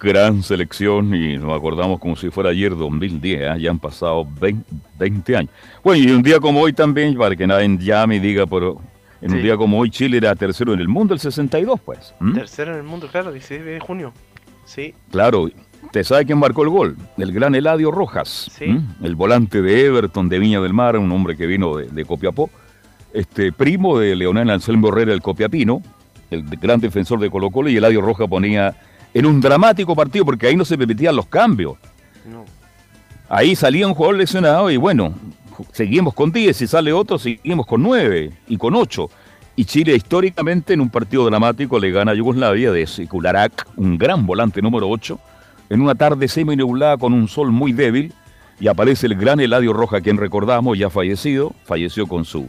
Gran 0.00 0.42
selección 0.42 1.14
y 1.14 1.38
nos 1.38 1.56
acordamos 1.56 2.00
como 2.00 2.16
si 2.16 2.30
fuera 2.30 2.50
ayer 2.50 2.76
2010. 2.76 3.40
¿eh? 3.40 3.60
Ya 3.60 3.70
han 3.70 3.78
pasado 3.78 4.26
20, 4.40 4.64
20 4.98 5.36
años. 5.36 5.50
Bueno, 5.84 6.02
y 6.04 6.10
un 6.10 6.22
día 6.22 6.40
como 6.40 6.60
hoy 6.60 6.72
también, 6.72 7.16
para 7.16 7.36
que 7.36 7.46
nadie 7.46 7.76
llame 7.78 8.16
y 8.16 8.18
diga, 8.18 8.46
pero 8.46 8.80
en 9.20 9.32
un 9.34 9.42
día 9.42 9.56
como 9.56 9.78
hoy 9.78 9.90
Chile 9.90 10.16
era 10.16 10.34
tercero 10.34 10.72
en 10.74 10.80
el 10.80 10.88
mundo, 10.88 11.14
el 11.14 11.20
62, 11.20 11.80
pues. 11.80 12.14
Tercero 12.34 12.72
en 12.72 12.78
el 12.78 12.84
mundo, 12.84 13.08
claro, 13.10 13.32
16 13.32 13.64
de 13.64 13.80
junio. 13.80 14.12
Sí. 14.64 14.94
Claro, 15.10 15.48
¿te 15.92 16.04
sabe 16.04 16.26
quién 16.26 16.38
marcó 16.38 16.62
el 16.62 16.68
gol? 16.70 16.96
El 17.16 17.32
gran 17.32 17.54
Eladio 17.54 17.90
Rojas, 17.90 18.50
Sí. 18.52 18.76
el 19.02 19.14
volante 19.14 19.62
de 19.62 19.86
Everton 19.86 20.28
de 20.28 20.38
Viña 20.38 20.60
del 20.60 20.74
Mar, 20.74 20.96
un 20.98 21.10
hombre 21.12 21.36
que 21.36 21.46
vino 21.46 21.76
de, 21.76 21.86
de 21.86 22.04
Copiapó, 22.04 22.50
este 23.12 23.52
primo 23.52 23.98
de 23.98 24.14
Leonel 24.14 24.50
Anselmo 24.50 24.88
Herrera 24.88 25.12
el 25.14 25.22
Copiapino, 25.22 25.82
el 26.30 26.42
gran 26.44 26.80
defensor 26.80 27.18
de 27.20 27.30
Colo 27.30 27.50
Colo, 27.50 27.70
y 27.70 27.76
Eladio 27.76 28.00
Rojas 28.02 28.28
ponía 28.28 28.76
en 29.18 29.26
un 29.26 29.40
dramático 29.40 29.96
partido, 29.96 30.24
porque 30.24 30.46
ahí 30.46 30.54
no 30.54 30.64
se 30.64 30.78
permitían 30.78 31.16
los 31.16 31.26
cambios. 31.26 31.76
No. 32.24 32.44
Ahí 33.28 33.56
salía 33.56 33.88
un 33.88 33.94
jugador 33.94 34.16
lesionado 34.16 34.70
y 34.70 34.76
bueno, 34.76 35.12
seguimos 35.72 36.14
con 36.14 36.30
10, 36.30 36.56
si 36.56 36.68
sale 36.68 36.92
otro, 36.92 37.18
seguimos 37.18 37.66
con 37.66 37.82
9 37.82 38.30
y 38.46 38.56
con 38.56 38.76
8. 38.76 39.10
Y 39.56 39.64
Chile 39.64 39.96
históricamente 39.96 40.72
en 40.72 40.80
un 40.80 40.88
partido 40.88 41.24
dramático 41.24 41.80
le 41.80 41.90
gana 41.90 42.12
a 42.12 42.14
Yugoslavia 42.14 42.70
de 42.70 42.86
Sikularak, 42.86 43.66
un 43.74 43.98
gran 43.98 44.24
volante 44.24 44.62
número 44.62 44.88
8, 44.88 45.18
en 45.70 45.80
una 45.80 45.96
tarde 45.96 46.28
semi-nublada 46.28 46.96
con 46.96 47.12
un 47.12 47.26
sol 47.26 47.50
muy 47.50 47.72
débil, 47.72 48.14
y 48.60 48.68
aparece 48.68 49.08
el 49.08 49.16
gran 49.16 49.40
Eladio 49.40 49.72
Roja, 49.72 50.00
quien 50.00 50.16
recordamos 50.16 50.78
ya 50.78 50.90
fallecido, 50.90 51.54
falleció 51.64 52.06
con 52.06 52.24
su, 52.24 52.46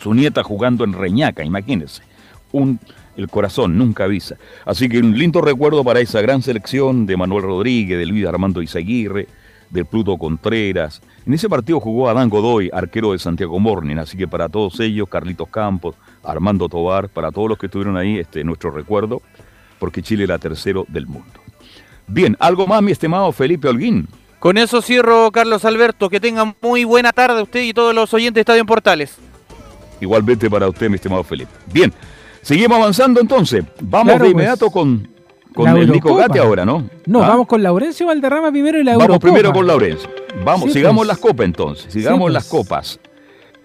su 0.00 0.14
nieta 0.14 0.42
jugando 0.42 0.84
en 0.84 0.94
Reñaca, 0.94 1.44
imagínense. 1.44 2.02
Un, 2.52 2.80
el 3.18 3.28
corazón 3.28 3.76
nunca 3.76 4.04
avisa. 4.04 4.36
Así 4.64 4.88
que 4.88 5.00
un 5.00 5.18
lindo 5.18 5.40
recuerdo 5.40 5.84
para 5.84 6.00
esa 6.00 6.20
gran 6.22 6.40
selección 6.40 7.04
de 7.04 7.16
Manuel 7.16 7.42
Rodríguez, 7.42 7.98
de 7.98 8.06
Luis 8.06 8.24
Armando 8.26 8.62
Izaguirre, 8.62 9.26
del 9.70 9.84
Pluto 9.84 10.16
Contreras. 10.16 11.02
En 11.26 11.34
ese 11.34 11.48
partido 11.48 11.80
jugó 11.80 12.08
Adán 12.08 12.30
Godoy, 12.30 12.70
arquero 12.72 13.12
de 13.12 13.18
Santiago 13.18 13.58
Morning, 13.58 13.96
así 13.96 14.16
que 14.16 14.28
para 14.28 14.48
todos 14.48 14.80
ellos, 14.80 15.08
Carlitos 15.08 15.48
Campos, 15.48 15.96
Armando 16.22 16.68
Tobar, 16.68 17.08
para 17.08 17.30
todos 17.30 17.50
los 17.50 17.58
que 17.58 17.66
estuvieron 17.66 17.96
ahí, 17.96 18.18
este 18.18 18.44
nuestro 18.44 18.70
recuerdo, 18.70 19.20
porque 19.78 20.00
Chile 20.00 20.24
era 20.24 20.38
tercero 20.38 20.86
del 20.88 21.06
mundo. 21.06 21.40
Bien, 22.06 22.36
algo 22.40 22.66
más, 22.66 22.82
mi 22.82 22.92
estimado 22.92 23.30
Felipe 23.32 23.68
Holguín. 23.68 24.08
Con 24.38 24.56
eso 24.56 24.80
cierro, 24.80 25.30
Carlos 25.32 25.64
Alberto. 25.64 26.08
Que 26.08 26.20
tengan 26.20 26.54
muy 26.62 26.84
buena 26.84 27.12
tarde 27.12 27.42
usted 27.42 27.62
y 27.62 27.74
todos 27.74 27.94
los 27.94 28.14
oyentes 28.14 28.34
de 28.36 28.40
Estadio 28.42 28.64
Portales. 28.64 29.16
Igualmente 30.00 30.48
para 30.48 30.68
usted, 30.68 30.88
mi 30.88 30.94
estimado 30.94 31.24
Felipe. 31.24 31.50
Bien, 31.72 31.92
seguimos 32.42 32.78
avanzando 32.78 33.20
entonces. 33.20 33.64
Vamos 33.80 34.14
de 34.14 34.18
pues. 34.18 34.30
inmediato 34.32 34.70
con, 34.70 35.08
con 35.54 35.76
el 35.76 35.90
Nico 35.90 36.14
Gatti 36.14 36.38
ahora, 36.38 36.64
¿no? 36.64 36.88
No, 37.06 37.22
¿Ah? 37.22 37.28
vamos 37.28 37.46
con 37.46 37.62
Laurencio 37.62 38.06
Valderrama 38.06 38.50
primero 38.50 38.78
y 38.78 38.84
la 38.84 38.96
Vamos 38.96 39.18
primero 39.18 39.52
con 39.52 39.66
Laurencio. 39.66 40.08
Vamos, 40.44 40.72
sigamos 40.72 41.00
pues. 41.00 41.08
las 41.08 41.18
copas 41.18 41.44
entonces. 41.46 41.92
Sigamos 41.92 42.20
pues. 42.20 42.34
las 42.34 42.44
copas. 42.46 43.00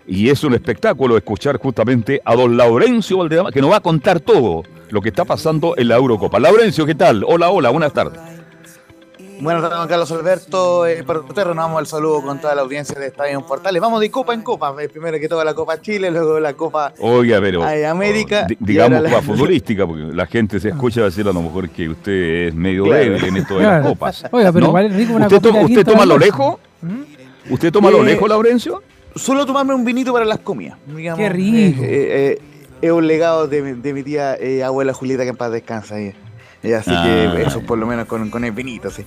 Y 0.06 0.30
es 0.30 0.44
un 0.44 0.54
espectáculo 0.54 1.16
escuchar 1.16 1.58
justamente 1.58 2.22
a 2.26 2.36
don 2.36 2.58
Laurencio 2.58 3.20
Valderrama, 3.20 3.52
que 3.52 3.62
nos 3.62 3.72
va 3.72 3.78
a 3.78 3.82
contar 3.82 4.20
todo 4.20 4.64
lo 4.90 5.02
que 5.02 5.10
está 5.10 5.26
pasando 5.26 5.76
en 5.78 5.88
la 5.88 5.96
Eurocopa. 5.96 6.40
Laurencio, 6.40 6.86
¿qué 6.86 6.96
tal? 6.96 7.24
Hola, 7.26 7.50
hola, 7.50 7.70
buenas 7.70 7.94
tardes. 7.94 8.20
Tardes, 9.44 9.78
don 9.78 9.88
Carlos 9.88 10.12
Alberto. 10.12 10.86
Eh, 10.88 11.04
para 11.04 11.20
usted 11.20 11.44
renovamos 11.44 11.82
el 11.82 11.88
saludo 11.88 12.22
con 12.22 12.40
toda 12.40 12.56
la 12.56 12.62
audiencia 12.62 13.00
de 13.00 13.08
Estadio 13.08 13.46
Portales. 13.46 13.82
Vamos 13.82 14.00
de 14.00 14.10
copa 14.10 14.34
en 14.34 14.42
copa. 14.42 14.74
Eh, 14.80 14.90
primero 14.90 15.20
que 15.20 15.28
toda 15.28 15.44
la 15.44 15.54
Copa 15.54 15.82
Chile, 15.82 16.12
luego 16.12 16.40
la 16.40 16.54
Copa 16.54 16.94
Oiga, 17.00 17.40
pero, 17.42 17.64
América. 17.64 18.48
digamos 18.60 19.04
Copa 19.04 19.22
futbolística, 19.22 19.86
porque 19.86 20.04
la 20.14 20.26
gente 20.26 20.60
se 20.60 20.70
escucha 20.70 21.04
decir 21.04 21.28
a 21.28 21.34
lo 21.34 21.42
mejor 21.42 21.70
que 21.70 21.90
usted 21.90 22.48
es 22.48 22.56
medio 22.56 22.86
débil 22.86 23.24
en 23.24 23.38
esto 23.38 23.58
de 23.58 23.64
las 23.64 23.86
copas. 23.86 24.24
Oiga, 24.32 24.52
pero 24.52 24.68
igual 24.68 24.86
es 24.86 24.96
rico 24.96 25.14
una 25.14 25.28
¿Usted, 25.28 25.42
toma, 25.42 25.62
¿usted 25.62 25.86
toma 25.86 26.06
lo 26.06 26.18
lejos? 26.18 26.56
¿Usted 27.50 27.72
toma 27.72 27.92
lo 27.92 28.04
lejos, 28.04 28.30
Laurencio? 28.30 28.82
Solo 29.16 29.46
tomarme 29.46 29.74
un 29.74 29.86
vinito 29.86 30.14
para 30.14 30.26
las 30.26 30.40
comidas. 30.40 30.78
Qué 31.16 31.30
rico. 31.30 31.82
Eh, 31.84 32.40
es 32.82 32.92
un 32.92 33.08
legado 33.08 33.48
de, 33.48 33.76
de 33.76 33.94
mi 33.94 34.04
tía 34.04 34.38
abuela 34.66 34.94
Julieta 34.94 35.24
que 35.24 35.30
en 35.30 35.38
paz 35.38 35.52
descansa. 35.52 35.96
Ahí. 35.96 36.14
Así 36.72 36.92
que 36.92 36.96
ah. 36.96 37.42
eso 37.46 37.62
por 37.62 37.78
lo 37.78 37.86
menos 37.86 38.06
con, 38.06 38.30
con 38.30 38.46
el 38.46 38.54
vinito, 38.54 38.90
sí. 38.90 39.04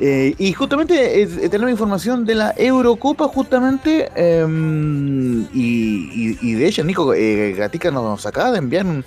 Eh, 0.00 0.34
y 0.38 0.52
justamente 0.52 1.22
eh, 1.22 1.48
tenemos 1.48 1.70
información 1.70 2.24
de 2.24 2.34
la 2.34 2.54
Eurocopa, 2.56 3.28
justamente. 3.28 4.10
Em, 4.16 5.42
y, 5.54 6.36
y, 6.42 6.54
de 6.54 6.66
hecho, 6.66 6.82
Nico 6.82 7.14
eh, 7.14 7.52
Gatica 7.52 7.92
nos 7.92 8.26
acaba 8.26 8.50
de 8.50 8.58
enviar 8.58 8.86
un, 8.86 9.04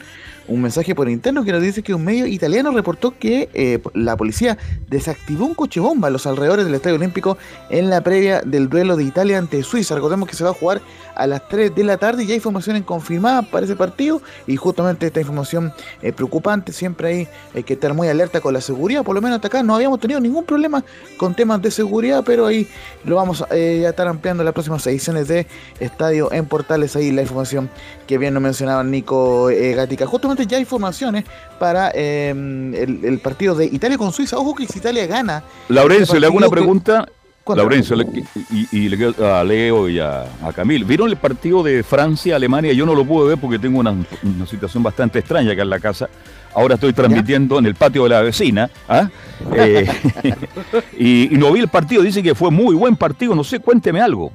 un 0.50 0.62
mensaje 0.62 0.96
por 0.96 1.10
interno 1.10 1.44
que 1.44 1.52
nos 1.52 1.62
dice 1.62 1.84
que 1.84 1.94
un 1.94 2.04
medio 2.04 2.26
italiano 2.26 2.72
reportó 2.72 3.18
que 3.18 3.50
eh, 3.54 3.80
la 3.94 4.18
policía 4.18 4.58
desactivó 4.90 5.46
un 5.46 5.54
coche 5.54 5.80
bomba 5.80 6.08
a 6.08 6.12
los 6.12 6.26
alrededores 6.26 6.66
del 6.66 6.76
Estadio 6.76 6.96
Olímpico 6.98 7.38
en 7.70 7.90
la 7.90 8.02
previa 8.02 8.42
del 8.42 8.70
duelo 8.70 8.96
de 8.96 9.04
Italia 9.04 9.38
ante 9.38 9.64
Suiza. 9.64 9.96
Recordemos 9.96 10.28
que 10.28 10.36
se 10.36 10.44
va 10.44 10.50
a 10.50 10.54
jugar 10.54 10.82
a 11.16 11.28
las 11.28 11.48
3 11.50 11.76
de 11.76 11.84
la 11.84 11.98
tarde 11.98 12.24
y 12.24 12.28
ya 12.28 12.32
hay 12.32 12.38
información 12.38 12.82
confirmada 12.84 13.42
para 13.42 13.66
ese 13.66 13.76
partido 13.76 14.22
y 14.48 14.56
justamente 14.56 15.08
esta 15.08 15.20
información 15.20 15.74
es 16.02 16.14
preocupante, 16.14 16.72
siempre 16.72 17.08
hay, 17.10 17.28
hay, 17.54 17.64
que 17.64 17.74
estar 17.74 17.94
muy 17.94 18.08
alerta 18.08 18.40
con 18.42 18.54
la 18.54 18.62
seguridad, 18.62 19.04
por 19.04 19.16
lo 19.16 19.22
menos 19.22 19.36
hasta 19.36 19.50
acá 19.50 19.62
no 19.62 19.76
habíamos 19.76 20.00
tenido 20.00 20.20
ningún 20.20 20.46
problema 20.46 20.84
con 21.18 21.36
temas 21.36 21.62
de 21.62 21.72
seguridad, 21.72 22.24
pero 22.26 22.46
ahí 22.46 22.68
lo 23.04 23.18
vamos 23.18 23.44
eh, 23.52 23.86
a 23.86 23.90
estar 23.90 24.08
ampliando 24.08 24.44
en 24.44 24.46
las 24.46 24.54
próximas 24.54 24.86
ediciones 24.88 25.28
de 25.28 25.46
Estadio 25.80 26.32
en 26.32 26.46
Portales, 26.46 26.96
ahí 26.96 27.12
la 27.12 27.22
información 27.22 27.70
que 28.10 28.18
bien 28.18 28.34
nos 28.34 28.42
mencionaba 28.42 28.84
Nico 28.84 29.52
eh, 29.52 29.76
Gatica. 29.76 30.08
Justamente 30.08 30.48
ya 30.48 30.58
hay 30.58 30.66
formaciones 30.66 31.26
para 31.60 31.92
em, 31.94 32.74
el, 32.74 33.20
partido 33.20 33.54
de 33.54 33.66
Italia 33.68 34.00
con 34.00 34.12
Suiza. 34.12 34.36
Ojo 34.36 34.56
que 34.56 34.66
si 34.66 34.80
Italia 34.80 35.06
gana. 35.06 35.44
Laurencio, 35.68 36.20
le 36.20 36.26
hago 36.26 36.36
una 36.36 36.50
pregunta. 36.50 37.08
Laurencio, 37.46 37.96
y, 38.72 38.90
le 38.90 38.98
quedo 38.98 39.36
a 39.36 39.44
Leo 39.44 39.88
y 39.88 40.00
a, 40.00 40.26
Camil. 40.56 40.86
¿Vieron 40.86 41.10
el 41.10 41.18
partido 41.18 41.62
de 41.62 41.84
Francia-Alemania? 41.84 42.74
Yo 42.74 42.84
no 42.88 42.96
lo 42.96 43.06
pude 43.06 43.30
ver 43.30 43.38
porque 43.38 43.60
tengo 43.60 43.80
una, 43.80 43.96
situación 44.50 44.82
bastante 44.82 45.20
extraña 45.20 45.52
acá 45.52 45.62
en 45.62 45.70
la 45.70 45.80
casa. 45.80 46.10
Ahora 46.56 46.76
estoy 46.76 46.94
transmitiendo 46.94 47.60
en 47.60 47.68
el 47.68 47.76
patio 47.76 48.04
de 48.06 48.10
la 48.10 48.22
vecina. 48.24 48.72
¿ah? 48.88 49.08
Eh, 49.54 49.88
y, 50.98 51.36
y 51.36 51.38
no 51.38 51.54
vi 51.54 51.60
el 51.60 51.68
partido. 51.68 52.02
Dice 52.02 52.24
que 52.24 52.34
fue 52.34 52.50
muy 52.50 52.74
buen 52.74 52.96
partido. 52.96 53.36
No 53.36 53.44
sé, 53.44 53.60
cuénteme 53.60 54.02
algo. 54.02 54.32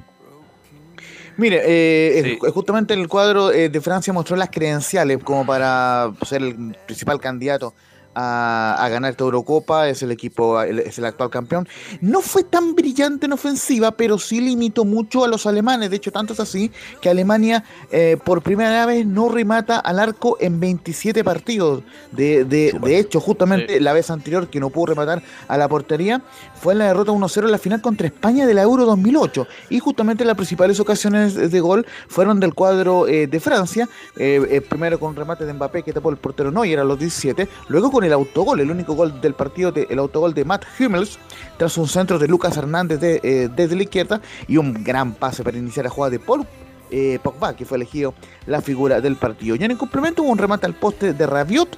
Mire, 1.37 1.61
eh, 1.65 2.37
justamente 2.53 2.93
el 2.93 3.07
cuadro 3.07 3.51
eh, 3.51 3.69
de 3.69 3.81
Francia 3.81 4.13
mostró 4.13 4.35
las 4.35 4.49
credenciales 4.49 5.21
como 5.23 5.45
para 5.45 6.11
ser 6.25 6.41
el 6.41 6.75
principal 6.85 7.19
candidato 7.19 7.73
a, 8.15 8.87
ganar 8.89 9.11
esta 9.11 9.23
Eurocopa, 9.23 9.89
es 9.89 10.01
el 10.01 10.11
equipo, 10.11 10.61
es 10.61 10.97
el 10.97 11.05
actual 11.05 11.29
campeón. 11.29 11.67
No 12.01 12.21
fue 12.21 12.43
tan 12.43 12.75
brillante 12.75 13.25
en 13.25 13.33
ofensiva, 13.33 13.91
pero 13.91 14.17
sí 14.17 14.39
limitó 14.39 14.85
mucho 14.85 15.23
a 15.23 15.27
los 15.27 15.45
alemanes. 15.45 15.89
De 15.89 15.97
hecho, 15.97 16.11
tanto 16.11 16.33
es 16.33 16.39
así 16.39 16.71
que 17.01 17.09
Alemania 17.09 17.63
eh, 17.91 18.17
por 18.23 18.41
primera 18.41 18.85
vez 18.85 19.05
no 19.05 19.29
remata 19.29 19.79
al 19.79 19.99
arco 19.99 20.37
en 20.39 20.59
27 20.59 21.23
partidos. 21.23 21.83
De, 22.11 22.45
de, 22.45 22.97
hecho, 22.97 23.19
justamente 23.19 23.79
la 23.81 23.93
vez 23.93 24.09
anterior 24.09 24.47
que 24.47 24.59
no 24.59 24.69
pudo 24.69 24.87
rematar 24.87 25.21
a 25.47 25.57
la 25.57 25.67
portería 25.67 26.21
fue 26.55 26.73
en 26.73 26.79
la 26.79 26.85
derrota 26.87 27.11
1-0 27.11 27.43
en 27.43 27.51
la 27.51 27.57
final 27.57 27.81
contra 27.81 28.07
España 28.07 28.47
de 28.47 28.53
la 28.53 28.61
Euro 28.61 28.85
2008. 28.85 29.47
Y 29.69 29.79
justamente 29.79 30.23
las 30.23 30.35
principales 30.35 30.79
ocasiones 30.79 31.51
de 31.51 31.59
gol 31.59 31.85
fueron 32.07 32.39
del 32.39 32.53
cuadro 32.53 33.07
eh, 33.07 33.27
de 33.27 33.39
Francia. 33.39 33.89
Eh, 34.15 34.61
primero 34.67 34.99
con 34.99 35.15
remate 35.15 35.45
de 35.45 35.53
Mbappé 35.53 35.83
que 35.83 35.91
tapó 35.91 36.09
el 36.09 36.17
portero 36.17 36.51
Neuer 36.51 36.79
a 36.79 36.83
los 36.83 36.97
17. 36.97 37.47
Luego 37.67 37.91
con 37.91 38.04
el 38.05 38.13
autogol, 38.13 38.59
el 38.59 38.71
único 38.71 38.93
gol 38.93 39.19
del 39.21 39.33
partido, 39.33 39.73
el 39.75 39.99
autogol 39.99 40.33
de 40.33 40.45
Matt 40.45 40.65
Hummels, 40.79 41.19
tras 41.57 41.77
un 41.77 41.87
centro 41.87 42.19
de 42.19 42.27
Lucas 42.27 42.55
Hernández 42.57 42.99
eh, 43.01 43.49
desde 43.53 43.75
la 43.75 43.83
izquierda 43.83 44.21
y 44.47 44.57
un 44.57 44.83
gran 44.83 45.13
pase 45.13 45.43
para 45.43 45.57
iniciar 45.57 45.85
la 45.85 45.89
jugada 45.89 46.11
de 46.11 46.19
Paul 46.19 46.45
eh, 46.91 47.19
Pogba, 47.21 47.55
que 47.55 47.65
fue 47.65 47.77
elegido 47.77 48.13
la 48.45 48.61
figura 48.61 49.01
del 49.01 49.15
partido. 49.15 49.55
Y 49.55 49.63
en 49.63 49.71
el 49.71 49.77
complemento 49.77 50.23
hubo 50.23 50.31
un 50.31 50.37
remate 50.37 50.65
al 50.65 50.75
poste 50.75 51.13
de 51.13 51.25
Rabiot. 51.25 51.77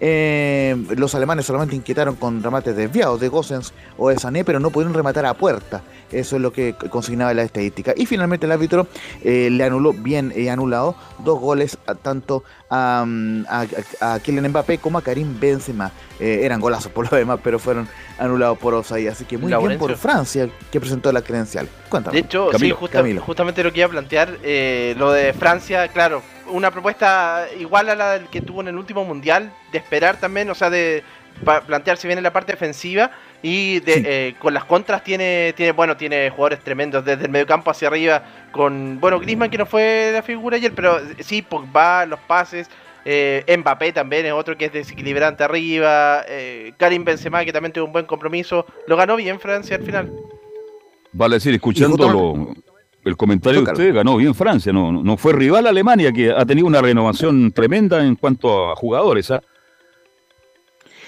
Eh, 0.00 0.76
los 0.96 1.14
alemanes 1.14 1.46
solamente 1.46 1.76
inquietaron 1.76 2.16
con 2.16 2.42
remates 2.42 2.76
desviados 2.76 3.20
de 3.20 3.28
Gossens 3.28 3.72
o 3.96 4.08
de 4.08 4.18
Sané, 4.18 4.44
pero 4.44 4.60
no 4.60 4.70
pudieron 4.70 4.94
rematar 4.94 5.26
a 5.26 5.34
puerta. 5.34 5.82
Eso 6.10 6.36
es 6.36 6.42
lo 6.42 6.52
que 6.52 6.74
consignaba 6.90 7.34
la 7.34 7.42
estadística. 7.42 7.92
Y 7.96 8.06
finalmente 8.06 8.46
el 8.46 8.52
árbitro 8.52 8.86
le 9.22 9.64
anuló 9.64 9.92
bien 9.92 10.32
anulado 10.48 10.94
dos 11.24 11.40
goles 11.40 11.78
tanto 12.02 12.44
a, 12.70 13.04
a, 14.00 14.18
Kylian 14.20 14.48
Mbappé 14.48 14.78
como 14.78 14.98
a 14.98 15.02
Karim 15.02 15.38
Benzema. 15.38 15.92
Eh, 16.20 16.40
eran 16.42 16.60
golazos 16.60 16.92
por 16.92 17.10
lo 17.10 17.16
demás, 17.16 17.40
pero 17.42 17.58
fueron 17.58 17.88
anulados 18.18 18.58
por 18.58 18.74
Osai. 18.74 19.08
Así 19.08 19.24
que 19.24 19.38
muy 19.38 19.52
bien 19.52 19.78
por 19.78 19.96
Francia 19.96 20.48
que 20.70 20.80
presentó 20.80 21.12
la 21.12 21.22
credencial. 21.22 21.68
Cuéntame. 21.88 22.14
De 22.14 22.20
hecho, 22.20 22.50
sí, 22.58 22.70
justamente 22.70 23.62
lo 23.62 23.72
que 23.72 23.80
iba 23.80 23.86
a 23.86 23.90
plantear, 23.90 24.38
eh, 24.42 24.94
lo 24.96 25.12
de 25.12 25.32
Francia, 25.32 25.88
claro, 25.88 26.22
una 26.48 26.70
propuesta 26.70 27.46
igual 27.58 27.88
a 27.90 27.94
la 27.94 28.20
que 28.30 28.40
tuvo 28.40 28.60
en 28.60 28.68
el 28.68 28.76
último 28.76 29.04
mundial, 29.04 29.52
de 29.72 29.78
esperar 29.78 30.18
también, 30.18 30.48
o 30.50 30.54
sea, 30.54 30.70
de 30.70 31.02
plantearse 31.66 32.06
bien 32.06 32.18
en 32.18 32.24
la 32.24 32.32
parte 32.32 32.52
defensiva 32.52 33.10
y 33.42 33.82
eh, 33.86 34.34
con 34.38 34.54
las 34.54 34.64
contras 34.64 35.02
tiene, 35.02 35.52
tiene, 35.56 35.72
bueno, 35.72 35.96
tiene 35.96 36.30
jugadores 36.30 36.60
tremendos 36.60 37.04
desde 37.04 37.24
el 37.24 37.30
mediocampo 37.30 37.70
hacia 37.70 37.88
arriba 37.88 38.22
con, 38.52 39.00
bueno, 39.00 39.18
Griezmann 39.18 39.50
que 39.50 39.58
no 39.58 39.66
fue 39.66 40.10
la 40.12 40.22
figura 40.22 40.56
ayer, 40.56 40.72
pero 40.74 41.00
sí, 41.18 41.42
Pogba, 41.42 42.06
los 42.06 42.20
pases, 42.20 42.70
eh, 43.04 43.44
Mbappé 43.58 43.92
también 43.92 44.26
es 44.26 44.32
otro 44.32 44.56
que 44.56 44.66
es 44.66 44.72
desequilibrante 44.72 45.44
arriba, 45.44 46.24
eh, 46.28 46.72
Karim 46.78 47.04
Benzema 47.04 47.44
que 47.44 47.52
también 47.52 47.72
tuvo 47.72 47.86
un 47.86 47.92
buen 47.92 48.06
compromiso, 48.06 48.64
lo 48.86 48.96
ganó 48.96 49.16
bien 49.16 49.40
Francia 49.40 49.76
al 49.76 49.82
final. 49.82 50.12
Vale 51.12 51.36
decir, 51.36 51.54
escuchando 51.54 52.54
el 53.04 53.16
comentario 53.16 53.62
de 53.62 53.72
usted, 53.72 53.94
ganó 53.94 54.16
bien 54.16 54.34
Francia, 54.34 54.72
no, 54.72 54.92
no 54.92 55.16
fue 55.16 55.32
rival 55.32 55.66
a 55.66 55.70
Alemania 55.70 56.12
que 56.12 56.30
ha 56.30 56.44
tenido 56.44 56.66
una 56.66 56.80
renovación 56.80 57.52
tremenda 57.52 58.04
en 58.04 58.16
cuanto 58.16 58.70
a 58.70 58.76
jugadores, 58.76 59.30
¿ah? 59.30 59.42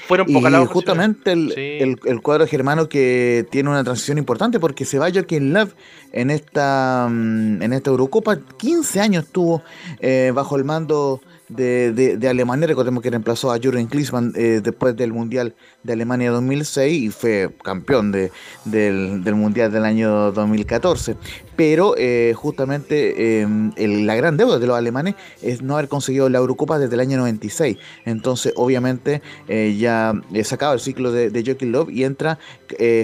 Fueron 0.07 0.31
y 0.31 0.41
justamente 0.67 1.33
el, 1.33 1.99
el, 2.05 2.23
cuadro 2.23 2.47
germano 2.47 2.89
que 2.89 3.45
tiene 3.51 3.71
una 3.71 3.83
transición 3.83 4.19
importante 4.19 4.61
porque 4.61 4.85
se 4.85 5.01
va 5.01 5.11
Joaquín 5.11 5.53
Love 5.53 5.75
en 6.13 6.31
esta, 6.31 7.09
mm, 7.11 7.61
en 7.61 7.73
esta 7.73 7.91
Eurocopa. 7.91 8.39
15 8.57 9.01
años 9.01 9.25
estuvo 9.25 9.65
eh, 9.99 10.31
bajo 10.33 10.55
el 10.55 10.63
mando 10.63 11.21
de, 11.49 12.17
de, 12.17 12.29
Alemania. 12.29 12.67
Recordemos 12.67 13.03
que 13.03 13.11
reemplazó 13.11 13.53
a 13.53 13.59
Jürgen 13.59 13.87
Klinsmann 13.87 14.33
eh, 14.37 14.61
después 14.63 14.97
del 14.97 15.13
Mundial 15.13 15.55
de 15.83 15.93
Alemania 15.93 16.31
2006 16.31 17.03
y 17.03 17.11
fue 17.11 17.51
campeón 17.63 18.13
de, 18.13 18.33
del, 18.65 19.23
del, 19.23 19.35
Mundial 19.35 19.71
del 19.71 19.85
año 19.85 20.33
2014. 20.33 21.17
Pero 21.55 21.95
eh, 21.97 22.35
justamente 22.37 23.41
em, 23.41 23.73
la 23.77 24.15
gran 24.15 24.37
deuda 24.37 24.59
de 24.59 24.67
los 24.67 24.77
alemanes 24.77 25.15
es 25.41 25.63
no 25.63 25.75
haber 25.75 25.89
conseguido 25.89 26.29
la 26.29 26.39
Eurocopa 26.39 26.79
desde 26.79 26.95
el 26.95 27.01
año 27.01 27.17
96. 27.19 27.79
Entonces, 28.05 28.53
obviamente, 28.57 29.23
eh, 29.49 29.77
ya 29.79 30.13
se 30.43 30.55
acaba 30.55 30.75
el 30.75 30.81
ciclo 30.81 31.13
de, 31.13 31.31
de 31.31 31.45
Joachim 31.45 31.71
Love 31.71 31.91
y 31.91 32.05
entra 32.05 32.39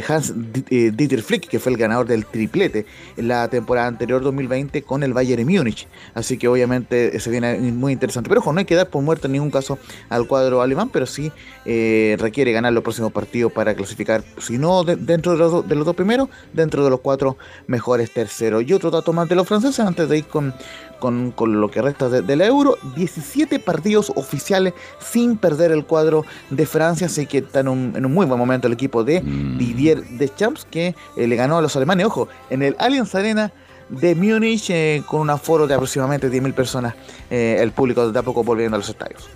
Hans 0.09 0.35
Dieter 0.69 1.23
Flick, 1.23 1.49
que 1.49 1.59
fue 1.59 1.73
el 1.73 1.79
ganador 1.79 2.07
del 2.07 2.27
triplete 2.27 2.85
en 3.17 3.29
la 3.29 3.49
temporada 3.49 3.87
anterior 3.87 4.23
2020 4.23 4.83
con 4.83 5.03
el 5.03 5.15
Bayern 5.15 5.47
Múnich. 5.47 5.87
Así 6.15 6.37
que 6.37 6.49
obviamente 6.49 7.19
se 7.21 7.31
viene 7.31 7.59
muy 7.59 7.93
interesante. 7.93 8.29
Pero 8.33 8.41
ojo, 8.41 8.55
no 8.55 8.61
hay 8.61 8.65
que 8.65 8.75
dar 8.75 8.89
por 8.89 9.03
muerto 9.03 9.27
en 9.27 9.33
ningún 9.33 9.51
caso 9.51 9.79
al 10.09 10.27
cuadro 10.27 10.63
alemán, 10.63 10.89
pero 10.91 11.05
sí 11.05 11.31
eh, 11.67 12.17
requiere 12.19 12.51
ganar 12.51 12.73
los 12.73 12.83
próximos 12.83 13.13
partidos 13.13 13.53
para 13.53 13.75
clasificar, 13.75 14.25
si 14.39 14.57
no 14.57 14.85
dentro 14.85 15.33
de 15.33 15.39
los, 15.39 15.69
de 15.69 15.75
los, 15.75 15.85
dos 15.85 15.95
primeros, 15.95 16.31
dentro 16.55 16.83
de 16.83 16.89
los 16.89 17.01
cuatro 17.01 17.37
mejores 17.67 18.11
terceros. 18.11 18.65
Y 18.67 18.73
otro 18.73 18.91
dato 18.91 19.13
más 19.13 19.29
de 19.29 19.35
los 19.35 19.47
franceses, 19.47 19.81
antes 19.81 20.09
de 20.09 20.17
ir 20.17 20.25
con, 20.25 20.55
con, 20.99 21.61
lo 21.61 21.71
que 21.71 21.83
resta 21.83 22.09
de, 22.09 22.37
la 22.37 22.47
Euro, 22.47 22.79
17 22.97 23.59
partidos 23.59 24.11
oficiales 24.17 24.73
sin 24.99 25.37
perder 25.37 25.71
el 25.71 25.85
cuadro 25.85 26.25
de 26.49 26.65
Francia, 26.65 27.09
así 27.09 27.27
que 27.27 27.37
está 27.37 27.61
en 27.61 27.69
un, 27.69 27.93
en 27.95 28.07
un 28.07 28.15
muy 28.15 28.25
buen 28.25 28.39
momento 28.39 28.67
el 28.67 28.73
equipo 28.73 29.05
de 29.05 29.21
mm. 29.21 29.59
Didier 29.59 30.03
Deschamps, 30.09 30.65
que 30.65 30.95
eh, 31.19 31.27
le 31.27 31.37
ganó 31.37 31.59
a 31.59 31.61
los 31.61 31.77
alemanes, 31.77 32.07
ojo, 32.07 32.29
en 32.49 32.63
el 32.63 32.77
Allianz 32.79 33.15
Arena 33.15 33.53
de 33.93 34.15
Múnich 34.15 34.71
eh, 34.71 35.03
con 35.07 35.21
un 35.21 35.31
aforo 35.31 35.67
de 35.67 35.75
aproximadamente 35.75 36.31
10.000 36.31 36.55
personas, 36.55 36.95
eh, 37.31 37.59
el 37.61 37.73
público 37.73 38.11
de 38.11 38.19
a 38.19 38.23
poco 38.23 38.43
volviendo 38.43 38.77
a 38.77 38.79
los 38.79 38.89
estadios. 38.89 39.29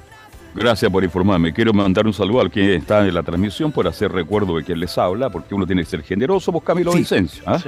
Gracias 0.55 0.91
por 0.91 1.05
informarme. 1.05 1.53
Quiero 1.53 1.75
mandar 1.75 2.07
un 2.07 2.15
saludo 2.15 2.41
al 2.41 2.51
que 2.51 2.77
está 2.77 3.07
en 3.07 3.13
la 3.13 3.23
transmisión 3.23 3.71
por 3.71 3.87
hacer 3.87 4.11
recuerdo 4.11 4.57
de 4.57 4.65
quien 4.65 4.81
les 4.81 4.97
habla, 4.97 5.29
porque 5.29 5.55
uno 5.55 5.67
tiene 5.67 5.83
que 5.83 5.91
ser 5.91 6.03
generoso, 6.03 6.51
vos 6.51 6.63
Camilo 6.63 6.93
sí. 6.93 6.99
Vicencio. 6.99 7.43
¿ah? 7.47 7.61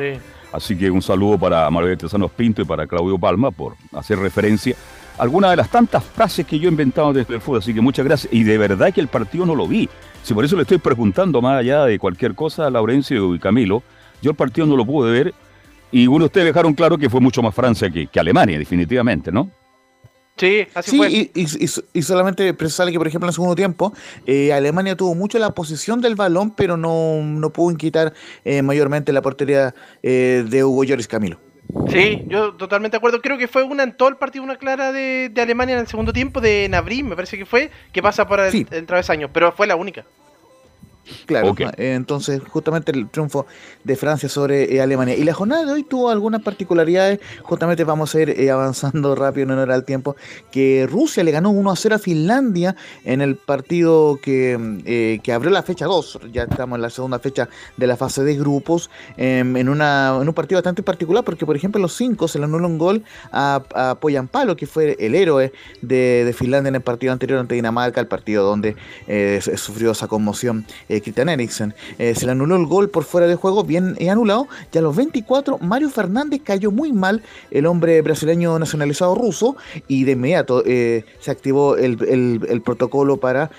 Así 0.52 0.76
que 0.76 0.90
un 0.90 1.02
saludo 1.02 1.38
para 1.38 1.68
Manuel 1.68 1.98
Tesanos 1.98 2.30
Pinto 2.30 2.62
y 2.62 2.64
para 2.64 2.86
Claudio 2.86 3.18
Palma 3.18 3.50
por 3.50 3.74
hacer 3.92 4.18
referencia 4.18 4.74
a 5.18 5.22
alguna 5.22 5.50
de 5.50 5.56
las 5.56 5.68
tantas 5.68 6.02
frases 6.02 6.46
que 6.46 6.58
yo 6.58 6.68
he 6.68 6.70
inventado 6.70 7.12
desde 7.12 7.34
el 7.34 7.42
fútbol. 7.42 7.58
Así 7.58 7.74
que 7.74 7.82
muchas 7.82 8.06
gracias. 8.06 8.32
Y 8.32 8.44
de 8.44 8.56
verdad 8.56 8.94
que 8.94 9.02
el 9.02 9.08
partido 9.08 9.44
no 9.44 9.54
lo 9.54 9.68
vi. 9.68 9.86
Si 10.22 10.32
por 10.32 10.46
eso 10.46 10.56
le 10.56 10.62
estoy 10.62 10.78
preguntando 10.78 11.42
más 11.42 11.58
allá 11.60 11.84
de 11.84 11.98
cualquier 11.98 12.34
cosa 12.34 12.66
a 12.66 12.70
Laurencio 12.70 13.34
y 13.34 13.38
Camilo, 13.38 13.82
yo 14.22 14.30
el 14.30 14.36
partido 14.36 14.66
no 14.66 14.76
lo 14.76 14.86
pude 14.86 15.12
ver 15.12 15.34
y 15.90 16.06
uno 16.06 16.20
de 16.20 16.26
ustedes 16.26 16.46
dejaron 16.46 16.74
claro 16.74 16.98
que 16.98 17.08
fue 17.08 17.20
mucho 17.20 17.42
más 17.42 17.54
Francia 17.54 17.90
que, 17.90 18.08
Alemania, 18.18 18.58
definitivamente, 18.58 19.32
¿no? 19.32 19.50
Sí, 20.36 20.66
así 20.74 20.96
fue. 20.96 21.10
Y, 21.10 21.30
y, 21.34 22.02
solamente 22.02 22.54
sale 22.68 22.92
que, 22.92 22.98
por 22.98 23.08
ejemplo, 23.08 23.26
en 23.26 23.30
el 23.30 23.34
segundo 23.34 23.56
tiempo, 23.56 23.92
eh, 24.24 24.52
Alemania 24.52 24.96
tuvo 24.96 25.16
mucho 25.16 25.36
la 25.38 25.50
posición 25.50 26.00
del 26.00 26.14
balón, 26.14 26.52
pero 26.54 26.76
no, 26.76 27.20
no 27.22 27.50
pudo 27.50 27.72
inquietar 27.72 28.12
eh, 28.44 28.62
mayormente 28.62 29.12
la 29.12 29.20
portería 29.20 29.74
eh, 30.02 30.44
de 30.48 30.62
Hugo 30.62 30.84
Lloris 30.84 31.08
Camilo. 31.08 31.40
Sí, 31.88 32.24
yo 32.28 32.54
totalmente 32.54 32.94
de 32.94 32.98
acuerdo. 32.98 33.20
Creo 33.20 33.36
que 33.36 33.48
fue 33.48 33.64
una 33.64 33.82
en 33.82 33.96
todo 33.96 34.08
el 34.08 34.16
partido, 34.16 34.44
una 34.44 34.56
clara 34.56 34.92
de, 34.92 35.32
Alemania 35.36 35.74
en 35.74 35.80
el 35.80 35.86
segundo 35.88 36.12
tiempo, 36.12 36.40
de 36.40 36.68
Nabri, 36.68 37.02
me 37.02 37.16
parece 37.16 37.36
que 37.36 37.44
fue, 37.44 37.70
que 37.92 38.00
pasa 38.00 38.28
por 38.28 38.38
el, 38.38 38.66
el 38.70 38.86
travesaño, 38.86 39.30
pero 39.32 39.50
fue 39.52 39.66
la 39.66 39.74
única. 39.74 40.04
Claro, 41.26 41.54
eh, 41.58 41.94
entonces 41.94 42.40
justamente 42.48 42.92
el 42.92 43.08
triunfo 43.08 43.46
de 43.84 43.96
Francia 43.96 44.28
sobre 44.28 44.74
eh, 44.74 44.80
Alemania. 44.80 45.16
Y 45.16 45.24
la 45.24 45.34
jornada 45.34 45.64
de 45.64 45.72
hoy 45.72 45.82
tuvo 45.82 46.10
algunas 46.10 46.42
particularidades, 46.42 47.20
justamente 47.42 47.84
vamos 47.84 48.14
a 48.14 48.20
ir 48.20 48.30
eh, 48.30 48.50
avanzando 48.50 49.14
rápido 49.14 49.44
en 49.44 49.50
honor 49.52 49.72
al 49.72 49.84
tiempo, 49.84 50.16
que 50.50 50.86
Rusia 50.90 51.22
le 51.24 51.30
ganó 51.30 51.50
1 51.50 51.70
a 51.70 51.76
0 51.76 51.94
a 51.94 51.98
Finlandia 51.98 52.76
en 53.04 53.20
el 53.20 53.36
partido 53.36 54.18
que, 54.22 55.20
que 55.22 55.32
abrió 55.32 55.50
la 55.50 55.62
fecha 55.62 55.86
2, 55.86 56.20
ya 56.32 56.44
estamos 56.44 56.76
en 56.76 56.82
la 56.82 56.90
segunda 56.90 57.18
fecha 57.18 57.48
de 57.76 57.86
la 57.86 57.96
fase 57.96 58.22
de 58.24 58.36
grupos, 58.36 58.90
em, 59.16 59.56
en, 59.56 59.68
una, 59.68 60.18
en 60.20 60.28
un 60.28 60.34
partido 60.34 60.58
bastante 60.58 60.82
particular, 60.82 61.24
porque 61.24 61.46
por 61.46 61.56
ejemplo 61.56 61.80
los 61.80 61.94
cinco 61.94 62.28
se 62.28 62.38
le 62.38 62.44
anuló 62.44 62.66
un 62.66 62.78
gol 62.78 63.02
a, 63.32 63.62
a 63.74 63.98
Palo, 64.30 64.56
que 64.56 64.66
fue 64.66 64.96
el 64.98 65.14
héroe 65.14 65.52
de, 65.82 66.24
de, 66.24 66.32
Finlandia 66.32 66.68
en 66.68 66.74
el 66.76 66.82
partido 66.82 67.12
anterior 67.12 67.38
ante 67.38 67.54
Dinamarca, 67.54 68.00
el 68.00 68.06
partido 68.06 68.44
donde 68.44 68.76
sufrió 69.56 69.92
esa 69.92 70.06
conmoción. 70.06 70.66
Cristian 71.00 71.28
Eriksen. 71.28 71.74
Eh, 71.98 72.14
se 72.14 72.26
le 72.26 72.32
anuló 72.32 72.56
el 72.56 72.66
gol 72.66 72.90
por 72.90 73.04
fuera 73.04 73.26
de 73.26 73.36
juego, 73.36 73.64
bien 73.64 73.96
eh, 73.98 74.10
anulado. 74.10 74.48
Y 74.72 74.78
a 74.78 74.80
los 74.80 74.96
24, 74.96 75.58
Mario 75.58 75.90
Fernández 75.90 76.40
cayó 76.44 76.70
muy 76.70 76.92
mal, 76.92 77.22
el 77.50 77.66
hombre 77.66 78.00
brasileño 78.02 78.58
nacionalizado 78.58 79.14
ruso, 79.14 79.56
y 79.86 80.04
de 80.04 80.12
inmediato 80.12 80.62
eh, 80.66 81.04
se 81.20 81.30
activó 81.30 81.76
el, 81.76 81.98
protocolo 82.64 83.16
para 83.18 83.50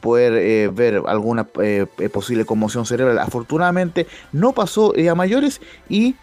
poder 0.00 0.70
ver 0.72 1.02
alguna 1.06 1.44
posible 1.44 2.44
conmoción 2.44 2.84
cerebral. 2.84 3.18
Afortunadamente 3.18 4.06
no 4.32 4.52
pasó 4.52 4.92
a 4.92 5.14
mayores 5.14 5.60
y 5.88 6.14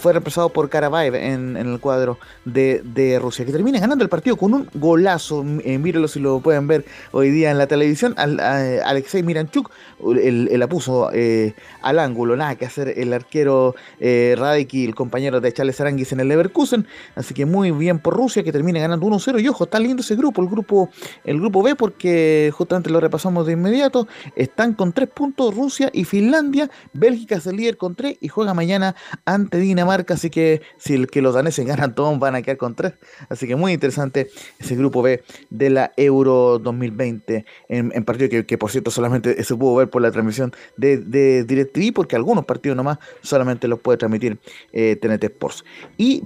fue 0.00 0.12
reemplazado 0.12 0.48
por 0.50 0.68
Karavaev 0.68 1.14
en, 1.14 1.56
el 1.56 1.80
cuadro 1.80 2.18
de, 2.44 3.18
Rusia, 3.20 3.44
que 3.44 3.52
termina 3.52 3.78
ganando 3.78 4.04
el 4.04 4.08
partido 4.08 4.36
con 4.36 4.54
un 4.54 4.68
golazo. 4.74 5.42
mírenlo 5.42 6.08
si 6.08 6.20
lo 6.20 6.40
pueden 6.40 6.66
ver 6.66 6.84
hoy 7.12 7.30
día 7.30 7.50
en 7.50 7.58
la 7.58 7.66
televisión. 7.66 8.14
Al, 8.16 8.40
Alexei 8.40 9.22
Miranchuk 9.22 9.70
el, 10.00 10.58
la 10.58 10.68
puso 10.68 11.10
eh, 11.12 11.54
al 11.82 11.98
ángulo, 11.98 12.36
nada 12.36 12.56
que 12.56 12.66
hacer 12.66 12.94
el 12.96 13.12
arquero 13.12 13.74
eh, 14.00 14.34
Radeki, 14.36 14.84
el 14.84 14.94
compañero 14.94 15.40
de 15.40 15.52
Charles 15.52 15.80
Aranguis 15.80 16.12
en 16.12 16.20
el 16.20 16.28
Leverkusen, 16.28 16.86
así 17.14 17.34
que 17.34 17.46
muy 17.46 17.70
bien 17.70 17.98
por 17.98 18.14
Rusia 18.14 18.42
que 18.42 18.52
termina 18.52 18.78
ganando 18.78 19.06
1-0 19.06 19.42
y 19.42 19.48
ojo, 19.48 19.64
está 19.64 19.78
lindo 19.78 20.02
ese 20.02 20.16
grupo, 20.16 20.42
el 20.42 20.48
grupo 20.48 20.90
el 21.24 21.40
grupo 21.40 21.62
B 21.62 21.74
porque 21.76 22.52
justamente 22.54 22.90
lo 22.90 23.00
repasamos 23.00 23.46
de 23.46 23.54
inmediato, 23.54 24.06
están 24.34 24.74
con 24.74 24.92
3 24.92 25.08
puntos 25.08 25.54
Rusia 25.54 25.90
y 25.92 26.04
Finlandia, 26.04 26.70
Bélgica 26.92 27.36
es 27.36 27.46
el 27.46 27.56
líder 27.56 27.76
con 27.76 27.94
3 27.94 28.18
y 28.20 28.28
juega 28.28 28.54
mañana 28.54 28.94
ante 29.24 29.58
Dinamarca, 29.58 30.14
así 30.14 30.30
que 30.30 30.60
si 30.76 30.94
el 30.94 31.06
que 31.06 31.22
los 31.22 31.34
daneses 31.34 31.66
ganan 31.66 31.94
todos 31.94 32.18
van 32.18 32.34
a 32.34 32.42
quedar 32.42 32.58
con 32.58 32.74
3, 32.74 32.92
así 33.28 33.46
que 33.46 33.56
muy 33.56 33.72
interesante 33.72 34.28
ese 34.58 34.76
grupo 34.76 35.02
B 35.02 35.22
de 35.50 35.70
la 35.70 35.92
Euro 35.96 36.58
2020 36.58 37.44
en, 37.68 38.04
partido 38.04 38.28
que, 38.28 38.46
que 38.46 38.58
por 38.58 38.70
cierto 38.70 38.90
solamente 38.90 39.42
se 39.42 39.56
pudo 39.56 39.76
ver 39.76 39.85
por 39.86 40.02
la 40.02 40.10
transmisión 40.10 40.52
de, 40.76 40.98
de 40.98 41.44
DirecTV, 41.44 41.92
porque 41.94 42.16
algunos 42.16 42.44
partidos 42.44 42.76
nomás 42.76 42.98
solamente 43.22 43.68
los 43.68 43.80
puede 43.80 43.98
transmitir 43.98 44.38
eh, 44.72 44.96
TNT 44.96 45.24
Sports. 45.24 45.64
Y, 45.96 46.22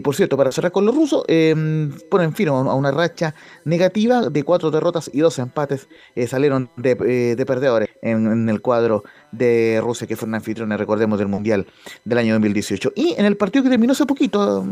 por 0.00 0.14
cierto, 0.14 0.36
para 0.36 0.52
cerrar 0.52 0.72
con 0.72 0.84
los 0.84 0.94
rusos, 0.94 1.24
eh, 1.28 1.54
ponen 2.10 2.34
fin 2.34 2.48
a 2.48 2.74
una 2.74 2.90
racha 2.90 3.34
negativa 3.64 4.30
de 4.30 4.42
cuatro 4.42 4.70
derrotas 4.70 5.10
y 5.12 5.20
dos 5.20 5.38
empates 5.38 5.88
eh, 6.14 6.26
salieron 6.26 6.70
de, 6.76 6.96
eh, 7.36 7.44
perdedores 7.46 7.88
en, 8.02 8.48
el 8.48 8.60
cuadro 8.60 9.04
de 9.32 9.80
Rusia, 9.82 10.06
que 10.06 10.16
fue 10.16 10.28
un 10.28 10.34
anfitrión, 10.34 10.70
recordemos, 10.70 11.18
del 11.18 11.28
Mundial 11.28 11.66
del 12.04 12.18
año 12.18 12.34
2018. 12.34 12.92
Y 12.94 13.14
en 13.18 13.24
el 13.24 13.36
partido 13.36 13.64
que 13.64 13.70
terminó 13.70 13.92
hace 13.92 14.06
poquito, 14.06 14.64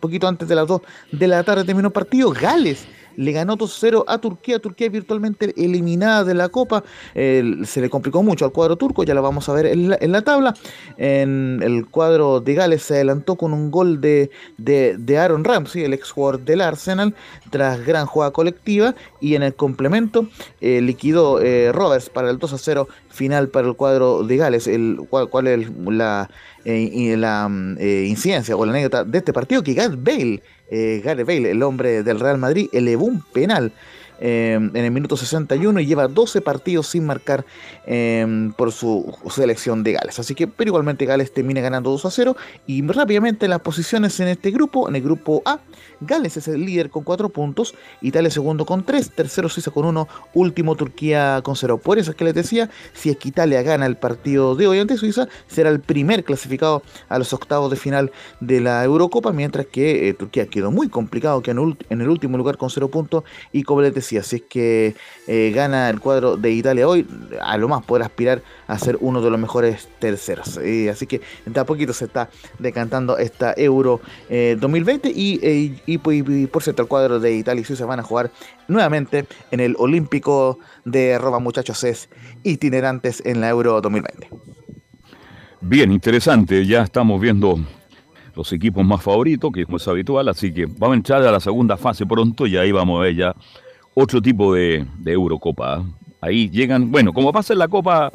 poquito 0.00 0.28
antes 0.28 0.48
de 0.48 0.54
las 0.54 0.66
2 0.66 0.80
de 1.12 1.26
la 1.26 1.42
tarde, 1.44 1.64
terminó 1.64 1.88
el 1.88 1.92
partido 1.92 2.30
Gales 2.30 2.86
le 3.16 3.32
ganó 3.32 3.56
2-0 3.56 4.04
a 4.06 4.18
Turquía. 4.18 4.58
Turquía 4.58 4.88
virtualmente 4.88 5.52
eliminada 5.56 6.24
de 6.24 6.34
la 6.34 6.48
Copa. 6.48 6.84
se 7.14 7.80
le 7.80 7.90
complicó 7.90 8.22
mucho 8.22 8.44
al 8.44 8.52
cuadro 8.52 8.76
turco, 8.76 9.04
ya 9.04 9.14
lo 9.14 9.22
vamos 9.22 9.48
a 9.48 9.52
ver 9.52 9.66
en 9.66 10.12
la, 10.12 10.22
tabla. 10.22 10.54
En 10.96 11.60
el 11.62 11.86
cuadro 11.86 12.40
de 12.40 12.54
Gales 12.54 12.82
se 12.82 12.94
adelantó 12.94 13.36
con 13.36 13.52
un 13.52 13.70
gol 13.70 14.00
de, 14.00 14.30
de, 14.58 15.18
Aaron 15.18 15.44
Ramsey, 15.44 15.84
el 15.84 15.94
ex 15.94 16.10
jugador 16.10 16.40
del 16.40 16.60
Arsenal, 16.60 17.14
tras 17.50 17.84
gran 17.84 18.06
jugada 18.06 18.32
colectiva. 18.32 18.94
Y 19.20 19.34
en 19.34 19.42
el 19.42 19.54
complemento 19.54 20.28
eh, 20.60 20.80
liquidó 20.80 21.40
eh, 21.40 21.72
Roberts 21.72 22.10
para 22.10 22.30
el 22.30 22.38
2-0 22.38 22.86
final 23.08 23.48
para 23.48 23.68
el 23.68 23.74
cuadro 23.74 24.22
de 24.22 24.36
Gales. 24.36 24.66
El, 24.66 24.98
cuál, 25.08 25.46
es 25.46 25.68
la, 25.86 26.30
eh, 26.64 27.14
la 27.16 27.48
mm, 27.48 27.78
incidencia 27.80 28.56
o 28.56 28.64
la 28.64 28.72
anécdota 28.72 29.04
de 29.04 29.18
este 29.18 29.32
partido? 29.32 29.62
Que 29.62 29.74
Gareth 29.74 30.02
Bale 30.02 30.42
eh, 30.70 31.00
Gareth 31.04 31.26
Bale, 31.26 31.50
el 31.50 31.62
hombre 31.62 32.02
del 32.02 32.20
Real 32.20 32.38
Madrid, 32.38 32.68
elevó 32.72 33.04
un 33.04 33.20
penal 33.20 33.72
eh, 34.20 34.54
en 34.54 34.76
el 34.76 34.90
minuto 34.90 35.16
61 35.16 35.80
y 35.80 35.86
lleva 35.86 36.08
12 36.08 36.40
partidos 36.40 36.88
sin 36.88 37.06
marcar 37.06 37.44
eh, 37.86 38.50
por 38.56 38.72
su 38.72 39.16
selección 39.30 39.82
de 39.82 39.92
Gales. 39.92 40.18
Así 40.18 40.34
que, 40.34 40.46
pero 40.46 40.68
igualmente 40.68 41.06
Gales 41.06 41.32
termina 41.32 41.60
ganando 41.60 41.90
2 41.90 42.04
a 42.06 42.10
0 42.10 42.36
y 42.66 42.86
rápidamente 42.86 43.48
las 43.48 43.60
posiciones 43.60 44.18
en 44.20 44.28
este 44.28 44.50
grupo, 44.50 44.88
en 44.88 44.96
el 44.96 45.02
grupo 45.02 45.42
A, 45.44 45.60
Gales 46.00 46.36
es 46.36 46.48
el 46.48 46.64
líder 46.64 46.90
con 46.90 47.04
4 47.04 47.28
puntos, 47.30 47.74
Italia 48.02 48.30
segundo 48.30 48.66
con 48.66 48.84
3, 48.84 49.10
tercero 49.12 49.48
Suiza 49.48 49.70
con 49.70 49.86
1, 49.86 50.08
último 50.34 50.74
Turquía 50.76 51.40
con 51.42 51.56
0. 51.56 51.78
Por 51.78 51.98
eso 51.98 52.10
es 52.10 52.16
que 52.16 52.24
les 52.24 52.34
decía, 52.34 52.70
si 52.92 53.10
es 53.10 53.16
que 53.16 53.28
Italia 53.28 53.62
gana 53.62 53.86
el 53.86 53.96
partido 53.96 54.54
de 54.54 54.66
hoy 54.66 54.78
ante 54.78 54.96
Suiza, 54.96 55.28
será 55.46 55.70
el 55.70 55.80
primer 55.80 56.24
clasificado 56.24 56.82
a 57.08 57.18
los 57.18 57.32
octavos 57.32 57.70
de 57.70 57.76
final 57.76 58.12
de 58.40 58.60
la 58.60 58.84
Eurocopa, 58.84 59.32
mientras 59.32 59.66
que 59.66 60.08
eh, 60.08 60.14
Turquía 60.14 60.46
quedó 60.46 60.70
muy 60.70 60.88
complicado, 60.88 61.42
que 61.42 61.50
en, 61.50 61.76
el 61.88 62.08
último 62.08 62.36
lugar 62.36 62.56
con 62.56 62.70
0 62.70 62.88
puntos 62.88 63.24
y 63.52 63.62
Coblete 63.62 64.00
Grecia. 64.06 64.20
Así 64.20 64.36
es 64.36 64.42
que 64.42 64.94
eh, 65.26 65.52
gana 65.54 65.90
el 65.90 66.00
cuadro 66.00 66.36
de 66.36 66.50
Italia 66.50 66.88
hoy, 66.88 67.06
a 67.40 67.56
lo 67.56 67.68
más 67.68 67.84
poder 67.84 68.04
aspirar 68.04 68.42
a 68.66 68.78
ser 68.78 68.96
uno 69.00 69.20
de 69.20 69.30
los 69.30 69.38
mejores 69.38 69.88
terceros. 69.98 70.58
Eh, 70.58 70.90
así 70.90 71.06
que 71.06 71.20
de 71.44 71.60
a 71.60 71.64
poquito 71.64 71.92
se 71.92 72.04
está 72.06 72.30
decantando 72.58 73.18
esta 73.18 73.54
Euro 73.56 74.00
2020 74.28 75.10
y, 75.14 75.80
y, 75.86 75.98
por 75.98 76.62
cierto 76.62 76.82
el 76.82 76.88
cuadro 76.88 77.18
de 77.20 77.34
Italia 77.34 77.60
y 77.60 77.64
Suiza 77.64 77.86
van 77.86 78.00
a 78.00 78.02
jugar 78.02 78.30
nuevamente 78.68 79.26
en 79.50 79.60
el 79.60 79.74
Olímpico 79.78 80.58
de 80.84 81.18
Roma, 81.18 81.38
muchachos, 81.38 81.82
es 81.84 82.08
itinerantes 82.42 83.22
en 83.24 83.40
la 83.40 83.48
Euro 83.48 83.80
2020. 83.80 84.28
Bien, 85.60 85.90
interesante, 85.90 86.64
ya 86.66 86.82
estamos 86.82 87.20
viendo 87.20 87.58
los 88.36 88.52
equipos 88.52 88.84
más 88.84 89.02
favoritos, 89.02 89.50
que 89.50 89.62
es 89.62 89.88
habitual, 89.88 90.28
así 90.28 90.52
que 90.52 90.66
vamos 90.66 90.92
a 90.92 90.96
entrar 90.96 91.22
a 91.22 91.32
la 91.32 91.40
segunda 91.40 91.76
fase 91.76 92.04
pronto 92.04 92.46
y 92.46 92.56
ahí 92.56 92.70
vamos 92.70 93.00
a 93.00 93.04
ver 93.04 93.34
otro 93.98 94.20
tipo 94.20 94.52
de, 94.52 94.86
Eurocopa. 95.06 95.82
Ahí 96.20 96.50
llegan, 96.50 96.90
bueno, 96.92 97.14
como 97.14 97.32
pasa 97.32 97.54
en 97.54 97.58
la 97.58 97.68
Copa 97.68 98.12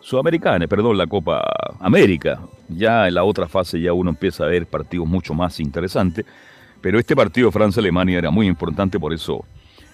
Sudamericana, 0.00 0.66
perdón, 0.66 0.96
la 0.96 1.06
Copa 1.06 1.42
América, 1.78 2.40
ya 2.68 3.06
en 3.06 3.14
la 3.14 3.24
otra 3.24 3.46
fase 3.46 3.78
ya 3.80 3.92
uno 3.92 4.10
empieza 4.10 4.44
a 4.44 4.46
ver 4.46 4.66
partidos 4.66 5.06
mucho 5.06 5.34
más 5.34 5.60
interesantes, 5.60 6.24
pero 6.80 6.98
este 6.98 7.14
partido 7.14 7.52
Francia-Alemania 7.52 8.16
era 8.16 8.30
muy 8.30 8.46
importante, 8.46 8.98
por 8.98 9.12
eso 9.12 9.44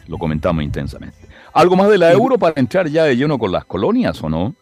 lo 0.07 0.17
comentamos 0.17 0.63
intensamente. 0.63 1.19
¿Algo 1.53 1.75
más 1.75 1.89
de 1.89 1.99
la 1.99 2.13
Euro 2.13 2.39
para 2.39 2.61
entrar 2.61 2.87
ya 2.87 3.03
de 3.03 3.17
lleno 3.17 3.37
con 3.37 3.51
las 3.51 3.65
colonias 3.65 4.23
o 4.23 4.29
no? 4.29 4.55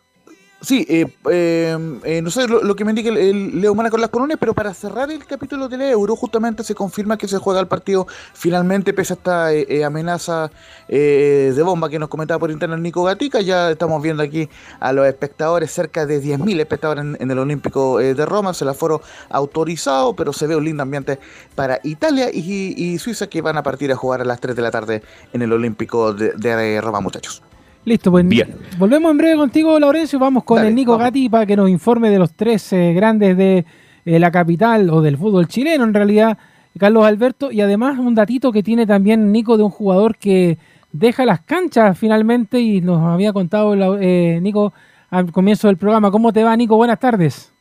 Sí, 0.64 0.86
eh, 0.88 1.06
eh, 1.30 2.00
eh, 2.04 2.22
no 2.22 2.30
sé 2.30 2.48
lo, 2.48 2.74
que 2.74 2.86
me 2.86 2.92
indica 2.92 3.10
el, 3.10 3.60
Leo 3.60 3.74
Mana 3.74 3.90
con 3.90 4.00
las 4.00 4.08
colonias, 4.08 4.38
pero 4.40 4.54
para 4.54 4.72
cerrar 4.72 5.10
el 5.10 5.26
capítulo 5.26 5.68
del 5.68 5.82
Euro, 5.82 6.16
justamente 6.16 6.64
se 6.64 6.74
confirma 6.74 7.18
que 7.18 7.28
se 7.28 7.36
juega 7.36 7.60
el 7.60 7.66
partido 7.66 8.06
finalmente, 8.32 8.94
pese 8.94 9.12
a 9.12 9.16
esta 9.52 9.86
amenaza 9.86 10.50
de 10.88 11.62
bomba 11.62 11.90
que 11.90 11.98
nos 11.98 12.08
comentaba 12.08 12.38
por 12.38 12.50
internet 12.50 12.78
Nico 12.78 13.04
Gatica. 13.04 13.42
Ya 13.42 13.72
estamos 13.72 14.02
viendo 14.02 14.22
aquí 14.22 14.48
a 14.80 14.92
los 14.94 15.06
espectadores, 15.06 15.70
cerca 15.70 16.06
de 16.06 16.22
10.000 16.22 16.58
espectadores 16.60 17.04
en, 17.18 17.30
el 17.30 17.38
Olímpico 17.38 17.98
de 17.98 18.26
Roma. 18.26 18.54
Se 18.54 18.64
la 18.64 18.70
aforo 18.70 19.02
autorizado, 19.28 20.16
pero 20.16 20.32
se 20.32 20.46
ve 20.46 20.56
un 20.56 20.64
lindo 20.64 20.82
ambiente 20.82 21.18
para 21.54 21.78
Italia 21.82 22.30
y, 22.32 22.98
Suiza 22.98 23.26
que 23.26 23.42
van 23.42 23.58
a 23.58 23.62
partir 23.62 23.92
a 23.92 23.96
jugar 23.96 24.22
a 24.22 24.24
las 24.24 24.40
3 24.40 24.56
de 24.56 24.62
la 24.62 24.70
tarde 24.70 25.02
en 25.32 25.42
el 25.42 25.52
Olímpico 25.52 26.14
de 26.14 26.80
Roma, 26.80 27.00
muchachos. 27.00 27.42
Listo, 27.84 28.10
pues 28.10 28.26
Bien. 28.26 28.48
volvemos 28.78 29.10
en 29.10 29.18
breve 29.18 29.36
contigo, 29.36 29.78
Laurencio. 29.78 30.18
Vamos 30.18 30.44
con 30.44 30.64
el 30.64 30.74
Nico 30.74 30.96
Gatti 30.96 31.28
para 31.28 31.44
que 31.44 31.54
nos 31.54 31.68
informe 31.68 32.08
de 32.08 32.18
los 32.18 32.32
tres 32.32 32.72
eh, 32.72 32.94
grandes 32.94 33.36
de 33.36 33.66
eh, 34.06 34.18
la 34.18 34.30
capital 34.30 34.88
o 34.88 35.02
del 35.02 35.18
fútbol 35.18 35.48
chileno, 35.48 35.84
en 35.84 35.92
realidad, 35.92 36.38
Carlos 36.78 37.04
Alberto. 37.04 37.52
Y 37.52 37.60
además, 37.60 37.98
un 37.98 38.14
datito 38.14 38.52
que 38.52 38.62
tiene 38.62 38.86
también 38.86 39.30
Nico 39.32 39.58
de 39.58 39.64
un 39.64 39.70
jugador 39.70 40.16
que 40.16 40.56
deja 40.92 41.26
las 41.26 41.42
canchas 41.42 41.98
finalmente 41.98 42.58
y 42.58 42.80
nos 42.80 43.02
había 43.02 43.34
contado 43.34 43.98
eh, 44.00 44.38
Nico 44.40 44.72
al 45.10 45.30
comienzo 45.30 45.66
del 45.68 45.76
programa. 45.76 46.10
¿Cómo 46.10 46.32
te 46.32 46.42
va, 46.42 46.56
Nico? 46.56 46.76
Buenas 46.76 46.98
tardes. 46.98 47.52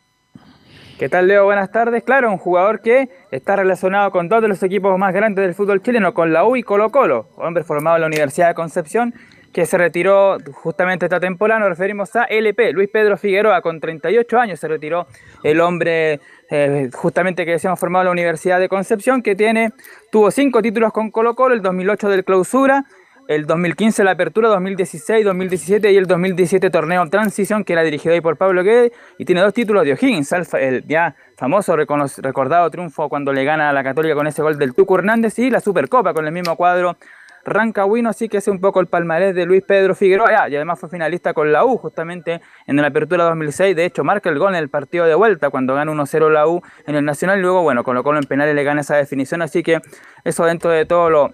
¿Qué 0.97 1.09
tal, 1.09 1.27
Leo? 1.27 1.43
Buenas 1.43 1.69
tardes. 1.69 2.01
Claro, 2.03 2.31
un 2.31 2.37
jugador 2.37 2.79
que 2.79 3.09
está 3.29 3.57
relacionado 3.57 4.09
con 4.11 4.29
dos 4.29 4.41
de 4.41 4.47
los 4.47 4.63
equipos 4.63 4.97
más 4.97 5.13
grandes 5.13 5.43
del 5.43 5.53
fútbol 5.53 5.81
chileno, 5.81 6.13
con 6.13 6.31
la 6.31 6.45
U 6.45 6.55
y 6.55 6.63
Colo 6.63 6.91
Colo, 6.91 7.27
hombre 7.35 7.65
formado 7.65 7.97
en 7.97 8.01
la 8.01 8.07
Universidad 8.07 8.47
de 8.47 8.53
Concepción 8.53 9.13
que 9.53 9.65
se 9.65 9.77
retiró 9.77 10.37
justamente 10.51 11.05
esta 11.05 11.19
temporada. 11.19 11.59
Nos 11.59 11.69
referimos 11.69 12.13
a 12.15 12.23
LP, 12.23 12.73
Luis 12.73 12.89
Pedro 12.89 13.17
Figueroa, 13.17 13.61
con 13.61 13.79
38 13.79 14.39
años 14.39 14.59
se 14.59 14.67
retiró 14.67 15.07
el 15.43 15.61
hombre 15.61 16.19
eh, 16.49 16.89
justamente 16.93 17.45
que 17.45 17.51
decíamos 17.51 17.79
formado 17.79 18.01
en 18.01 18.05
la 18.07 18.11
Universidad 18.11 18.59
de 18.59 18.67
Concepción, 18.67 19.21
que 19.21 19.35
tiene, 19.35 19.71
tuvo 20.11 20.31
cinco 20.31 20.61
títulos 20.61 20.91
con 20.91 21.11
Colo 21.11 21.35
Colo, 21.35 21.53
el 21.53 21.61
2008 21.61 22.09
del 22.09 22.25
clausura, 22.25 22.85
el 23.27 23.45
2015 23.45 24.03
la 24.03 24.11
apertura, 24.11 24.49
2016, 24.49 25.23
2017 25.23 25.91
y 25.91 25.97
el 25.97 26.07
2017 26.07 26.69
torneo 26.69 27.07
transición 27.09 27.63
que 27.63 27.73
era 27.73 27.83
dirigido 27.83 28.13
ahí 28.13 28.21
por 28.21 28.35
Pablo 28.35 28.63
Guede 28.63 28.91
y 29.17 29.23
tiene 29.23 29.41
dos 29.41 29.53
títulos 29.53 29.85
de 29.85 29.93
O'Higgins, 29.93 30.33
el 30.59 30.83
ya 30.85 31.15
famoso 31.37 31.75
recordado 31.77 32.69
triunfo 32.69 33.07
cuando 33.07 33.31
le 33.31 33.45
gana 33.45 33.69
a 33.69 33.73
la 33.73 33.83
Católica 33.83 34.15
con 34.15 34.27
ese 34.27 34.41
gol 34.41 34.57
del 34.57 34.73
Tuco 34.73 34.97
Hernández 34.97 35.39
y 35.39 35.49
la 35.49 35.61
Supercopa 35.61 36.13
con 36.13 36.25
el 36.25 36.33
mismo 36.33 36.55
cuadro 36.57 36.97
Rancagüino, 37.45 38.09
así 38.09 38.29
que 38.29 38.37
es 38.37 38.47
un 38.47 38.59
poco 38.59 38.79
el 38.79 38.87
palmarés 38.87 39.35
de 39.35 39.45
Luis 39.45 39.63
Pedro 39.63 39.95
Figueroa, 39.95 40.49
y 40.49 40.55
además 40.55 40.79
fue 40.79 40.89
finalista 40.89 41.33
con 41.33 41.51
la 41.51 41.65
U 41.65 41.77
justamente 41.77 42.41
en 42.67 42.75
la 42.77 42.87
apertura 42.87 43.25
2006, 43.25 43.75
de 43.75 43.85
hecho 43.85 44.03
marca 44.03 44.29
el 44.29 44.39
gol 44.39 44.53
en 44.53 44.59
el 44.59 44.69
partido 44.69 45.05
de 45.05 45.15
vuelta 45.15 45.49
cuando 45.49 45.75
gana 45.75 45.91
1-0 45.91 46.29
la 46.31 46.47
U 46.47 46.61
en 46.87 46.95
el 46.95 47.05
Nacional, 47.05 47.39
y 47.39 47.41
luego 47.41 47.61
bueno, 47.63 47.83
colocó 47.83 48.15
en 48.15 48.23
penales 48.23 48.55
le 48.55 48.63
gana 48.63 48.81
esa 48.81 48.95
definición, 48.95 49.41
así 49.41 49.63
que 49.63 49.81
eso 50.23 50.45
dentro 50.45 50.71
de 50.71 50.85
todo 50.85 51.09
lo, 51.09 51.31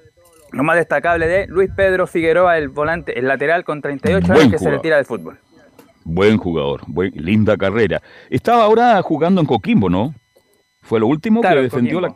lo 0.52 0.64
más 0.64 0.78
destacable 0.78 1.28
de 1.28 1.48
Luis 1.48 1.70
Pedro 1.76 2.08
Figueroa, 2.08 2.58
el 2.58 2.70
volante, 2.70 3.18
el 3.18 3.28
lateral 3.28 3.64
con 3.64 3.82
38 3.82 4.34
años 4.34 4.52
que 4.52 4.60
se 4.60 4.72
retira 4.72 4.96
del 4.96 5.06
fútbol. 5.06 5.40
Buen 6.06 6.38
jugador, 6.38 6.82
buen, 6.88 7.12
linda 7.14 7.56
carrera. 7.56 8.02
Estaba 8.30 8.64
ahora 8.64 9.00
jugando 9.02 9.42
en 9.42 9.48
Coquimbo, 9.48 9.90
¿no? 9.90 10.16
Fue 10.82 11.00
lo 11.00 11.08
último 11.08 11.42
que 11.42 11.50
defendió 11.50 12.02
la 12.02 12.14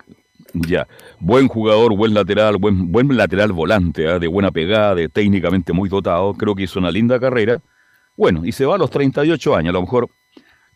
ya, 0.53 0.87
buen 1.19 1.47
jugador, 1.47 1.95
buen 1.95 2.13
lateral, 2.13 2.57
buen, 2.57 2.91
buen 2.91 3.15
lateral 3.15 3.51
volante, 3.51 4.07
¿ah? 4.07 4.19
de 4.19 4.27
buena 4.27 4.51
pegada, 4.51 4.95
de 4.95 5.09
técnicamente 5.09 5.73
muy 5.73 5.89
dotado. 5.89 6.33
Creo 6.35 6.55
que 6.55 6.63
hizo 6.63 6.79
una 6.79 6.91
linda 6.91 7.19
carrera. 7.19 7.59
Bueno, 8.15 8.45
y 8.45 8.51
se 8.51 8.65
va 8.65 8.75
a 8.75 8.77
los 8.77 8.91
38 8.91 9.55
años. 9.55 9.69
A 9.69 9.73
lo 9.73 9.81
mejor 9.81 10.09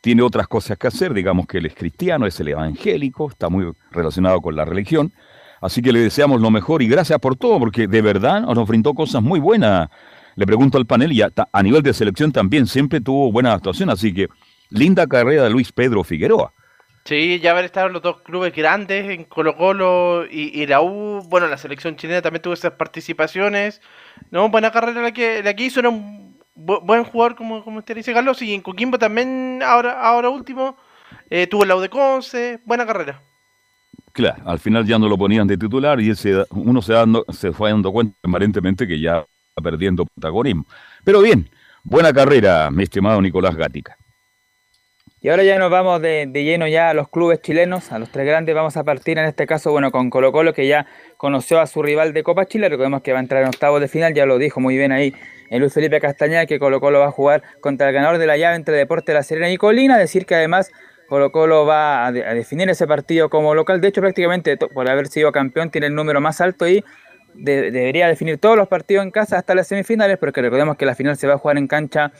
tiene 0.02 0.24
otras 0.24 0.48
cosas 0.48 0.78
que 0.78 0.88
hacer. 0.88 1.14
Digamos 1.14 1.46
que 1.46 1.60
él 1.60 1.68
es 1.68 1.76
cristiano, 1.76 2.26
es 2.26 2.40
el 2.40 2.50
evangélico, 2.50 3.30
está 3.30 3.50
muy 3.50 3.72
relacionado 3.92 4.42
con 4.42 4.56
la 4.56 4.66
religión. 4.66 5.14
Así 5.62 5.82
que 5.82 5.92
le 5.92 6.00
deseamos 6.00 6.42
lo 6.42 6.52
mejor 6.52 6.82
y 6.82 6.88
gracias 6.88 7.20
por 7.20 7.36
todo, 7.36 7.60
porque 7.60 7.88
de 7.88 8.02
verdad 8.02 8.42
nos 8.42 8.68
brindó 8.68 8.94
cosas 8.94 9.22
muy 9.22 9.40
buenas. 9.40 9.90
Le 10.36 10.46
pregunto 10.46 10.78
al 10.78 10.86
panel 10.86 11.12
y 11.12 11.22
a, 11.22 11.32
a 11.52 11.64
nivel 11.64 11.82
de 11.82 11.94
selección 11.94 12.32
también 12.32 12.68
siempre 12.68 13.02
tuvo 13.02 13.32
buena 13.32 13.54
actuación. 13.54 13.90
Así 13.90 14.14
que 14.14 14.28
linda 14.70 15.08
carrera 15.08 15.44
de 15.44 15.50
Luis 15.50 15.72
Pedro 15.72 16.04
Figueroa. 16.04 16.54
Sí, 17.08 17.40
ya 17.40 17.52
haber 17.52 17.64
estado 17.64 17.88
los 17.88 18.02
dos 18.02 18.20
clubes 18.20 18.54
grandes 18.54 19.10
en 19.10 19.24
Colo 19.24 19.56
Colo 19.56 20.26
y, 20.30 20.66
la 20.68 20.82
U, 20.82 21.24
bueno, 21.30 21.48
la 21.48 21.58
selección 21.58 21.96
chilena 21.96 22.22
también 22.22 22.42
tuvo 22.42 22.54
esas 22.54 22.74
participaciones. 22.74 23.80
No, 24.30 24.50
buena 24.50 24.74
carrera 24.74 25.02
la 25.02 25.14
que, 25.14 25.42
la 25.42 25.54
que 25.54 25.64
hizo, 25.64 25.80
era 25.80 25.88
un 25.88 26.38
buen 26.54 27.06
jugador 27.06 27.38
como, 27.38 27.64
como 27.64 27.80
usted 27.80 27.96
dice 27.96 28.14
Carlos, 28.14 28.42
y 28.42 28.54
en 28.54 28.60
Coquimbo 28.60 29.00
también, 29.00 29.62
ahora, 29.64 30.02
ahora 30.02 30.28
último, 30.28 30.76
eh, 31.30 31.48
tuvo 31.48 31.64
la 31.64 31.78
U 31.78 31.80
de 31.80 31.88
Conce, 31.88 32.60
buena 32.66 32.86
carrera. 32.86 33.22
Claro, 34.12 34.44
al 34.46 34.60
final 34.60 34.86
ya 34.86 35.00
no 35.00 35.08
lo 35.08 35.18
ponían 35.18 35.48
de 35.48 35.58
titular 35.58 36.02
y 36.02 36.10
ese, 36.10 36.44
uno 36.50 36.82
se, 36.82 36.92
dando, 36.92 37.24
se 37.30 37.54
fue 37.54 37.70
dando 37.70 37.90
cuenta 37.94 38.18
aparentemente 38.22 38.86
que 38.86 39.00
ya 39.00 39.26
está 39.48 39.62
perdiendo 39.64 40.06
protagonismo. 40.08 40.66
Pero 41.06 41.22
bien, 41.22 41.50
buena 41.86 42.12
carrera, 42.12 42.70
mi 42.70 42.84
estimado 42.84 43.22
Nicolás 43.22 43.56
Gatica. 43.56 43.96
Y 45.20 45.30
ahora 45.30 45.44
ya 45.44 45.58
nos 45.58 45.72
vamos 45.72 46.00
de, 46.00 46.30
lleno 46.32 46.68
ya 46.68 46.92
a 46.92 46.94
los 46.94 47.10
clubes 47.10 47.42
chilenos, 47.42 47.92
a 47.92 47.98
los 47.98 48.12
tres 48.12 48.26
grandes. 48.28 48.54
Vamos 48.54 48.78
a 48.78 48.84
partir 48.84 49.18
en 49.18 49.26
este 49.26 49.48
caso, 49.48 49.72
bueno, 49.72 49.92
con 49.92 50.12
Colo 50.12 50.32
Colo, 50.32 50.54
que 50.54 50.68
ya 50.68 50.86
conoció 51.18 51.60
a 51.60 51.66
su 51.66 51.82
rival 51.82 52.14
de 52.14 52.22
Copa 52.22 52.46
Chile. 52.46 52.70
Recordemos 52.70 53.02
que 53.02 53.14
va 53.14 53.18
a 53.18 53.22
entrar 53.22 53.42
en 53.42 53.48
octavos 53.48 53.82
de 53.82 53.88
final, 53.88 54.14
ya 54.14 54.28
lo 54.28 54.38
dijo 54.38 54.60
muy 54.60 54.78
bien 54.78 54.92
ahí 54.92 55.16
el 55.50 55.62
Luis 55.62 55.74
Felipe 55.74 56.00
Castañeda, 56.00 56.46
que 56.46 56.60
Colo 56.60 56.80
Colo 56.80 57.00
va 57.00 57.08
a 57.08 57.12
jugar 57.12 57.42
contra 57.62 57.88
el 57.88 57.96
ganador 57.96 58.20
de 58.20 58.28
la 58.28 58.38
llave 58.38 58.58
entre 58.58 58.76
Deporte 58.76 59.14
La 59.14 59.24
Serena 59.24 59.50
y 59.50 59.58
Colina. 59.58 59.98
Decir 59.98 60.28
que 60.28 60.36
además 60.36 60.72
Colo 61.08 61.32
Colo 61.32 61.66
va 61.66 62.06
a, 62.06 62.12
definir 62.12 62.70
ese 62.70 62.86
partido 62.86 63.30
como 63.30 63.56
local. 63.56 63.82
De 63.82 63.88
hecho, 63.88 64.02
prácticamente 64.02 64.56
por 64.58 64.88
haber 64.88 65.08
sido 65.08 65.32
campeón 65.32 65.72
tiene 65.72 65.88
el 65.88 65.96
número 65.96 66.22
más 66.22 66.42
alto 66.42 66.68
y 66.68 66.84
debería 67.34 68.08
definir 68.08 68.38
todos 68.38 68.58
los 68.58 68.68
partidos 68.68 69.04
en 69.04 69.12
casa 69.12 69.38
hasta 69.38 69.56
las 69.56 69.68
semifinales, 69.68 70.18
porque 70.18 70.42
recordemos 70.42 70.78
que 70.78 70.86
la 70.86 70.96
final 70.96 71.18
se 71.18 71.28
va 71.28 71.36
a 71.36 71.38
jugar 71.38 71.58
en 71.58 71.68
cancha 71.68 72.12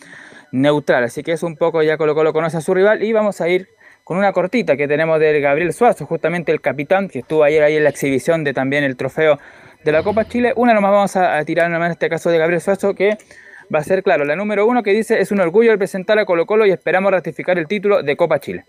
neutral. 0.52 1.04
Así 1.04 1.24
que 1.24 1.34
es 1.34 1.44
un 1.44 1.56
poco 1.56 1.82
ya 1.84 1.98
Colo 1.98 2.16
Colo 2.16 2.34
conoce 2.34 2.58
a 2.58 2.62
su 2.62 2.74
rival 2.74 3.04
y 3.04 3.14
vamos 3.14 3.42
a 3.42 3.50
ir 3.50 3.68
con 4.04 4.18
una 4.18 4.32
cortita 4.32 4.78
que 4.78 4.88
tenemos 4.88 5.20
del 5.20 5.42
Gabriel 5.42 5.74
Suazo, 5.74 6.06
justamente 6.06 6.52
el 6.52 6.62
capitán 6.62 7.10
que 7.10 7.20
estuvo 7.20 7.44
ayer 7.44 7.62
ahí 7.64 7.76
en 7.76 7.84
la 7.84 7.90
exhibición 7.90 8.44
de 8.44 8.54
también 8.54 8.86
el 8.86 8.96
trofeo 8.96 9.38
de 9.84 9.92
la 9.92 10.02
Copa 10.04 10.26
Chile. 10.26 10.54
Una 10.56 10.74
nomás 10.74 10.92
vamos 10.92 11.16
a, 11.18 11.44
tirar 11.44 11.72
en 11.72 11.84
este 11.84 12.10
caso 12.10 12.30
de 12.30 12.38
Gabriel 12.38 12.62
Suazo 12.62 12.96
que 12.96 13.18
va 13.74 13.80
a 13.80 13.84
ser 13.84 14.04
claro, 14.04 14.24
la 14.24 14.38
número 14.38 14.66
uno 14.66 14.82
que 14.82 14.94
dice 14.94 15.20
es 15.20 15.32
un 15.32 15.42
orgullo 15.42 15.72
representar 15.72 16.18
a 16.20 16.26
Colo 16.26 16.46
Colo 16.46 16.66
y 16.66 16.72
esperamos 16.72 17.12
ratificar 17.12 17.58
el 17.58 17.68
título 17.68 18.02
de 18.02 18.16
Copa 18.16 18.40
Chile. 18.40 18.64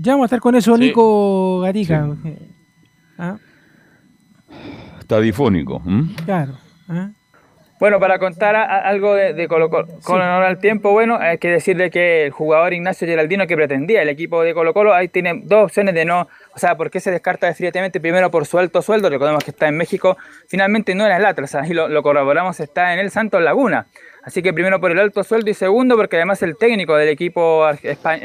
Ya 0.00 0.12
vamos 0.12 0.24
a 0.24 0.26
estar 0.26 0.40
con 0.40 0.54
eso, 0.54 0.78
Nico 0.78 1.60
Gatica. 1.60 2.08
¿Ah? 3.18 3.36
Está 5.00 5.20
difónico. 5.20 5.82
Claro. 6.24 6.52
¿ah? 6.88 7.10
Bueno, 7.80 7.98
para 7.98 8.18
contar 8.18 8.56
algo 8.56 9.14
de, 9.14 9.48
Colo 9.48 9.70
Colo, 9.70 9.86
con 10.04 10.20
honor 10.20 10.44
al 10.44 10.58
tiempo, 10.58 10.92
bueno, 10.92 11.16
hay 11.16 11.38
que 11.38 11.48
decirle 11.48 11.90
que 11.90 12.26
el 12.26 12.32
jugador 12.32 12.72
Ignacio 12.74 13.06
Geraldino 13.06 13.46
que 13.46 13.54
pretendía 13.56 14.02
el 14.02 14.08
equipo 14.08 14.42
de 14.42 14.52
Colo 14.52 14.74
Colo, 14.74 14.94
ahí 14.94 15.08
tiene 15.08 15.42
dos 15.44 15.64
opciones 15.64 15.94
de 15.94 16.04
no, 16.04 16.28
o 16.54 16.58
sea, 16.58 16.76
¿por 16.76 16.90
qué 16.90 16.98
se 16.98 17.12
descarta 17.12 17.46
definitivamente? 17.46 18.00
Primero 18.00 18.32
por 18.32 18.46
su 18.46 18.58
alto 18.58 18.82
sueldo, 18.82 19.08
recordemos 19.10 19.44
que 19.44 19.52
está 19.52 19.68
en 19.68 19.76
México, 19.76 20.16
finalmente 20.48 20.96
no 20.96 21.06
era 21.06 21.18
el 21.18 21.24
Atlas, 21.24 21.54
ahí 21.54 21.72
lo, 21.72 21.86
lo 21.86 22.02
corroboramos, 22.02 22.58
está 22.58 22.94
en 22.94 22.98
el 22.98 23.12
Santos 23.12 23.40
Laguna. 23.42 23.86
Así 24.28 24.42
que 24.42 24.52
primero 24.52 24.78
por 24.78 24.90
el 24.90 24.98
alto 24.98 25.24
sueldo 25.24 25.50
y 25.50 25.54
segundo 25.54 25.96
porque 25.96 26.16
además 26.16 26.42
el 26.42 26.58
técnico 26.58 26.94
del 26.96 27.08
equipo 27.08 27.66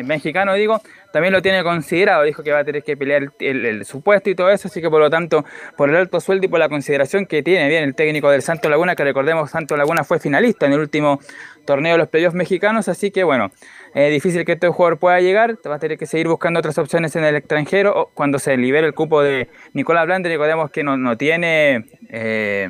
mexicano, 0.04 0.54
digo, 0.54 0.82
también 1.14 1.32
lo 1.32 1.42
tiene 1.42 1.64
considerado. 1.64 2.24
Dijo 2.24 2.44
que 2.44 2.52
va 2.52 2.60
a 2.60 2.66
tener 2.66 2.84
que 2.84 2.98
pelear 2.98 3.32
el, 3.40 3.86
supuesto 3.86 4.30
y 4.30 4.36
todo 4.36 4.50
eso. 4.50 4.68
Así 4.68 4.82
que 4.82 4.90
por 4.90 5.00
lo 5.00 5.10
tanto, 5.10 5.46
por 5.78 5.90
el 5.90 5.96
alto 5.96 6.20
sueldo 6.20 6.46
y 6.46 6.50
por 6.50 6.60
la 6.60 6.68
consideración 6.68 7.26
que 7.26 7.42
tiene 7.42 7.70
bien 7.70 7.86
el 7.86 7.96
técnico 7.96 8.30
del 8.30 8.42
Santo 8.42 8.68
Laguna, 8.68 8.98
que 8.98 9.06
recordemos, 9.06 9.50
Santo 9.50 9.78
Laguna 9.78 10.04
fue 10.04 10.20
finalista 10.20 10.66
en 10.66 10.74
el 10.74 10.82
último 10.82 11.22
torneo 11.66 11.94
de 11.94 12.00
los 12.00 12.10
playoffs 12.10 12.36
mexicanos. 12.36 12.90
Así 12.90 13.10
que 13.10 13.24
bueno, 13.24 13.54
es 13.96 14.12
difícil 14.12 14.44
que 14.44 14.52
este 14.52 14.68
jugador 14.68 15.00
pueda 15.00 15.22
llegar. 15.22 15.58
Va 15.66 15.76
a 15.76 15.80
tener 15.80 15.98
que 15.98 16.06
seguir 16.06 16.28
buscando 16.28 16.60
otras 16.60 16.78
opciones 16.78 17.16
en 17.16 17.24
el 17.24 17.38
extranjero. 17.38 18.12
Cuando 18.14 18.40
se 18.40 18.58
libere 18.58 18.88
el 18.88 18.94
cupo 18.94 19.24
de 19.24 19.48
Nicolás 19.72 20.06
Blande, 20.06 20.28
recordemos 20.28 20.70
que 20.70 20.84
no, 20.84 20.98
no 20.98 21.16
tiene. 21.16 21.86
Eh, 22.10 22.68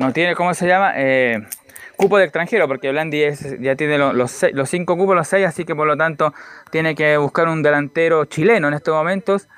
no 0.00 0.14
tiene, 0.14 0.34
¿cómo 0.34 0.54
se 0.54 0.66
llama? 0.66 0.94
Eh, 0.96 1.42
cupo 2.00 2.18
de 2.18 2.24
extranjero, 2.24 2.66
porque 2.66 2.90
Blandi 2.90 3.22
ya 3.60 3.76
tiene 3.76 3.98
los, 3.98 4.14
los, 4.52 4.70
cinco 4.70 4.96
cupos, 4.96 5.14
los 5.14 5.28
seis, 5.28 5.46
así 5.46 5.64
que 5.64 5.74
por 5.74 5.86
lo 5.86 5.96
tanto 5.96 6.32
tiene 6.70 6.94
que 6.94 7.16
buscar 7.16 7.48
un 7.48 7.62
delantero 7.62 8.24
chileno 8.24 8.68
en 8.68 8.74
estos 8.74 8.94
momentos. 8.94 9.48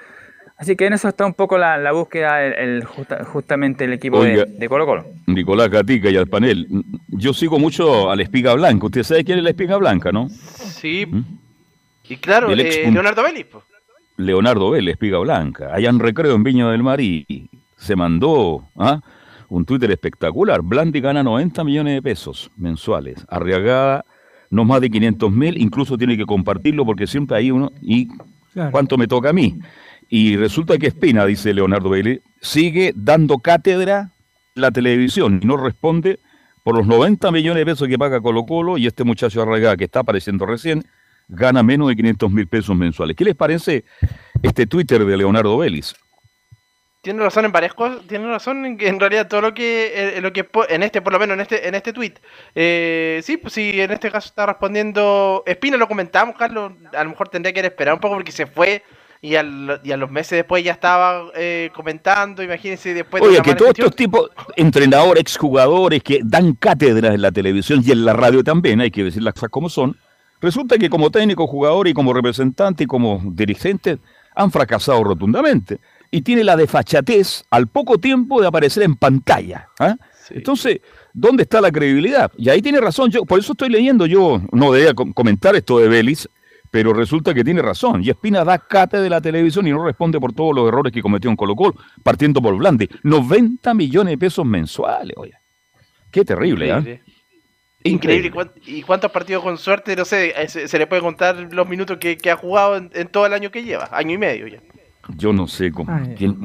Así 0.57 0.77
que 0.77 0.87
en 0.87 0.93
eso 0.93 1.09
está 1.09 1.27
un 1.27 1.35
poco 1.35 1.59
la, 1.59 1.91
búsqueda, 1.93 2.45
el, 2.45 2.85
justamente 2.85 3.85
el 3.85 3.95
equipo 3.95 4.23
de, 4.23 4.69
Colo 4.69 4.87
Colo. 4.87 5.07
Nicolás 5.27 5.71
Gatica 5.71 6.09
y 6.11 6.17
al 6.17 6.29
panel. 6.29 6.69
Yo 7.09 7.33
sigo 7.33 7.59
mucho 7.59 8.11
a 8.11 8.17
la 8.17 8.23
espiga 8.23 8.55
blanca. 8.55 8.87
Usted 8.87 9.03
sabe 9.03 9.25
quién 9.25 9.39
es 9.39 9.45
la 9.45 9.51
espiga 9.51 9.77
blanca, 9.77 10.13
¿no? 10.13 10.29
Sí. 10.29 11.07
¿Mm? 11.07 11.25
Y 12.09 12.17
claro, 12.19 12.53
eh, 12.53 12.91
Leonardo 12.93 13.23
Vélez. 13.23 13.47
Leonardo 14.19 14.71
Vélez, 14.71 14.93
espiga 14.93 15.19
blanca. 15.19 15.75
Allá 15.75 15.89
en 15.89 15.99
Recreo, 15.99 16.35
en 16.35 16.45
Viña 16.45 16.71
del 16.71 16.83
Mar, 16.83 17.01
y 17.01 17.49
se 17.77 17.97
mandó 17.97 18.69
¿ah? 18.77 19.01
Un 19.53 19.67
Twitter 19.67 19.91
espectacular. 19.91 20.63
Blandi 20.63 21.01
gana 21.01 21.23
90 21.23 21.63
millones 21.65 21.95
de 21.95 22.03
pesos 22.03 22.51
mensuales. 22.57 23.25
Arriagada 23.29 24.05
no 24.51 24.65
más 24.65 24.81
de 24.81 24.91
500 24.91 25.33
mil, 25.33 25.61
incluso 25.61 25.97
tiene 25.99 26.17
que 26.17 26.25
compartirlo 26.25 26.85
porque 26.85 27.07
siempre 27.07 27.37
hay 27.37 27.51
uno. 27.51 27.71
¿Y 27.81 28.09
cuánto 28.71 28.97
me 28.97 29.07
toca 29.07 29.31
a 29.31 29.33
mí? 29.33 29.59
Y 30.09 30.37
resulta 30.37 30.79
que 30.79 30.89
Espina, 30.89 31.25
dice 31.27 31.55
Leonardo 31.55 31.91
Vélez, 31.91 32.21
sigue 32.41 32.93
dando 32.95 33.39
cátedra 33.39 34.11
la 34.55 34.71
televisión 34.71 35.41
y 35.43 35.47
no 35.47 35.57
responde 35.57 36.19
por 36.63 36.77
los 36.77 36.87
90 36.87 37.31
millones 37.31 37.61
de 37.61 37.73
pesos 37.73 37.89
que 37.89 37.99
paga 37.99 38.21
Colo 38.21 38.45
Colo 38.45 38.79
y 38.79 38.87
este 38.87 39.05
muchacho 39.05 39.43
Arraigada 39.43 39.77
que 39.77 39.85
está 39.85 40.01
apareciendo 40.01 40.47
recién 40.47 40.85
gana 41.29 41.63
menos 41.63 41.89
de 41.89 41.97
500 41.97 42.31
mil 42.31 42.47
pesos 42.47 42.77
mensuales. 42.77 43.17
¿Qué 43.17 43.25
les 43.25 43.35
parece 43.35 43.85
este 44.43 44.67
Twitter 44.67 45.05
de 45.05 45.17
Leonardo 45.17 45.57
Vélez? 45.59 45.95
Tiene 47.03 47.21
razón 47.21 47.45
en 47.45 47.53
varias 47.53 47.75
cosas, 47.75 47.99
tiene 48.07 48.29
razón 48.29 48.65
en 48.65 48.79
que 48.79 48.87
en 48.87 49.01
realidad 49.01 49.27
todo 49.27 49.41
lo 49.41 49.53
que, 49.53 50.17
eh, 50.17 50.21
lo 50.21 50.33
que 50.33 50.49
en 50.69 50.85
este, 50.85 51.03
por 51.03 51.13
lo 51.13 51.19
menos 51.19 51.35
en 51.35 51.41
este, 51.41 51.69
en 51.69 51.75
este 51.75 51.93
tweet, 51.93 52.15
eh, 52.55 53.21
sí, 53.25 53.37
pues 53.37 53.55
sí, 53.55 53.81
en 53.81 53.91
este 53.91 54.09
caso 54.09 54.29
está 54.29 54.47
respondiendo 54.47 55.43
Espina, 55.45 55.77
lo 55.77 55.89
comentamos, 55.89 56.37
Carlos, 56.37 56.73
a 56.97 57.03
lo 57.03 57.11
mejor 57.11 57.29
tendría 57.29 57.53
que 57.53 57.61
esperar 57.61 57.95
un 57.95 58.01
poco 58.01 58.15
porque 58.15 58.31
se 58.31 58.47
fue 58.47 58.85
y, 59.21 59.35
al, 59.35 59.81
y 59.83 59.91
a 59.91 59.97
los 59.97 60.13
meses 60.13 60.39
después 60.39 60.63
ya 60.63 60.71
estaba 60.71 61.25
eh, 61.35 61.71
comentando, 61.75 62.41
imagínense 62.41 62.95
después 62.95 63.21
Oye, 63.21 63.43
que 63.43 63.57
todos 63.57 63.73
estos 63.73 63.97
tipos, 63.97 64.31
entrenadores, 64.55 65.23
exjugadores 65.23 66.05
que 66.05 66.21
dan 66.23 66.55
cátedras 66.55 67.17
en 67.17 67.23
la 67.23 67.33
televisión 67.33 67.83
y 67.85 67.91
en 67.91 68.05
la 68.05 68.13
radio 68.13 68.45
también, 68.45 68.81
hay 68.81 68.93
que 68.93 69.03
decir 69.03 69.25
las 69.25 69.35
cosas 69.35 69.51
como 69.51 69.69
son, 69.69 69.97
resulta 70.41 70.79
que 70.79 70.89
como 70.89 71.11
técnico, 71.11 71.49
jugador 71.49 71.89
y 71.89 71.95
como 71.95 72.13
representante 72.13 72.85
y 72.85 72.87
como 72.87 73.21
dirigente 73.25 73.99
han 74.37 74.53
fracasado 74.53 75.03
rotundamente 75.03 75.81
y 76.13 76.21
tiene 76.23 76.45
la 76.45 76.57
desfachatez 76.57 77.45
al 77.51 77.67
poco 77.67 77.99
tiempo 77.99 78.41
de 78.41 78.47
aparecer 78.47 78.83
en 78.85 78.95
pantalla. 78.95 79.69
¿ah? 79.81 79.97
Entonces, 80.31 80.81
¿dónde 81.15 81.45
está 81.45 81.61
la 81.61 81.73
credibilidad? 81.73 82.31
Y 82.37 82.51
ahí 82.51 82.61
tiene 82.61 82.81
razón, 82.81 83.11
yo 83.11 83.25
por 83.25 83.41
eso 83.41 83.53
estoy 83.53 83.71
leyendo, 83.71 84.05
yo 84.05 84.41
no 84.53 84.73
debía 84.73 84.95
comentar 84.95 85.57
esto 85.57 85.79
de 85.79 85.89
Vélez, 85.89 86.29
pero 86.71 86.93
resulta 86.93 87.33
que 87.33 87.43
tiene 87.43 87.63
razón. 87.63 88.05
Y 88.05 88.11
Espina 88.11 88.45
da 88.45 88.59
cate 88.59 88.99
de 88.99 89.09
la 89.09 89.23
televisión 89.23 89.67
y 89.67 89.71
no 89.71 89.85
responde 89.85 90.21
por 90.21 90.35
todos 90.35 90.55
los 90.55 90.69
errores 90.69 90.93
que 90.93 91.01
cometió 91.01 91.31
en 91.31 91.37
Colo 91.37 91.57
Colo, 91.57 91.77
partiendo 92.03 92.43
por 92.43 92.57
Blandi. 92.57 92.89
90 93.03 93.73
millones 93.73 94.13
de 94.13 94.19
pesos 94.19 94.45
mensuales, 94.45 95.17
oye. 95.17 95.33
Qué 96.11 96.27
terrible, 96.27 96.71
¿eh? 96.71 97.03
Increíble. 97.85 98.31
¿Y 98.67 98.83
cuántos 98.83 99.11
partidos 99.11 99.43
con 99.43 99.57
suerte? 99.57 99.97
No 99.97 100.05
sé, 100.05 100.35
eh, 100.37 100.47
se, 100.47 100.79
le 100.79 100.87
puede 100.87 101.01
contar 101.01 101.37
los 101.53 101.67
minutos 101.67 101.97
que, 101.97 102.31
ha 102.31 102.37
jugado 102.37 102.77
en, 102.77 103.09
todo 103.09 103.25
el 103.25 103.33
año 103.33 103.51
que 103.51 103.65
lleva, 103.65 103.89
año 103.91 104.13
y 104.13 104.19
medio 104.19 104.47
ya. 104.47 104.61
Yo 105.17 105.33
no 105.33 105.49
sé 105.49 105.73
cómo, 105.73 105.93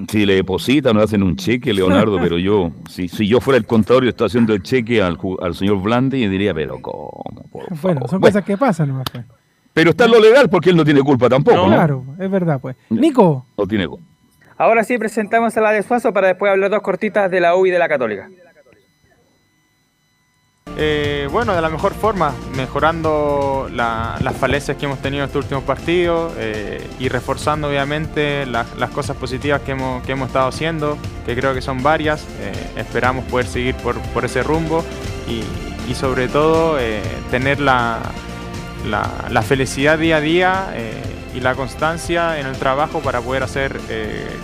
si 0.09 0.25
le 0.25 0.35
depositan 0.35 0.97
o 0.97 1.01
hacen 1.01 1.21
un 1.21 1.35
cheque, 1.35 1.73
Leonardo, 1.73 2.17
pero 2.21 2.38
yo, 2.38 2.71
si, 2.89 3.07
si 3.07 3.27
yo 3.27 3.39
fuera 3.39 3.57
el 3.57 3.65
contador 3.65 4.05
y 4.05 4.09
estoy 4.09 4.27
haciendo 4.27 4.53
el 4.53 4.63
cheque 4.63 5.01
al, 5.01 5.17
al 5.41 5.55
señor 5.55 5.81
Blandi, 5.81 6.23
yo 6.23 6.29
diría, 6.29 6.53
pero 6.53 6.81
¿cómo? 6.81 7.23
bueno, 7.81 8.07
son 8.07 8.21
cosas 8.21 8.43
que 8.43 8.57
pasan 8.57 8.89
nomás, 8.89 9.05
pues. 9.11 9.25
Pero 9.73 9.91
está 9.91 10.05
en 10.05 10.11
lo 10.11 10.19
legal 10.19 10.49
porque 10.49 10.71
él 10.71 10.75
no 10.75 10.84
tiene 10.84 11.01
culpa 11.01 11.29
tampoco, 11.29 11.55
¿no? 11.55 11.67
Claro, 11.67 12.03
es 12.19 12.31
verdad, 12.31 12.59
pues. 12.59 12.75
Nico. 12.89 13.45
No 13.55 13.67
tiene 13.67 13.88
culpa. 13.88 14.03
Ahora 14.57 14.84
sí 14.84 14.97
presentamos 14.97 15.55
a 15.55 15.61
la 15.61 15.71
de 15.71 15.84
Suazo 15.84 16.11
para 16.11 16.29
después 16.29 16.51
hablar 16.51 16.71
dos 16.71 16.81
cortitas 16.81 17.29
de 17.29 17.39
la 17.39 17.55
U 17.55 17.67
y 17.67 17.69
de 17.69 17.77
la 17.77 17.88
Católica. 17.88 18.27
Eh, 20.80 21.27
bueno, 21.31 21.56
de 21.56 21.61
la 21.61 21.69
mejor 21.69 21.94
forma, 21.94 22.34
mejorando 22.56 23.68
las 23.72 24.35
falencias 24.38 24.77
que 24.77 24.85
hemos 24.85 24.99
tenido 24.99 25.23
en 25.23 25.27
estos 25.27 25.44
últimos 25.44 25.64
partidos 25.64 26.34
eh, 26.38 26.88
y 26.99 27.10
reforzando 27.10 27.68
obviamente 27.68 28.45
las 28.45 28.89
cosas 28.94 29.18
positivas 29.18 29.61
que 29.61 29.72
hemos, 29.72 30.07
estado 30.27 30.48
haciendo, 30.48 30.98
que 31.26 31.35
creo 31.35 31.53
que 31.56 31.61
son 31.61 31.81
varias. 31.81 32.22
Eh, 32.39 32.52
esperamos 32.76 33.26
poder 33.26 33.48
seguir 33.48 33.76
por, 33.76 34.26
ese 34.26 34.44
rumbo 34.44 34.84
y, 35.27 35.44
sobre 35.95 36.27
todo 36.27 36.77
tener 37.31 37.60
la, 37.60 38.02
felicidad 39.48 39.98
día 39.98 40.18
a 40.18 40.22
día 40.22 40.73
y 41.34 41.39
la 41.39 41.56
constancia 41.56 42.39
en 42.39 42.45
el 42.45 42.57
trabajo 42.57 42.99
para 42.99 43.22
poder 43.22 43.41
hacer 43.41 43.80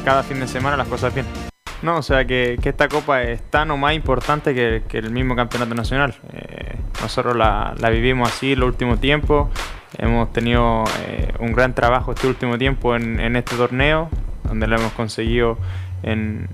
cada 0.04 0.24
fin 0.24 0.40
de 0.40 0.48
semana 0.48 0.78
las 0.78 0.88
cosas 0.88 1.14
bien. 1.14 1.53
No, 1.82 1.98
o 1.98 2.02
sea 2.02 2.26
que, 2.26 2.58
esta 2.64 2.88
copa 2.88 3.24
es 3.24 3.42
tan 3.50 3.72
o 3.72 3.78
más 3.78 3.94
importante 3.94 4.54
que, 4.54 4.98
el 4.98 5.12
mismo 5.12 5.36
campeonato 5.36 5.76
nacional. 5.76 6.16
Eh, 6.34 6.76
nosotros 7.02 7.36
la, 7.36 7.76
vivimos 7.92 8.30
así 8.30 8.54
el 8.54 8.64
último 8.64 8.98
tiempo. 8.98 9.50
Hemos 9.98 10.32
tenido 10.34 10.86
eh, 11.06 11.34
un 11.40 11.54
gran 11.54 11.76
trabajo 11.76 12.14
este 12.14 12.28
último 12.28 12.58
tiempo 12.58 12.96
en, 12.96 13.36
este 13.36 13.56
torneo, 13.56 14.10
donde 14.44 14.68
lo 14.68 14.78
hemos 14.78 14.94
conseguido 14.94 15.58
en, 16.04 16.48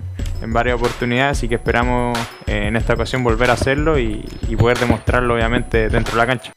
varias 0.47 0.77
oportunidades 0.77 1.43
y 1.43 1.49
que 1.49 1.55
esperamos 1.55 2.17
eh, 2.47 2.67
en 2.67 2.75
esta 2.75 2.93
ocasión 2.93 3.23
volver 3.23 3.49
a 3.49 3.53
hacerlo 3.53 3.99
y 3.99 4.23
poder 4.57 4.79
demostrarlo 4.79 5.35
obviamente 5.35 5.89
dentro 5.89 6.13
de 6.13 6.17
la 6.17 6.27
cancha. 6.27 6.51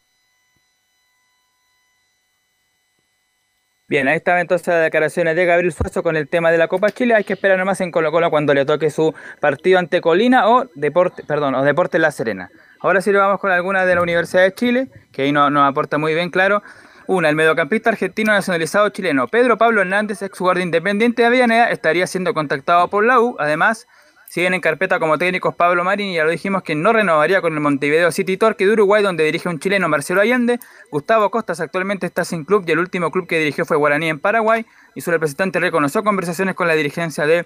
Bien, 3.92 4.08
ahí 4.08 4.16
estaba 4.16 4.40
entonces 4.40 4.68
las 4.68 4.84
declaraciones 4.84 5.36
de 5.36 5.44
Gabriel 5.44 5.70
Suazo 5.70 6.02
con 6.02 6.16
el 6.16 6.26
tema 6.26 6.50
de 6.50 6.56
la 6.56 6.66
Copa 6.66 6.90
Chile. 6.90 7.14
Hay 7.14 7.24
que 7.24 7.34
esperar 7.34 7.58
nomás 7.58 7.78
en 7.82 7.90
Colo 7.90 8.10
Colo 8.10 8.30
cuando 8.30 8.54
le 8.54 8.64
toque 8.64 8.88
su 8.88 9.14
partido 9.38 9.78
ante 9.78 10.00
Colina 10.00 10.48
o 10.48 10.64
Deporte, 10.74 11.24
perdón, 11.24 11.54
o 11.54 11.62
Deporte 11.62 11.98
La 11.98 12.10
Serena. 12.10 12.50
Ahora 12.80 13.02
sí 13.02 13.12
lo 13.12 13.18
vamos 13.18 13.38
con 13.38 13.50
alguna 13.50 13.84
de 13.84 13.94
la 13.94 14.00
Universidad 14.00 14.44
de 14.44 14.54
Chile, 14.54 14.88
que 15.12 15.24
ahí 15.24 15.32
nos, 15.32 15.54
aporta 15.58 15.98
muy 15.98 16.14
bien 16.14 16.30
claro. 16.30 16.62
Una, 17.06 17.28
el 17.28 17.36
mediocampista 17.36 17.90
argentino 17.90 18.32
nacionalizado 18.32 18.88
chileno 18.88 19.28
Pedro 19.28 19.58
Pablo 19.58 19.82
Hernández, 19.82 20.22
ex 20.22 20.38
jugador 20.38 20.56
de 20.56 20.62
Independiente 20.62 21.20
de 21.20 21.28
Avellaneda, 21.28 21.70
estaría 21.70 22.06
siendo 22.06 22.32
contactado 22.32 22.88
por 22.88 23.04
la 23.04 23.20
U. 23.20 23.36
Además, 23.38 23.86
Siguen 24.32 24.54
en 24.54 24.62
carpeta 24.62 24.98
como 24.98 25.18
técnicos 25.18 25.54
Pablo 25.54 25.84
Marín 25.84 26.08
y 26.08 26.14
ya 26.14 26.24
lo 26.24 26.30
dijimos 26.30 26.62
que 26.62 26.74
no 26.74 26.94
renovaría 26.94 27.42
con 27.42 27.52
el 27.52 27.60
Montevideo 27.60 28.10
City 28.12 28.38
Torque 28.38 28.64
de 28.64 28.72
Uruguay 28.72 29.02
donde 29.02 29.24
dirige 29.24 29.46
un 29.50 29.58
chileno 29.58 29.90
Marcelo 29.90 30.22
Allende. 30.22 30.58
Gustavo 30.90 31.30
Costas 31.30 31.60
actualmente 31.60 32.06
está 32.06 32.24
sin 32.24 32.46
club 32.46 32.64
y 32.66 32.70
el 32.72 32.78
último 32.78 33.10
club 33.10 33.26
que 33.26 33.38
dirigió 33.38 33.66
fue 33.66 33.76
Guaraní 33.76 34.08
en 34.08 34.18
Paraguay 34.18 34.64
y 34.94 35.02
su 35.02 35.10
representante 35.10 35.60
reconoció 35.60 36.02
conversaciones 36.02 36.54
con 36.54 36.66
la 36.66 36.72
dirigencia 36.72 37.26
de 37.26 37.44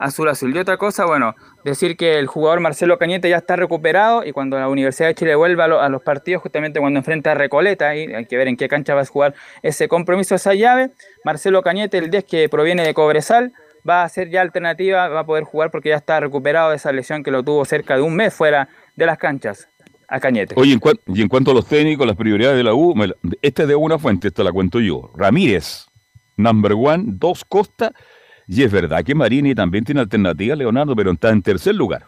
Azul 0.00 0.28
Azul. 0.28 0.52
Y 0.56 0.58
otra 0.58 0.76
cosa, 0.76 1.04
bueno, 1.04 1.36
decir 1.64 1.96
que 1.96 2.18
el 2.18 2.26
jugador 2.26 2.58
Marcelo 2.58 2.98
Cañete 2.98 3.28
ya 3.28 3.36
está 3.36 3.54
recuperado 3.54 4.24
y 4.24 4.32
cuando 4.32 4.58
la 4.58 4.68
Universidad 4.68 5.10
de 5.10 5.14
Chile 5.14 5.36
vuelva 5.36 5.66
a, 5.66 5.88
los 5.88 6.02
partidos, 6.02 6.42
justamente 6.42 6.80
cuando 6.80 6.98
enfrenta 6.98 7.30
a 7.30 7.34
Recoleta, 7.34 7.90
hay 7.90 8.26
que 8.26 8.36
ver 8.36 8.48
en 8.48 8.56
qué 8.56 8.66
cancha 8.66 8.96
va 8.96 9.02
a 9.02 9.06
jugar 9.06 9.36
ese 9.62 9.86
compromiso, 9.86 10.34
esa 10.34 10.52
llave, 10.52 10.90
Marcelo 11.24 11.62
Cañete, 11.62 11.98
el 11.98 12.10
10 12.10 12.24
que 12.24 12.48
proviene 12.48 12.84
de 12.84 12.92
Cobresal, 12.92 13.52
va 13.88 14.04
a 14.04 14.08
ser 14.08 14.30
ya 14.30 14.40
alternativa, 14.40 15.08
va 15.08 15.20
a 15.20 15.26
poder 15.26 15.44
jugar 15.44 15.70
porque 15.70 15.90
ya 15.90 15.96
está 15.96 16.20
recuperado 16.20 16.70
de 16.70 16.76
esa 16.76 16.92
lesión 16.92 17.22
que 17.22 17.30
lo 17.30 17.42
tuvo 17.42 17.64
cerca 17.64 17.96
de 17.96 18.02
un 18.02 18.16
mes 18.16 18.34
fuera 18.34 18.68
de 18.96 19.06
las 19.06 19.18
canchas. 19.18 19.68
A 20.06 20.20
Cañete. 20.20 20.54
Oye, 20.58 20.78
y 21.06 21.22
en 21.22 21.28
cuanto 21.28 21.50
a 21.50 21.54
los 21.54 21.66
técnicos, 21.66 22.06
las 22.06 22.14
prioridades 22.14 22.58
de 22.58 22.62
la 22.62 22.74
U, 22.74 22.94
este 23.40 23.62
es 23.62 23.68
de 23.68 23.74
una 23.74 23.98
fuente, 23.98 24.28
esto 24.28 24.44
la 24.44 24.52
cuento 24.52 24.78
yo. 24.78 25.10
Ramírez, 25.16 25.86
number 26.36 26.74
one, 26.74 27.04
dos 27.06 27.44
Costa, 27.44 27.92
y 28.46 28.62
es 28.62 28.70
verdad 28.70 29.02
que 29.02 29.14
Marini 29.14 29.54
también 29.54 29.82
tiene 29.84 30.02
alternativa, 30.02 30.54
Leonardo, 30.54 30.94
pero 30.94 31.12
está 31.12 31.30
en 31.30 31.42
tercer 31.42 31.74
lugar. 31.74 32.04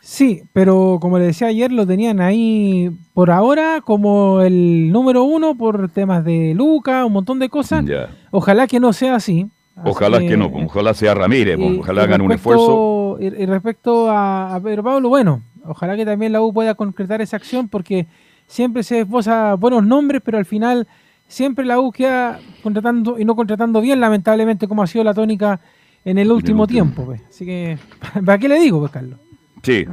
Sí, 0.00 0.42
pero 0.52 0.98
como 1.00 1.18
le 1.18 1.24
decía 1.24 1.48
ayer, 1.48 1.72
lo 1.72 1.86
tenían 1.86 2.20
ahí 2.20 2.90
por 3.12 3.30
ahora 3.30 3.80
como 3.80 4.42
el 4.42 4.92
número 4.92 5.24
uno 5.24 5.56
por 5.56 5.88
temas 5.88 6.24
de 6.24 6.52
Luca, 6.54 7.06
un 7.06 7.14
montón 7.14 7.38
de 7.38 7.48
cosas. 7.48 7.84
Ojalá 8.30 8.66
que 8.66 8.80
no 8.80 8.92
sea 8.92 9.16
así, 9.16 9.46
Ojalá 9.82 10.20
que, 10.20 10.36
no, 10.36 10.46
ojalá 10.46 10.94
sea 10.94 11.14
Ramírez, 11.14 11.58
ojalá 11.58 12.04
hagan 12.04 12.20
un 12.20 12.32
esfuerzo. 12.32 13.16
Y, 13.20 13.28
respecto 13.46 14.08
a, 14.10 14.60
Pedro 14.62 14.82
Pablo, 14.82 15.08
bueno, 15.08 15.42
Ojalá 15.66 15.96
que 15.96 16.04
también 16.04 16.32
la 16.32 16.42
U 16.42 16.52
pueda 16.52 16.74
concretar 16.74 17.22
esa 17.22 17.36
acción 17.36 17.68
porque 17.68 18.06
siempre 18.46 18.82
se 18.82 19.00
esboza 19.00 19.54
buenos 19.54 19.84
nombres, 19.84 20.20
pero 20.24 20.38
al 20.38 20.44
final 20.44 20.86
siempre 21.26 21.64
la 21.64 21.80
U 21.80 21.90
queda 21.90 22.38
contratando 22.62 23.18
y 23.18 23.24
no 23.24 23.34
contratando 23.34 23.80
bien, 23.80 24.00
lamentablemente, 24.00 24.68
como 24.68 24.82
ha 24.82 24.86
sido 24.86 25.04
la 25.04 25.14
tónica 25.14 25.60
en 26.04 26.18
el 26.18 26.30
último 26.30 26.66
tiempo. 26.66 27.04
Pues. 27.04 27.22
Así 27.28 27.46
que, 27.46 27.78
¿para 28.24 28.38
qué 28.38 28.48
le 28.48 28.60
digo, 28.60 28.78
pues, 28.78 28.92
Carlos? 28.92 29.18
Sí. 29.62 29.86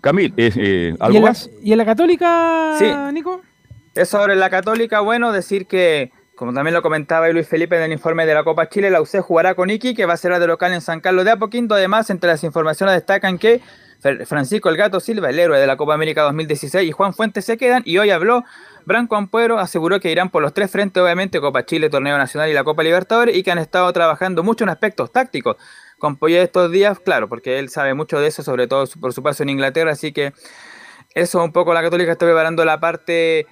Camil, 0.00 0.32
eh, 0.36 0.94
¿algo 1.00 1.14
¿Y 1.14 1.16
en, 1.16 1.22
la, 1.24 1.28
más? 1.30 1.50
¿Y 1.60 1.72
en 1.72 1.78
la 1.78 1.84
Católica, 1.84 2.76
Sí. 2.78 2.86
Nico? 3.12 3.40
Es 3.94 4.08
sobre 4.08 4.36
la 4.36 4.48
Católica, 4.48 5.00
bueno, 5.00 5.32
decir 5.32 5.66
que, 5.66 6.12
como 6.38 6.52
también 6.52 6.72
lo 6.72 6.82
comentaba 6.82 7.28
Luis 7.30 7.48
Felipe 7.48 7.76
en 7.76 7.82
el 7.82 7.92
informe 7.92 8.24
de 8.24 8.32
la 8.32 8.44
Copa 8.44 8.68
Chile, 8.68 8.90
la 8.90 9.00
UC 9.00 9.20
jugará 9.22 9.56
con 9.56 9.70
Iki, 9.70 9.92
que 9.92 10.06
va 10.06 10.14
a 10.14 10.16
ser 10.16 10.38
de 10.38 10.46
local 10.46 10.72
en 10.72 10.80
San 10.80 11.00
Carlos 11.00 11.24
de 11.24 11.32
Apoquindo. 11.32 11.74
Además, 11.74 12.10
entre 12.10 12.30
las 12.30 12.44
informaciones 12.44 12.94
destacan 12.94 13.38
que 13.38 13.60
Francisco 14.24 14.68
El 14.68 14.76
Gato 14.76 15.00
Silva, 15.00 15.30
el 15.30 15.38
héroe 15.40 15.58
de 15.58 15.66
la 15.66 15.76
Copa 15.76 15.94
América 15.94 16.22
2016, 16.22 16.88
y 16.88 16.92
Juan 16.92 17.12
Fuentes 17.12 17.44
se 17.44 17.56
quedan. 17.56 17.82
Y 17.84 17.98
hoy 17.98 18.10
habló 18.10 18.44
Branco 18.84 19.16
Ampuero, 19.16 19.58
aseguró 19.58 19.98
que 19.98 20.12
irán 20.12 20.30
por 20.30 20.40
los 20.40 20.54
tres 20.54 20.70
frentes, 20.70 21.02
obviamente, 21.02 21.40
Copa 21.40 21.66
Chile, 21.66 21.90
Torneo 21.90 22.16
Nacional 22.16 22.48
y 22.48 22.52
la 22.52 22.62
Copa 22.62 22.84
Libertadores, 22.84 23.36
y 23.36 23.42
que 23.42 23.50
han 23.50 23.58
estado 23.58 23.92
trabajando 23.92 24.44
mucho 24.44 24.62
en 24.62 24.70
aspectos 24.70 25.10
tácticos 25.10 25.56
con 25.98 26.14
Poyet 26.16 26.44
estos 26.44 26.70
días, 26.70 27.00
claro, 27.00 27.28
porque 27.28 27.58
él 27.58 27.68
sabe 27.68 27.94
mucho 27.94 28.20
de 28.20 28.28
eso, 28.28 28.44
sobre 28.44 28.68
todo 28.68 28.84
por 29.00 29.12
su 29.12 29.24
paso 29.24 29.42
en 29.42 29.48
Inglaterra, 29.48 29.90
así 29.90 30.12
que 30.12 30.32
eso 31.16 31.42
un 31.42 31.50
poco 31.50 31.74
la 31.74 31.82
Católica 31.82 32.12
está 32.12 32.26
preparando 32.26 32.64
la 32.64 32.78
parte 32.78 33.48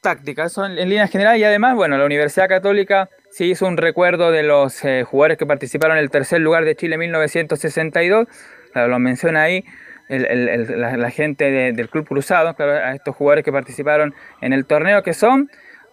táctica, 0.00 0.44
eso 0.44 0.64
en, 0.64 0.76
líneas 0.76 1.10
generales, 1.10 1.40
y 1.40 1.44
además, 1.44 1.74
bueno, 1.74 1.98
la 1.98 2.04
Universidad 2.04 2.48
Católica 2.48 3.08
se 3.30 3.46
hizo 3.46 3.66
un 3.66 3.76
recuerdo 3.76 4.30
de 4.30 4.42
los 4.42 4.84
eh, 4.84 5.04
jugadores 5.04 5.38
que 5.38 5.46
participaron 5.46 5.96
en 5.96 6.02
el 6.02 6.10
tercer 6.10 6.40
lugar 6.40 6.64
de 6.64 6.74
Chile 6.74 6.94
en 6.94 7.00
1962, 7.00 8.26
claro, 8.72 8.88
lo 8.88 8.98
menciona 8.98 9.42
ahí, 9.42 9.64
la, 10.08 11.10
gente 11.10 11.50
de- 11.50 11.72
del 11.72 11.88
Club 11.88 12.06
Cruzado, 12.08 12.54
claro, 12.54 12.72
a 12.72 12.94
estos 12.94 13.14
jugadores 13.14 13.44
que 13.44 13.52
participaron 13.52 14.12
en 14.40 14.52
el 14.52 14.66
torneo, 14.66 15.02
que 15.04 15.14
son 15.14 15.48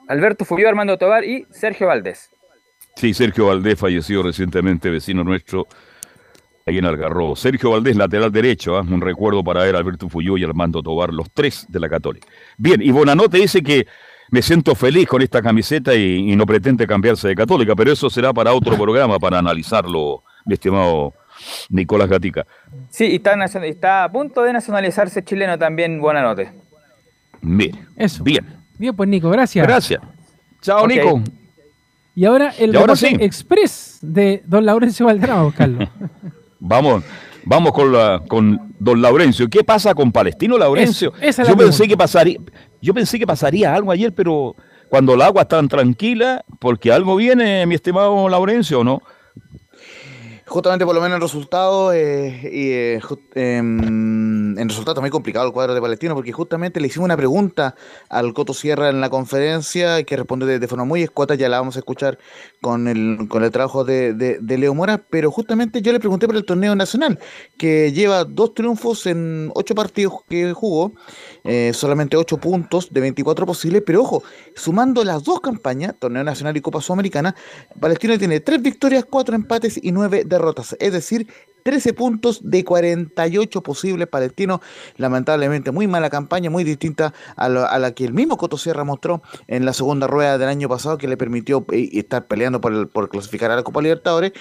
Alberto 0.07 0.43
Fuyó, 0.43 0.67
Armando 0.67 0.97
Tobar 0.97 1.23
y 1.23 1.45
Sergio 1.51 1.87
Valdés. 1.87 2.31
Sí, 2.95 3.13
Sergio 3.13 3.45
Valdés 3.45 3.77
falleció 3.77 4.23
recientemente, 4.23 4.89
vecino 4.89 5.23
nuestro, 5.23 5.67
ahí 6.67 6.77
en 6.77 6.85
Algarrobo. 6.85 7.35
Sergio 7.35 7.71
Valdés, 7.71 7.95
lateral 7.95 8.31
derecho, 8.31 8.77
¿ah? 8.77 8.81
un 8.81 9.01
recuerdo 9.01 9.43
para 9.43 9.67
él, 9.67 9.75
Alberto 9.75 10.09
Fuyó 10.09 10.37
y 10.37 10.43
Armando 10.43 10.83
Tobar, 10.83 11.13
los 11.13 11.31
tres 11.31 11.65
de 11.69 11.79
la 11.79 11.89
Católica. 11.89 12.27
Bien, 12.57 12.81
y 12.81 12.91
Bonanote 12.91 13.37
dice 13.37 13.63
que 13.63 13.87
me 14.29 14.41
siento 14.41 14.75
feliz 14.75 15.07
con 15.07 15.21
esta 15.21 15.41
camiseta 15.41 15.95
y, 15.95 16.31
y 16.31 16.35
no 16.35 16.45
pretende 16.45 16.85
cambiarse 16.85 17.29
de 17.29 17.35
Católica, 17.35 17.75
pero 17.75 17.91
eso 17.91 18.09
será 18.09 18.33
para 18.33 18.53
otro 18.53 18.75
programa, 18.77 19.17
para 19.17 19.39
analizarlo, 19.39 20.23
mi 20.45 20.53
estimado 20.55 21.13
Nicolás 21.69 22.09
Gatica. 22.09 22.45
Sí, 22.89 23.05
y 23.05 23.21
está, 23.65 24.03
a 24.03 24.11
punto 24.11 24.43
de 24.43 24.53
nacionalizarse 24.53 25.23
chileno 25.23 25.57
también, 25.57 26.01
buena 26.01 26.21
nota. 26.21 26.51
Bien, 27.41 27.87
Eso. 27.95 28.23
bien. 28.23 28.45
Bien, 28.77 28.95
pues 28.95 29.07
Nico, 29.09 29.29
gracias. 29.29 29.65
Gracias. 29.65 30.01
Chao. 30.61 30.87
Nico. 30.87 31.21
Y 32.15 32.25
ahora 32.25 32.53
el 32.57 32.73
Y 32.73 32.75
ahora 32.75 32.93
reporte 32.95 33.09
sí. 33.09 33.23
express 33.23 33.99
de 34.01 34.41
don 34.45 34.65
Laurencio 34.65 35.05
Valdrama, 35.05 35.51
Carlos. 35.55 35.87
Vamos, 36.59 37.03
vamos 37.43 37.71
con, 37.71 37.91
la, 37.91 38.21
con 38.27 38.73
don 38.79 39.01
Laurencio. 39.01 39.47
¿Qué 39.49 39.63
pasa 39.63 39.93
con 39.93 40.11
Palestino 40.11 40.57
Laurencio? 40.57 41.13
Es 41.21 41.37
yo 41.37 41.55
pensé 41.57 41.87
que 41.87 41.97
pasaría, 41.97 42.37
yo 42.81 42.93
pensé 42.93 43.19
que 43.19 43.27
pasaría 43.27 43.73
algo 43.73 43.91
ayer, 43.91 44.13
pero 44.13 44.55
cuando 44.89 45.13
el 45.13 45.21
agua 45.21 45.43
está 45.43 45.57
tan 45.57 45.67
tranquila, 45.67 46.43
porque 46.59 46.91
algo 46.91 47.15
viene, 47.15 47.65
mi 47.65 47.75
estimado 47.75 48.29
Laurencio, 48.29 48.79
¿o 48.79 48.83
¿no? 48.83 49.01
Justamente 50.45 50.85
por 50.85 50.95
lo 50.95 51.01
menos 51.01 51.17
en 51.17 51.21
resultados, 51.21 51.93
eh, 51.93 52.39
y, 52.43 52.69
eh, 52.71 52.99
ju- 53.01 53.19
em, 53.35 54.46
en 54.57 54.69
resultados 54.69 55.01
muy 55.01 55.09
complicado 55.09 55.45
el 55.47 55.53
cuadro 55.53 55.73
de 55.73 55.81
Palestino, 55.81 56.15
porque 56.15 56.31
justamente 56.31 56.79
le 56.79 56.87
hicimos 56.87 57.05
una 57.05 57.17
pregunta 57.17 57.75
al 58.09 58.33
Coto 58.33 58.53
Sierra 58.53 58.89
en 58.89 59.01
la 59.01 59.09
conferencia, 59.09 60.03
que 60.03 60.17
responde 60.17 60.59
de, 60.59 60.67
forma 60.67 60.85
muy 60.85 61.03
escueta, 61.03 61.35
ya 61.35 61.49
la 61.49 61.59
vamos 61.59 61.75
a 61.75 61.79
escuchar 61.79 62.17
con 62.61 62.87
el, 62.87 63.27
con 63.29 63.43
el 63.43 63.51
trabajo 63.51 63.83
de, 63.83 64.13
de- 64.13 64.39
de 64.41 64.57
Leo 64.57 64.73
Mora, 64.73 64.97
pero 65.09 65.31
justamente 65.31 65.81
yo 65.81 65.91
le 65.91 65.99
pregunté 65.99 66.27
por 66.27 66.35
el 66.35 66.45
torneo 66.45 66.75
nacional, 66.75 67.19
que 67.57 67.91
lleva 67.93 68.23
dos 68.25 68.53
triunfos 68.53 69.05
en 69.05 69.51
ocho 69.55 69.75
partidos 69.75 70.13
que 70.29 70.53
jugó, 70.53 70.93
eh, 71.43 71.71
solamente 71.73 72.17
ocho 72.17 72.37
puntos 72.37 72.89
de 72.91 73.01
24 73.01 73.45
posibles, 73.45 73.83
pero 73.85 74.01
ojo, 74.01 74.23
sumando 74.55 75.03
las 75.03 75.23
dos 75.23 75.39
campañas, 75.41 75.95
torneo 75.99 76.23
nacional 76.23 76.55
y 76.57 76.61
Copa 76.61 76.81
Sudamericana, 76.81 77.35
Palestino 77.79 78.17
tiene 78.17 78.39
tres 78.39 78.61
victorias, 78.61 79.05
cuatro 79.09 79.35
empates 79.35 79.79
y 79.81 79.91
nueve 79.91 80.23
derrotas, 80.25 80.75
es 80.79 80.91
decir, 80.93 81.27
13 81.67 81.91
puntos 81.91 82.39
de 82.49 82.63
48 82.63 83.61
posibles 83.61 84.07
Palestino. 84.07 84.61
Lamentablemente, 84.95 85.71
muy 85.71 85.85
mala 85.85 86.09
campaña, 86.09 86.49
muy 86.49 86.63
distinta 86.63 87.13
a 87.35 87.49
la, 87.49 87.65
a 87.65 87.77
la 87.77 87.91
que 87.91 88.05
el 88.05 88.13
mismo 88.13 88.37
Coto 88.37 88.57
Sierra 88.57 88.85
mostró 88.85 89.21
en 89.47 89.65
la 89.65 89.73
segunda 89.73 90.07
rueda 90.07 90.37
del 90.37 90.47
año 90.47 90.69
pasado, 90.69 90.97
que 90.97 91.09
le 91.09 91.17
permitió 91.17 91.65
eh, 91.73 91.89
estar 91.91 92.25
peleando 92.27 92.61
por, 92.61 92.71
el- 92.71 92.87
por 92.87 93.09
clasificar 93.09 93.51
a 93.51 93.57
la 93.57 93.63
Copa 93.63 93.81
Libertadores, 93.81 94.31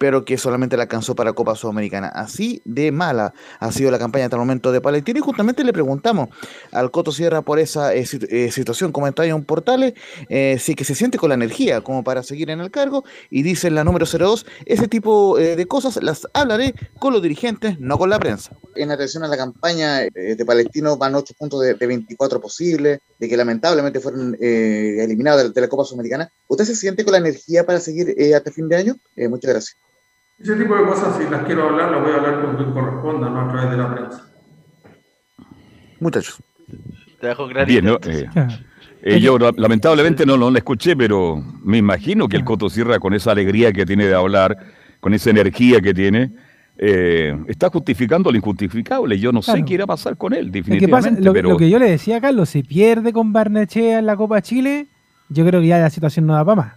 pero 0.00 0.24
que 0.24 0.36
solamente 0.36 0.76
la 0.76 0.82
alcanzó 0.82 1.14
para 1.14 1.32
Copa 1.34 1.54
Sudamericana. 1.54 2.08
Así 2.08 2.62
de 2.64 2.90
mala 2.90 3.32
ha 3.60 3.70
sido 3.70 3.92
la 3.92 4.00
campaña 4.00 4.24
hasta 4.24 4.34
el 4.36 4.40
momento 4.40 4.72
de 4.72 4.80
Palestino. 4.80 5.20
Y 5.20 5.22
justamente 5.22 5.62
le 5.62 5.72
preguntamos 5.72 6.30
al 6.72 6.90
Coto 6.90 7.12
Sierra 7.12 7.42
por 7.42 7.60
esa 7.60 7.94
eh, 7.94 8.04
eh, 8.28 8.50
situación, 8.50 8.90
comentario 8.90 9.36
en 9.36 9.44
Portales, 9.44 9.94
eh, 10.28 10.56
si 10.58 10.74
que 10.74 10.82
se 10.82 10.96
siente 10.96 11.16
con 11.16 11.28
la 11.28 11.36
energía 11.36 11.80
como 11.80 12.02
para 12.02 12.24
seguir 12.24 12.50
en 12.50 12.58
el 12.60 12.72
cargo. 12.72 13.04
Y 13.30 13.42
dice 13.44 13.68
en 13.68 13.76
la 13.76 13.84
número 13.84 14.04
02, 14.04 14.46
ese 14.66 14.88
tipo 14.88 15.36
de 15.38 15.64
cosas 15.66 16.02
las 16.02 16.26
hablaré 16.34 16.71
con 16.98 17.12
los 17.12 17.22
dirigentes, 17.22 17.78
no 17.80 17.98
con 17.98 18.10
la 18.10 18.18
prensa. 18.18 18.52
En 18.74 18.90
atención 18.90 19.22
a 19.24 19.28
la 19.28 19.36
campaña 19.36 20.02
eh, 20.04 20.10
de 20.36 20.44
Palestino 20.44 20.96
van 20.96 21.14
8 21.14 21.34
puntos 21.38 21.60
de, 21.62 21.74
de 21.74 21.86
24 21.86 22.40
posibles, 22.40 23.00
de 23.18 23.28
que 23.28 23.36
lamentablemente 23.36 24.00
fueron 24.00 24.36
eh, 24.40 24.96
eliminados 25.00 25.42
de, 25.44 25.50
de 25.50 25.60
la 25.60 25.68
Copa 25.68 25.84
Sudamericana. 25.84 26.30
¿Usted 26.48 26.64
se 26.64 26.74
siente 26.76 27.04
con 27.04 27.12
la 27.12 27.18
energía 27.18 27.64
para 27.66 27.80
seguir 27.80 28.14
eh, 28.16 28.34
hasta 28.34 28.50
fin 28.50 28.68
de 28.68 28.76
año? 28.76 28.96
Eh, 29.16 29.28
muchas 29.28 29.50
gracias. 29.52 29.76
Ese 30.38 30.54
tipo 30.56 30.74
de 30.76 30.84
cosas, 30.86 31.16
si 31.18 31.30
las 31.30 31.44
quiero 31.44 31.68
hablar, 31.68 31.90
las 31.92 32.02
voy 32.02 32.12
a 32.12 32.16
hablar 32.16 32.40
con 32.44 32.56
quien 32.56 32.72
corresponda, 32.72 33.28
no 33.30 33.40
a 33.42 33.52
través 33.52 33.70
de 33.70 33.76
la 33.76 33.94
prensa. 33.94 34.26
Muchachos. 36.00 36.38
Te 37.20 37.28
dejo 37.28 37.46
Bien, 37.66 37.84
¿no? 37.84 37.98
Eh, 38.04 38.26
eh, 39.02 39.20
yo 39.20 39.38
la- 39.38 39.52
lamentablemente 39.56 40.26
no, 40.26 40.36
no 40.36 40.50
la 40.50 40.58
escuché, 40.58 40.96
pero 40.96 41.36
me 41.62 41.78
imagino 41.78 42.28
que 42.28 42.36
el 42.36 42.44
Coto 42.44 42.68
Sierra, 42.68 42.98
con 42.98 43.14
esa 43.14 43.30
alegría 43.30 43.72
que 43.72 43.86
tiene 43.86 44.06
de 44.06 44.14
hablar, 44.14 44.56
con 45.00 45.14
esa 45.14 45.30
energía 45.30 45.80
que 45.80 45.94
tiene, 45.94 46.32
eh, 46.78 47.36
está 47.48 47.68
justificando 47.68 48.30
lo 48.30 48.36
injustificable. 48.36 49.18
Yo 49.18 49.32
no 49.32 49.42
sé 49.42 49.62
qué 49.64 49.74
irá 49.74 49.84
a 49.84 49.86
pasar 49.86 50.16
con 50.16 50.32
él, 50.32 50.46
Lo 50.46 50.52
que, 50.52 50.58
definitivamente. 50.58 51.10
pasa, 51.10 51.24
lo, 51.24 51.32
pero... 51.32 51.50
lo 51.50 51.56
que 51.56 51.70
yo 51.70 51.78
le 51.78 51.90
decía 51.90 52.16
a 52.16 52.20
Carlos, 52.20 52.48
si 52.50 52.62
pierde 52.62 53.12
con 53.12 53.32
Barnechea 53.32 53.98
en 53.98 54.06
la 54.06 54.16
Copa 54.16 54.40
Chile, 54.42 54.86
yo 55.28 55.44
creo 55.46 55.60
que 55.60 55.66
ya 55.68 55.78
la 55.78 55.90
situación 55.90 56.26
no 56.26 56.34
da 56.34 56.44
para 56.44 56.56
más. 56.56 56.72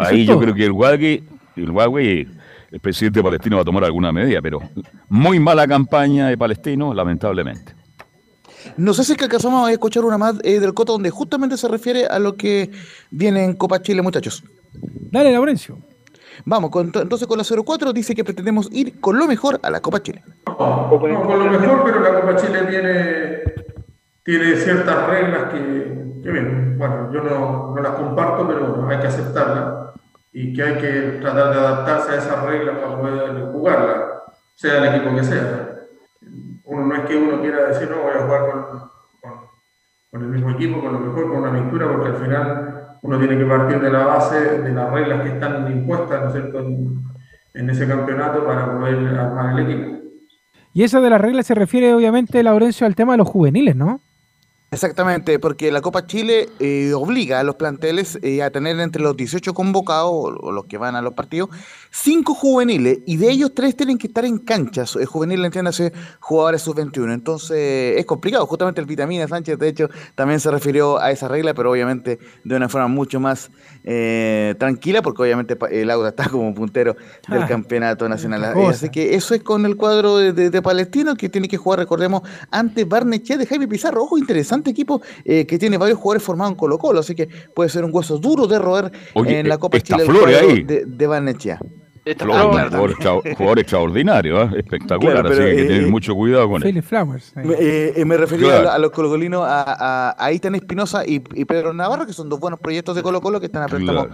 Eso 0.00 0.08
Ahí 0.10 0.24
yo 0.24 0.34
todo. 0.34 0.42
creo 0.42 0.54
que 0.54 0.64
el 0.64 0.72
Huawei, 0.72 1.24
el 1.56 1.70
Huawei, 1.70 2.28
el 2.70 2.80
presidente 2.80 3.22
palestino 3.22 3.56
va 3.56 3.62
a 3.62 3.64
tomar 3.64 3.84
alguna 3.84 4.12
medida, 4.12 4.40
pero 4.40 4.60
muy 5.08 5.38
mala 5.38 5.66
campaña 5.66 6.28
de 6.28 6.38
palestinos, 6.38 6.94
lamentablemente. 6.96 7.74
No 8.76 8.92
sé 8.94 9.04
si 9.04 9.12
es 9.12 9.18
que 9.18 9.24
alcanzamos 9.24 9.68
a 9.68 9.72
escuchar 9.72 10.04
una 10.04 10.18
más 10.18 10.36
eh, 10.44 10.60
del 10.60 10.74
Coto 10.74 10.92
donde 10.92 11.10
justamente 11.10 11.56
se 11.56 11.66
refiere 11.68 12.06
a 12.06 12.18
lo 12.18 12.36
que 12.36 12.70
viene 13.10 13.44
en 13.44 13.54
Copa 13.54 13.80
Chile, 13.82 14.02
muchachos. 14.02 14.44
Dale, 15.10 15.32
Laurencio. 15.32 15.78
Vamos, 16.44 16.70
con- 16.70 16.86
entonces 16.94 17.26
con 17.26 17.38
la 17.38 17.44
04 17.44 17.92
dice 17.92 18.14
que 18.14 18.24
pretendemos 18.24 18.68
ir 18.72 19.00
con 19.00 19.18
lo 19.18 19.26
mejor 19.26 19.58
a 19.62 19.70
la 19.70 19.80
Copa 19.80 20.02
Chile. 20.02 20.22
No, 21.12 21.22
con 21.26 21.38
lo 21.38 21.50
mejor, 21.60 21.82
pero 21.84 22.00
la 22.00 22.20
Copa 22.20 22.36
Chile 22.36 22.62
tiene, 22.68 23.42
tiene 24.24 24.56
ciertas 24.56 25.06
reglas 25.08 25.44
que, 25.52 26.20
que 26.22 26.30
bien, 26.30 26.76
bueno, 26.78 27.12
yo 27.12 27.22
no, 27.22 27.74
no 27.74 27.82
las 27.82 27.92
comparto, 27.92 28.46
pero 28.46 28.86
hay 28.88 28.98
que 29.00 29.06
aceptarlas 29.06 29.90
y 30.32 30.54
que 30.54 30.62
hay 30.62 30.78
que 30.78 31.18
tratar 31.20 31.52
de 31.52 31.58
adaptarse 31.60 32.12
a 32.12 32.16
esas 32.16 32.42
reglas 32.44 32.76
para 32.78 32.96
poder 33.00 33.42
jugarlas, 33.52 33.98
sea 34.54 34.78
el 34.78 34.94
equipo 34.94 35.14
que 35.16 35.24
sea. 35.24 35.66
Uno 36.64 36.86
no 36.86 36.94
es 36.94 37.00
que 37.00 37.16
uno 37.16 37.40
quiera 37.40 37.66
decir, 37.66 37.90
no, 37.90 38.02
voy 38.02 38.12
a 38.14 38.24
jugar 38.24 38.40
con, 38.50 38.62
con- 39.20 39.40
con 40.10 40.22
el 40.22 40.28
mismo 40.28 40.50
equipo, 40.50 40.80
con 40.80 40.92
lo 40.92 40.98
mejor, 41.00 41.28
con 41.28 41.36
una 41.38 41.48
aventura, 41.50 41.88
porque 41.90 42.08
al 42.08 42.16
final 42.16 42.79
uno 43.02 43.18
tiene 43.18 43.38
que 43.38 43.44
partir 43.44 43.80
de 43.80 43.90
la 43.90 44.04
base 44.04 44.58
de 44.58 44.72
las 44.72 44.90
reglas 44.90 45.22
que 45.22 45.28
están 45.30 45.70
impuestas, 45.72 46.20
¿no 46.20 46.26
es 46.28 46.32
cierto?, 46.32 46.60
en, 46.60 47.02
en 47.54 47.70
ese 47.70 47.86
campeonato 47.86 48.44
para 48.46 48.78
poder 48.78 49.18
armar 49.18 49.58
el 49.58 49.70
equipo. 49.70 49.98
Y 50.72 50.84
esa 50.84 51.00
de 51.00 51.10
las 51.10 51.20
reglas 51.20 51.46
se 51.46 51.54
refiere 51.54 51.94
obviamente, 51.94 52.42
Laurencio, 52.42 52.86
al 52.86 52.94
tema 52.94 53.12
de 53.12 53.18
los 53.18 53.28
juveniles, 53.28 53.74
¿no? 53.74 54.00
Exactamente, 54.72 55.40
porque 55.40 55.72
la 55.72 55.80
Copa 55.80 56.06
Chile 56.06 56.48
eh, 56.60 56.92
obliga 56.94 57.40
a 57.40 57.42
los 57.42 57.56
planteles 57.56 58.20
eh, 58.22 58.40
a 58.40 58.50
tener 58.50 58.78
entre 58.78 59.02
los 59.02 59.16
18 59.16 59.52
convocados, 59.52 60.12
o, 60.12 60.52
los 60.52 60.66
que 60.66 60.78
van 60.78 60.94
a 60.94 61.02
los 61.02 61.14
partidos, 61.14 61.50
cinco 61.90 62.34
juveniles, 62.34 63.00
y 63.04 63.16
de 63.16 63.32
ellos 63.32 63.50
tres 63.52 63.74
tienen 63.74 63.98
que 63.98 64.06
estar 64.06 64.24
en 64.24 64.38
canchas. 64.38 64.94
El 64.94 65.06
juvenil, 65.06 65.44
entiéndase, 65.44 65.92
jugadores 66.20 66.62
sub-21. 66.62 67.12
Entonces 67.12 67.98
es 67.98 68.06
complicado. 68.06 68.46
Justamente 68.46 68.80
el 68.80 68.86
Vitamina 68.86 69.26
Sánchez, 69.26 69.58
de 69.58 69.68
hecho, 69.68 69.88
también 70.14 70.38
se 70.38 70.52
refirió 70.52 71.00
a 71.00 71.10
esa 71.10 71.26
regla, 71.26 71.52
pero 71.52 71.72
obviamente 71.72 72.20
de 72.44 72.54
una 72.54 72.68
forma 72.68 72.86
mucho 72.86 73.18
más 73.18 73.50
eh, 73.82 74.54
tranquila, 74.60 75.02
porque 75.02 75.22
obviamente 75.22 75.58
el 75.72 75.90
Auda 75.90 76.10
está 76.10 76.28
como 76.28 76.54
puntero 76.54 76.94
del 77.28 77.42
ah, 77.42 77.48
campeonato 77.48 78.08
nacional. 78.08 78.44
Así 78.68 78.88
que 78.88 79.16
eso 79.16 79.34
es 79.34 79.42
con 79.42 79.66
el 79.66 79.76
cuadro 79.76 80.18
de, 80.18 80.62
Palestino, 80.62 81.16
que 81.16 81.28
tiene 81.28 81.48
que 81.48 81.56
jugar, 81.56 81.80
recordemos, 81.80 82.22
ante 82.52 82.84
Barnechea 82.84 83.36
de 83.36 83.46
Jaime 83.46 83.66
Pizarro. 83.66 84.04
Ojo, 84.04 84.16
interesante 84.16 84.59
equipo 84.68 85.00
eh, 85.24 85.46
que 85.46 85.58
tiene 85.58 85.78
varios 85.78 85.98
jugadores 85.98 86.22
formados 86.22 86.52
en 86.52 86.58
Colo 86.58 86.78
Colo, 86.78 87.00
así 87.00 87.14
que 87.14 87.28
puede 87.54 87.70
ser 87.70 87.84
un 87.84 87.90
hueso 87.94 88.18
duro 88.18 88.46
de 88.46 88.58
roer 88.58 88.92
en 89.14 89.48
la 89.48 89.56
Copa 89.56 89.80
Chile 89.80 90.04
de, 90.66 90.84
de 90.86 91.06
Barnechea. 91.06 91.58
Jugador, 92.18 93.58
extraordinario, 93.58 94.42
¿eh? 94.42 94.50
espectacular, 94.58 95.26
así 95.26 95.36
que 95.36 95.42
hay 95.42 95.56
que 95.56 95.62
tener 95.64 95.82
eh, 95.84 95.86
mucho 95.86 96.14
cuidado 96.14 96.48
con 96.48 96.66
él. 96.66 96.82
Flowers. 96.82 97.32
Me, 97.36 97.54
eh, 97.58 98.04
me 98.04 98.16
refería 98.16 98.72
a, 98.72 98.78
los 98.78 98.90
colocolinos, 98.90 99.44
a, 99.46 100.10
a, 100.10 100.24
Aitan 100.24 100.54
Espinosa 100.54 101.02
y, 101.06 101.20
Pedro 101.20 101.72
Navarro, 101.72 102.06
que 102.06 102.12
son 102.12 102.28
dos 102.28 102.40
buenos 102.40 102.60
proyectos 102.60 102.96
de 102.96 103.02
Colo 103.02 103.20
Colo 103.20 103.40
que 103.40 103.46
están 103.46 103.62
apretando 103.62 104.08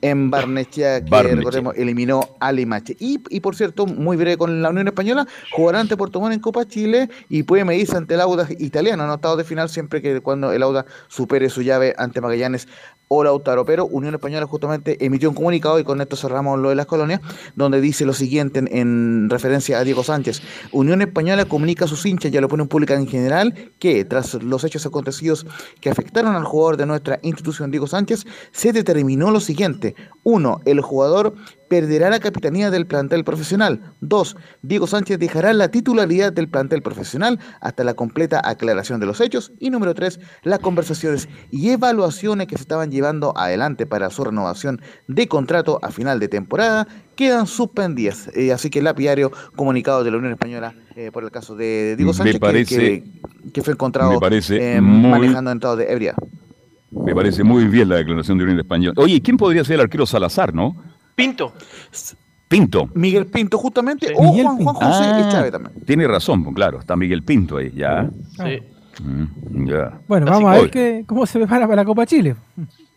en 0.00 0.30
Barnechea, 0.30 1.04
que 1.04 1.22
recordemos 1.22 1.74
eliminó 1.76 2.20
a 2.40 2.52
Limache. 2.52 2.96
Y, 2.98 3.20
y 3.30 3.40
por 3.40 3.54
cierto, 3.54 3.86
muy 3.86 4.16
breve 4.16 4.36
con 4.36 4.62
la 4.62 4.70
Unión 4.70 4.88
Española, 4.88 5.26
jugará 5.52 5.80
ante 5.80 5.96
Puerto 5.96 6.20
Montt 6.20 6.34
en 6.34 6.40
Copa 6.40 6.66
Chile 6.66 7.08
y 7.28 7.42
puede 7.42 7.64
medirse 7.64 7.96
ante 7.96 8.14
el 8.14 8.20
Auda 8.20 8.46
italiano 8.58 9.04
en 9.04 9.10
octavos 9.10 9.38
de 9.38 9.44
final 9.44 9.68
siempre 9.68 10.02
que 10.02 10.20
cuando 10.20 10.52
el 10.52 10.62
Auda 10.62 10.86
supere 11.08 11.48
su 11.50 11.62
llave 11.62 11.94
ante 11.98 12.20
Magallanes 12.20 12.68
o 13.08 13.24
Lautaro. 13.24 13.64
Pero 13.64 13.86
Unión 13.86 14.14
Española 14.14 14.46
justamente 14.46 15.04
emitió 15.04 15.28
un 15.28 15.34
comunicado 15.34 15.78
y 15.78 15.84
con 15.84 16.00
esto 16.00 16.16
cerramos 16.16 16.58
lo 16.58 16.68
de 16.68 16.74
las 16.74 16.86
colonias, 16.86 17.20
donde 17.56 17.80
dice 17.80 18.04
lo 18.04 18.12
siguiente 18.12 18.62
en, 18.70 19.28
referencia 19.30 19.78
a 19.78 19.84
Diego 19.84 20.04
Sánchez. 20.04 20.42
Unión 20.72 21.02
Española 21.02 21.44
comunica 21.44 21.86
a 21.86 21.88
sus 21.88 22.04
hinchas 22.06 22.32
y 22.32 22.36
a 22.36 22.40
la 22.40 22.46
opinión 22.46 22.68
pública 22.68 22.94
en 22.94 23.06
general 23.06 23.54
que 23.78 24.04
tras 24.04 24.34
los 24.34 24.64
hechos 24.64 24.86
acontecidos 24.86 25.46
que 25.80 25.90
afectaron 25.90 26.34
al 26.34 26.44
jugador 26.44 26.76
de 26.76 26.86
nuestra 26.86 27.18
institución 27.22 27.70
Diego 27.70 27.86
Sánchez, 27.86 28.26
se 28.52 28.72
determinó 28.72 29.30
lo 29.30 29.40
siguiente. 29.40 29.94
Uno, 30.22 30.60
el 30.64 30.80
jugador 30.80 31.34
perderá 31.68 32.10
la 32.10 32.20
capitanía 32.20 32.70
del 32.70 32.86
plantel 32.86 33.24
profesional. 33.24 33.80
Dos, 34.00 34.36
Diego 34.62 34.86
Sánchez 34.86 35.18
dejará 35.18 35.52
la 35.52 35.68
titularidad 35.68 36.32
del 36.32 36.48
plantel 36.48 36.82
profesional 36.82 37.38
hasta 37.60 37.84
la 37.84 37.94
completa 37.94 38.40
aclaración 38.44 39.00
de 39.00 39.06
los 39.06 39.20
hechos. 39.20 39.52
Y 39.58 39.70
número 39.70 39.94
tres, 39.94 40.20
las 40.42 40.58
conversaciones 40.58 41.28
y 41.50 41.70
evaluaciones 41.70 42.46
que 42.46 42.56
se 42.56 42.62
estaban 42.62 42.90
llevando 42.90 43.36
adelante 43.36 43.86
para 43.86 44.10
su 44.10 44.24
renovación 44.24 44.80
de 45.06 45.28
contrato 45.28 45.78
a 45.82 45.90
final 45.90 46.20
de 46.20 46.28
temporada 46.28 46.88
quedan 47.14 47.46
suspendidas. 47.46 48.30
Eh, 48.34 48.52
así 48.52 48.70
que 48.70 48.78
el 48.78 48.86
lapidario 48.86 49.32
comunicado 49.56 50.04
de 50.04 50.10
la 50.10 50.18
Unión 50.18 50.32
Española 50.32 50.74
eh, 51.00 51.12
por 51.12 51.22
el 51.22 51.30
caso 51.30 51.54
de 51.54 51.94
Diego 51.96 52.12
Sánchez, 52.12 52.40
que, 53.52 53.62
fue 53.62 53.74
encontrado 53.74 54.18
eh, 54.50 54.80
manejando 54.80 55.52
en 55.52 55.58
estado 55.58 55.76
de 55.76 55.92
ebria. 55.92 56.14
Me 56.90 57.14
parece 57.14 57.44
muy 57.44 57.68
bien 57.68 57.88
la 57.88 57.96
declaración 57.96 58.36
de 58.36 58.42
Unión 58.42 58.58
Española. 58.58 58.94
Oye, 58.96 59.22
¿quién 59.22 59.36
podría 59.36 59.62
ser 59.62 59.74
el 59.74 59.82
arquero 59.82 60.06
Salazar, 60.06 60.52
no? 60.52 60.74
Pinto. 61.18 61.52
Pinto. 62.46 62.88
Miguel 62.94 63.26
Pinto, 63.26 63.58
justamente, 63.58 64.12
o 64.16 64.22
Juan, 64.22 64.56
Juan, 64.58 64.74
José 64.76 65.04
ah, 65.04 65.28
Chávez 65.28 65.50
también. 65.50 65.74
Tiene 65.84 66.06
razón, 66.06 66.44
pues, 66.44 66.54
claro, 66.54 66.78
está 66.78 66.94
Miguel 66.94 67.24
Pinto 67.24 67.56
ahí, 67.56 67.72
ya. 67.74 68.08
Sí. 68.36 69.02
Mm, 69.02 69.68
ya. 69.68 70.00
Bueno, 70.06 70.26
vamos 70.26 70.54
a 70.54 70.60
ver 70.60 70.70
que, 70.70 71.02
cómo 71.08 71.26
se 71.26 71.40
prepara 71.40 71.66
para 71.66 71.82
la 71.82 71.84
Copa 71.84 72.06
Chile. 72.06 72.36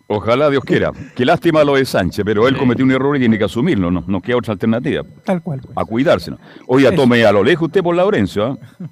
Ojalá 0.06 0.52
Dios 0.52 0.64
quiera. 0.64 0.92
Qué 1.16 1.26
lástima 1.26 1.64
lo 1.64 1.74
de 1.74 1.84
Sánchez, 1.84 2.24
pero 2.24 2.48
él 2.48 2.56
cometió 2.56 2.86
un 2.86 2.92
error 2.92 3.16
y 3.16 3.20
tiene 3.22 3.40
que 3.40 3.46
asumirlo, 3.46 3.90
no, 3.90 4.04
no 4.06 4.22
queda 4.22 4.38
otra 4.38 4.54
alternativa. 4.54 5.04
Tal 5.26 5.42
cual. 5.42 5.62
Pues. 5.62 5.76
A 5.76 5.84
cuidarse. 5.84 6.32
Oiga, 6.68 6.94
tome 6.94 7.26
a 7.26 7.32
lo 7.32 7.44
lejos 7.44 7.70
usted 7.70 7.82
por 7.82 7.96
Laurencio. 7.96 8.46
¿ah? 8.46 8.86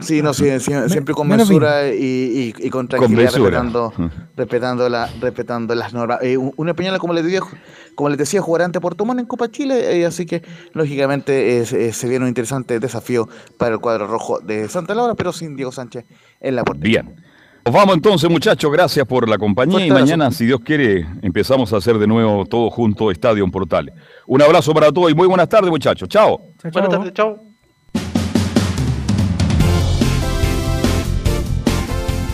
Sí, 0.00 0.22
no, 0.22 0.34
sí, 0.34 0.48
siempre 0.60 1.14
con 1.14 1.28
mesura 1.28 1.88
y, 1.88 2.52
y, 2.58 2.70
con 2.70 2.88
tranquilidad, 2.88 3.32
respetando, 3.32 3.92
respetando, 4.36 4.88
la, 4.88 5.08
respetando 5.20 5.74
las 5.74 5.92
normas. 5.92 6.18
Eh, 6.22 6.36
una 6.36 6.72
española, 6.72 6.98
como 6.98 7.12
les, 7.12 7.24
decía, 7.24 7.40
como 7.94 8.08
les 8.08 8.18
decía, 8.18 8.40
jugará 8.40 8.64
ante 8.64 8.80
Puerto 8.80 9.04
Montt 9.04 9.20
en 9.20 9.26
Copa 9.26 9.50
Chile, 9.50 9.98
eh, 9.98 10.06
así 10.06 10.26
que 10.26 10.42
lógicamente 10.72 11.58
eh, 11.58 11.92
se 11.92 12.08
viene 12.08 12.24
un 12.24 12.28
interesante 12.28 12.80
desafío 12.80 13.28
para 13.56 13.74
el 13.74 13.80
cuadro 13.80 14.06
rojo 14.06 14.40
de 14.40 14.68
Santa 14.68 14.94
Laura, 14.94 15.14
pero 15.14 15.32
sin 15.32 15.56
Diego 15.56 15.72
Sánchez 15.72 16.04
en 16.40 16.56
la 16.56 16.64
portería. 16.64 17.02
Bien. 17.02 17.24
Nos 17.64 17.72
vamos 17.72 17.94
entonces, 17.94 18.28
muchachos. 18.28 18.70
Gracias 18.70 19.06
por 19.06 19.26
la 19.26 19.38
compañía 19.38 19.86
y 19.86 19.90
mañana, 19.90 20.30
si 20.30 20.44
Dios 20.44 20.60
quiere, 20.60 21.06
empezamos 21.22 21.72
a 21.72 21.78
hacer 21.78 21.98
de 21.98 22.06
nuevo 22.06 22.44
todo 22.44 22.68
junto 22.70 23.10
Estadio 23.10 23.50
Portales. 23.50 23.94
Un 24.26 24.42
abrazo 24.42 24.74
para 24.74 24.92
todos 24.92 25.10
y 25.10 25.14
muy 25.14 25.26
buenas 25.26 25.48
tardes, 25.48 25.70
muchachos. 25.70 26.06
Chao. 26.08 26.52
Buenas 26.70 26.90
tardes, 26.90 27.14
chao. 27.14 27.53